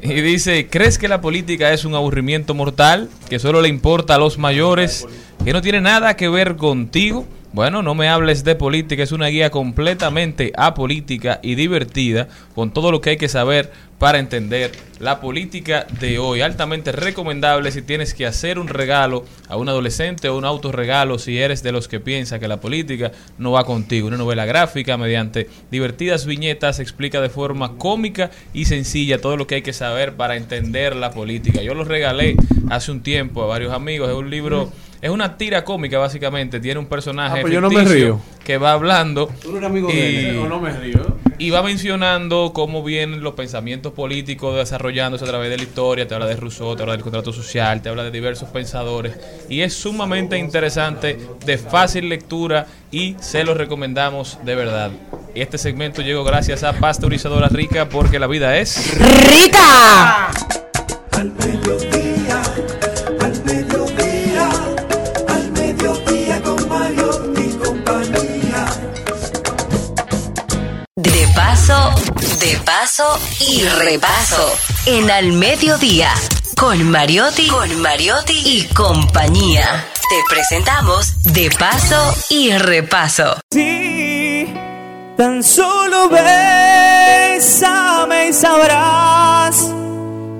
y 0.00 0.20
dice, 0.22 0.68
¿crees 0.70 0.96
que 0.96 1.06
la 1.06 1.20
política 1.20 1.70
es 1.70 1.84
un 1.84 1.94
aburrimiento 1.94 2.54
mortal 2.54 3.10
que 3.28 3.38
solo 3.38 3.60
le 3.60 3.68
importa 3.68 4.14
a 4.14 4.18
los 4.18 4.38
mayores, 4.38 5.06
que 5.44 5.52
no 5.52 5.60
tiene 5.60 5.82
nada 5.82 6.16
que 6.16 6.30
ver 6.30 6.56
contigo? 6.56 7.26
Bueno, 7.52 7.82
no 7.82 7.94
me 7.94 8.08
hables 8.08 8.44
de 8.44 8.54
política, 8.54 9.02
es 9.02 9.12
una 9.12 9.26
guía 9.26 9.50
completamente 9.50 10.52
apolítica 10.56 11.38
y 11.42 11.54
divertida, 11.54 12.28
con 12.54 12.72
todo 12.72 12.90
lo 12.90 13.02
que 13.02 13.10
hay 13.10 13.16
que 13.18 13.28
saber 13.28 13.70
para 13.98 14.18
entender 14.18 14.72
la 15.00 15.20
política 15.20 15.86
de 16.00 16.18
hoy. 16.18 16.40
Altamente 16.40 16.92
recomendable 16.92 17.70
si 17.70 17.82
tienes 17.82 18.14
que 18.14 18.24
hacer 18.24 18.58
un 18.58 18.68
regalo 18.68 19.26
a 19.48 19.58
un 19.58 19.68
adolescente 19.68 20.30
o 20.30 20.38
un 20.38 20.46
autorregalo 20.46 21.18
si 21.18 21.38
eres 21.38 21.62
de 21.62 21.72
los 21.72 21.88
que 21.88 22.00
piensa 22.00 22.38
que 22.38 22.48
la 22.48 22.58
política 22.58 23.12
no 23.36 23.52
va 23.52 23.66
contigo. 23.66 24.08
Una 24.08 24.16
novela 24.16 24.46
gráfica 24.46 24.96
mediante 24.96 25.50
divertidas 25.70 26.24
viñetas 26.24 26.80
explica 26.80 27.20
de 27.20 27.28
forma 27.28 27.76
cómica 27.76 28.30
y 28.54 28.64
sencilla 28.64 29.20
todo 29.20 29.36
lo 29.36 29.46
que 29.46 29.56
hay 29.56 29.62
que 29.62 29.74
saber 29.74 30.14
para 30.14 30.36
entender 30.36 30.96
la 30.96 31.10
política. 31.10 31.60
Yo 31.60 31.74
lo 31.74 31.84
regalé 31.84 32.34
hace 32.70 32.90
un 32.92 33.02
tiempo 33.02 33.42
a 33.42 33.46
varios 33.46 33.74
amigos. 33.74 34.08
Es 34.08 34.16
un 34.16 34.30
libro... 34.30 34.72
Es 35.02 35.10
una 35.10 35.36
tira 35.36 35.64
cómica, 35.64 35.98
básicamente. 35.98 36.60
Tiene 36.60 36.78
un 36.78 36.86
personaje 36.86 37.38
Ah, 37.38 37.42
pues 37.42 37.52
yo 37.52 37.60
no 37.60 37.68
me 37.68 37.76
ficticio 37.80 37.96
río. 38.04 38.20
que 38.44 38.56
va 38.56 38.72
hablando 38.72 39.28
¿Tú 39.42 39.56
eres 39.56 39.68
amigo 39.68 39.88
de 39.88 40.30
él? 40.30 40.38
¿O 40.38 40.48
no 40.48 40.60
me 40.60 40.70
río? 40.72 41.20
y 41.38 41.50
va 41.50 41.60
mencionando 41.64 42.52
cómo 42.54 42.84
vienen 42.84 43.20
los 43.20 43.34
pensamientos 43.34 43.92
políticos 43.94 44.54
desarrollándose 44.56 45.24
a 45.24 45.28
través 45.28 45.50
de 45.50 45.56
la 45.56 45.64
historia. 45.64 46.06
Te 46.06 46.14
habla 46.14 46.26
de 46.26 46.36
Rousseau, 46.36 46.76
te 46.76 46.82
habla 46.82 46.92
del 46.94 47.02
contrato 47.02 47.32
social, 47.32 47.82
te 47.82 47.88
habla 47.88 48.04
de 48.04 48.12
diversos 48.12 48.48
pensadores. 48.50 49.18
Y 49.48 49.62
es 49.62 49.74
sumamente 49.74 50.38
interesante, 50.38 51.18
de 51.44 51.58
fácil 51.58 52.08
lectura 52.08 52.68
y 52.92 53.16
se 53.18 53.42
lo 53.42 53.54
recomendamos 53.54 54.38
de 54.44 54.54
verdad. 54.54 54.92
Este 55.34 55.58
segmento 55.58 56.02
llegó 56.02 56.22
gracias 56.22 56.62
a 56.62 56.74
Pasteurizadora 56.74 57.48
Rica 57.48 57.88
porque 57.88 58.20
la 58.20 58.28
vida 58.28 58.56
es... 58.58 58.96
¡Rica! 58.96 60.28
Al 61.10 61.32
paso, 71.34 71.94
de 72.40 72.56
paso 72.58 73.18
y 73.40 73.62
repaso. 73.64 74.52
En 74.86 75.10
Al 75.10 75.32
Mediodía, 75.32 76.12
con 76.56 76.90
Mariotti, 76.90 77.48
con 77.48 77.80
Mariotti 77.80 78.40
y 78.44 78.64
compañía. 78.74 79.86
Te 80.08 80.16
presentamos 80.28 81.14
De 81.32 81.50
paso 81.58 82.14
y 82.28 82.52
repaso. 82.52 83.36
Sí, 83.50 84.52
tan 85.16 85.42
solo 85.42 86.08
bésame 86.08 87.48
y 88.28 88.32
sabrás 88.32 89.56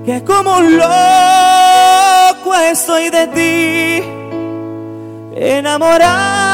que 0.05 0.23
como 0.23 0.57
un 0.57 0.77
loco 0.77 2.53
estoy 2.55 3.09
de 3.09 3.27
ti, 3.27 4.03
enamorado. 5.35 6.52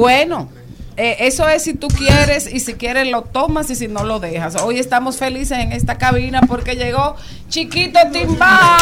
Bueno, 0.00 0.48
eh, 0.96 1.16
eso 1.20 1.46
es 1.46 1.62
si 1.62 1.74
tú 1.74 1.88
quieres 1.88 2.50
y 2.50 2.60
si 2.60 2.72
quieres 2.72 3.06
lo 3.08 3.20
tomas 3.20 3.68
y 3.68 3.74
si 3.74 3.86
no 3.86 4.02
lo 4.02 4.18
dejas. 4.18 4.56
Hoy 4.56 4.78
estamos 4.78 5.18
felices 5.18 5.58
en 5.58 5.72
esta 5.72 5.98
cabina 5.98 6.40
porque 6.48 6.74
llegó 6.74 7.16
Chiquito 7.50 7.98
Timbán. 8.10 8.78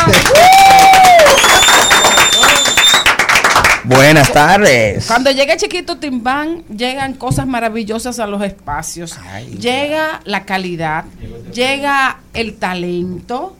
Buenas 3.82 4.32
tardes. 4.32 5.06
Cuando 5.08 5.32
llega 5.32 5.56
Chiquito 5.56 5.96
Timbán, 5.98 6.62
llegan 6.68 7.14
cosas 7.14 7.48
maravillosas 7.48 8.20
a 8.20 8.28
los 8.28 8.40
espacios. 8.42 9.18
llega 9.58 10.20
la 10.24 10.44
calidad, 10.44 11.04
llega 11.52 12.20
el 12.32 12.58
talento, 12.58 13.56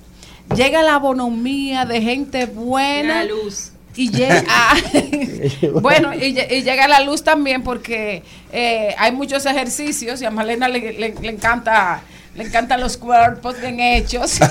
llega 0.55 0.85
la 0.85 0.99
bonomía 0.99 1.87
de 1.87 2.03
gente 2.03 2.47
buena. 2.47 3.25
La 3.25 3.25
luz. 3.25 3.73
Y 3.99 4.11
llega, 4.13 4.45
ah, 4.49 4.77
bueno, 5.83 6.15
y, 6.15 6.33
lle- 6.33 6.47
y 6.53 6.63
llega 6.63 6.87
la 6.87 7.01
luz 7.01 7.25
también 7.25 7.65
porque 7.65 8.23
eh, 8.53 8.95
hay 8.97 9.11
muchos 9.11 9.45
ejercicios 9.45 10.23
y 10.23 10.25
a 10.25 10.31
Malena 10.31 10.69
le, 10.69 10.93
le- 10.93 11.15
le 11.21 11.29
encanta, 11.29 12.01
le 12.37 12.45
encantan 12.45 12.81
los 12.81 12.97
cuerpos 12.97 13.61
bien 13.61 13.81
hechos. 13.81 14.39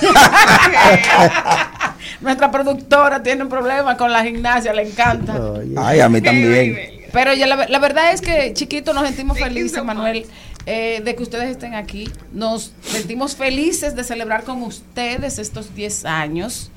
Nuestra 2.22 2.52
productora 2.52 3.22
tiene 3.24 3.44
un 3.44 3.50
problema 3.50 3.96
con 3.96 4.12
la 4.12 4.24
gimnasia, 4.24 4.74
le 4.74 4.84
encanta. 4.90 5.40
Ay, 5.78 6.00
a 6.02 6.10
mí 6.10 6.22
también. 6.22 6.78
Pero 7.14 7.34
ya 7.34 7.48
la, 7.48 7.68
la 7.68 7.80
verdad 7.80 8.12
es 8.12 8.20
que, 8.22 8.54
chiquito, 8.54 8.94
nos 8.94 9.06
sentimos 9.08 9.40
felices, 9.40 9.82
Manuel, 9.84 10.26
eh, 10.66 11.02
de 11.04 11.16
que 11.16 11.24
ustedes 11.24 11.50
estén 11.52 11.74
aquí. 11.74 12.10
Nos 12.34 12.74
sentimos 12.82 13.36
felices 13.36 13.96
de 13.96 14.04
celebrar 14.04 14.44
con 14.44 14.62
ustedes 14.64 15.40
estos 15.40 15.74
10 15.74 16.04
años. 16.06 16.70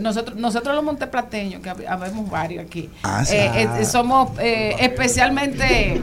Nosotros, 0.00 0.36
nosotros 0.36 0.74
los 0.74 0.84
monteplateños, 0.84 1.62
que 1.62 1.70
hab- 1.70 1.86
habemos 1.88 2.28
varios 2.30 2.64
aquí, 2.64 2.90
Ah, 3.02 3.24
eh, 3.30 3.68
eh, 3.80 3.84
somos 3.84 4.30
eh, 4.38 4.74
especialmente 4.80 6.00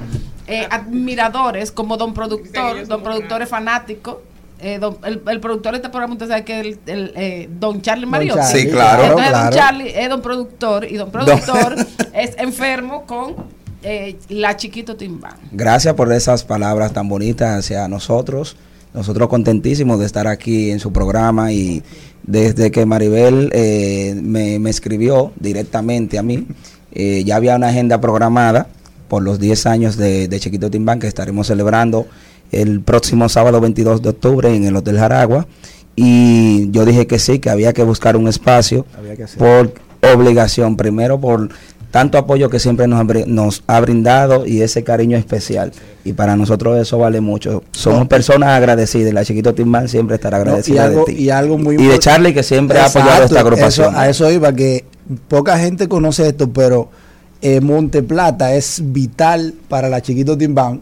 eh, 0.47 0.67
admiradores 0.69 1.71
como 1.71 1.97
don 1.97 2.13
productor, 2.13 2.87
don 2.87 3.03
productor 3.03 3.41
es 3.41 3.49
fanático. 3.49 4.21
eh, 4.59 4.79
don- 4.79 4.97
el, 5.03 5.21
el 5.27 5.39
productor 5.39 5.73
de 5.73 5.77
este 5.77 5.89
programa, 5.89 6.13
usted 6.13 6.27
sabe 6.29 6.43
que 6.45 6.59
es 6.61 6.65
el, 6.65 6.79
el, 6.87 7.13
eh, 7.15 7.49
don 7.51 7.81
Charlie 7.81 8.05
Mariotti. 8.05 8.41
Sí, 8.61 8.67
claro, 8.69 9.03
Entonces, 9.03 9.29
claro. 9.29 9.49
don 9.49 9.53
Charlie 9.59 9.93
es 9.99 10.09
don 10.09 10.21
productor 10.21 10.85
y 10.85 10.95
don 10.95 11.11
productor 11.11 11.75
es 12.13 12.35
enfermo 12.37 13.03
con 13.05 13.35
eh, 13.83 14.17
la 14.29 14.55
chiquito 14.57 14.95
Timbán. 14.95 15.35
Gracias 15.51 15.93
por 15.93 16.11
esas 16.13 16.43
palabras 16.43 16.93
tan 16.93 17.07
bonitas 17.09 17.59
hacia 17.59 17.87
nosotros. 17.87 18.55
Nosotros 18.95 19.27
contentísimos 19.27 19.99
de 19.99 20.05
estar 20.05 20.25
aquí 20.25 20.71
en 20.71 20.79
su 20.79 20.93
programa 20.93 21.51
y 21.51 21.83
desde 22.23 22.71
que 22.71 22.85
Maribel 22.85 23.49
eh, 23.53 24.17
me, 24.23 24.57
me 24.57 24.69
escribió 24.69 25.33
directamente 25.37 26.17
a 26.17 26.23
mí, 26.23 26.47
eh, 26.93 27.23
ya 27.25 27.35
había 27.35 27.57
una 27.57 27.67
agenda 27.67 27.99
programada 27.99 28.67
por 29.09 29.21
los 29.21 29.37
10 29.37 29.65
años 29.65 29.97
de, 29.97 30.29
de 30.29 30.39
Chiquito 30.39 30.71
Timbán 30.71 30.99
que 30.99 31.07
estaremos 31.07 31.47
celebrando 31.47 32.07
el 32.51 32.81
próximo 32.81 33.27
sábado 33.27 33.59
22 33.59 34.01
de 34.01 34.09
octubre 34.09 34.55
en 34.55 34.63
el 34.63 34.75
Hotel 34.77 34.97
Jaragua. 34.97 35.45
Y 35.97 36.71
yo 36.71 36.85
dije 36.85 37.05
que 37.05 37.19
sí, 37.19 37.39
que 37.39 37.49
había 37.49 37.73
que 37.73 37.83
buscar 37.83 38.15
un 38.15 38.29
espacio 38.29 38.85
por 39.37 39.73
obligación, 40.13 40.77
primero 40.77 41.19
por 41.19 41.49
tanto 41.95 42.17
apoyo 42.17 42.49
que 42.49 42.59
siempre 42.59 42.87
nos 42.89 42.99
ha, 42.99 43.03
bri- 43.05 43.25
nos 43.25 43.63
ha 43.67 43.79
brindado 43.79 44.45
y 44.45 44.61
ese 44.61 44.83
cariño 44.83 45.17
especial. 45.17 45.71
Y 46.03 46.11
para 46.11 46.35
nosotros 46.35 46.77
eso 46.77 46.97
vale 46.97 47.21
mucho. 47.21 47.63
Somos 47.71 48.05
personas 48.09 48.49
agradecidas. 48.49 49.13
La 49.13 49.23
Chiquito 49.23 49.53
Timbán 49.55 49.87
siempre 49.87 50.15
estará 50.15 50.39
No, 50.39 50.43
y, 50.43 50.47
agradecida 50.49 50.83
algo, 50.83 51.05
de 51.05 51.13
ti. 51.13 51.23
y 51.23 51.29
algo 51.29 51.57
muy 51.57 51.75
Y 51.75 51.87
de 51.87 51.97
Charlie 51.97 52.33
que 52.33 52.43
siempre 52.43 52.79
ha 52.79 52.87
apoyado 52.87 53.23
esta 53.23 53.39
agrupación. 53.39 53.91
eso- 53.91 53.97
a 53.97 54.09
eso 54.09 54.29
iba, 54.29 54.51
que 54.51 54.83
poca 55.29 55.57
gente 55.57 55.87
conoce 55.87 56.27
esto, 56.27 56.49
pero 56.51 56.89
eh, 57.41 57.61
Monte 57.61 58.03
Plata 58.03 58.53
es 58.55 58.81
vital 58.83 59.53
para 59.69 59.87
la 59.87 60.01
Chiquito 60.01 60.37
Timbán. 60.37 60.81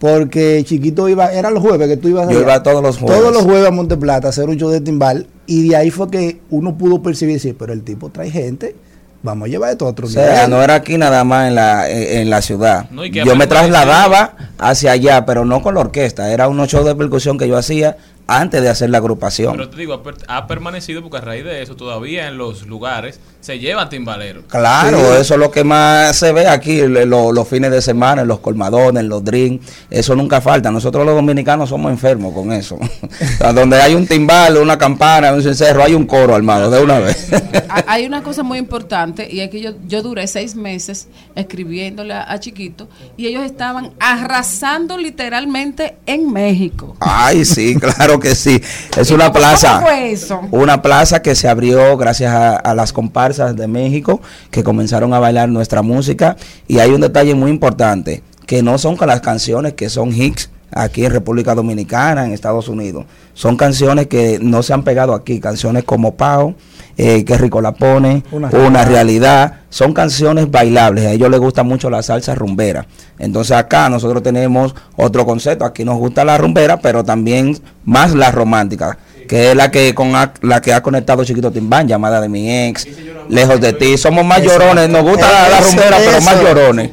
Porque 0.00 0.62
Chiquito 0.64 1.08
iba, 1.08 1.32
era 1.32 1.50
los 1.50 1.62
jueves 1.62 1.86
que 1.88 1.96
tú 1.96 2.08
ibas 2.08 2.24
Yo 2.28 2.30
allá. 2.38 2.40
iba 2.40 2.62
todos 2.64 2.82
los 2.82 2.98
jueves. 2.98 3.16
Todos 3.20 3.32
los 3.32 3.42
jueves 3.44 3.68
a 3.68 3.70
Monte 3.70 3.96
Plata 3.96 4.26
a 4.26 4.30
hacer 4.30 4.48
un 4.48 4.56
show 4.56 4.70
de 4.70 4.80
timbal. 4.80 5.26
Y 5.46 5.68
de 5.68 5.76
ahí 5.76 5.90
fue 5.90 6.10
que 6.10 6.40
uno 6.50 6.76
pudo 6.76 7.00
percibir, 7.02 7.34
decir, 7.34 7.56
pero 7.58 7.72
el 7.72 7.82
tipo 7.82 8.10
trae 8.10 8.30
gente, 8.30 8.74
vamos 9.22 9.46
a 9.46 9.50
llevar 9.50 9.70
esto 9.70 9.86
a 9.86 9.88
otro 9.90 10.06
O 10.06 10.10
sea, 10.10 10.32
nivel. 10.46 10.50
no 10.50 10.62
era 10.62 10.74
aquí 10.76 10.96
nada 10.98 11.24
más 11.24 11.48
en 11.48 11.54
la, 11.54 11.88
en, 11.90 12.18
en 12.20 12.30
la 12.30 12.40
ciudad. 12.42 12.88
No, 12.90 13.04
yo 13.04 13.36
me 13.36 13.46
trasladaba 13.46 14.34
hacia 14.58 14.92
allá, 14.92 15.24
pero 15.26 15.44
no 15.44 15.62
con 15.62 15.74
la 15.74 15.80
orquesta. 15.80 16.30
Era 16.32 16.48
unos 16.48 16.68
shows 16.68 16.86
de 16.86 16.94
percusión 16.94 17.38
que 17.38 17.48
yo 17.48 17.56
hacía 17.56 17.96
antes 18.28 18.62
de 18.62 18.68
hacer 18.68 18.90
la 18.90 18.98
agrupación. 18.98 19.52
Pero 19.56 19.68
te 19.68 19.76
digo, 19.78 19.94
ha, 19.94 20.02
per- 20.04 20.14
ha 20.28 20.46
permanecido 20.46 21.02
porque 21.02 21.16
a 21.16 21.20
raíz 21.22 21.44
de 21.44 21.62
eso 21.62 21.74
todavía 21.74 22.28
en 22.28 22.38
los 22.38 22.66
lugares 22.66 23.18
se 23.40 23.58
llevan 23.58 23.88
timbaleros. 23.88 24.44
Claro, 24.48 25.16
eso 25.16 25.34
es 25.34 25.40
lo 25.40 25.50
que 25.50 25.64
más 25.64 26.14
se 26.16 26.32
ve 26.32 26.46
aquí 26.46 26.82
lo- 26.86 27.32
los 27.32 27.48
fines 27.48 27.70
de 27.70 27.80
semana, 27.82 28.22
en 28.22 28.28
los 28.28 28.38
colmadones, 28.40 29.00
en 29.02 29.08
los 29.08 29.24
drinks. 29.24 29.66
Eso 29.90 30.14
nunca 30.14 30.40
falta. 30.40 30.70
Nosotros 30.70 31.04
los 31.06 31.14
dominicanos 31.14 31.68
somos 31.70 31.90
enfermos 31.90 32.34
con 32.34 32.52
eso. 32.52 32.78
Donde 33.54 33.80
hay 33.80 33.94
un 33.94 34.06
timbal, 34.06 34.56
una 34.58 34.76
campana, 34.78 35.32
un 35.32 35.42
cencerro, 35.42 35.82
hay 35.82 35.94
un 35.94 36.06
coro 36.06 36.34
armado 36.34 36.70
de 36.70 36.82
una 36.82 36.98
vez. 37.00 37.32
Ha- 37.68 37.84
Hay 37.90 38.04
una 38.04 38.22
cosa 38.22 38.42
muy 38.42 38.58
importante 38.58 39.26
y 39.30 39.40
es 39.40 39.48
que 39.48 39.60
yo, 39.62 39.70
yo 39.86 40.02
duré 40.02 40.26
seis 40.26 40.54
meses 40.54 41.08
escribiéndole 41.34 42.12
a, 42.12 42.30
a 42.30 42.38
Chiquito 42.38 42.86
y 43.16 43.26
ellos 43.26 43.44
estaban 43.44 43.92
arrasando 43.98 44.98
literalmente 44.98 45.96
en 46.04 46.30
México. 46.32 46.96
Ay, 47.00 47.44
sí, 47.44 47.74
claro 47.76 48.17
que 48.20 48.34
sí. 48.34 48.60
Es 48.96 49.10
¿Y 49.10 49.14
una 49.14 49.26
cómo- 49.26 49.38
plaza. 49.40 49.74
cómo 49.74 49.86
fue 49.86 50.12
eso? 50.12 50.40
Una 50.50 50.82
plaza 50.82 51.22
que 51.22 51.34
se 51.34 51.48
abrió 51.48 51.96
gracias 51.96 52.32
a, 52.32 52.56
a 52.56 52.74
las 52.74 52.92
comparsas 52.92 53.56
de 53.56 53.66
México 53.66 54.20
que 54.50 54.62
comenzaron 54.62 55.12
a 55.14 55.18
bailar 55.18 55.48
nuestra 55.48 55.82
música. 55.82 56.36
Y 56.66 56.78
hay 56.78 56.90
un 56.90 57.00
detalle 57.00 57.34
muy 57.34 57.50
importante, 57.50 58.22
que 58.46 58.62
no 58.62 58.78
son 58.78 58.96
con 58.96 59.08
las 59.08 59.20
canciones 59.20 59.74
que 59.74 59.88
son 59.90 60.12
hits 60.14 60.50
aquí 60.70 61.04
en 61.04 61.12
República 61.12 61.54
Dominicana, 61.54 62.24
en 62.24 62.32
Estados 62.32 62.68
Unidos. 62.68 63.06
Son 63.38 63.56
canciones 63.56 64.08
que 64.08 64.40
no 64.42 64.64
se 64.64 64.72
han 64.72 64.82
pegado 64.82 65.14
aquí, 65.14 65.38
canciones 65.38 65.84
como 65.84 66.16
Pau, 66.16 66.56
eh, 66.96 67.24
que 67.24 67.38
rico 67.38 67.60
la 67.60 67.70
pone, 67.70 68.24
Una 68.32 68.48
una, 68.48 68.84
realidad. 68.84 68.88
realidad. 68.88 69.52
Son 69.70 69.92
canciones 69.94 70.50
bailables, 70.50 71.06
a 71.06 71.12
ellos 71.12 71.30
les 71.30 71.38
gusta 71.38 71.62
mucho 71.62 71.88
la 71.88 72.02
salsa 72.02 72.34
rumbera. 72.34 72.84
Entonces 73.16 73.56
acá 73.56 73.88
nosotros 73.90 74.24
tenemos 74.24 74.74
otro 74.96 75.24
concepto, 75.24 75.64
aquí 75.64 75.84
nos 75.84 75.98
gusta 75.98 76.24
la 76.24 76.36
rumbera, 76.36 76.78
pero 76.80 77.04
también 77.04 77.56
más 77.84 78.12
la 78.12 78.32
romántica, 78.32 78.98
que 79.28 79.50
es 79.50 79.56
la 79.56 79.70
que 79.70 79.94
con 79.94 80.16
ha- 80.16 80.32
la 80.40 80.60
que 80.60 80.72
ha 80.74 80.82
conectado 80.82 81.22
Chiquito 81.22 81.52
Timbán, 81.52 81.86
llamada 81.86 82.20
de 82.20 82.28
mi 82.28 82.50
ex, 82.66 82.88
lejos 83.28 83.60
de 83.60 83.72
ti. 83.72 83.96
Somos 83.96 84.24
más 84.24 84.40
Eso. 84.40 84.48
llorones, 84.50 84.88
nos 84.88 85.02
gusta 85.04 85.30
la, 85.30 85.48
la 85.48 85.58
Eso, 85.60 85.68
rumbera, 85.68 85.96
pero 85.98 86.20
más 86.22 86.34
eso. 86.34 86.42
llorones. 86.42 86.90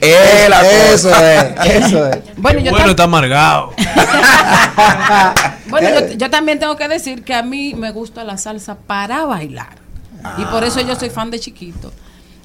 Es 0.00 0.48
la 0.48 0.62
Eso 0.68 1.08
cosa. 1.10 1.34
es, 1.66 1.84
eso 1.84 2.08
es. 2.08 2.18
Bueno, 2.36 2.58
yo, 2.58 2.72
bueno, 2.72 2.90
está 2.90 3.04
amargado. 3.04 3.70
bueno, 5.68 5.88
yo, 6.00 6.14
yo 6.16 6.30
también 6.30 6.58
tengo 6.58 6.76
que 6.76 6.88
decir 6.88 7.22
que 7.22 7.34
a 7.34 7.42
mí 7.42 7.74
me 7.74 7.90
gusta 7.92 8.24
la 8.24 8.36
salsa 8.36 8.76
para 8.76 9.24
bailar. 9.24 9.76
Y 10.38 10.44
por 10.46 10.64
eso 10.64 10.80
yo 10.80 10.96
soy 10.96 11.10
fan 11.10 11.30
de 11.30 11.38
Chiquito. 11.38 11.92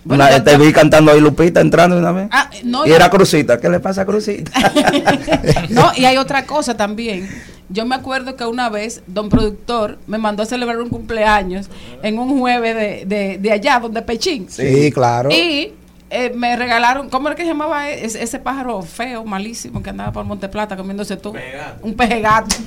Bueno, 0.06 0.26
te 0.44 0.58
vi 0.58 0.74
cantando 0.74 1.12
ahí 1.12 1.22
Lupita 1.22 1.62
entrando 1.62 1.98
una 1.98 2.12
vez. 2.12 2.28
Ah, 2.32 2.50
no, 2.64 2.86
y 2.86 2.92
era 2.92 3.10
Crucita, 3.10 3.60
¿qué 3.60 3.70
le 3.70 3.80
pasa 3.80 4.02
a 4.02 4.06
Crucita? 4.06 4.52
No, 5.70 5.92
y 5.96 6.06
hay 6.06 6.18
otra 6.18 6.46
cosa 6.46 6.76
también. 6.76 7.30
Yo 7.70 7.86
me 7.86 7.96
acuerdo 7.96 8.36
que 8.36 8.46
una 8.46 8.70
vez 8.70 9.02
don 9.08 9.30
productor 9.30 9.98
me 10.06 10.18
mandó 10.18 10.44
a 10.44 10.46
celebrar 10.46 10.80
un 10.82 10.90
cumpleaños 10.90 11.70
en 12.04 12.20
un 12.20 12.38
jueves 12.38 12.76
de, 12.76 13.06
de, 13.06 13.38
de 13.38 13.52
allá, 13.52 13.80
donde 13.80 14.02
Pechín. 14.02 14.48
Sí, 14.50 14.92
claro. 14.92 15.32
Y 15.32 15.74
eh, 16.14 16.32
me 16.36 16.56
regalaron, 16.56 17.10
¿cómo 17.10 17.28
era 17.28 17.36
que 17.36 17.42
se 17.42 17.48
llamaba 17.48 17.90
ese, 17.90 18.22
ese 18.22 18.38
pájaro 18.38 18.84
feo, 18.84 19.26
malísimo, 19.26 19.82
que 19.82 19.90
andaba 19.90 20.12
por 20.12 20.24
Monte 20.26 20.48
Plata 20.48 20.78
comiéndose 20.78 21.18
tú? 21.18 21.34
Un 21.82 21.96
pejegato. 21.96 22.56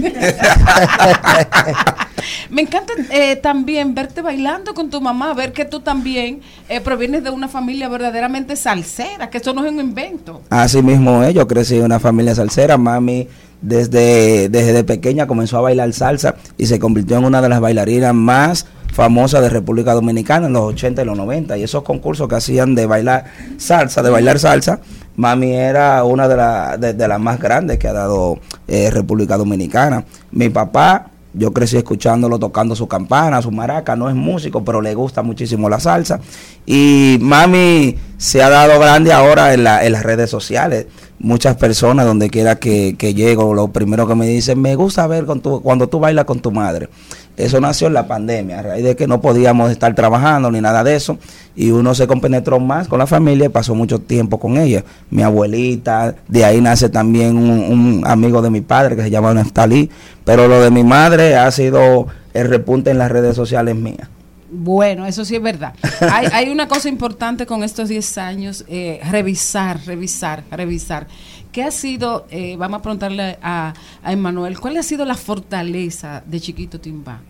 me 2.50 2.62
encanta 2.62 2.92
eh, 3.10 3.36
también 3.36 3.94
verte 3.94 4.20
bailando 4.20 4.74
con 4.74 4.90
tu 4.90 5.00
mamá, 5.00 5.32
ver 5.32 5.52
que 5.52 5.64
tú 5.64 5.78
también 5.78 6.40
eh, 6.68 6.80
provienes 6.80 7.22
de 7.22 7.30
una 7.30 7.46
familia 7.46 7.88
verdaderamente 7.88 8.56
salsera, 8.56 9.30
que 9.30 9.38
eso 9.38 9.54
no 9.54 9.64
es 9.64 9.70
un 9.70 9.78
invento. 9.78 10.42
Así 10.50 10.82
mismo 10.82 11.22
es, 11.22 11.32
yo 11.32 11.46
crecí 11.46 11.76
en 11.76 11.84
una 11.84 12.00
familia 12.00 12.34
salsera, 12.34 12.76
mami 12.76 13.28
desde, 13.60 14.48
desde 14.48 14.84
pequeña 14.84 15.26
comenzó 15.26 15.58
a 15.58 15.60
bailar 15.62 15.92
salsa 15.92 16.34
y 16.58 16.66
se 16.66 16.78
convirtió 16.78 17.16
en 17.18 17.24
una 17.24 17.40
de 17.40 17.48
las 17.48 17.60
bailarinas 17.60 18.12
más 18.12 18.66
famosas 18.92 19.42
de 19.42 19.48
República 19.50 19.92
Dominicana 19.92 20.46
en 20.46 20.52
los 20.54 20.62
80 20.62 21.02
y 21.02 21.04
los 21.04 21.16
90 21.16 21.56
y 21.58 21.62
esos 21.62 21.82
concursos 21.82 22.28
que 22.28 22.34
hacían 22.36 22.74
de 22.74 22.86
bailar 22.86 23.24
salsa, 23.58 24.02
de 24.02 24.10
bailar 24.10 24.38
salsa, 24.38 24.80
mami 25.16 25.52
era 25.54 26.02
una 26.04 26.28
de, 26.28 26.36
la- 26.36 26.76
de, 26.78 26.94
de 26.94 27.08
las 27.08 27.20
más 27.20 27.38
grandes 27.38 27.78
que 27.78 27.88
ha 27.88 27.92
dado 27.92 28.38
eh, 28.68 28.90
República 28.90 29.36
Dominicana. 29.36 30.04
Mi 30.30 30.48
papá 30.48 31.10
yo 31.34 31.52
crecí 31.52 31.76
escuchándolo 31.76 32.38
tocando 32.38 32.74
su 32.74 32.88
campana, 32.88 33.42
su 33.42 33.50
maraca, 33.50 33.94
no 33.94 34.08
es 34.08 34.14
músico, 34.14 34.64
pero 34.64 34.80
le 34.80 34.94
gusta 34.94 35.22
muchísimo 35.22 35.68
la 35.68 35.78
salsa. 35.78 36.18
Y 36.64 37.18
mami 37.20 37.96
se 38.16 38.42
ha 38.42 38.48
dado 38.48 38.80
grande 38.80 39.12
ahora 39.12 39.52
en, 39.52 39.64
la- 39.64 39.84
en 39.84 39.92
las 39.92 40.02
redes 40.02 40.30
sociales. 40.30 40.86
Muchas 41.26 41.56
personas, 41.56 42.06
donde 42.06 42.30
quiera 42.30 42.54
que, 42.54 42.94
que 42.96 43.12
llego, 43.12 43.52
lo 43.52 43.66
primero 43.72 44.06
que 44.06 44.14
me 44.14 44.28
dicen, 44.28 44.62
me 44.62 44.76
gusta 44.76 45.08
ver 45.08 45.24
con 45.24 45.40
tu, 45.40 45.60
cuando 45.60 45.88
tú 45.88 45.98
bailas 45.98 46.24
con 46.24 46.38
tu 46.38 46.52
madre. 46.52 46.88
Eso 47.36 47.60
nació 47.60 47.88
en 47.88 47.94
la 47.94 48.06
pandemia, 48.06 48.60
a 48.60 48.62
raíz 48.62 48.84
de 48.84 48.94
que 48.94 49.08
no 49.08 49.20
podíamos 49.20 49.72
estar 49.72 49.92
trabajando 49.96 50.52
ni 50.52 50.60
nada 50.60 50.84
de 50.84 50.94
eso. 50.94 51.18
Y 51.56 51.72
uno 51.72 51.96
se 51.96 52.06
compenetró 52.06 52.60
más 52.60 52.86
con 52.86 53.00
la 53.00 53.08
familia 53.08 53.46
y 53.46 53.48
pasó 53.48 53.74
mucho 53.74 53.98
tiempo 53.98 54.38
con 54.38 54.56
ella. 54.56 54.84
Mi 55.10 55.24
abuelita, 55.24 56.14
de 56.28 56.44
ahí 56.44 56.60
nace 56.60 56.90
también 56.90 57.36
un, 57.36 58.02
amigo 58.06 58.40
de 58.40 58.50
mi 58.50 58.60
padre 58.60 58.94
que 58.94 59.02
se 59.02 59.10
llama 59.10 59.34
Neftalí. 59.34 59.90
Pero 60.24 60.46
lo 60.46 60.60
de 60.60 60.70
mi 60.70 60.84
madre 60.84 61.34
ha 61.34 61.50
sido 61.50 62.06
el 62.34 62.48
repunte 62.48 62.92
en 62.92 62.98
las 62.98 63.10
redes 63.10 63.34
sociales 63.34 63.74
mías. 63.74 64.08
Bueno, 64.50 65.06
eso 65.06 65.24
sí 65.24 65.36
es 65.36 65.42
verdad. 65.42 65.74
Hay, 66.00 66.26
hay 66.32 66.48
una 66.50 66.68
cosa 66.68 66.88
importante 66.88 67.46
con 67.46 67.62
estos 67.64 67.88
10 67.88 68.18
años, 68.18 68.64
eh, 68.68 69.00
revisar, 69.10 69.80
revisar, 69.86 70.44
revisar. 70.50 71.06
¿Qué 71.52 71.62
ha 71.62 71.70
sido, 71.70 72.26
eh, 72.30 72.56
vamos 72.56 72.80
a 72.80 72.82
preguntarle 72.82 73.38
a, 73.42 73.72
a 74.02 74.12
Emanuel, 74.12 74.60
cuál 74.60 74.76
ha 74.76 74.82
sido 74.82 75.04
la 75.04 75.14
fortaleza 75.14 76.22
de 76.26 76.40
Chiquito 76.40 76.78
Timba? 76.80 77.20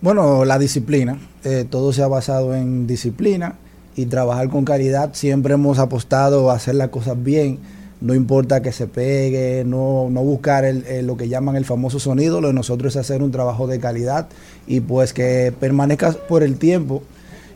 Bueno, 0.00 0.44
la 0.44 0.58
disciplina. 0.58 1.18
eh, 1.44 1.64
todo 1.68 1.92
se 1.92 2.02
ha 2.02 2.08
basado 2.08 2.54
en 2.54 2.86
disciplina 2.88 3.54
y 3.94 4.06
trabajar 4.06 4.48
con 4.48 4.64
calidad. 4.64 5.14
Siempre 5.14 5.54
hemos 5.54 5.78
apostado 5.78 6.50
a 6.50 6.54
hacer 6.54 6.74
las 6.74 6.88
cosas 6.88 7.22
bien. 7.22 7.60
No 8.02 8.14
importa 8.14 8.60
que 8.62 8.72
se 8.72 8.86
pegue, 8.88 9.62
no, 9.64 10.08
no 10.10 10.22
buscar 10.22 10.64
el- 10.64 10.84
el- 10.86 11.06
lo 11.06 11.16
que 11.16 11.28
llaman 11.28 11.56
el 11.56 11.64
famoso 11.64 12.00
sonido. 12.00 12.40
Lo 12.40 12.48
de 12.48 12.54
nosotros 12.54 12.96
es 12.96 13.00
hacer 13.00 13.22
un 13.22 13.30
trabajo 13.30 13.66
de 13.66 13.78
calidad 13.78 14.28
y 14.66 14.80
pues 14.80 15.12
que 15.12 15.52
permanezca 15.58 16.12
por 16.12 16.42
el 16.42 16.58
tiempo. 16.58 17.02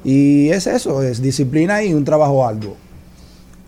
Y 0.04 0.50
es 0.50 0.66
eso, 0.68 1.02
es 1.02 1.20
disciplina 1.20 1.82
y 1.82 1.92
un 1.92 2.04
trabajo 2.04 2.46
arduo. 2.46 2.76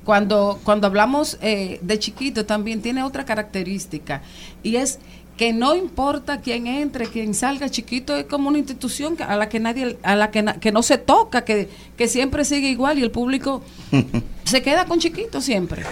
Cuando, 0.05 0.59
cuando 0.65 0.87
hablamos 0.87 1.37
eh, 1.43 1.81
de 1.83 1.99
Chiquito 1.99 2.47
también 2.47 2.81
tiene 2.81 3.03
otra 3.03 3.25
característica 3.27 4.23
y 4.63 4.77
es 4.77 5.01
que 5.37 5.53
no 5.53 5.75
importa 5.77 6.41
quién 6.41 6.67
entre, 6.67 7.07
quién 7.07 7.35
salga, 7.35 7.69
Chiquito 7.69 8.17
es 8.17 8.25
como 8.25 8.49
una 8.49 8.59
institución 8.59 9.17
a 9.21 9.37
la 9.37 9.49
que 9.49 9.61
nadie, 9.61 9.99
a 10.03 10.17
la 10.17 10.31
que, 10.31 10.43
na- 10.43 10.55
que 10.61 10.73
no 10.73 10.83
se 10.83 10.97
toca, 10.99 11.45
que, 11.45 11.69
que 11.97 12.09
siempre 12.09 12.45
sigue 12.45 12.71
igual 12.71 12.99
y 12.99 13.03
el 13.03 13.11
público 13.11 13.63
se 14.45 14.63
queda 14.63 14.87
con 14.87 14.99
Chiquito 14.99 15.41
siempre. 15.41 15.83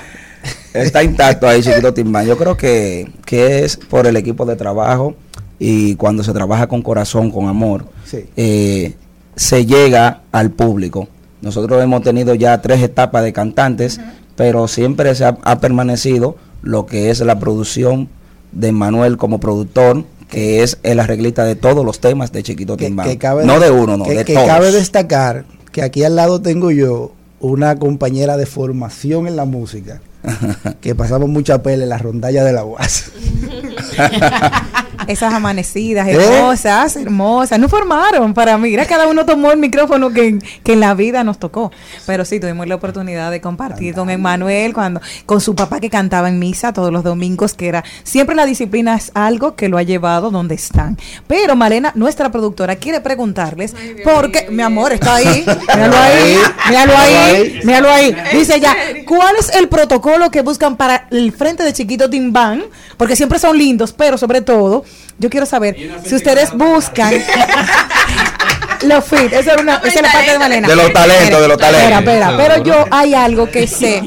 Está 0.74 1.02
intacto 1.02 1.48
ahí, 1.48 1.62
Chiquito 1.62 1.92
Timbán. 1.94 2.26
Yo 2.26 2.36
creo 2.36 2.56
que, 2.56 3.10
que 3.24 3.64
es 3.64 3.76
por 3.76 4.06
el 4.06 4.16
equipo 4.16 4.44
de 4.44 4.56
trabajo 4.56 5.14
y 5.58 5.94
cuando 5.96 6.22
se 6.22 6.32
trabaja 6.32 6.66
con 6.66 6.82
corazón, 6.82 7.30
con 7.30 7.48
amor, 7.48 7.86
Sí. 8.04 8.24
eh, 8.36 8.94
se 9.36 9.64
llega 9.66 10.20
al 10.32 10.50
público. 10.50 11.08
Nosotros 11.42 11.82
hemos 11.82 12.02
tenido 12.02 12.34
ya 12.34 12.60
tres 12.60 12.82
etapas 12.82 13.22
de 13.24 13.32
cantantes, 13.32 14.00
pero 14.36 14.68
siempre 14.68 15.14
se 15.14 15.24
ha, 15.24 15.38
ha 15.44 15.58
permanecido 15.60 16.36
lo 16.62 16.86
que 16.86 17.10
es 17.10 17.20
la 17.20 17.38
producción 17.38 18.08
de 18.52 18.72
Manuel 18.72 19.16
como 19.16 19.38
productor, 19.40 20.04
que 20.28 20.62
es 20.62 20.78
el 20.82 20.98
arreglista 21.00 21.44
de 21.44 21.54
todos 21.54 21.84
los 21.84 22.00
temas 22.00 22.32
de 22.32 22.42
Chiquito 22.42 22.76
que, 22.76 22.86
Timbán. 22.86 23.06
que 23.08 23.16
cabe 23.18 23.44
no 23.44 23.60
de- 23.60 23.66
de 23.66 23.70
uno, 23.70 23.96
no, 23.96 24.04
que, 24.04 24.14
de 24.14 24.24
que 24.24 24.34
todos. 24.34 24.46
cabe 24.46 24.72
destacar 24.72 25.44
que 25.72 25.82
aquí 25.82 26.02
al 26.04 26.16
lado 26.16 26.40
tengo 26.40 26.70
yo 26.70 27.12
una 27.38 27.78
compañera 27.78 28.36
de 28.36 28.46
formación 28.46 29.26
en 29.28 29.36
la 29.36 29.44
música 29.44 30.00
que 30.80 30.94
pasamos 30.94 31.28
mucha 31.28 31.62
pele 31.62 31.84
en 31.84 31.90
la 31.90 31.98
rondalla 31.98 32.44
de 32.44 32.52
la 32.52 32.64
UAS. 32.64 33.12
esas 35.06 35.34
amanecidas 35.34 36.08
¿Eh? 36.08 36.12
hermosas, 36.12 36.96
hermosas. 36.96 37.58
No 37.58 37.68
formaron 37.68 38.34
para 38.34 38.56
mí. 38.58 38.70
Mira, 38.70 38.86
cada 38.86 39.06
uno 39.06 39.24
tomó 39.24 39.52
el 39.52 39.58
micrófono 39.58 40.10
que, 40.10 40.38
que 40.64 40.72
en 40.72 40.80
la 40.80 40.94
vida 40.94 41.24
nos 41.24 41.38
tocó. 41.38 41.70
Pero 42.06 42.24
sí, 42.24 42.40
tuvimos 42.40 42.66
la 42.66 42.74
oportunidad 42.74 43.30
de 43.30 43.40
compartir 43.40 43.94
con 43.94 44.10
Emmanuel, 44.10 44.72
cuando, 44.72 45.00
con 45.24 45.40
su 45.40 45.54
papá 45.54 45.80
que 45.80 45.90
cantaba 45.90 46.28
en 46.28 46.38
misa 46.38 46.72
todos 46.72 46.92
los 46.92 47.04
domingos, 47.04 47.54
que 47.54 47.68
era 47.68 47.84
siempre 48.02 48.34
la 48.34 48.46
disciplina 48.46 48.96
es 48.96 49.10
algo 49.14 49.54
que 49.54 49.68
lo 49.68 49.78
ha 49.78 49.82
llevado 49.82 50.30
donde 50.30 50.54
están. 50.54 50.98
Pero 51.26 51.56
Malena, 51.56 51.92
nuestra 51.94 52.30
productora, 52.30 52.76
quiere 52.76 53.00
preguntarles, 53.00 53.74
porque, 54.04 54.48
mi 54.50 54.62
amor, 54.62 54.92
está 54.92 55.16
ahí, 55.16 55.44
míralo 55.74 55.96
ahí, 55.96 56.36
míralo 56.68 56.96
ahí, 56.96 57.60
míralo 57.64 57.90
ahí. 57.90 58.16
Dice 58.32 58.60
ya, 58.60 58.74
¿cuál 59.06 59.36
es 59.38 59.54
el 59.54 59.68
protocolo 59.68 60.30
que 60.30 60.42
buscan 60.42 60.76
para 60.76 61.06
el 61.10 61.32
frente 61.32 61.62
de 61.62 61.72
Chiquito 61.72 62.10
Timbán? 62.10 62.64
Porque 62.96 63.16
siempre 63.16 63.38
son 63.38 63.56
lindos, 63.56 63.92
pero 63.92 64.18
sobre 64.18 64.40
todo, 64.40 64.84
yo 65.18 65.30
quiero 65.30 65.46
saber 65.46 65.76
si 66.04 66.14
ustedes 66.14 66.52
buscan 66.52 67.12
los 68.82 69.04
fit, 69.04 69.32
esa, 69.32 69.54
era 69.54 69.62
una, 69.62 69.76
esa 69.76 69.88
es 69.88 70.02
la 70.02 70.12
parte 70.12 70.32
de 70.32 70.38
Malena. 70.38 70.68
De 70.68 70.76
los 70.76 70.92
talentos, 70.92 71.40
de 71.40 71.48
los 71.48 71.58
talentos. 71.58 71.98
Espera, 71.98 72.30
espera, 72.30 72.36
pero 72.36 72.62
yo 72.62 72.84
hay 72.90 73.14
algo 73.14 73.50
que 73.50 73.66
sé, 73.66 74.02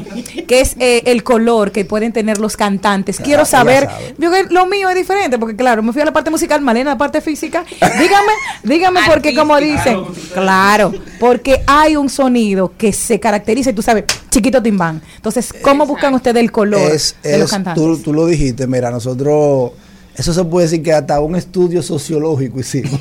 que 0.46 0.60
es 0.60 0.76
eh, 0.78 1.02
el 1.06 1.22
color 1.24 1.72
que 1.72 1.84
pueden 1.84 2.12
tener 2.12 2.38
los 2.38 2.56
cantantes. 2.56 3.18
Quiero 3.22 3.44
saber, 3.44 3.88
yo 4.16 4.30
que 4.30 4.44
lo 4.44 4.66
mío 4.66 4.88
es 4.88 4.94
diferente, 4.94 5.38
porque 5.38 5.56
claro, 5.56 5.82
me 5.82 5.92
fui 5.92 6.00
a 6.00 6.04
la 6.04 6.12
parte 6.12 6.30
musical, 6.30 6.60
Malena 6.60 6.92
a 6.92 6.94
la 6.94 6.98
parte 6.98 7.20
física. 7.20 7.64
Dígame, 7.68 8.32
dígame, 8.62 9.00
porque 9.06 9.34
como 9.34 9.58
dicen, 9.58 10.02
claro, 10.32 10.92
porque 11.18 11.62
hay 11.66 11.96
un 11.96 12.08
sonido 12.08 12.72
que 12.78 12.92
se 12.92 13.18
caracteriza 13.18 13.70
y 13.70 13.72
tú 13.72 13.82
sabes, 13.82 14.04
chiquito 14.30 14.62
timbán. 14.62 15.02
Entonces, 15.16 15.52
¿cómo 15.62 15.84
buscan 15.84 16.14
ustedes 16.14 16.40
el 16.40 16.52
color 16.52 16.92
es, 16.92 17.16
de 17.22 17.38
los 17.38 17.46
es- 17.46 17.50
cantantes? 17.50 17.82
tú, 17.82 17.98
tú 17.98 18.12
lo 18.14 18.24
dijiste, 18.26 18.66
mira, 18.68 18.90
nosotros, 18.90 19.72
eso 20.16 20.32
se 20.32 20.44
puede 20.44 20.66
decir 20.66 20.82
que 20.82 20.92
hasta 20.92 21.20
un 21.20 21.36
estudio 21.36 21.82
sociológico 21.82 22.60
hicimos. 22.60 23.00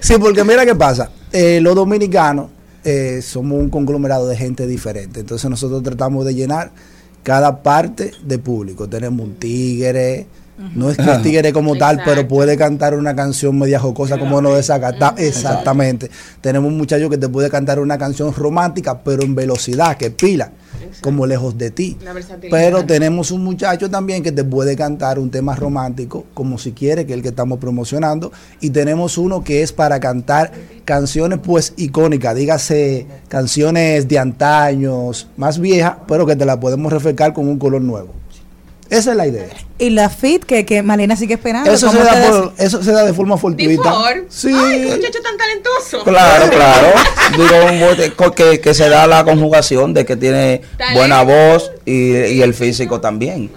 sí, 0.00 0.14
porque 0.18 0.44
mira 0.44 0.64
qué 0.64 0.74
pasa, 0.74 1.10
eh, 1.32 1.60
los 1.60 1.74
dominicanos 1.74 2.48
eh, 2.84 3.20
somos 3.22 3.58
un 3.58 3.70
conglomerado 3.70 4.28
de 4.28 4.36
gente 4.36 4.66
diferente, 4.66 5.20
entonces 5.20 5.48
nosotros 5.48 5.82
tratamos 5.82 6.24
de 6.24 6.34
llenar 6.34 6.70
cada 7.22 7.62
parte 7.62 8.12
de 8.22 8.38
público. 8.38 8.88
Tenemos 8.88 9.26
un 9.26 9.34
tigre, 9.36 10.26
no 10.56 10.90
es 10.90 10.96
que 10.96 11.10
es 11.10 11.22
tigre 11.22 11.52
como 11.52 11.76
tal, 11.76 12.00
pero 12.04 12.26
puede 12.28 12.56
cantar 12.56 12.94
una 12.94 13.14
canción 13.16 13.58
media 13.58 13.80
jocosa 13.80 14.18
como 14.18 14.40
no 14.40 14.54
desacata. 14.54 15.14
Exactamente. 15.16 16.10
Tenemos 16.40 16.68
un 16.68 16.78
muchacho 16.78 17.10
que 17.10 17.18
te 17.18 17.28
puede 17.28 17.50
cantar 17.50 17.80
una 17.80 17.98
canción 17.98 18.32
romántica, 18.32 19.02
pero 19.02 19.22
en 19.22 19.34
velocidad, 19.34 19.96
que 19.96 20.10
pila, 20.10 20.52
como 21.00 21.26
lejos 21.26 21.58
de 21.58 21.70
ti. 21.70 21.98
Pero 22.50 22.84
tenemos 22.84 23.32
un 23.32 23.42
muchacho 23.42 23.90
también 23.90 24.22
que 24.22 24.30
te 24.30 24.44
puede 24.44 24.76
cantar 24.76 25.18
un 25.18 25.30
tema 25.30 25.56
romántico, 25.56 26.24
como 26.34 26.56
si 26.58 26.72
quiere, 26.72 27.04
que 27.04 27.12
es 27.12 27.16
el 27.16 27.22
que 27.22 27.30
estamos 27.30 27.58
promocionando. 27.58 28.30
Y 28.60 28.70
tenemos 28.70 29.18
uno 29.18 29.42
que 29.42 29.62
es 29.62 29.72
para 29.72 29.98
cantar 29.98 30.52
canciones 30.84 31.40
pues 31.42 31.74
icónicas, 31.76 32.34
dígase 32.36 33.06
canciones 33.28 34.06
de 34.06 34.18
antaños, 34.18 35.28
más 35.36 35.58
viejas, 35.58 35.96
pero 36.06 36.26
que 36.26 36.36
te 36.36 36.44
la 36.44 36.60
podemos 36.60 36.92
refrescar 36.92 37.32
con 37.32 37.48
un 37.48 37.58
color 37.58 37.82
nuevo. 37.82 38.23
Esa 38.90 39.10
es 39.12 39.16
la 39.16 39.26
idea. 39.26 39.46
Y 39.78 39.90
la 39.90 40.08
fit 40.10 40.44
que, 40.44 40.64
que 40.66 40.82
Malena 40.82 41.16
sigue 41.16 41.34
esperando. 41.34 41.70
Eso 41.72 41.90
se, 41.90 41.96
¿cómo 41.98 42.08
da 42.08 42.28
por- 42.30 42.52
eso 42.58 42.82
se 42.82 42.92
da 42.92 43.04
de 43.04 43.12
forma 43.14 43.36
fortuita. 43.38 43.92
Sí. 44.28 44.48
Ay, 44.54 44.82
qué 44.82 44.96
muchacho 44.96 45.18
tan 45.22 45.36
talentoso. 45.36 46.04
Claro, 46.04 46.50
claro. 46.50 46.88
Digo, 47.36 48.24
un 48.26 48.32
que, 48.32 48.60
que 48.60 48.74
se 48.74 48.88
da 48.88 49.06
la 49.06 49.24
conjugación 49.24 49.94
de 49.94 50.04
que 50.04 50.16
tiene 50.16 50.60
Talento. 50.76 50.98
buena 51.00 51.22
voz 51.22 51.72
y, 51.84 52.14
y 52.14 52.42
el 52.42 52.54
físico 52.54 53.00
también. 53.00 53.50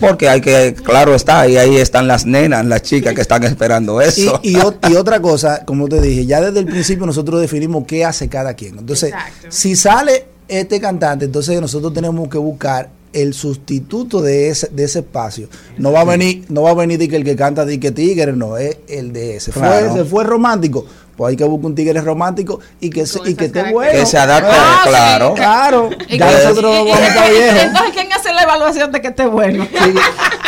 Porque 0.00 0.28
hay 0.28 0.40
que, 0.40 0.76
claro 0.84 1.12
está, 1.16 1.48
y 1.48 1.56
ahí 1.56 1.76
están 1.76 2.06
las 2.06 2.24
nenas, 2.24 2.64
las 2.64 2.82
chicas 2.82 3.14
que 3.14 3.20
están 3.20 3.42
esperando 3.42 4.00
eso. 4.00 4.38
y 4.44 4.56
o- 4.56 4.74
y 4.88 4.94
otra 4.94 5.20
cosa, 5.20 5.64
como 5.64 5.88
te 5.88 6.00
dije, 6.00 6.24
ya 6.24 6.40
desde 6.40 6.60
el 6.60 6.66
principio 6.66 7.04
nosotros 7.04 7.40
definimos 7.40 7.82
qué 7.84 8.04
hace 8.04 8.28
cada 8.28 8.54
quien. 8.54 8.78
Entonces, 8.78 9.12
si 9.48 9.74
sale 9.74 10.26
este 10.46 10.80
cantante, 10.80 11.24
entonces 11.24 11.60
nosotros 11.60 11.92
tenemos 11.92 12.28
que 12.28 12.38
buscar 12.38 12.90
el 13.12 13.34
sustituto 13.34 14.20
de 14.22 14.48
ese, 14.50 14.68
de 14.68 14.84
ese 14.84 15.00
espacio. 15.00 15.48
No 15.76 15.92
va 15.92 16.00
a 16.00 16.04
venir, 16.04 16.44
no 16.48 16.62
va 16.62 16.70
a 16.70 16.74
venir 16.74 16.98
de 16.98 17.08
que 17.08 17.16
el 17.16 17.24
que 17.24 17.36
canta 17.36 17.64
de 17.64 17.78
que 17.80 17.90
tigre, 17.90 18.32
no, 18.32 18.56
es 18.56 18.78
el 18.88 19.12
de 19.12 19.36
ese. 19.36 19.52
Fue, 19.52 19.62
Claro. 19.62 19.94
se 19.94 20.04
fue 20.04 20.24
romántico. 20.24 20.84
Pues 21.16 21.30
hay 21.30 21.36
que 21.36 21.42
buscar 21.42 21.66
un 21.66 21.74
tigre 21.74 22.00
romántico 22.00 22.60
y 22.80 22.90
que, 22.90 23.04
se- 23.04 23.18
y 23.28 23.34
que 23.34 23.46
esté 23.46 23.72
bueno. 23.72 23.90
Que 23.90 24.06
se 24.06 24.16
adapte, 24.16 24.52
Ah, 24.52 24.80
sí, 24.84 24.88
claro. 24.88 25.34
Claro. 25.34 25.90
Ya 26.08 26.28
que- 26.28 26.44
nosotros 26.46 26.72
y- 26.72 26.74
y- 26.76 26.78
vamos 26.78 26.98
a 27.00 27.06
estar 27.08 27.28
y- 27.28 27.32
viejos. 27.32 27.62
Entonces, 27.64 27.92
¿quién 27.92 28.12
hace 28.12 28.32
la 28.32 28.42
evaluación 28.44 28.92
de 28.92 29.00
que 29.00 29.08
esté 29.08 29.26
bueno? 29.26 29.66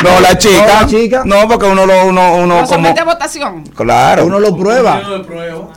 No, 0.03 0.19
la 0.20 0.39
chica. 0.39 0.66
No, 0.66 0.81
la 0.81 0.87
chica. 0.87 1.23
No, 1.27 1.47
porque 1.49 1.66
uno 1.66 1.85
lo, 1.85 2.07
uno, 2.07 2.37
uno 2.37 2.47
¿Lo 2.62 2.66
como. 2.66 2.66
somete 2.69 3.01
a 3.01 3.05
votación? 3.05 3.65
Claro. 3.65 4.24
Uno 4.24 4.41
lo 4.41 4.57
prueba. 4.57 5.03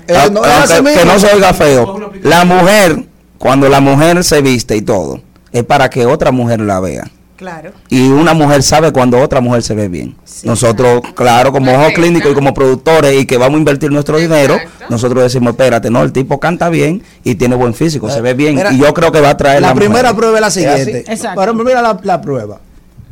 Eh, 0.08 0.16
que, 0.32 0.94
que 0.94 1.06
no 1.06 1.20
se 1.20 1.28
oiga 1.34 1.54
feo. 1.54 2.12
La 2.22 2.46
mujer, 2.46 3.04
cuando 3.38 3.68
la 3.68 3.82
mujer 3.82 4.24
se 4.24 4.42
viste 4.42 4.78
y 4.78 4.82
todo, 4.82 5.20
es 5.54 5.64
para 5.64 5.90
que 5.90 6.06
otra 6.06 6.32
mujer 6.32 6.60
la 6.60 6.82
vea. 6.82 7.10
Claro. 7.38 7.72
Y 7.90 8.10
una 8.10 8.34
mujer 8.34 8.64
sabe 8.64 8.92
cuando 8.92 9.20
otra 9.20 9.42
mujer 9.42 9.64
se 9.64 9.74
ve 9.74 9.88
bien. 9.88 10.16
nosotros, 10.44 11.02
claro, 11.16 11.52
como 11.52 11.74
ojo 11.74 11.94
clínico 11.94 12.30
y 12.30 12.34
como 12.34 12.54
productores 12.54 13.22
y 13.22 13.26
que 13.26 13.38
vamos 13.38 13.56
a 13.56 13.60
invertir 13.60 13.92
nuestro 13.92 14.18
dinero, 14.18 14.58
nosotros 14.90 15.24
decimos, 15.24 15.52
espérate, 15.52 15.90
no, 15.90 16.02
el 16.04 16.12
tipo 16.12 16.40
canta 16.40 16.70
bien 16.70 17.02
y 17.24 17.36
tiene 17.36 17.56
buen 17.56 17.74
físico, 17.74 18.10
se 18.10 18.22
ve 18.22 18.34
bien. 18.34 18.56
Mira, 18.56 18.72
y 18.72 18.78
yo 18.80 18.94
creo 18.94 19.12
que 19.12 19.20
va 19.20 19.32
a 19.32 19.38
traer 19.38 19.62
la, 19.62 19.70
la, 19.70 19.76
primera 19.76 20.10
mujer. 20.10 20.16
prueba 20.16 20.38
es 20.38 20.42
la 20.42 20.52
siguiente. 20.52 21.00
Exacto. 21.12 21.40
Pero 21.40 21.54
mira 21.54 21.82
la, 21.82 22.00
la 22.04 22.22
prueba. 22.22 22.60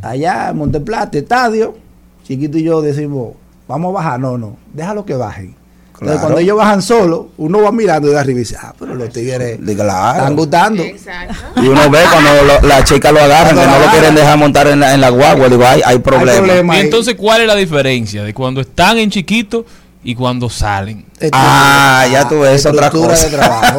Allá 0.01 0.49
en 0.49 0.57
Monteplata, 0.57 1.17
estadio, 1.17 1.75
Chiquito 2.23 2.57
y 2.57 2.63
yo 2.63 2.81
decimos, 2.81 3.33
vamos 3.67 3.89
a 3.89 3.93
bajar. 3.93 4.19
No, 4.19 4.37
no, 4.37 4.55
déjalo 4.73 5.05
que 5.05 5.15
bajen. 5.15 5.55
Entonces, 6.01 6.19
cuando 6.21 6.39
ellos 6.39 6.57
bajan 6.57 6.81
solos, 6.81 7.25
uno 7.37 7.61
va 7.61 7.71
mirando 7.71 8.09
de 8.09 8.17
arriba 8.19 8.37
y 8.39 8.41
dice, 8.41 8.57
ah, 8.59 8.73
pero 8.77 8.95
los 8.95 9.09
tigres 9.11 9.59
Claro. 9.63 10.17
están 10.19 10.35
gustando. 10.35 10.83
Y 10.83 11.67
uno 11.67 11.89
ve 11.91 11.99
cuando 12.11 12.29
lo- 12.43 12.67
la 12.67 12.83
chica 12.83 13.11
lo 13.11 13.19
agarran, 13.21 13.55
que 13.55 13.65
no 13.67 13.79
lo 13.79 13.85
quieren 13.91 14.15
dejar 14.15 14.37
montar 14.37 14.67
en 14.67 14.79
la, 14.79 14.95
en 14.95 15.01
la 15.01 15.09
guagua, 15.09 15.47
digo, 15.47 15.63
hay, 15.65 15.81
hay 15.85 15.99
problemas. 15.99 16.75
Y 16.77 16.79
entonces, 16.81 17.13
¿cuál 17.15 17.41
es 17.41 17.47
la 17.47 17.55
diferencia 17.55 18.23
de 18.23 18.33
cuando 18.33 18.61
están 18.61 18.97
en 18.97 19.11
chiquito 19.11 19.63
y 20.03 20.15
cuando 20.15 20.49
salen? 20.49 21.05
Ah, 21.31 22.07
ya 22.11 22.27
tú 22.27 22.39
ves 22.39 22.65
otra 22.65 22.89
cosa. 22.89 23.27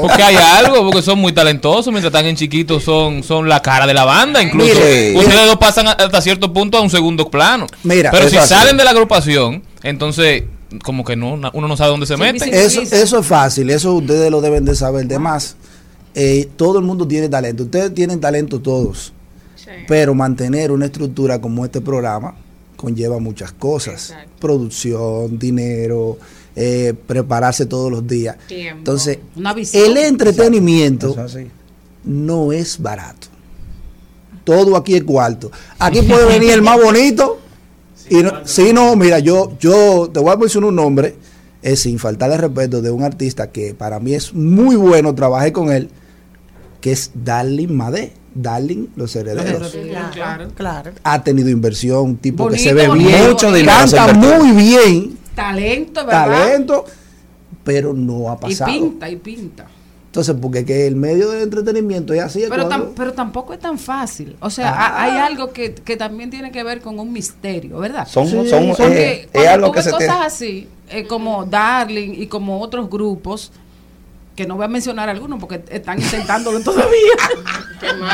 Porque 0.01 0.23
hay 0.23 0.37
algo, 0.37 0.85
porque 0.85 1.03
son 1.03 1.19
muy 1.19 1.33
talentosos, 1.33 1.89
mientras 1.89 2.13
están 2.15 2.27
en 2.27 2.37
chiquito 2.37 2.79
son, 2.79 3.25
son 3.25 3.49
la 3.49 3.61
cara 3.63 3.85
de 3.85 3.95
la 3.95 4.05
banda, 4.05 4.41
incluso 4.41 4.67
Mire, 4.79 5.15
ustedes 5.17 5.35
mire. 5.35 5.47
dos 5.47 5.57
pasan 5.57 5.89
hasta 5.89 6.21
cierto 6.21 6.53
punto 6.53 6.79
a 6.79 6.83
un 6.83 6.91
segundo 6.91 7.29
plano. 7.29 7.67
Mira, 7.83 8.13
Pero 8.13 8.29
si 8.29 8.37
así. 8.37 8.49
salen 8.49 8.77
de 8.77 8.85
la 8.85 8.91
agrupación, 8.91 9.65
entonces 9.83 10.45
como 10.85 11.05
que 11.05 11.17
no, 11.17 11.35
uno 11.35 11.69
no 11.69 11.77
sabe 11.77 11.91
dónde 11.91 12.07
se 12.07 12.17
mete. 12.17 12.65
Eso, 12.65 12.83
eso 12.83 13.19
es 13.19 13.27
fácil, 13.27 13.71
eso 13.71 13.95
ustedes 13.95 14.31
lo 14.31 14.41
deben 14.41 14.65
de 14.65 14.75
saber. 14.75 15.07
De 15.07 15.19
más, 15.19 15.57
eh, 16.15 16.49
todo 16.57 16.79
el 16.79 16.85
mundo 16.85 17.07
tiene 17.07 17.29
talento. 17.29 17.65
Ustedes 17.65 17.95
tienen 17.95 18.21
talento 18.21 18.61
todos. 18.61 19.13
Pero 19.89 20.15
mantener 20.15 20.71
una 20.71 20.87
estructura 20.87 21.41
como 21.41 21.65
este 21.65 21.81
programa 21.81 22.35
conlleva 22.77 23.19
muchas 23.19 23.53
cosas. 23.53 24.15
Producción, 24.41 25.39
dinero, 25.39 26.19
eh, 26.57 26.95
prepararse 27.07 27.67
todos 27.67 27.91
los 27.91 28.07
días. 28.07 28.37
Tiempo. 28.49 28.79
Entonces, 28.79 29.19
Una 29.37 29.55
visión. 29.55 29.85
el 29.85 29.97
entretenimiento 29.97 31.15
no 32.05 32.53
es 32.53 32.81
barato. 32.81 33.29
Todo 34.45 34.77
aquí 34.77 34.95
es 34.97 35.05
cuarto. 35.05 35.51
Aquí 35.79 36.03
puede 36.03 36.27
venir 36.27 36.51
el 36.51 36.63
más 36.63 36.81
bonito. 36.83 37.39
Y 38.13 38.23
no, 38.23 38.47
si 38.47 38.73
no, 38.73 38.95
mira, 38.95 39.21
yo, 39.21 39.53
yo 39.59 40.11
te 40.13 40.21
voy 40.21 40.33
a 40.33 40.37
mencionar 40.37 40.69
un 40.69 40.77
nombre, 40.77 41.17
es 41.63 41.81
sin 41.81 41.99
faltarle 41.99 42.37
respeto, 42.37 42.83
de 42.83 42.91
un 42.91 43.03
artista 43.05 43.51
que 43.51 43.73
para 43.75 44.01
mí 44.01 44.13
es 44.15 44.35
muy 44.35 44.77
bueno, 44.77 45.15
trabajé 45.15 45.53
con 45.53 45.73
él, 45.73 45.89
que 46.81 46.93
es 46.93 47.11
Darling 47.15 47.73
Madé. 47.75 48.13
Darling, 48.35 48.87
los 48.97 49.15
herederos. 49.15 49.77
Claro, 50.13 50.49
claro. 50.55 50.93
Ha 51.05 51.23
tenido 51.23 51.51
inversión, 51.51 52.01
un 52.03 52.17
tipo 52.17 52.49
que 52.49 52.59
se 52.59 52.73
ve 52.73 52.89
bonito, 52.89 53.09
bien, 53.09 53.21
bonito. 53.21 53.33
Mucho 53.47 53.53
dinero 53.53 53.77
canta 53.91 54.13
muy 54.15 54.53
bien, 54.53 55.19
Talento, 55.35 56.07
¿verdad? 56.07 56.27
talento, 56.27 56.85
pero 57.65 57.93
no 57.93 58.31
ha 58.31 58.35
Y 58.35 58.39
pasado. 58.41 58.73
pinta, 58.73 59.09
y 59.11 59.17
pinta. 59.17 59.67
Entonces, 60.13 60.37
porque 60.43 60.67
que 60.67 60.87
el 60.87 60.95
medio 60.95 61.31
del 61.31 61.43
entretenimiento 61.45 62.13
es 62.13 62.21
así. 62.21 62.43
es 62.43 62.51
Pero, 62.51 62.67
cuando- 62.69 62.89
tam- 62.89 62.93
pero 62.95 63.15
tampoco 63.15 63.55
es 63.55 63.61
tan 63.61 63.79
fácil. 63.79 64.37
O 64.41 64.51
sea, 64.51 64.69
Ah. 64.69 64.87
ha- 64.89 65.03
hay 65.05 65.17
algo 65.19 65.55
que, 65.55 65.73
que 65.73 65.97
también 65.97 66.29
tiene 66.29 66.53
que 66.53 66.63
ver 66.63 66.83
con 66.83 66.99
un 67.01 67.11
misterio, 67.15 67.79
¿verdad? 67.79 68.07
Son- 68.07 68.27
Sí, 68.29 68.47
son- 68.47 68.69
Porque 68.77 69.23
es 69.23 69.29
cuando 69.33 69.51
algo 69.51 69.67
tú 69.69 69.73
que 69.73 69.79
ves 69.79 69.85
se 69.87 69.91
cosas 69.91 70.07
tiene- 70.09 70.25
así, 70.27 70.69
eh, 70.91 71.07
como 71.07 71.47
Darling 71.47 72.13
y 72.21 72.27
como 72.27 72.61
otros 72.61 72.91
grupos, 72.91 73.53
que 74.37 74.47
no 74.47 74.57
voy 74.57 74.67
a 74.67 74.69
mencionar 74.69 75.09
algunos 75.09 75.41
porque 75.41 75.63
están 75.71 75.99
intentándolo 75.99 76.61
todavía. 76.65 76.91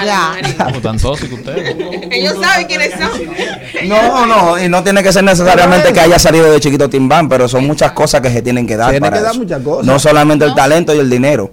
Ya. 0.04 0.36
Como 0.66 0.80
tan 0.80 0.98
tóxicos 0.98 1.38
ustedes. 1.40 1.76
Ellos 2.12 2.34
saben 2.40 2.66
quiénes 2.68 2.92
son. 2.92 3.88
No, 3.88 4.24
no, 4.26 4.58
y 4.64 4.68
no 4.68 4.84
tiene 4.84 5.02
que 5.02 5.12
ser 5.12 5.24
necesariamente 5.24 5.92
que 5.92 5.98
haya 5.98 6.18
salido 6.20 6.48
de 6.50 6.60
chiquito 6.60 6.88
Timbán, 6.88 7.28
pero 7.28 7.48
son 7.48 7.66
muchas 7.66 7.90
cosas 7.90 8.20
que 8.20 8.30
se 8.30 8.40
tienen 8.42 8.68
que 8.68 8.76
dar. 8.76 8.90
Tiene 8.90 9.04
para 9.04 9.16
que 9.16 9.22
dar 9.24 9.32
eso. 9.32 9.40
muchas 9.42 9.62
cosas. 9.62 9.86
No 9.86 9.98
solamente 9.98 10.44
el 10.44 10.54
talento 10.54 10.94
y 10.94 10.98
el 11.00 11.10
dinero. 11.10 11.50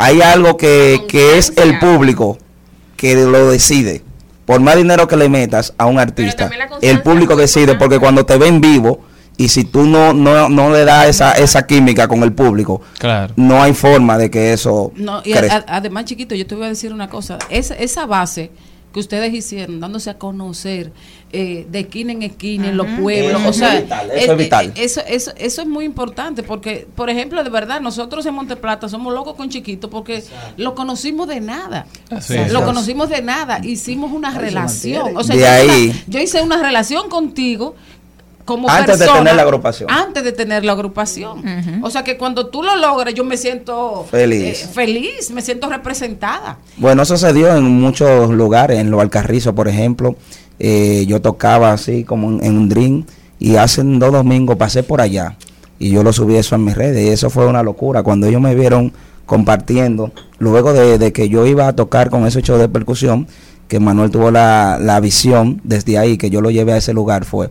Hay 0.00 0.22
algo 0.22 0.56
que, 0.56 1.04
que 1.08 1.36
es 1.38 1.52
el 1.56 1.78
público 1.78 2.38
que 2.96 3.14
lo 3.14 3.50
decide. 3.50 4.02
por 4.46 4.60
más 4.60 4.76
dinero 4.76 5.06
que 5.06 5.16
le 5.16 5.28
metas 5.28 5.74
a 5.78 5.86
un 5.86 5.98
artista, 6.00 6.50
el 6.82 7.02
público 7.02 7.36
decide, 7.36 7.76
porque 7.76 7.98
cuando 8.00 8.26
te 8.26 8.36
ven 8.36 8.60
vivo, 8.60 9.00
y 9.36 9.48
si 9.48 9.64
tú 9.64 9.84
no, 9.84 10.12
no, 10.12 10.48
no 10.48 10.70
le 10.72 10.84
das 10.84 11.08
esa, 11.08 11.32
esa 11.32 11.66
química 11.66 12.08
con 12.08 12.22
el 12.24 12.32
público, 12.32 12.82
Claro. 12.98 13.32
no 13.36 13.62
hay 13.62 13.72
forma 13.74 14.18
de 14.18 14.28
que 14.30 14.52
eso 14.52 14.92
No, 14.96 15.22
y 15.24 15.32
a- 15.34 15.64
además, 15.68 16.04
chiquito, 16.06 16.34
yo 16.34 16.46
te 16.46 16.54
voy 16.56 16.64
a 16.64 16.68
decir 16.68 16.92
una 16.92 17.08
cosa. 17.08 17.38
Esa, 17.48 17.74
esa 17.74 18.04
base 18.06 18.50
que 18.92 19.00
ustedes 19.00 19.32
hicieron, 19.32 19.78
dándose 19.80 20.10
a 20.10 20.18
conocer 20.18 20.92
eh, 21.32 21.64
de 21.70 21.80
esquina 21.80 22.10
en 22.12 22.22
esquina, 22.22 22.68
en 22.70 22.76
los 22.76 22.86
pueblos, 23.00 23.40
Eso 23.40 23.46
o 23.46 23.50
es 23.50 23.56
sea, 23.56 23.80
vital, 23.80 24.10
eso 24.10 24.32
es 24.32 24.38
vital. 24.38 24.72
Eso, 24.74 25.00
eso, 25.06 25.32
eso 25.36 25.62
es 25.62 25.68
muy 25.68 25.84
importante 25.84 26.42
porque, 26.42 26.88
por 26.96 27.08
ejemplo, 27.08 27.44
de 27.44 27.50
verdad, 27.50 27.80
nosotros 27.80 28.26
en 28.26 28.34
Monteplata 28.34 28.88
somos 28.88 29.14
locos 29.14 29.34
con 29.36 29.48
Chiquito 29.48 29.88
porque 29.90 30.24
lo 30.56 30.74
conocimos 30.74 31.28
de 31.28 31.40
nada. 31.40 31.86
Lo 32.10 32.16
es. 32.18 32.52
conocimos 32.64 33.08
de 33.10 33.22
nada, 33.22 33.60
hicimos 33.64 34.10
una 34.12 34.36
relación. 34.36 35.16
O 35.16 35.22
sea, 35.22 35.36
De 35.36 35.42
yo, 35.42 35.46
hice 35.46 35.70
ahí. 35.72 35.88
una- 35.90 36.04
yo 36.08 36.18
hice 36.20 36.42
una 36.42 36.60
relación 36.62 37.08
contigo 37.08 37.76
como 38.44 38.68
Antes 38.68 38.98
de 38.98 39.06
tener 39.06 39.34
la 39.34 39.42
agrupación. 39.42 39.90
Antes 39.90 40.24
de 40.24 40.32
tener 40.32 40.64
la 40.64 40.72
agrupación. 40.72 41.42
O 41.82 41.90
sea 41.90 42.02
que 42.04 42.16
cuando 42.16 42.46
tú 42.48 42.62
lo 42.62 42.74
logras, 42.76 43.14
yo 43.14 43.24
me 43.24 43.36
siento 43.36 44.06
Feliz. 44.10 44.62
eh, 44.64 44.68
feliz, 44.72 45.30
me 45.30 45.42
siento 45.42 45.68
representada. 45.68 46.58
Bueno, 46.76 47.02
eso 47.02 47.16
se 47.16 47.32
dio 47.32 47.54
en 47.54 47.64
muchos 47.64 48.30
lugares, 48.30 48.78
en 48.78 48.90
los 48.90 49.00
Alcarrizos, 49.00 49.54
por 49.54 49.68
ejemplo. 49.68 50.16
Eh, 50.58 51.04
yo 51.08 51.20
tocaba 51.22 51.72
así 51.72 52.04
como 52.04 52.28
en, 52.30 52.44
en 52.44 52.56
un 52.58 52.68
drink 52.68 53.08
y 53.38 53.56
hace 53.56 53.82
dos 53.82 54.12
domingos 54.12 54.56
pasé 54.56 54.82
por 54.82 55.00
allá 55.00 55.36
y 55.78 55.88
yo 55.90 56.02
lo 56.02 56.12
subí 56.12 56.36
eso 56.36 56.54
en 56.54 56.64
mis 56.64 56.74
redes 56.76 57.02
y 57.02 57.08
eso 57.08 57.30
fue 57.30 57.46
una 57.46 57.62
locura. 57.62 58.02
Cuando 58.02 58.26
ellos 58.26 58.40
me 58.42 58.54
vieron 58.54 58.92
compartiendo, 59.24 60.12
luego 60.38 60.72
de, 60.72 60.98
de 60.98 61.12
que 61.12 61.28
yo 61.28 61.46
iba 61.46 61.66
a 61.68 61.74
tocar 61.74 62.10
con 62.10 62.26
ese 62.26 62.42
show 62.42 62.58
de 62.58 62.68
percusión, 62.68 63.26
que 63.68 63.80
Manuel 63.80 64.10
tuvo 64.10 64.30
la, 64.30 64.76
la 64.80 64.98
visión 65.00 65.60
desde 65.64 65.96
ahí, 65.96 66.18
que 66.18 66.28
yo 66.28 66.40
lo 66.40 66.50
llevé 66.50 66.72
a 66.72 66.76
ese 66.78 66.92
lugar, 66.92 67.24
fue 67.24 67.48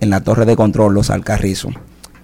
en 0.00 0.10
la 0.10 0.20
torre 0.20 0.44
de 0.46 0.56
control, 0.56 0.94
los 0.94 1.10
Alcarrizos. 1.10 1.74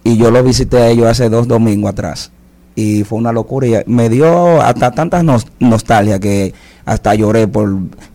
Y 0.02 0.16
yo 0.16 0.30
lo 0.30 0.42
visité 0.42 0.78
a 0.78 0.88
ellos 0.88 1.06
hace 1.06 1.28
dos 1.28 1.48
domingos 1.48 1.90
atrás. 1.90 2.30
Y 2.76 3.04
fue 3.04 3.18
una 3.18 3.32
locura. 3.32 3.66
Y 3.66 3.76
me 3.86 4.08
dio 4.08 4.60
hasta 4.60 4.90
tanta 4.90 5.22
nos- 5.22 5.46
nostalgia 5.60 6.18
que 6.18 6.52
hasta 6.84 7.14
lloré 7.14 7.46
por 7.48 7.70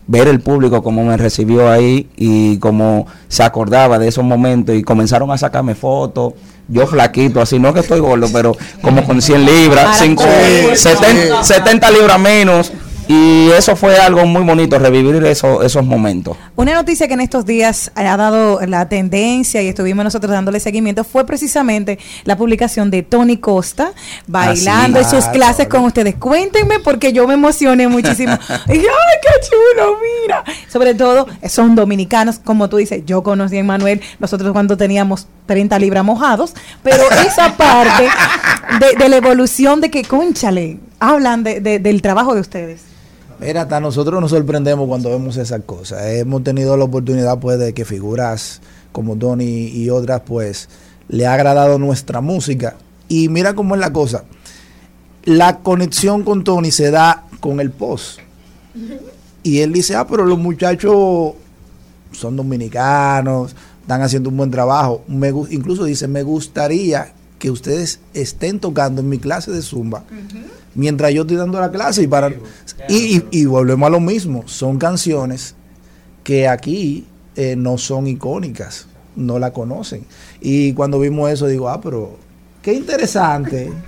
ver 0.06 0.28
el 0.28 0.40
público 0.40 0.82
como 0.82 1.02
me 1.04 1.16
recibió 1.16 1.68
ahí 1.70 2.08
y 2.16 2.58
como 2.58 3.06
se 3.28 3.42
acordaba 3.42 3.98
de 3.98 4.06
esos 4.08 4.22
momentos 4.22 4.76
y 4.76 4.82
comenzaron 4.82 5.30
a 5.32 5.38
sacarme 5.38 5.74
fotos. 5.74 6.34
Yo 6.68 6.86
flaquito 6.86 7.40
así 7.40 7.58
no 7.58 7.74
que 7.74 7.80
estoy 7.80 7.98
gordo 7.98 8.28
pero 8.32 8.56
como 8.80 9.02
con 9.04 9.20
100 9.20 9.44
libras 9.44 9.98
cinco- 9.98 10.22
70, 10.74 11.42
70 11.42 11.90
libras 11.90 12.20
menos 12.20 12.72
y 13.12 13.50
eso 13.50 13.74
fue 13.74 13.96
algo 13.98 14.24
muy 14.24 14.42
bonito 14.44 14.78
revivir 14.78 15.16
eso- 15.24 15.62
esos 15.64 15.84
momentos 15.84 16.36
Una 16.54 16.74
noticia 16.74 17.08
que 17.08 17.14
en 17.14 17.20
estos 17.20 17.44
días 17.44 17.90
ha 17.96 18.16
dado 18.16 18.60
la 18.66 18.88
tendencia 18.88 19.60
y 19.62 19.68
estuvimos 19.68 20.04
nosotros 20.04 20.30
dándole 20.32 20.60
seguimiento 20.60 21.02
fue 21.02 21.26
precisamente 21.26 21.98
la 22.24 22.36
publicación 22.36 22.90
de 22.90 23.02
Tony 23.02 23.36
Costa 23.38 23.92
bailando 24.28 24.98
Ah, 24.98 25.02
en 25.02 25.08
sus 25.10 25.24
sí. 25.24 25.30
clases 25.32 25.66
con 25.68 25.84
ustedes. 25.84 26.14
Cuéntenme 26.16 26.78
porque 26.78 27.12
yo 27.12 27.26
me 27.26 27.34
emocioné 27.34 27.88
muchísimo. 27.88 28.32
y 28.68 28.72
¡ay, 28.72 28.78
qué 28.78 29.48
chulo! 29.48 29.96
Mira. 30.22 30.44
Sobre 30.68 30.94
todo, 30.94 31.26
son 31.48 31.74
dominicanos, 31.74 32.38
como 32.38 32.68
tú 32.68 32.76
dices. 32.76 33.02
Yo 33.06 33.22
conocí 33.22 33.58
a 33.58 33.64
Manuel, 33.64 34.00
nosotros 34.20 34.52
cuando 34.52 34.76
teníamos 34.76 35.26
30 35.46 35.78
libras 35.80 36.04
mojados, 36.04 36.54
pero 36.84 37.02
esa 37.26 37.56
parte 37.56 38.04
de, 38.78 39.02
de 39.02 39.08
la 39.08 39.16
evolución 39.16 39.80
de 39.80 39.90
que, 39.90 40.04
conchale, 40.04 40.78
hablan 41.00 41.42
de- 41.42 41.60
de- 41.60 41.78
del 41.80 42.02
trabajo 42.02 42.34
de 42.34 42.40
ustedes. 42.40 42.82
Mira, 43.40 43.62
hasta 43.62 43.80
nosotros 43.80 44.20
nos 44.20 44.32
sorprendemos 44.32 44.86
cuando 44.86 45.08
vemos 45.08 45.38
esas 45.38 45.62
cosas. 45.62 46.04
Hemos 46.08 46.44
tenido 46.44 46.76
la 46.76 46.84
oportunidad 46.84 47.38
pues 47.38 47.58
de 47.58 47.72
que 47.72 47.86
figuras 47.86 48.60
como 48.92 49.16
Tony 49.16 49.68
y 49.68 49.88
otras 49.88 50.20
pues 50.26 50.68
le 51.08 51.26
ha 51.26 51.32
agradado 51.32 51.78
nuestra 51.78 52.20
música. 52.20 52.76
Y 53.08 53.30
mira 53.30 53.54
cómo 53.54 53.74
es 53.74 53.80
la 53.80 53.94
cosa. 53.94 54.24
La 55.24 55.60
conexión 55.60 56.22
con 56.22 56.44
Tony 56.44 56.70
se 56.70 56.90
da 56.90 57.24
con 57.40 57.60
el 57.60 57.70
post. 57.70 58.18
Y 59.42 59.60
él 59.60 59.72
dice, 59.72 59.96
ah, 59.96 60.06
pero 60.06 60.26
los 60.26 60.38
muchachos 60.38 61.32
son 62.12 62.36
dominicanos, 62.36 63.56
están 63.80 64.02
haciendo 64.02 64.28
un 64.28 64.36
buen 64.36 64.50
trabajo. 64.50 65.02
Me 65.08 65.28
incluso 65.28 65.84
dice, 65.84 66.08
me 66.08 66.22
gustaría 66.22 67.14
que 67.38 67.50
ustedes 67.50 68.00
estén 68.12 68.60
tocando 68.60 69.00
en 69.00 69.08
mi 69.08 69.18
clase 69.18 69.50
de 69.50 69.62
zumba 69.62 70.04
mientras 70.74 71.12
yo 71.12 71.22
estoy 71.22 71.36
dando 71.36 71.58
la 71.60 71.70
clase 71.70 72.02
y 72.02 72.06
para 72.06 72.30
y, 72.88 73.16
y- 73.16 73.24
y 73.30 73.44
volvemos 73.46 73.86
a 73.86 73.90
lo 73.90 74.00
mismo 74.00 74.44
son 74.46 74.78
canciones 74.78 75.54
que 76.24 76.46
aquí 76.48 77.06
eh, 77.36 77.56
no 77.56 77.78
son 77.78 78.06
icónicas 78.06 78.86
no 79.16 79.38
la 79.38 79.52
conocen 79.52 80.04
y 80.40 80.72
cuando 80.74 80.98
vimos 81.00 81.30
eso 81.30 81.46
digo 81.46 81.68
ah 81.68 81.80
pero 81.80 82.16
qué 82.62 82.72
interesante 82.74 83.70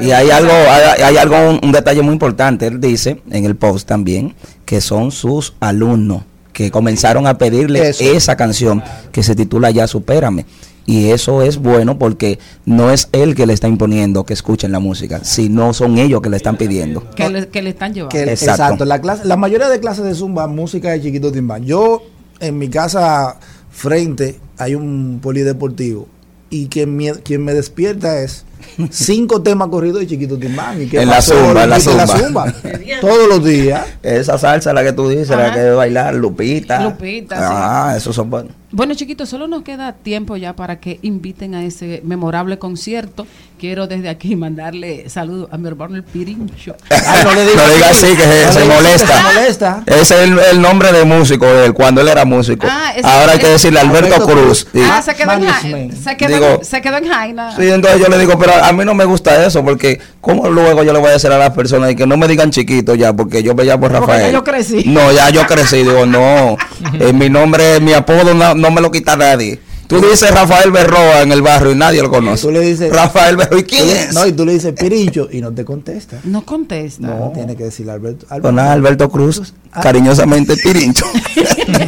Y 0.00 0.10
hay 0.10 0.30
algo, 0.30 0.50
hay, 0.52 1.02
hay 1.02 1.16
algo, 1.16 1.36
un, 1.50 1.60
un 1.62 1.72
detalle 1.72 2.02
muy 2.02 2.12
importante. 2.12 2.66
Él 2.66 2.80
dice 2.80 3.20
en 3.30 3.44
el 3.44 3.54
post 3.56 3.86
también 3.86 4.34
que 4.64 4.80
son 4.80 5.10
sus 5.12 5.54
alumnos 5.60 6.22
que 6.52 6.70
comenzaron 6.70 7.26
a 7.26 7.38
pedirle 7.38 7.88
Eso. 7.90 8.02
esa 8.04 8.36
canción 8.36 8.82
que 9.12 9.22
se 9.22 9.34
titula 9.34 9.70
Ya 9.70 9.86
Supérame. 9.86 10.46
Y 10.86 11.10
eso 11.10 11.42
es 11.42 11.58
bueno 11.58 11.98
porque 11.98 12.38
no 12.66 12.90
es 12.90 13.08
él 13.12 13.34
que 13.34 13.46
le 13.46 13.52
está 13.52 13.68
imponiendo 13.68 14.24
que 14.24 14.34
escuchen 14.34 14.72
la 14.72 14.80
música, 14.80 15.24
sino 15.24 15.72
son 15.72 15.98
ellos 15.98 16.20
que 16.20 16.28
le 16.28 16.36
están 16.36 16.56
pidiendo. 16.56 17.08
Que 17.10 17.28
le, 17.30 17.48
que 17.48 17.62
le 17.62 17.70
están 17.70 17.94
llevando. 17.94 18.10
que 18.10 18.22
Exacto. 18.24 18.62
exacto, 18.62 18.84
la 18.84 19.00
clase 19.00 19.24
la 19.24 19.36
mayoría 19.36 19.68
de 19.68 19.80
clases 19.80 20.04
de 20.04 20.14
zumba 20.14 20.46
música 20.46 20.90
de 20.90 21.00
chiquito 21.00 21.32
timbán 21.32 21.64
yo 21.64 22.02
en 22.40 22.58
mi 22.58 22.68
casa 22.68 23.38
frente 23.70 24.38
hay 24.58 24.74
un 24.74 25.20
polideportivo 25.22 26.06
y 26.50 26.68
quien 26.68 26.96
me, 26.96 27.12
quien 27.12 27.44
me 27.44 27.54
despierta 27.54 28.20
es 28.20 28.44
cinco 28.90 29.42
temas 29.42 29.68
corridos 29.68 30.00
de 30.00 30.06
chiquito 30.06 30.38
timbán 30.38 30.82
y 30.82 30.86
qué 30.86 31.00
En 31.02 31.08
la 31.08 31.20
zumba, 31.22 31.64
en 31.64 31.70
la 31.70 31.78
Y 31.78 31.82
que 31.82 32.06
zumba. 32.06 32.52
todos 33.00 33.28
los 33.28 33.44
días 33.44 33.84
Esa 34.02 34.38
salsa 34.38 34.72
la 34.72 34.82
que 34.82 34.92
tú 34.92 35.08
dices, 35.08 35.28
la 35.30 35.52
que 35.52 35.60
debe 35.60 35.76
bailar, 35.76 36.14
Lupita. 36.14 36.80
Lupita, 36.82 37.36
Ah, 37.38 37.94
esos 37.96 38.14
son 38.14 38.30
buenos. 38.30 38.52
Bueno, 38.70 38.94
chiquitos, 38.94 39.28
solo 39.28 39.46
nos 39.46 39.62
queda 39.62 39.92
tiempo 39.92 40.36
ya 40.36 40.54
para 40.56 40.80
que 40.80 40.98
inviten 41.02 41.54
a 41.54 41.62
ese 41.64 42.00
memorable 42.04 42.58
concierto. 42.58 43.24
Quiero 43.56 43.86
desde 43.86 44.08
aquí 44.08 44.34
mandarle 44.34 45.08
saludos 45.08 45.48
a 45.52 45.58
mi 45.58 45.68
hermano 45.68 45.94
el 45.94 46.02
Pirincho. 46.02 46.74
Ay, 46.90 47.18
no 47.24 47.32
le 47.34 47.46
digas 47.46 47.68
No 47.68 47.74
diga 47.74 47.88
así, 47.90 48.06
que 48.16 48.52
se, 48.52 48.60
No 48.66 48.74
molesta. 48.74 49.06
se 49.16 49.22
molesta. 49.22 49.82
Ese 49.86 50.00
es 50.00 50.10
el, 50.10 50.38
el 50.40 50.60
nombre 50.60 50.90
de 50.92 51.04
músico 51.04 51.46
de 51.46 51.66
él, 51.66 51.72
cuando 51.72 52.00
él 52.00 52.08
era 52.08 52.24
músico. 52.24 52.66
Ah, 52.68 52.92
Ahora 53.04 53.34
hay 53.34 53.38
que 53.38 53.46
decirle 53.46 53.78
Alberto, 53.78 54.06
Alberto 54.16 54.26
Cruz. 54.26 54.64
Cruz. 54.64 54.68
Sí. 54.72 54.90
Ah, 54.90 55.00
se 55.02 55.14
quedó, 55.14 55.32
en, 55.32 55.96
se, 55.96 56.16
quedó, 56.16 56.34
Digo- 56.34 56.64
se 56.64 56.82
quedó 56.82 56.96
en 56.96 57.06
Jaina. 57.08 57.54
Sí, 57.56 57.68
entonces 57.68 58.00
yo 58.00 58.08
le 58.08 58.18
digo, 58.18 58.36
pero 58.40 58.53
a 58.62 58.72
mí 58.72 58.84
no 58.84 58.94
me 58.94 59.04
gusta 59.04 59.44
eso, 59.46 59.64
porque 59.64 59.98
¿cómo 60.20 60.48
luego 60.48 60.82
yo 60.82 60.92
le 60.92 60.98
voy 60.98 61.08
a 61.08 61.12
decir 61.12 61.30
a 61.30 61.38
las 61.38 61.50
personas 61.50 61.90
y 61.92 61.96
que 61.96 62.06
no 62.06 62.16
me 62.16 62.28
digan 62.28 62.50
chiquito 62.50 62.94
ya, 62.94 63.12
porque 63.12 63.42
yo 63.42 63.54
me 63.54 63.64
llamo 63.64 63.82
Porque 63.82 63.98
Rafael? 63.98 64.26
ya 64.26 64.32
yo 64.32 64.44
crecí. 64.44 64.84
No, 64.86 65.12
ya 65.12 65.30
yo 65.30 65.46
crecí, 65.46 65.76
digo, 65.78 66.06
no, 66.06 66.56
eh, 67.00 67.12
mi 67.12 67.28
nombre, 67.30 67.80
mi 67.80 67.92
apodo 67.92 68.34
no, 68.34 68.54
no 68.54 68.70
me 68.70 68.80
lo 68.80 68.90
quita 68.90 69.16
nadie. 69.16 69.60
Tú 69.86 70.00
dices 70.00 70.30
Rafael 70.30 70.70
Berroa 70.72 71.20
en 71.20 71.30
el 71.30 71.42
barrio 71.42 71.72
y 71.72 71.74
nadie 71.74 72.00
lo 72.00 72.08
conoce. 72.08 72.40
tú 72.46 72.50
le 72.50 72.60
dices 72.60 72.90
Rafael 72.90 73.36
Berroa, 73.36 73.60
¿y 73.60 73.64
quién 73.64 73.86
es? 73.90 74.14
no 74.14 74.26
y 74.26 74.32
tú 74.32 74.46
le 74.46 74.54
dices 74.54 74.72
pirincho 74.72 75.28
y 75.30 75.42
no 75.42 75.52
te 75.52 75.62
contesta 75.66 76.20
No 76.24 76.42
contesta. 76.44 77.06
no 77.06 77.30
tiene 77.34 77.54
que 77.54 77.64
decirle 77.64 77.92
Alberto, 77.92 78.24
Alberto. 78.30 78.48
Con 78.48 78.58
Alberto 78.58 79.10
Cruz, 79.10 79.52
cariñosamente 79.82 80.56
Pirincho. 80.56 81.04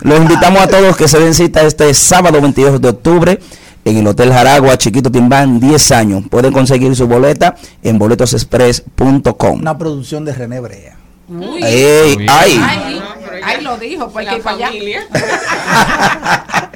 Los 0.00 0.18
invitamos 0.20 0.62
a 0.62 0.66
todos 0.68 0.96
que 0.96 1.08
se 1.08 1.18
den 1.18 1.34
cita 1.34 1.62
este 1.62 1.92
sábado 1.92 2.40
22 2.40 2.80
de 2.80 2.88
octubre 2.88 3.38
en 3.84 3.96
el 3.98 4.06
Hotel 4.06 4.32
Jaragua, 4.32 4.76
Chiquito 4.76 5.10
Timbán, 5.10 5.60
10 5.60 5.92
años. 5.92 6.24
Pueden 6.30 6.52
conseguir 6.52 6.94
su 6.96 7.06
boleta 7.06 7.54
en 7.82 7.98
boletosexpress.com. 7.98 9.60
una 9.60 9.78
producción 9.78 10.24
de 10.24 10.32
René 10.32 10.60
Brea 10.60 10.96
Uy. 11.28 11.62
Ey, 11.62 12.16
Uy. 12.16 12.26
ay. 12.30 12.60
Ay, 12.62 13.02
ay, 13.44 13.62
lo 13.62 13.76
dijo, 13.76 14.08
pues 14.10 14.26
hay 14.26 14.26
que 14.26 14.30
La 14.32 14.36
ir 14.38 14.42
para 14.42 14.56
allá. 14.56 14.66
familia. 14.68 15.00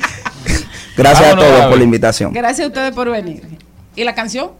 Gracias 0.97 1.31
Vámonos, 1.31 1.45
a 1.45 1.49
todos 1.57 1.67
por 1.71 1.79
la 1.79 1.85
invitación. 1.85 2.33
Gracias 2.35 2.67
a 2.67 2.69
ustedes 2.69 2.93
por 2.95 3.11
venir. 3.11 3.43
¿Y 3.97 4.05
la 4.05 4.15
canción? 4.15 4.51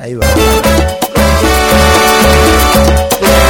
ahí 0.00 0.14
va 0.14 0.26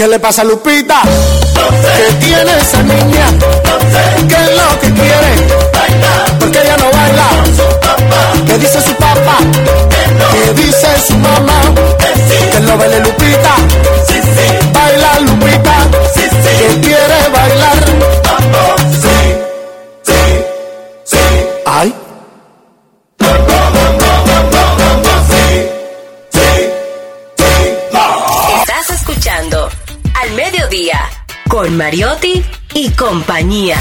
¿Qué 0.00 0.08
le 0.08 0.18
pasa 0.18 0.40
a 0.40 0.44
Lupita? 0.46 1.02
¿Qué 1.02 2.24
tiene 2.24 2.56
esa 2.58 2.82
niña? 2.82 3.26
¿Qué 4.26 4.34
es 4.34 4.56
lo 4.56 4.80
que 4.80 4.94
quiere? 4.94 5.32
Porque 6.38 6.58
ella 6.58 6.78
no 6.78 6.90
baila. 6.90 8.46
¿Qué 8.46 8.56
dice 8.56 8.80
su 8.80 8.94
papá? 8.94 9.36
¿Qué 10.32 10.54
dice 10.54 10.88
su 11.06 11.18
mamá? 11.18 11.60
Que 12.50 12.60
lo 12.60 12.78
baile 12.78 13.00
Lupita. 13.00 13.56
Baila 14.72 15.20
Lupita. 15.20 15.74
Que 16.14 16.80
quiere 16.80 17.28
bailar. 17.30 18.09
Con 31.50 31.76
Mariotti 31.76 32.42
y 32.74 32.90
compañía. 32.90 33.76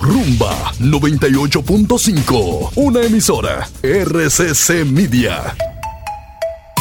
Rumba 0.00 0.72
98.5, 0.78 2.70
una 2.76 3.02
emisora 3.02 3.68
RCC 3.82 4.84
Media. 4.86 5.56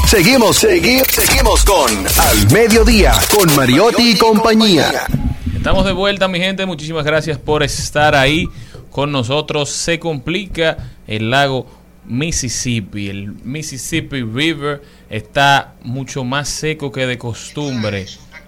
Seguimos, 0.05 0.57
seguimos, 0.57 1.07
seguimos 1.07 1.65
con 1.65 1.89
Al 2.19 2.51
Mediodía, 2.51 3.13
con 3.35 3.55
Mariotti 3.55 4.11
y 4.11 4.17
compañía. 4.19 5.07
Estamos 5.55 5.83
de 5.85 5.93
vuelta, 5.93 6.27
mi 6.27 6.37
gente. 6.37 6.67
Muchísimas 6.67 7.03
gracias 7.03 7.39
por 7.39 7.63
estar 7.63 8.13
ahí 8.13 8.47
con 8.91 9.11
nosotros. 9.11 9.71
Se 9.71 9.97
complica 9.97 10.77
el 11.07 11.31
lago 11.31 11.65
Mississippi. 12.05 13.09
El 13.09 13.33
Mississippi 13.43 14.21
River 14.21 14.83
está 15.11 15.73
mucho 15.83 16.23
más 16.23 16.47
seco 16.49 16.91
que 16.91 17.05
de 17.05 17.17
costumbre. 17.17 18.07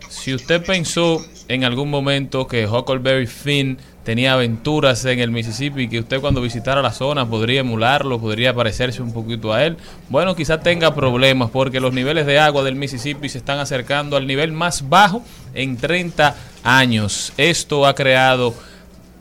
Si 0.10 0.34
usted 0.34 0.64
pensó 0.64 1.23
en 1.49 1.65
algún 1.65 1.90
momento 1.90 2.48
que 2.48 2.65
Huckleberry 2.65 3.27
Finn 3.27 3.77
tenía 4.06 4.34
aventuras 4.34 5.03
en 5.06 5.19
el 5.19 5.30
Mississippi, 5.30 5.90
que 5.90 5.99
usted 5.99 6.22
cuando 6.22 6.41
visitara 6.41 6.81
la 6.81 6.94
zona 6.94 7.27
podría 7.30 7.61
emularlo, 7.61 8.19
podría 8.19 8.53
parecerse 8.53 9.02
un 9.02 9.11
poquito 9.11 9.52
a 9.52 9.65
él, 9.65 9.77
bueno, 10.10 10.35
quizás 10.35 10.64
tenga 10.64 10.95
problemas 10.95 11.49
porque 11.52 11.81
los 11.81 11.94
niveles 11.94 12.26
de 12.26 12.40
agua 12.40 12.64
del 12.64 12.76
Mississippi 12.76 13.27
se 13.27 13.40
están 13.40 13.60
acercando 13.60 14.15
al 14.15 14.26
nivel 14.26 14.53
más 14.53 14.88
bajo 14.88 15.22
en 15.53 15.76
30 15.76 16.35
años. 16.64 17.34
Esto 17.38 17.85
ha 17.85 17.94
creado 17.94 18.53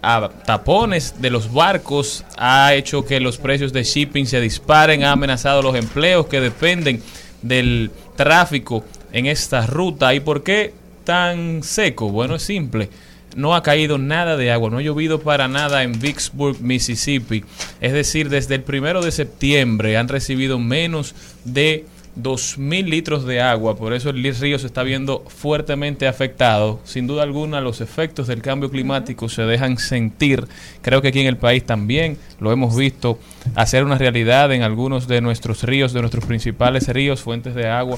a 0.00 0.28
tapones 0.44 1.20
de 1.20 1.30
los 1.30 1.52
barcos, 1.52 2.24
ha 2.36 2.74
hecho 2.74 3.04
que 3.04 3.18
los 3.20 3.38
precios 3.38 3.72
de 3.72 3.84
shipping 3.84 4.26
se 4.26 4.40
disparen, 4.40 5.04
ha 5.04 5.12
amenazado 5.12 5.62
los 5.62 5.76
empleos 5.76 6.26
que 6.26 6.40
dependen 6.40 7.02
del 7.42 7.90
tráfico 8.16 8.84
en 9.12 9.26
esta 9.26 9.66
ruta. 9.66 10.14
¿Y 10.14 10.20
por 10.20 10.42
qué 10.42 10.72
tan 11.04 11.62
seco? 11.62 12.10
Bueno, 12.10 12.36
es 12.36 12.42
simple. 12.42 12.88
No 13.36 13.54
ha 13.54 13.62
caído 13.62 13.98
nada 13.98 14.36
de 14.36 14.50
agua, 14.50 14.70
no 14.70 14.78
ha 14.78 14.82
llovido 14.82 15.20
para 15.20 15.48
nada 15.48 15.82
en 15.82 15.98
Vicksburg, 15.98 16.60
Mississippi. 16.60 17.44
Es 17.80 17.92
decir, 17.92 18.28
desde 18.28 18.56
el 18.56 18.62
primero 18.62 19.02
de 19.02 19.10
septiembre 19.10 19.96
han 19.96 20.08
recibido 20.08 20.58
menos 20.58 21.14
de 21.44 21.86
2.000 22.16 22.84
litros 22.84 23.24
de 23.24 23.40
agua, 23.40 23.76
por 23.76 23.94
eso 23.94 24.10
el 24.10 24.22
río 24.22 24.58
se 24.58 24.66
está 24.66 24.82
viendo 24.82 25.24
fuertemente 25.28 26.06
afectado. 26.06 26.80
Sin 26.84 27.06
duda 27.06 27.22
alguna, 27.22 27.60
los 27.60 27.80
efectos 27.80 28.26
del 28.26 28.42
cambio 28.42 28.70
climático 28.70 29.28
se 29.28 29.42
dejan 29.42 29.78
sentir. 29.78 30.46
Creo 30.82 31.00
que 31.00 31.08
aquí 31.08 31.20
en 31.20 31.26
el 31.26 31.38
país 31.38 31.64
también 31.64 32.18
lo 32.38 32.52
hemos 32.52 32.76
visto 32.76 33.18
hacer 33.54 33.84
una 33.84 33.96
realidad 33.96 34.52
en 34.52 34.62
algunos 34.62 35.08
de 35.08 35.20
nuestros 35.20 35.62
ríos, 35.62 35.92
de 35.92 36.00
nuestros 36.00 36.24
principales 36.24 36.88
ríos, 36.88 37.22
fuentes 37.22 37.54
de 37.54 37.68
agua. 37.68 37.96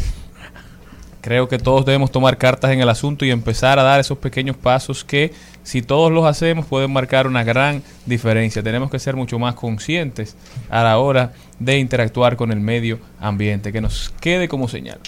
Creo 1.25 1.49
que 1.49 1.57
todos 1.57 1.87
debemos 1.87 2.13
tomar 2.13 2.37
cartas 2.37 2.71
en 2.73 2.83
el 2.83 2.89
asunto 2.91 3.25
y 3.25 3.31
empezar 3.31 3.79
a 3.79 3.83
dar 3.83 3.99
esos 3.99 4.19
pequeños 4.19 4.59
pasos 4.59 5.05
que, 5.05 5.33
si 5.63 5.81
todos 5.81 6.13
los 6.13 6.27
hacemos, 6.27 6.67
pueden 6.67 6.93
marcar 6.93 7.27
una 7.27 7.43
gran 7.43 7.83
diferencia. 8.05 8.63
Tenemos 8.63 8.91
que 8.91 8.99
ser 8.99 9.17
mucho 9.17 9.39
más 9.39 9.55
conscientes 9.55 10.37
a 10.69 10.85
la 10.85 10.99
hora 10.99 11.33
de 11.59 11.79
interactuar 11.79 12.37
con 12.37 12.53
el 12.53 12.61
medio 12.61 12.99
ambiente, 13.21 13.73
que 13.73 13.81
nos 13.81 14.13
quede 14.21 14.49
como 14.49 14.69
señal. 14.69 14.99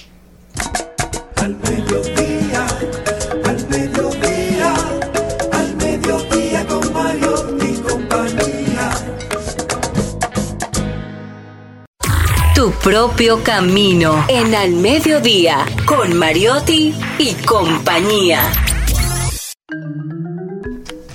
Al 1.36 1.56
mediodía, 1.56 2.66
al 3.44 3.68
mediodía, 3.68 4.74
al 5.52 5.76
mediodía 5.76 6.66
con 6.66 6.92
Mario 6.92 7.58
y 7.62 7.76
compañía. 7.80 8.90
Tu 12.54 12.70
propio 12.82 13.42
camino 13.42 14.24
en 14.28 14.54
Al 14.54 14.72
Mediodía 14.72 15.66
con 15.86 16.16
Mariotti 16.16 16.94
y 17.18 17.34
compañía. 17.44 18.40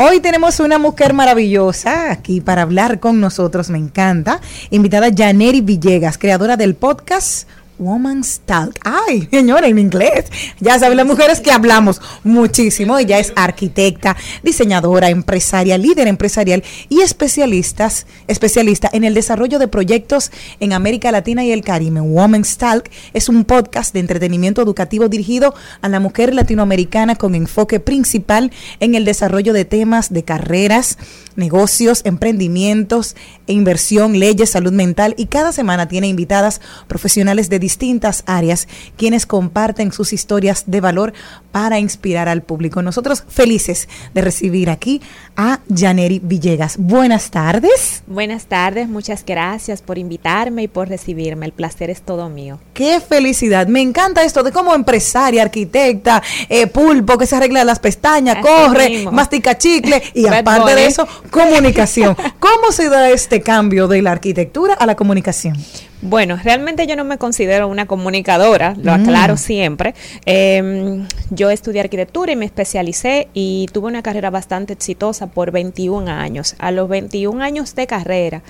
Hoy 0.03 0.19
tenemos 0.19 0.59
una 0.59 0.79
mujer 0.79 1.13
maravillosa 1.13 2.11
aquí 2.11 2.41
para 2.41 2.63
hablar 2.63 2.99
con 2.99 3.19
nosotros, 3.19 3.69
me 3.69 3.77
encanta. 3.77 4.41
Invitada 4.71 5.11
Janeri 5.15 5.61
Villegas, 5.61 6.17
creadora 6.17 6.57
del 6.57 6.73
podcast 6.73 7.47
Woman's 7.81 8.41
Talk. 8.45 8.79
Ay, 8.83 9.27
señora, 9.31 9.67
en 9.67 9.79
inglés. 9.79 10.25
Ya 10.59 10.79
saben 10.79 10.97
las 10.97 11.05
mujeres 11.05 11.41
que 11.41 11.51
hablamos 11.51 11.99
muchísimo. 12.23 12.97
Ella 12.97 13.19
es 13.19 13.33
arquitecta, 13.35 14.15
diseñadora, 14.43 15.09
empresaria, 15.09 15.77
líder 15.77 16.07
empresarial 16.07 16.63
y 16.87 17.01
especialistas, 17.01 18.05
especialista 18.27 18.89
en 18.93 19.03
el 19.03 19.13
desarrollo 19.13 19.59
de 19.59 19.67
proyectos 19.67 20.31
en 20.59 20.73
América 20.73 21.11
Latina 21.11 21.43
y 21.43 21.51
el 21.51 21.63
Caribe. 21.63 21.81
Woman's 21.99 22.57
Talk 22.57 22.89
es 23.13 23.27
un 23.27 23.43
podcast 23.43 23.93
de 23.93 23.99
entretenimiento 23.99 24.61
educativo 24.61 25.09
dirigido 25.09 25.53
a 25.81 25.89
la 25.89 25.99
mujer 25.99 26.33
latinoamericana 26.33 27.15
con 27.15 27.33
enfoque 27.33 27.79
principal 27.79 28.51
en 28.79 28.95
el 28.95 29.03
desarrollo 29.03 29.53
de 29.53 29.65
temas 29.65 30.13
de 30.13 30.23
carreras, 30.23 30.97
negocios, 31.35 32.01
emprendimientos, 32.05 33.15
e 33.47 33.53
inversión, 33.53 34.19
leyes, 34.19 34.51
salud 34.51 34.71
mental 34.71 35.13
y 35.17 35.25
cada 35.25 35.51
semana 35.51 35.87
tiene 35.87 36.07
invitadas 36.07 36.61
profesionales 36.87 37.49
de 37.49 37.59
distintas 37.59 38.23
áreas 38.25 38.67
quienes 38.97 39.25
comparten 39.25 39.91
sus 39.91 40.13
historias 40.13 40.63
de 40.67 40.81
valor 40.81 41.13
para 41.51 41.79
inspirar 41.79 42.29
al 42.29 42.43
público. 42.43 42.81
Nosotros 42.81 43.23
felices 43.27 43.89
de 44.13 44.21
recibir 44.21 44.69
aquí 44.69 45.01
a 45.35 45.59
Janeri 45.73 46.19
Villegas. 46.23 46.77
Buenas 46.77 47.31
tardes. 47.31 48.03
Buenas 48.07 48.45
tardes, 48.45 48.87
muchas 48.87 49.25
gracias 49.25 49.81
por 49.81 49.97
invitarme 49.97 50.63
y 50.63 50.67
por 50.67 50.87
recibirme. 50.89 51.45
El 51.45 51.51
placer 51.51 51.89
es 51.89 52.01
todo 52.01 52.29
mío. 52.29 52.59
Qué 52.73 52.99
felicidad. 52.99 53.67
Me 53.67 53.81
encanta 53.81 54.23
esto 54.23 54.43
de 54.43 54.51
como 54.51 54.73
empresaria, 54.73 55.41
arquitecta, 55.41 56.21
eh, 56.49 56.67
pulpo 56.67 57.17
que 57.17 57.25
se 57.25 57.35
arregla 57.35 57.63
las 57.63 57.79
pestañas, 57.79 58.37
Así 58.37 58.47
corre, 58.47 58.89
mismo. 58.89 59.11
mastica 59.11 59.57
chicle 59.57 60.01
y 60.13 60.27
aparte 60.27 60.75
de 60.75 60.85
eso, 60.85 61.07
comunicación. 61.29 62.15
¿Cómo 62.39 62.71
se 62.71 62.89
da 62.89 63.09
este 63.09 63.41
cambio 63.41 63.87
de 63.87 64.01
la 64.01 64.11
arquitectura 64.11 64.73
a 64.73 64.85
la 64.85 64.95
comunicación? 64.95 65.55
Bueno, 66.03 66.37
realmente 66.43 66.87
yo 66.87 66.95
no 66.95 67.03
me 67.03 67.19
considero 67.19 67.67
una 67.67 67.85
comunicadora, 67.85 68.73
lo 68.81 68.91
Mm. 68.97 69.01
aclaro 69.01 69.37
siempre. 69.37 69.93
Eh, 70.25 71.03
yo 71.29 71.51
estudié 71.51 71.81
arquitectura 71.81 72.31
y 72.31 72.35
me 72.35 72.45
especialicé 72.45 73.27
y 73.35 73.67
tuve 73.71 73.87
una 73.87 74.01
carrera 74.01 74.31
bastante 74.31 74.73
exitosa 74.73 75.27
por 75.27 75.51
21 75.51 76.09
años. 76.09 76.55
A 76.57 76.71
los 76.71 76.89
21 76.89 77.41
años 77.43 77.75
de 77.75 77.85
carrera, 77.85 78.41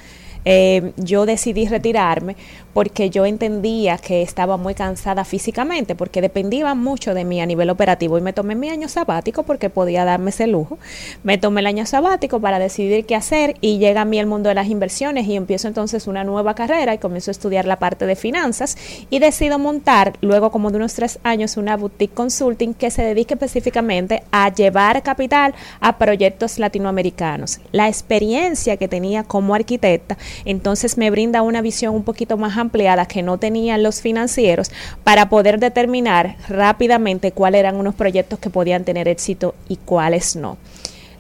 eh, 0.46 0.94
yo 0.96 1.26
decidí 1.26 1.68
retirarme 1.68 2.36
porque 2.74 3.10
yo 3.10 3.26
entendía 3.26 3.98
que 3.98 4.22
estaba 4.22 4.58
muy 4.58 4.74
cansada 4.74 5.24
físicamente, 5.26 5.96
porque 5.96 6.22
dependía 6.22 6.74
mucho 6.76 7.14
de 7.14 7.26
mí 7.26 7.42
a 7.42 7.46
nivel 7.46 7.70
operativo 7.70 8.18
y 8.18 8.22
me 8.22 8.34
tomé 8.34 8.56
mi 8.56 8.70
año 8.70 8.88
sabático 8.88 9.44
porque 9.44 9.70
podía 9.70 10.06
darme 10.06 10.30
ese 10.30 10.48
lujo. 10.48 10.78
Me 11.24 11.38
tomé 11.38 11.62
el 11.62 11.68
año 11.68 11.86
sabático 11.86 12.40
para 12.40 12.60
decidir 12.60 13.06
qué 13.06 13.16
hacer 13.16 13.56
y 13.62 13.78
llega 13.78 14.02
a 14.02 14.06
mí 14.06 14.20
el 14.20 14.26
mundo 14.26 14.50
de 14.50 14.56
las 14.56 14.68
inversiones 14.68 15.28
y 15.28 15.36
empiezo 15.36 15.68
entonces 15.68 16.08
una 16.08 16.24
nueva 16.24 16.56
carrera 16.56 16.94
y 16.94 16.98
comienzo 16.98 17.32
a 17.32 17.34
estudiar 17.34 17.66
la 17.66 17.80
parte 17.80 18.06
de 18.06 18.16
finanzas 18.16 18.78
y 19.10 19.20
decido 19.20 19.60
montar 19.60 20.14
luego 20.22 20.52
como 20.52 20.72
de 20.72 20.78
unos 20.78 20.94
tres 20.94 21.20
años 21.24 21.58
una 21.58 21.78
boutique 21.78 22.14
consulting 22.14 22.74
que 22.74 22.92
se 22.92 23.04
dedique 23.04 23.34
específicamente 23.34 24.24
a 24.32 24.54
llevar 24.54 25.04
capital 25.04 25.54
a 25.80 25.98
proyectos 25.98 26.60
latinoamericanos. 26.60 27.60
La 27.72 27.88
experiencia 27.88 28.78
que 28.78 28.88
tenía 28.88 29.24
como 29.24 29.56
arquitecta 29.56 30.18
entonces 30.46 30.98
me 30.98 31.10
brinda 31.10 31.42
una 31.42 31.62
visión 31.62 31.96
un 31.96 32.04
poquito 32.04 32.38
más 32.38 32.58
ampliada 32.62 33.06
que 33.06 33.22
no 33.22 33.38
tenían 33.38 33.84
los 33.84 34.02
financieros 34.02 34.72
para 35.04 35.30
poder 35.30 35.60
determinar 35.60 36.36
rápidamente 36.48 37.32
cuáles 37.32 37.60
eran 37.60 37.76
unos 37.76 37.96
proyectos 37.96 38.40
que 38.40 38.50
podían 38.50 38.84
tener 38.84 39.08
éxito 39.08 39.56
y 39.68 39.78
cuáles 39.78 40.36
no. 40.36 40.58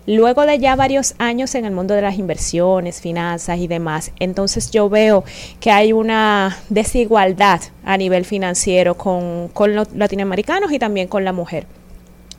Luego 0.07 0.47
de 0.47 0.57
ya 0.57 0.75
varios 0.75 1.13
años 1.19 1.53
en 1.53 1.63
el 1.65 1.73
mundo 1.73 1.93
de 1.93 2.01
las 2.01 2.17
inversiones, 2.17 3.01
finanzas 3.01 3.59
y 3.59 3.67
demás, 3.67 4.11
entonces 4.19 4.71
yo 4.71 4.89
veo 4.89 5.23
que 5.59 5.69
hay 5.69 5.93
una 5.93 6.57
desigualdad 6.69 7.61
a 7.85 7.97
nivel 7.97 8.25
financiero 8.25 8.95
con, 8.95 9.49
con 9.49 9.75
los 9.75 9.93
latinoamericanos 9.93 10.71
y 10.71 10.79
también 10.79 11.07
con 11.07 11.23
la 11.23 11.33
mujer 11.33 11.67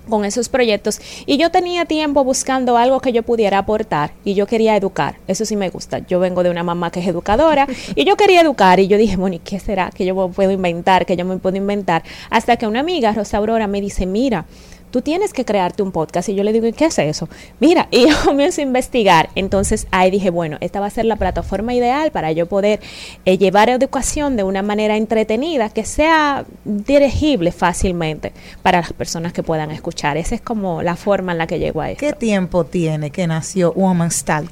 con 0.09 0.24
esos 0.24 0.49
proyectos. 0.49 1.01
Y 1.27 1.37
yo 1.37 1.51
tenía 1.51 1.85
tiempo 1.85 2.24
buscando 2.24 2.77
algo 2.77 3.01
que 3.01 3.12
yo 3.12 3.23
pudiera 3.23 3.59
aportar 3.59 4.12
y 4.24 4.35
yo 4.35 4.47
quería 4.47 4.77
educar, 4.77 5.16
eso 5.27 5.45
sí 5.45 5.57
me 5.57 5.70
gusta, 5.70 6.01
yo 6.01 6.20
vengo 6.20 6.43
de 6.43 6.51
una 6.51 6.62
mamá 6.62 6.91
que 6.91 7.01
es 7.01 7.07
educadora 7.07 7.66
y 7.95 8.05
yo 8.05 8.16
quería 8.16 8.41
educar 8.41 8.81
y 8.81 8.89
yo 8.89 8.99
dije, 8.99 9.16
bueno, 9.16 9.37
¿y 9.37 9.39
qué 9.39 9.61
será 9.61 9.91
que 9.95 10.05
yo 10.05 10.29
puedo 10.29 10.51
inventar, 10.51 11.07
que 11.07 11.16
yo 11.16 11.24
me 11.24 11.37
puedo 11.37 11.57
inventar? 11.57 12.03
Hasta 12.31 12.57
que 12.57 12.66
una 12.66 12.81
amiga, 12.81 13.12
Rosa 13.12 13.39
Aurora, 13.39 13.66
me 13.66 13.81
dice, 13.81 14.07
mira, 14.07 14.47
tú 14.93 15.01
tienes 15.02 15.32
que 15.32 15.44
crearte 15.44 15.82
un 15.82 15.90
podcast. 15.90 16.28
Y 16.28 16.35
yo 16.35 16.44
le 16.44 16.52
digo, 16.52 16.66
¿y 16.66 16.73
qué 16.73 16.85
es 16.85 16.98
eso? 17.01 17.28
Mira, 17.59 17.89
y 17.90 18.09
yo 18.09 18.14
comienzo 18.24 18.60
a 18.60 18.64
investigar. 18.64 19.31
Entonces 19.35 19.89
ahí 19.90 20.12
dije, 20.12 20.31
bueno, 20.31 20.59
esta 20.60 20.78
va 20.78 20.86
a 20.86 20.90
ser 20.90 21.06
la 21.06 21.16
plataforma 21.16 21.74
ideal 21.74 22.12
para 22.12 22.31
yo 22.31 22.47
poder 22.47 22.81
eh, 23.24 23.39
llevar 23.39 23.70
educación 23.70 24.36
de 24.36 24.44
una 24.44 24.62
manera 24.62 24.97
entretenida, 24.97 25.70
que 25.70 25.85
sea 25.85 26.44
dirigible 26.64 27.51
fácilmente 27.51 28.32
para 28.62 28.81
las 28.81 28.93
personas 28.93 29.32
que 29.32 29.43
puedan 29.43 29.70
escuchar. 29.70 30.16
Esa 30.16 30.35
es 30.35 30.40
como 30.40 30.82
la 30.82 30.94
forma 30.94 31.32
en 31.32 31.39
la 31.39 31.47
que 31.47 31.59
llego 31.59 31.81
a 31.81 31.90
esto. 31.90 32.06
¿Qué 32.06 32.12
tiempo 32.12 32.64
tiene 32.64 33.10
que 33.10 33.27
nació 33.27 33.73
Woman's 33.73 34.24
Talk? 34.24 34.51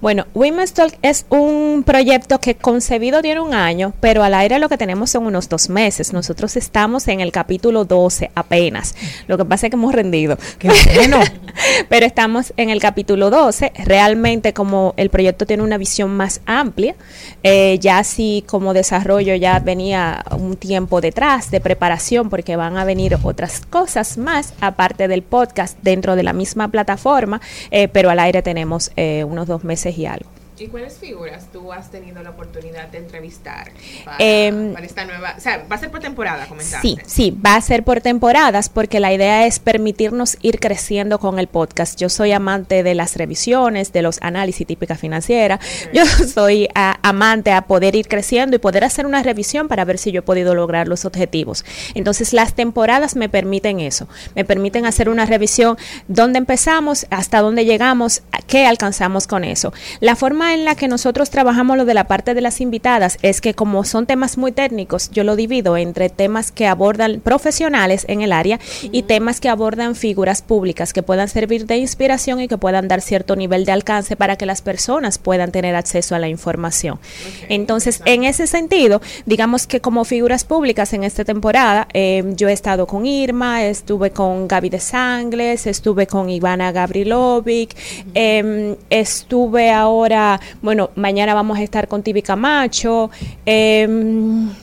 Bueno, 0.00 0.26
Women's 0.34 0.72
Talk 0.72 0.94
es 1.02 1.26
un 1.28 1.82
proyecto 1.84 2.40
que 2.40 2.54
concebido 2.54 3.20
tiene 3.20 3.40
un 3.40 3.52
año, 3.52 3.92
pero 4.00 4.22
al 4.22 4.34
aire 4.34 4.58
lo 4.58 4.70
que 4.70 4.78
tenemos 4.78 5.10
son 5.10 5.26
unos 5.26 5.50
dos 5.50 5.68
meses. 5.68 6.14
Nosotros 6.14 6.56
estamos 6.56 7.06
en 7.08 7.20
el 7.20 7.30
capítulo 7.30 7.84
12 7.84 8.30
apenas. 8.34 8.94
Lo 9.26 9.36
que 9.36 9.44
pasa 9.44 9.66
es 9.66 9.70
que 9.70 9.81
hemos 9.82 9.94
rendido. 9.94 10.38
pero 11.88 12.06
estamos 12.06 12.52
en 12.56 12.70
el 12.70 12.80
capítulo 12.80 13.30
12. 13.30 13.72
Realmente 13.84 14.52
como 14.52 14.94
el 14.96 15.10
proyecto 15.10 15.44
tiene 15.44 15.62
una 15.62 15.76
visión 15.76 16.16
más 16.16 16.40
amplia, 16.46 16.94
eh, 17.42 17.78
ya 17.80 17.98
así 17.98 18.44
como 18.46 18.74
desarrollo 18.74 19.34
ya 19.34 19.58
venía 19.58 20.24
un 20.38 20.56
tiempo 20.56 21.00
detrás 21.00 21.50
de 21.50 21.60
preparación 21.60 22.30
porque 22.30 22.56
van 22.56 22.76
a 22.76 22.84
venir 22.84 23.18
otras 23.22 23.60
cosas 23.68 24.18
más 24.18 24.54
aparte 24.60 25.08
del 25.08 25.22
podcast 25.22 25.76
dentro 25.82 26.14
de 26.14 26.22
la 26.22 26.32
misma 26.32 26.68
plataforma, 26.68 27.40
eh, 27.70 27.88
pero 27.88 28.10
al 28.10 28.20
aire 28.20 28.42
tenemos 28.42 28.92
eh, 28.96 29.24
unos 29.24 29.48
dos 29.48 29.64
meses 29.64 29.98
y 29.98 30.06
algo. 30.06 30.41
¿Y 30.62 30.68
cuáles 30.68 30.96
figuras 30.96 31.48
tú 31.52 31.72
has 31.72 31.90
tenido 31.90 32.22
la 32.22 32.30
oportunidad 32.30 32.86
de 32.86 32.98
entrevistar 32.98 33.72
para, 34.04 34.16
Em, 34.20 34.72
para 34.72 34.86
esta 34.86 35.04
nueva? 35.04 35.34
O 35.36 35.40
sea, 35.40 35.66
va 35.70 35.74
a 35.74 35.78
ser 35.78 35.90
por 35.90 35.98
temporada. 35.98 36.46
Sí, 36.80 36.98
sí, 37.04 37.36
va 37.44 37.56
a 37.56 37.60
ser 37.60 37.82
por 37.82 38.00
temporadas 38.00 38.68
porque 38.68 39.00
la 39.00 39.12
idea 39.12 39.44
es 39.44 39.58
permitirnos 39.58 40.36
ir 40.40 40.60
creciendo 40.60 41.18
con 41.18 41.40
el 41.40 41.48
podcast. 41.48 41.98
Yo 41.98 42.08
soy 42.08 42.30
amante 42.30 42.84
de 42.84 42.94
las 42.94 43.16
revisiones, 43.16 43.92
de 43.92 44.02
los 44.02 44.22
análisis 44.22 44.64
típica 44.64 44.94
financiera. 44.94 45.58
Yo 45.92 46.04
soy 46.32 46.68
amante 46.74 47.50
a 47.50 47.62
poder 47.62 47.96
ir 47.96 48.06
creciendo 48.06 48.54
y 48.54 48.60
poder 48.60 48.84
hacer 48.84 49.04
una 49.04 49.24
revisión 49.24 49.66
para 49.66 49.84
ver 49.84 49.98
si 49.98 50.12
yo 50.12 50.20
he 50.20 50.22
podido 50.22 50.54
lograr 50.54 50.86
los 50.86 51.04
objetivos. 51.04 51.64
Entonces, 51.94 52.32
las 52.32 52.54
temporadas 52.54 53.16
me 53.16 53.28
permiten 53.28 53.80
eso. 53.80 54.06
Me 54.36 54.44
permiten 54.44 54.86
hacer 54.86 55.08
una 55.08 55.26
revisión 55.26 55.76
dónde 56.06 56.38
empezamos, 56.38 57.06
hasta 57.10 57.40
dónde 57.40 57.64
llegamos, 57.64 58.22
qué 58.46 58.64
alcanzamos 58.66 59.26
con 59.26 59.42
eso. 59.42 59.72
La 59.98 60.14
forma 60.14 60.51
en 60.54 60.64
la 60.64 60.74
que 60.74 60.88
nosotros 60.88 61.30
trabajamos 61.30 61.76
lo 61.76 61.84
de 61.84 61.94
la 61.94 62.04
parte 62.04 62.34
de 62.34 62.40
las 62.40 62.60
invitadas 62.60 63.18
es 63.22 63.40
que 63.40 63.54
como 63.54 63.84
son 63.84 64.06
temas 64.06 64.38
muy 64.38 64.52
técnicos, 64.52 65.10
yo 65.10 65.24
lo 65.24 65.36
divido 65.36 65.76
entre 65.76 66.10
temas 66.10 66.52
que 66.52 66.66
abordan 66.66 67.20
profesionales 67.20 68.04
en 68.08 68.22
el 68.22 68.32
área 68.32 68.60
y 68.82 69.02
temas 69.02 69.40
que 69.40 69.48
abordan 69.48 69.94
figuras 69.94 70.42
públicas 70.42 70.92
que 70.92 71.02
puedan 71.02 71.28
servir 71.28 71.66
de 71.66 71.76
inspiración 71.76 72.40
y 72.40 72.48
que 72.48 72.58
puedan 72.58 72.88
dar 72.88 73.00
cierto 73.00 73.36
nivel 73.36 73.64
de 73.64 73.72
alcance 73.72 74.16
para 74.16 74.36
que 74.36 74.46
las 74.46 74.62
personas 74.62 75.18
puedan 75.18 75.52
tener 75.52 75.74
acceso 75.74 76.14
a 76.14 76.18
la 76.18 76.28
información. 76.28 76.98
Entonces, 77.48 78.02
en 78.04 78.24
ese 78.24 78.46
sentido, 78.46 79.00
digamos 79.26 79.66
que 79.66 79.80
como 79.80 80.04
figuras 80.04 80.44
públicas 80.44 80.92
en 80.92 81.04
esta 81.04 81.24
temporada, 81.24 81.88
eh, 81.92 82.24
yo 82.36 82.48
he 82.48 82.52
estado 82.52 82.86
con 82.86 83.06
Irma, 83.06 83.64
estuve 83.64 84.10
con 84.10 84.48
Gaby 84.48 84.68
de 84.68 84.80
Sangles, 84.80 85.66
estuve 85.66 86.06
con 86.06 86.30
Ivana 86.30 86.72
Gavrilovic, 86.72 87.76
eh, 88.14 88.76
estuve 88.90 89.70
ahora, 89.70 90.31
bueno, 90.60 90.90
mañana 90.94 91.34
vamos 91.34 91.58
a 91.58 91.62
estar 91.62 91.88
con 91.88 92.02
Tibi 92.02 92.22
Camacho, 92.22 93.10
eh, 93.46 93.88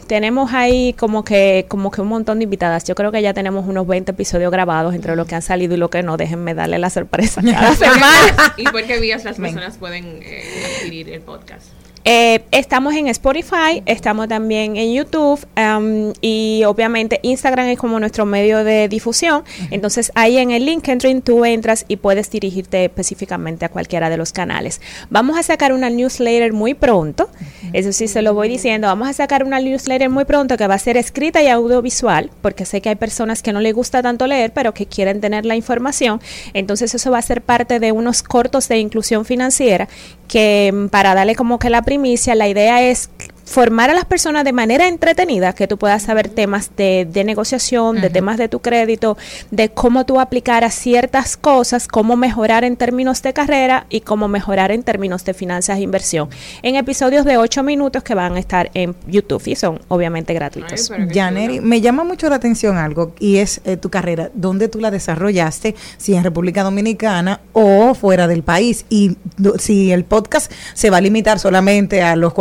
tenemos 0.07 0.53
ahí 0.53 0.93
como 0.93 1.23
que, 1.23 1.65
como 1.67 1.91
que 1.91 2.01
un 2.01 2.07
montón 2.07 2.39
de 2.39 2.43
invitadas. 2.43 2.83
Yo 2.83 2.95
creo 2.95 3.11
que 3.11 3.21
ya 3.21 3.33
tenemos 3.33 3.67
unos 3.67 3.87
20 3.87 4.11
episodios 4.11 4.51
grabados 4.51 4.93
entre 4.95 5.15
lo 5.15 5.25
que 5.25 5.35
han 5.35 5.41
salido 5.41 5.75
y 5.75 5.77
lo 5.77 5.89
que 5.89 6.03
no. 6.03 6.17
Déjenme 6.17 6.53
darle 6.53 6.79
la 6.79 6.89
sorpresa 6.89 7.41
cada 7.45 7.75
semana. 7.75 8.53
¿Y 8.57 8.63
por 8.65 8.83
qué 8.83 8.99
vías 8.99 9.23
las 9.23 9.37
personas 9.37 9.77
pueden 9.77 10.19
eh, 10.23 10.43
adquirir 10.79 11.09
el 11.09 11.21
podcast? 11.21 11.78
Eh, 12.05 12.43
estamos 12.51 12.93
en 12.95 13.07
Spotify, 13.07 13.83
estamos 13.85 14.27
también 14.29 14.77
en 14.77 14.93
YouTube 14.93 15.45
um, 15.57 16.13
y 16.21 16.63
obviamente 16.65 17.19
Instagram 17.23 17.67
es 17.67 17.77
como 17.77 17.99
nuestro 17.99 18.25
medio 18.25 18.63
de 18.63 18.87
difusión. 18.87 19.43
Entonces 19.69 20.11
ahí 20.15 20.37
en 20.37 20.51
el 20.51 20.65
link 20.65 20.87
entering 20.87 21.21
tú 21.21 21.43
entras 21.43 21.85
y 21.87 21.97
puedes 21.97 22.31
dirigirte 22.31 22.85
específicamente 22.85 23.65
a 23.65 23.69
cualquiera 23.69 24.09
de 24.09 24.17
los 24.17 24.31
canales. 24.31 24.81
Vamos 25.09 25.37
a 25.37 25.43
sacar 25.43 25.73
una 25.73 25.89
newsletter 25.89 26.53
muy 26.53 26.73
pronto, 26.73 27.29
eso 27.73 27.91
sí 27.91 28.07
se 28.07 28.21
lo 28.21 28.33
voy 28.33 28.47
diciendo. 28.47 28.87
Vamos 28.87 29.09
a 29.09 29.13
sacar 29.13 29.43
una 29.43 29.59
newsletter 29.59 30.09
muy 30.09 30.25
pronto 30.25 30.57
que 30.57 30.67
va 30.67 30.75
a 30.75 30.79
ser 30.79 30.95
escrita 30.97 31.43
y 31.43 31.47
audiovisual, 31.47 32.31
porque 32.41 32.65
sé 32.65 32.81
que 32.81 32.89
hay 32.89 32.95
personas 32.95 33.43
que 33.43 33.51
no 33.51 33.59
les 33.59 33.73
gusta 33.73 34.01
tanto 34.01 34.25
leer, 34.25 34.53
pero 34.53 34.73
que 34.73 34.85
quieren 34.85 35.19
tener 35.19 35.45
la 35.45 35.55
información. 35.55 36.21
Entonces 36.53 36.95
eso 36.95 37.11
va 37.11 37.17
a 37.17 37.21
ser 37.21 37.41
parte 37.41 37.79
de 37.79 37.91
unos 37.91 38.23
cortos 38.23 38.67
de 38.69 38.79
inclusión 38.79 39.25
financiera 39.25 39.89
que 40.29 40.71
mm, 40.73 40.87
para 40.87 41.13
darle 41.13 41.35
como 41.35 41.59
que 41.59 41.69
la 41.69 41.81
primicia, 41.81 42.35
la 42.35 42.47
idea 42.47 42.81
es 42.81 43.09
formar 43.49 43.89
a 43.89 43.93
las 43.93 44.05
personas 44.05 44.43
de 44.43 44.53
manera 44.53 44.87
entretenida, 44.87 45.53
que 45.53 45.67
tú 45.67 45.77
puedas 45.77 46.03
saber 46.03 46.29
temas 46.29 46.71
de, 46.77 47.07
de 47.11 47.23
negociación, 47.23 47.99
de 47.99 48.09
temas 48.09 48.37
de 48.37 48.47
tu 48.47 48.59
crédito, 48.59 49.17
de 49.49 49.69
cómo 49.69 50.05
tú 50.05 50.19
aplicar 50.19 50.63
a 50.63 50.69
ciertas 50.69 51.35
cosas, 51.35 51.87
cómo 51.87 52.15
mejorar 52.15 52.63
en 52.63 52.75
términos 52.77 53.21
de 53.23 53.33
carrera 53.33 53.87
y 53.89 54.01
cómo 54.01 54.27
mejorar 54.27 54.71
en 54.71 54.83
términos 54.83 55.25
de 55.25 55.33
finanzas 55.33 55.77
e 55.77 55.81
inversión, 55.81 56.29
en 56.61 56.75
episodios 56.75 57.25
de 57.25 57.37
8 57.37 57.63
minutos 57.63 58.03
que 58.03 58.13
van 58.13 58.35
a 58.35 58.39
estar 58.39 58.69
en 58.75 58.95
YouTube 59.07 59.41
y 59.47 59.55
son 59.55 59.79
obviamente 59.87 60.33
gratuitos. 60.33 60.89
Janeri, 61.13 61.59
me 61.59 61.81
llama 61.81 62.03
mucho 62.03 62.29
la 62.29 62.35
atención 62.35 62.77
algo 62.77 63.13
y 63.19 63.37
es 63.37 63.61
eh, 63.65 63.77
tu 63.77 63.89
carrera, 63.89 64.29
dónde 64.33 64.67
tú 64.67 64.79
la 64.79 64.91
desarrollaste, 64.91 65.75
si 65.97 66.13
en 66.13 66.23
República 66.23 66.63
Dominicana 66.63 67.41
o 67.53 67.95
fuera 67.95 68.27
del 68.27 68.43
país, 68.43 68.85
y 68.89 69.17
do- 69.37 69.57
si 69.57 69.91
el 69.91 70.03
podcast 70.05 70.51
se 70.73 70.89
va 70.91 70.97
a 70.97 71.01
limitar 71.01 71.39
solamente 71.39 72.01
a 72.03 72.15
los 72.15 72.33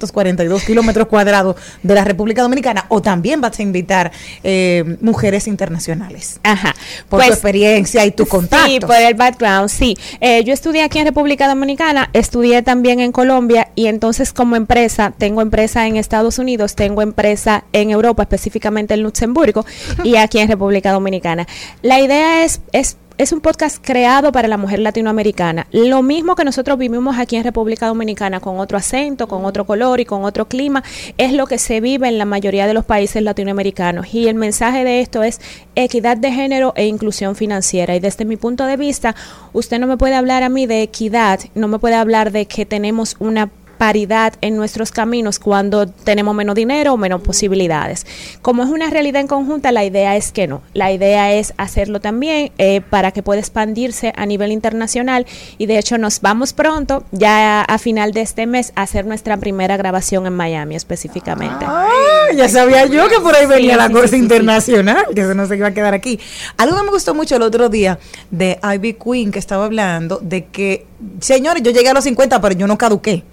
48.442 0.00 0.64
kilómetros 0.64 1.08
cuadrados 1.08 1.56
de 1.82 1.94
la 1.94 2.04
República 2.04 2.42
Dominicana 2.42 2.86
o 2.88 3.02
también 3.02 3.40
vas 3.40 3.58
a 3.58 3.62
invitar 3.62 4.12
eh, 4.42 4.96
mujeres 5.00 5.46
internacionales. 5.46 6.40
Ajá. 6.42 6.74
Por 7.08 7.22
tu 7.22 7.28
experiencia 7.28 8.04
y 8.04 8.10
tu 8.10 8.26
contacto. 8.26 8.66
Sí, 8.66 8.80
por 8.80 8.96
el 8.96 9.14
background, 9.14 9.68
sí. 9.68 9.96
Eh, 10.20 10.44
yo 10.44 10.52
estudié 10.52 10.82
aquí 10.82 10.98
en 10.98 11.06
República 11.06 11.48
Dominicana, 11.48 12.10
estudié 12.12 12.62
también 12.62 13.00
en 13.00 13.12
Colombia 13.12 13.68
y 13.74 13.86
entonces 13.86 14.32
como 14.32 14.56
empresa, 14.56 15.12
tengo 15.16 15.42
empresa 15.42 15.86
en 15.86 15.96
Estados 15.96 16.38
Unidos, 16.38 16.74
tengo 16.74 17.02
empresa 17.02 17.64
en 17.72 17.90
Europa, 17.90 18.22
específicamente 18.22 18.94
en 18.94 19.02
Luxemburgo 19.02 19.64
y 20.02 20.16
aquí 20.16 20.38
en 20.38 20.48
República 20.48 20.92
Dominicana. 20.92 21.46
La 21.82 22.00
idea 22.00 22.44
es, 22.44 22.60
es 22.72 22.96
es 23.16 23.32
un 23.32 23.40
podcast 23.40 23.78
creado 23.80 24.32
para 24.32 24.48
la 24.48 24.56
mujer 24.56 24.80
latinoamericana. 24.80 25.68
Lo 25.70 26.02
mismo 26.02 26.34
que 26.34 26.44
nosotros 26.44 26.78
vivimos 26.78 27.16
aquí 27.18 27.36
en 27.36 27.44
República 27.44 27.86
Dominicana 27.86 28.40
con 28.40 28.58
otro 28.58 28.76
acento, 28.76 29.28
con 29.28 29.44
otro 29.44 29.64
color 29.64 30.00
y 30.00 30.04
con 30.04 30.24
otro 30.24 30.48
clima, 30.48 30.82
es 31.16 31.32
lo 31.32 31.46
que 31.46 31.58
se 31.58 31.80
vive 31.80 32.08
en 32.08 32.18
la 32.18 32.24
mayoría 32.24 32.66
de 32.66 32.74
los 32.74 32.84
países 32.84 33.22
latinoamericanos. 33.22 34.12
Y 34.12 34.26
el 34.26 34.34
mensaje 34.34 34.82
de 34.84 35.00
esto 35.00 35.22
es 35.22 35.40
equidad 35.76 36.16
de 36.16 36.32
género 36.32 36.72
e 36.76 36.86
inclusión 36.86 37.36
financiera. 37.36 37.94
Y 37.94 38.00
desde 38.00 38.24
mi 38.24 38.36
punto 38.36 38.66
de 38.66 38.76
vista, 38.76 39.14
usted 39.52 39.78
no 39.78 39.86
me 39.86 39.96
puede 39.96 40.16
hablar 40.16 40.42
a 40.42 40.48
mí 40.48 40.66
de 40.66 40.82
equidad, 40.82 41.38
no 41.54 41.68
me 41.68 41.78
puede 41.78 41.94
hablar 41.94 42.32
de 42.32 42.46
que 42.46 42.66
tenemos 42.66 43.16
una 43.20 43.48
paridad 43.76 44.34
en 44.40 44.56
nuestros 44.56 44.90
caminos 44.90 45.38
cuando 45.38 45.86
tenemos 45.86 46.34
menos 46.34 46.54
dinero 46.54 46.94
o 46.94 46.96
menos 46.96 47.20
posibilidades. 47.22 48.06
Como 48.42 48.62
es 48.62 48.68
una 48.70 48.90
realidad 48.90 49.20
en 49.20 49.26
conjunta, 49.28 49.72
la 49.72 49.84
idea 49.84 50.16
es 50.16 50.32
que 50.32 50.46
no. 50.46 50.62
La 50.72 50.92
idea 50.92 51.32
es 51.32 51.54
hacerlo 51.56 52.00
también 52.00 52.52
eh, 52.58 52.80
para 52.88 53.12
que 53.12 53.22
pueda 53.22 53.40
expandirse 53.40 54.12
a 54.16 54.26
nivel 54.26 54.52
internacional 54.52 55.26
y 55.58 55.66
de 55.66 55.78
hecho 55.78 55.98
nos 55.98 56.20
vamos 56.20 56.52
pronto, 56.52 57.04
ya 57.12 57.62
a 57.62 57.78
final 57.78 58.12
de 58.12 58.20
este 58.22 58.46
mes, 58.46 58.72
a 58.76 58.82
hacer 58.82 59.06
nuestra 59.06 59.36
primera 59.36 59.76
grabación 59.76 60.26
en 60.26 60.34
Miami 60.34 60.74
específicamente. 60.76 61.64
Ah, 61.68 61.86
ya 62.36 62.48
sabía 62.48 62.86
yo 62.86 63.08
que 63.08 63.20
por 63.20 63.34
ahí 63.34 63.46
venía 63.46 63.72
Sí, 63.72 63.76
la 63.78 63.86
sí, 63.88 63.92
cosa 63.92 64.04
sí, 64.06 64.10
sí, 64.10 64.16
sí. 64.16 64.22
internacional, 64.22 65.06
que 65.14 65.20
eso 65.20 65.34
no 65.34 65.46
se 65.46 65.56
iba 65.56 65.68
a 65.68 65.74
quedar 65.74 65.94
aquí. 65.94 66.18
Algo 66.56 66.76
que 66.76 66.82
me 66.84 66.90
gustó 66.90 67.14
mucho 67.14 67.36
el 67.36 67.42
otro 67.42 67.68
día 67.68 67.98
de 68.30 68.58
Ivy 68.62 68.94
Queen, 68.94 69.30
que 69.30 69.38
estaba 69.38 69.64
hablando 69.64 70.18
de 70.22 70.46
que, 70.46 70.86
señores, 71.20 71.62
yo 71.62 71.70
llegué 71.70 71.88
a 71.88 71.94
los 71.94 72.04
50, 72.04 72.40
pero 72.40 72.54
yo 72.54 72.66
no 72.66 72.76
caduqué. 72.78 73.24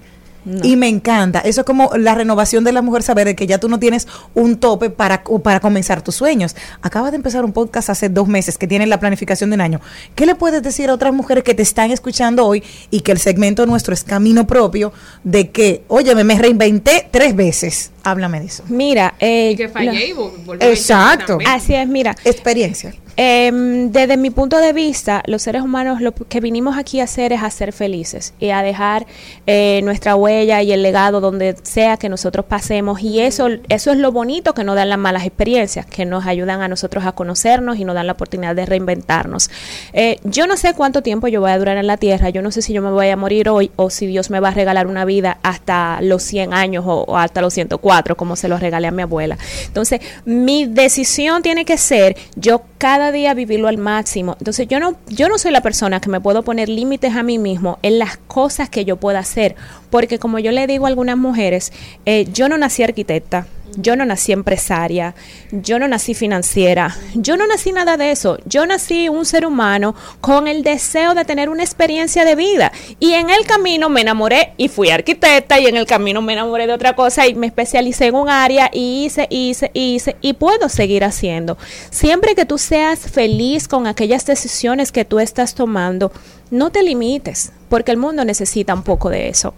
Y 0.64 0.76
me 0.76 0.88
encanta. 0.88 1.40
Eso 1.40 1.62
es 1.62 1.68
como 1.68 1.92
la 1.96 2.16
renovación 2.16 2.64
de 2.64 2.72
la 2.72 2.82
mujer, 2.82 3.04
saber 3.04 3.36
que 3.36 3.46
ya 3.46 3.60
tú 3.60 3.70
no 3.70 3.80
tienes 3.80 4.08
un 4.34 4.58
tope 4.58 4.90
para, 4.90 5.24
para 5.24 5.60
comenzar 5.60 6.02
tus 6.02 6.16
sueños. 6.16 6.56
Acabas 6.82 7.12
de 7.12 7.18
empezar 7.18 7.46
un 7.46 7.54
podcast 7.54 7.90
hace 7.90 8.10
dos 8.10 8.28
meses 8.28 8.58
que 8.58 8.68
tiene 8.68 8.88
la 8.88 9.00
planificación 9.00 9.52
de 9.52 9.56
un 9.56 9.62
año. 9.62 9.82
¿Qué 10.16 10.26
le 10.26 10.36
puedes 10.36 10.64
decir 10.64 10.90
a 10.90 10.94
otras 10.94 11.14
mujeres 11.14 11.44
que 11.44 11.54
te 11.54 11.62
están 11.62 11.92
escuchando 11.92 12.46
hoy 12.46 12.64
y 12.90 13.02
que 13.02 13.12
el 13.12 13.20
segmento 13.20 13.66
nuestro 13.66 13.94
es 13.94 14.04
camino 14.04 14.48
propio 14.48 14.92
de 15.24 15.52
que, 15.52 15.84
oye, 15.88 16.16
me 16.16 16.38
reinventé 16.38 17.08
tres 17.12 17.36
veces? 17.36 17.91
Háblame 18.04 18.40
de 18.40 18.48
eso. 18.48 18.64
Mira, 18.68 19.14
eh, 19.20 19.54
que 19.56 19.70
fallé 19.70 20.08
y 20.08 20.12
vol- 20.14 20.32
volví 20.46 20.66
Exacto. 20.66 21.38
Así 21.48 21.76
es, 21.76 21.88
mira. 21.88 22.16
Experiencia. 22.26 22.94
Em, 23.18 23.92
desde 23.92 24.16
mi 24.16 24.30
punto 24.30 24.58
de 24.58 24.72
vista, 24.72 25.22
los 25.28 25.42
seres 25.42 25.62
humanos 25.62 26.00
lo 26.02 26.14
que 26.14 26.40
vinimos 26.40 26.78
aquí 26.78 27.02
a 27.02 27.04
hacer 27.04 27.34
es 27.34 27.44
a 27.44 27.50
ser 27.52 27.74
felices 27.74 28.34
y 28.40 28.52
a 28.52 28.64
dejar 28.64 29.06
eh, 29.46 29.82
nuestra 29.84 30.16
huella 30.16 30.62
y 30.64 30.72
el 30.72 30.82
legado 30.82 31.20
donde 31.20 31.56
sea 31.62 31.98
que 31.98 32.08
nosotros 32.08 32.46
pasemos. 32.46 33.02
Y 33.02 33.20
eso, 33.20 33.50
eso 33.68 33.92
es 33.92 33.98
lo 33.98 34.14
bonito 34.14 34.54
que 34.54 34.64
nos 34.64 34.76
dan 34.76 34.88
las 34.90 34.98
malas 34.98 35.26
experiencias, 35.26 35.86
que 35.86 36.06
nos 36.06 36.26
ayudan 36.26 36.62
a 36.62 36.70
nosotros 36.70 37.06
a 37.06 37.12
conocernos 37.12 37.78
y 37.78 37.84
nos 37.86 37.96
dan 37.96 38.08
la 38.08 38.14
oportunidad 38.14 38.56
de 38.56 38.66
reinventarnos. 38.66 39.52
Eh, 39.92 40.18
yo 40.24 40.48
no 40.48 40.56
sé 40.56 40.74
cuánto 40.74 41.02
tiempo 41.04 41.28
yo 41.28 41.42
voy 41.42 41.52
a 41.52 41.58
durar 41.60 41.78
en 41.78 41.88
la 41.88 41.98
tierra, 41.98 42.30
yo 42.30 42.42
no 42.42 42.50
sé 42.50 42.62
si 42.62 42.72
yo 42.72 42.82
me 42.82 42.92
voy 42.92 43.10
a 43.10 43.18
morir 43.18 43.50
hoy 43.50 43.72
o 43.76 43.90
si 43.90 44.08
Dios 44.08 44.30
me 44.30 44.40
va 44.40 44.48
a 44.48 44.52
regalar 44.54 44.88
una 44.88 45.04
vida 45.04 45.38
hasta 45.44 46.00
los 46.02 46.24
100 46.24 46.54
años 46.54 46.86
o, 46.88 47.02
o 47.04 47.18
hasta 47.18 47.42
los 47.42 47.54
104, 47.54 47.91
como 48.16 48.36
se 48.36 48.48
los 48.48 48.60
regalé 48.60 48.88
a 48.88 48.92
mi 48.92 49.02
abuela. 49.02 49.38
Entonces, 49.66 50.02
mi 50.26 50.66
decisión 50.66 51.42
tiene 51.42 51.66
que 51.66 51.78
ser 51.78 52.18
yo 52.36 52.64
cada 52.78 53.12
día 53.12 53.34
vivirlo 53.34 53.68
al 53.68 53.78
máximo. 53.78 54.36
Entonces, 54.40 54.68
yo 54.68 54.80
no, 54.80 54.96
yo 55.08 55.30
no 55.30 55.38
soy 55.38 55.52
la 55.52 55.62
persona 55.62 56.00
que 56.00 56.10
me 56.10 56.22
puedo 56.22 56.44
poner 56.44 56.70
límites 56.70 57.16
a 57.16 57.24
mí 57.24 57.38
mismo 57.38 57.80
en 57.82 58.00
las 58.00 58.18
cosas 58.18 58.70
que 58.70 58.86
yo 58.86 58.98
pueda 58.98 59.20
hacer, 59.20 59.56
porque 59.92 60.18
como 60.18 60.40
yo 60.40 60.52
le 60.52 60.66
digo 60.66 60.86
a 60.86 60.90
algunas 60.90 61.18
mujeres, 61.18 61.72
eh, 62.06 62.26
yo 62.34 62.50
no 62.50 62.58
nací 62.58 62.82
arquitecta. 62.82 63.46
Yo 63.78 63.96
no 63.96 64.04
nací 64.04 64.34
empresaria, 64.34 65.16
yo 65.52 65.80
no 65.80 65.88
nací 65.88 66.14
financiera, 66.14 66.98
yo 67.16 67.38
no 67.38 67.48
nací 67.48 67.72
nada 67.72 67.96
de 67.96 68.12
eso. 68.12 68.38
Yo 68.46 68.66
nací 68.66 69.08
un 69.08 69.26
ser 69.26 69.46
humano 69.46 69.96
con 70.20 70.48
el 70.48 70.62
deseo 70.62 71.14
de 71.14 71.24
tener 71.24 71.48
una 71.48 71.64
experiencia 71.64 72.26
de 72.26 72.36
vida. 72.36 72.74
Y 73.00 73.14
en 73.14 73.30
el 73.30 73.46
camino 73.46 73.90
me 73.90 74.02
enamoré 74.02 74.54
y 74.58 74.68
fui 74.68 74.90
arquitecta 74.90 75.60
y 75.60 75.68
en 75.68 75.78
el 75.78 75.86
camino 75.86 76.22
me 76.22 76.34
enamoré 76.34 76.68
de 76.68 76.74
otra 76.74 76.96
cosa 76.96 77.28
y 77.28 77.34
me 77.34 77.48
especialicé 77.48 78.08
en 78.08 78.16
un 78.16 78.28
área 78.28 78.70
y 78.74 79.06
hice, 79.06 79.28
hice, 79.30 79.72
hice 79.74 80.18
y 80.20 80.34
puedo 80.34 80.68
seguir 80.68 81.06
haciendo. 81.06 81.58
Siempre 81.92 82.36
que 82.36 82.46
tú 82.46 82.58
seas 82.58 83.00
feliz 83.00 83.70
con 83.70 83.88
aquellas 83.88 84.26
decisiones 84.26 84.92
que 84.92 85.06
tú 85.06 85.20
estás 85.20 85.56
tomando, 85.56 86.12
no 86.50 86.72
te 86.72 86.84
limites, 86.84 87.54
porque 87.70 87.92
el 87.92 87.98
mundo 87.98 88.26
necesita 88.26 88.74
un 88.74 88.84
poco 88.84 89.10
de 89.10 89.30
eso. 89.30 89.54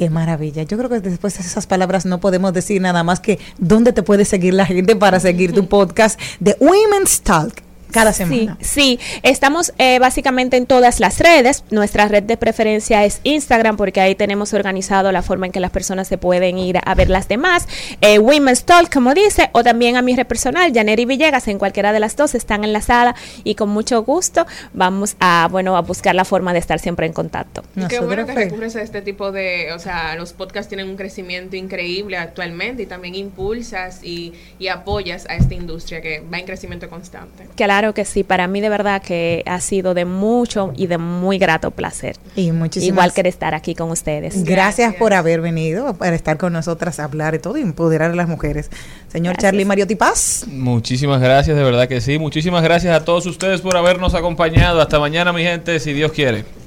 Qué 0.00 0.08
maravilla. 0.08 0.62
Yo 0.62 0.78
creo 0.78 0.88
que 0.88 1.00
después 1.00 1.36
de 1.36 1.44
esas 1.44 1.66
palabras 1.66 2.06
no 2.06 2.20
podemos 2.20 2.54
decir 2.54 2.80
nada 2.80 3.04
más 3.04 3.20
que 3.20 3.38
dónde 3.58 3.92
te 3.92 4.02
puede 4.02 4.24
seguir 4.24 4.54
la 4.54 4.64
gente 4.64 4.96
para 4.96 5.20
seguir 5.20 5.52
tu 5.52 5.68
podcast 5.68 6.18
de 6.40 6.56
Women's 6.58 7.20
Talk 7.20 7.62
cada 7.90 8.12
semana. 8.12 8.56
Sí, 8.60 8.98
sí. 8.98 9.20
estamos 9.22 9.72
eh, 9.78 9.98
básicamente 9.98 10.56
en 10.56 10.66
todas 10.66 11.00
las 11.00 11.18
redes. 11.18 11.64
Nuestra 11.70 12.08
red 12.08 12.22
de 12.22 12.36
preferencia 12.36 13.04
es 13.04 13.20
Instagram 13.24 13.76
porque 13.76 14.00
ahí 14.00 14.14
tenemos 14.14 14.52
organizado 14.54 15.12
la 15.12 15.22
forma 15.22 15.46
en 15.46 15.52
que 15.52 15.60
las 15.60 15.70
personas 15.70 16.08
se 16.08 16.18
pueden 16.18 16.58
ir 16.58 16.78
a 16.84 16.94
ver 16.94 17.10
las 17.10 17.28
demás. 17.28 17.66
Eh, 18.00 18.18
Women's 18.18 18.64
Talk, 18.64 18.92
como 18.92 19.14
dice, 19.14 19.50
o 19.52 19.62
también 19.62 19.96
a 19.96 20.02
mi 20.02 20.14
red 20.14 20.26
personal, 20.26 20.72
Janeri 20.72 21.04
Villegas, 21.04 21.48
en 21.48 21.58
cualquiera 21.58 21.92
de 21.92 22.00
las 22.00 22.16
dos 22.16 22.34
están 22.34 22.64
enlazadas 22.64 23.14
y 23.44 23.54
con 23.54 23.68
mucho 23.70 24.02
gusto 24.02 24.46
vamos 24.72 25.16
a, 25.20 25.48
bueno, 25.50 25.76
a 25.76 25.82
buscar 25.82 26.14
la 26.14 26.24
forma 26.24 26.52
de 26.52 26.58
estar 26.58 26.78
siempre 26.78 27.06
en 27.06 27.12
contacto. 27.12 27.62
Y 27.76 27.86
qué 27.86 28.00
bueno 28.00 28.26
que 28.26 28.34
recurres 28.34 28.76
a 28.76 28.82
este 28.82 29.02
tipo 29.02 29.32
de, 29.32 29.72
o 29.72 29.78
sea, 29.78 30.14
los 30.16 30.32
podcasts 30.32 30.68
tienen 30.68 30.88
un 30.88 30.96
crecimiento 30.96 31.56
increíble 31.56 32.16
actualmente 32.16 32.82
y 32.82 32.86
también 32.86 33.14
impulsas 33.14 34.00
y, 34.02 34.32
y 34.58 34.68
apoyas 34.68 35.26
a 35.28 35.36
esta 35.36 35.54
industria 35.54 36.00
que 36.00 36.20
va 36.20 36.38
en 36.38 36.46
crecimiento 36.46 36.88
constante. 36.88 37.46
Claro 37.80 37.94
que 37.94 38.04
sí, 38.04 38.24
para 38.24 38.46
mí 38.46 38.60
de 38.60 38.68
verdad 38.68 39.00
que 39.00 39.42
ha 39.46 39.58
sido 39.58 39.94
de 39.94 40.04
mucho 40.04 40.74
y 40.76 40.86
de 40.86 40.98
muy 40.98 41.38
grato 41.38 41.70
placer. 41.70 42.16
Y 42.36 42.52
muchísimas 42.52 42.92
Igual 42.92 43.14
que 43.14 43.22
de 43.22 43.30
estar 43.30 43.54
aquí 43.54 43.74
con 43.74 43.90
ustedes. 43.90 44.44
Gracias, 44.44 44.94
por 44.96 45.14
haber 45.14 45.40
venido, 45.40 45.94
por 45.94 46.12
estar 46.12 46.36
con 46.36 46.52
nosotras 46.52 47.00
hablar 47.00 47.32
de 47.32 47.38
todo 47.38 47.56
y 47.56 47.62
empoderar 47.62 48.10
a 48.10 48.14
las 48.14 48.28
mujeres. 48.28 48.68
Señor 49.08 49.32
Gracias. 49.32 49.50
Charlie 49.50 49.64
Mariotti 49.64 49.94
Paz. 49.94 50.44
Muchísimas 50.46 51.22
gracias, 51.22 51.56
de 51.56 51.64
verdad 51.64 51.88
que 51.88 52.02
sí. 52.02 52.18
Muchísimas 52.18 52.62
gracias 52.62 52.94
a 52.94 53.02
todos 53.02 53.24
ustedes 53.24 53.62
por 53.62 53.78
habernos 53.78 54.12
acompañado. 54.12 54.82
Hasta 54.82 54.98
mañana, 54.98 55.32
mi 55.32 55.42
gente, 55.42 55.80
si 55.80 55.94
Dios 55.94 56.12
quiere. 56.12 56.44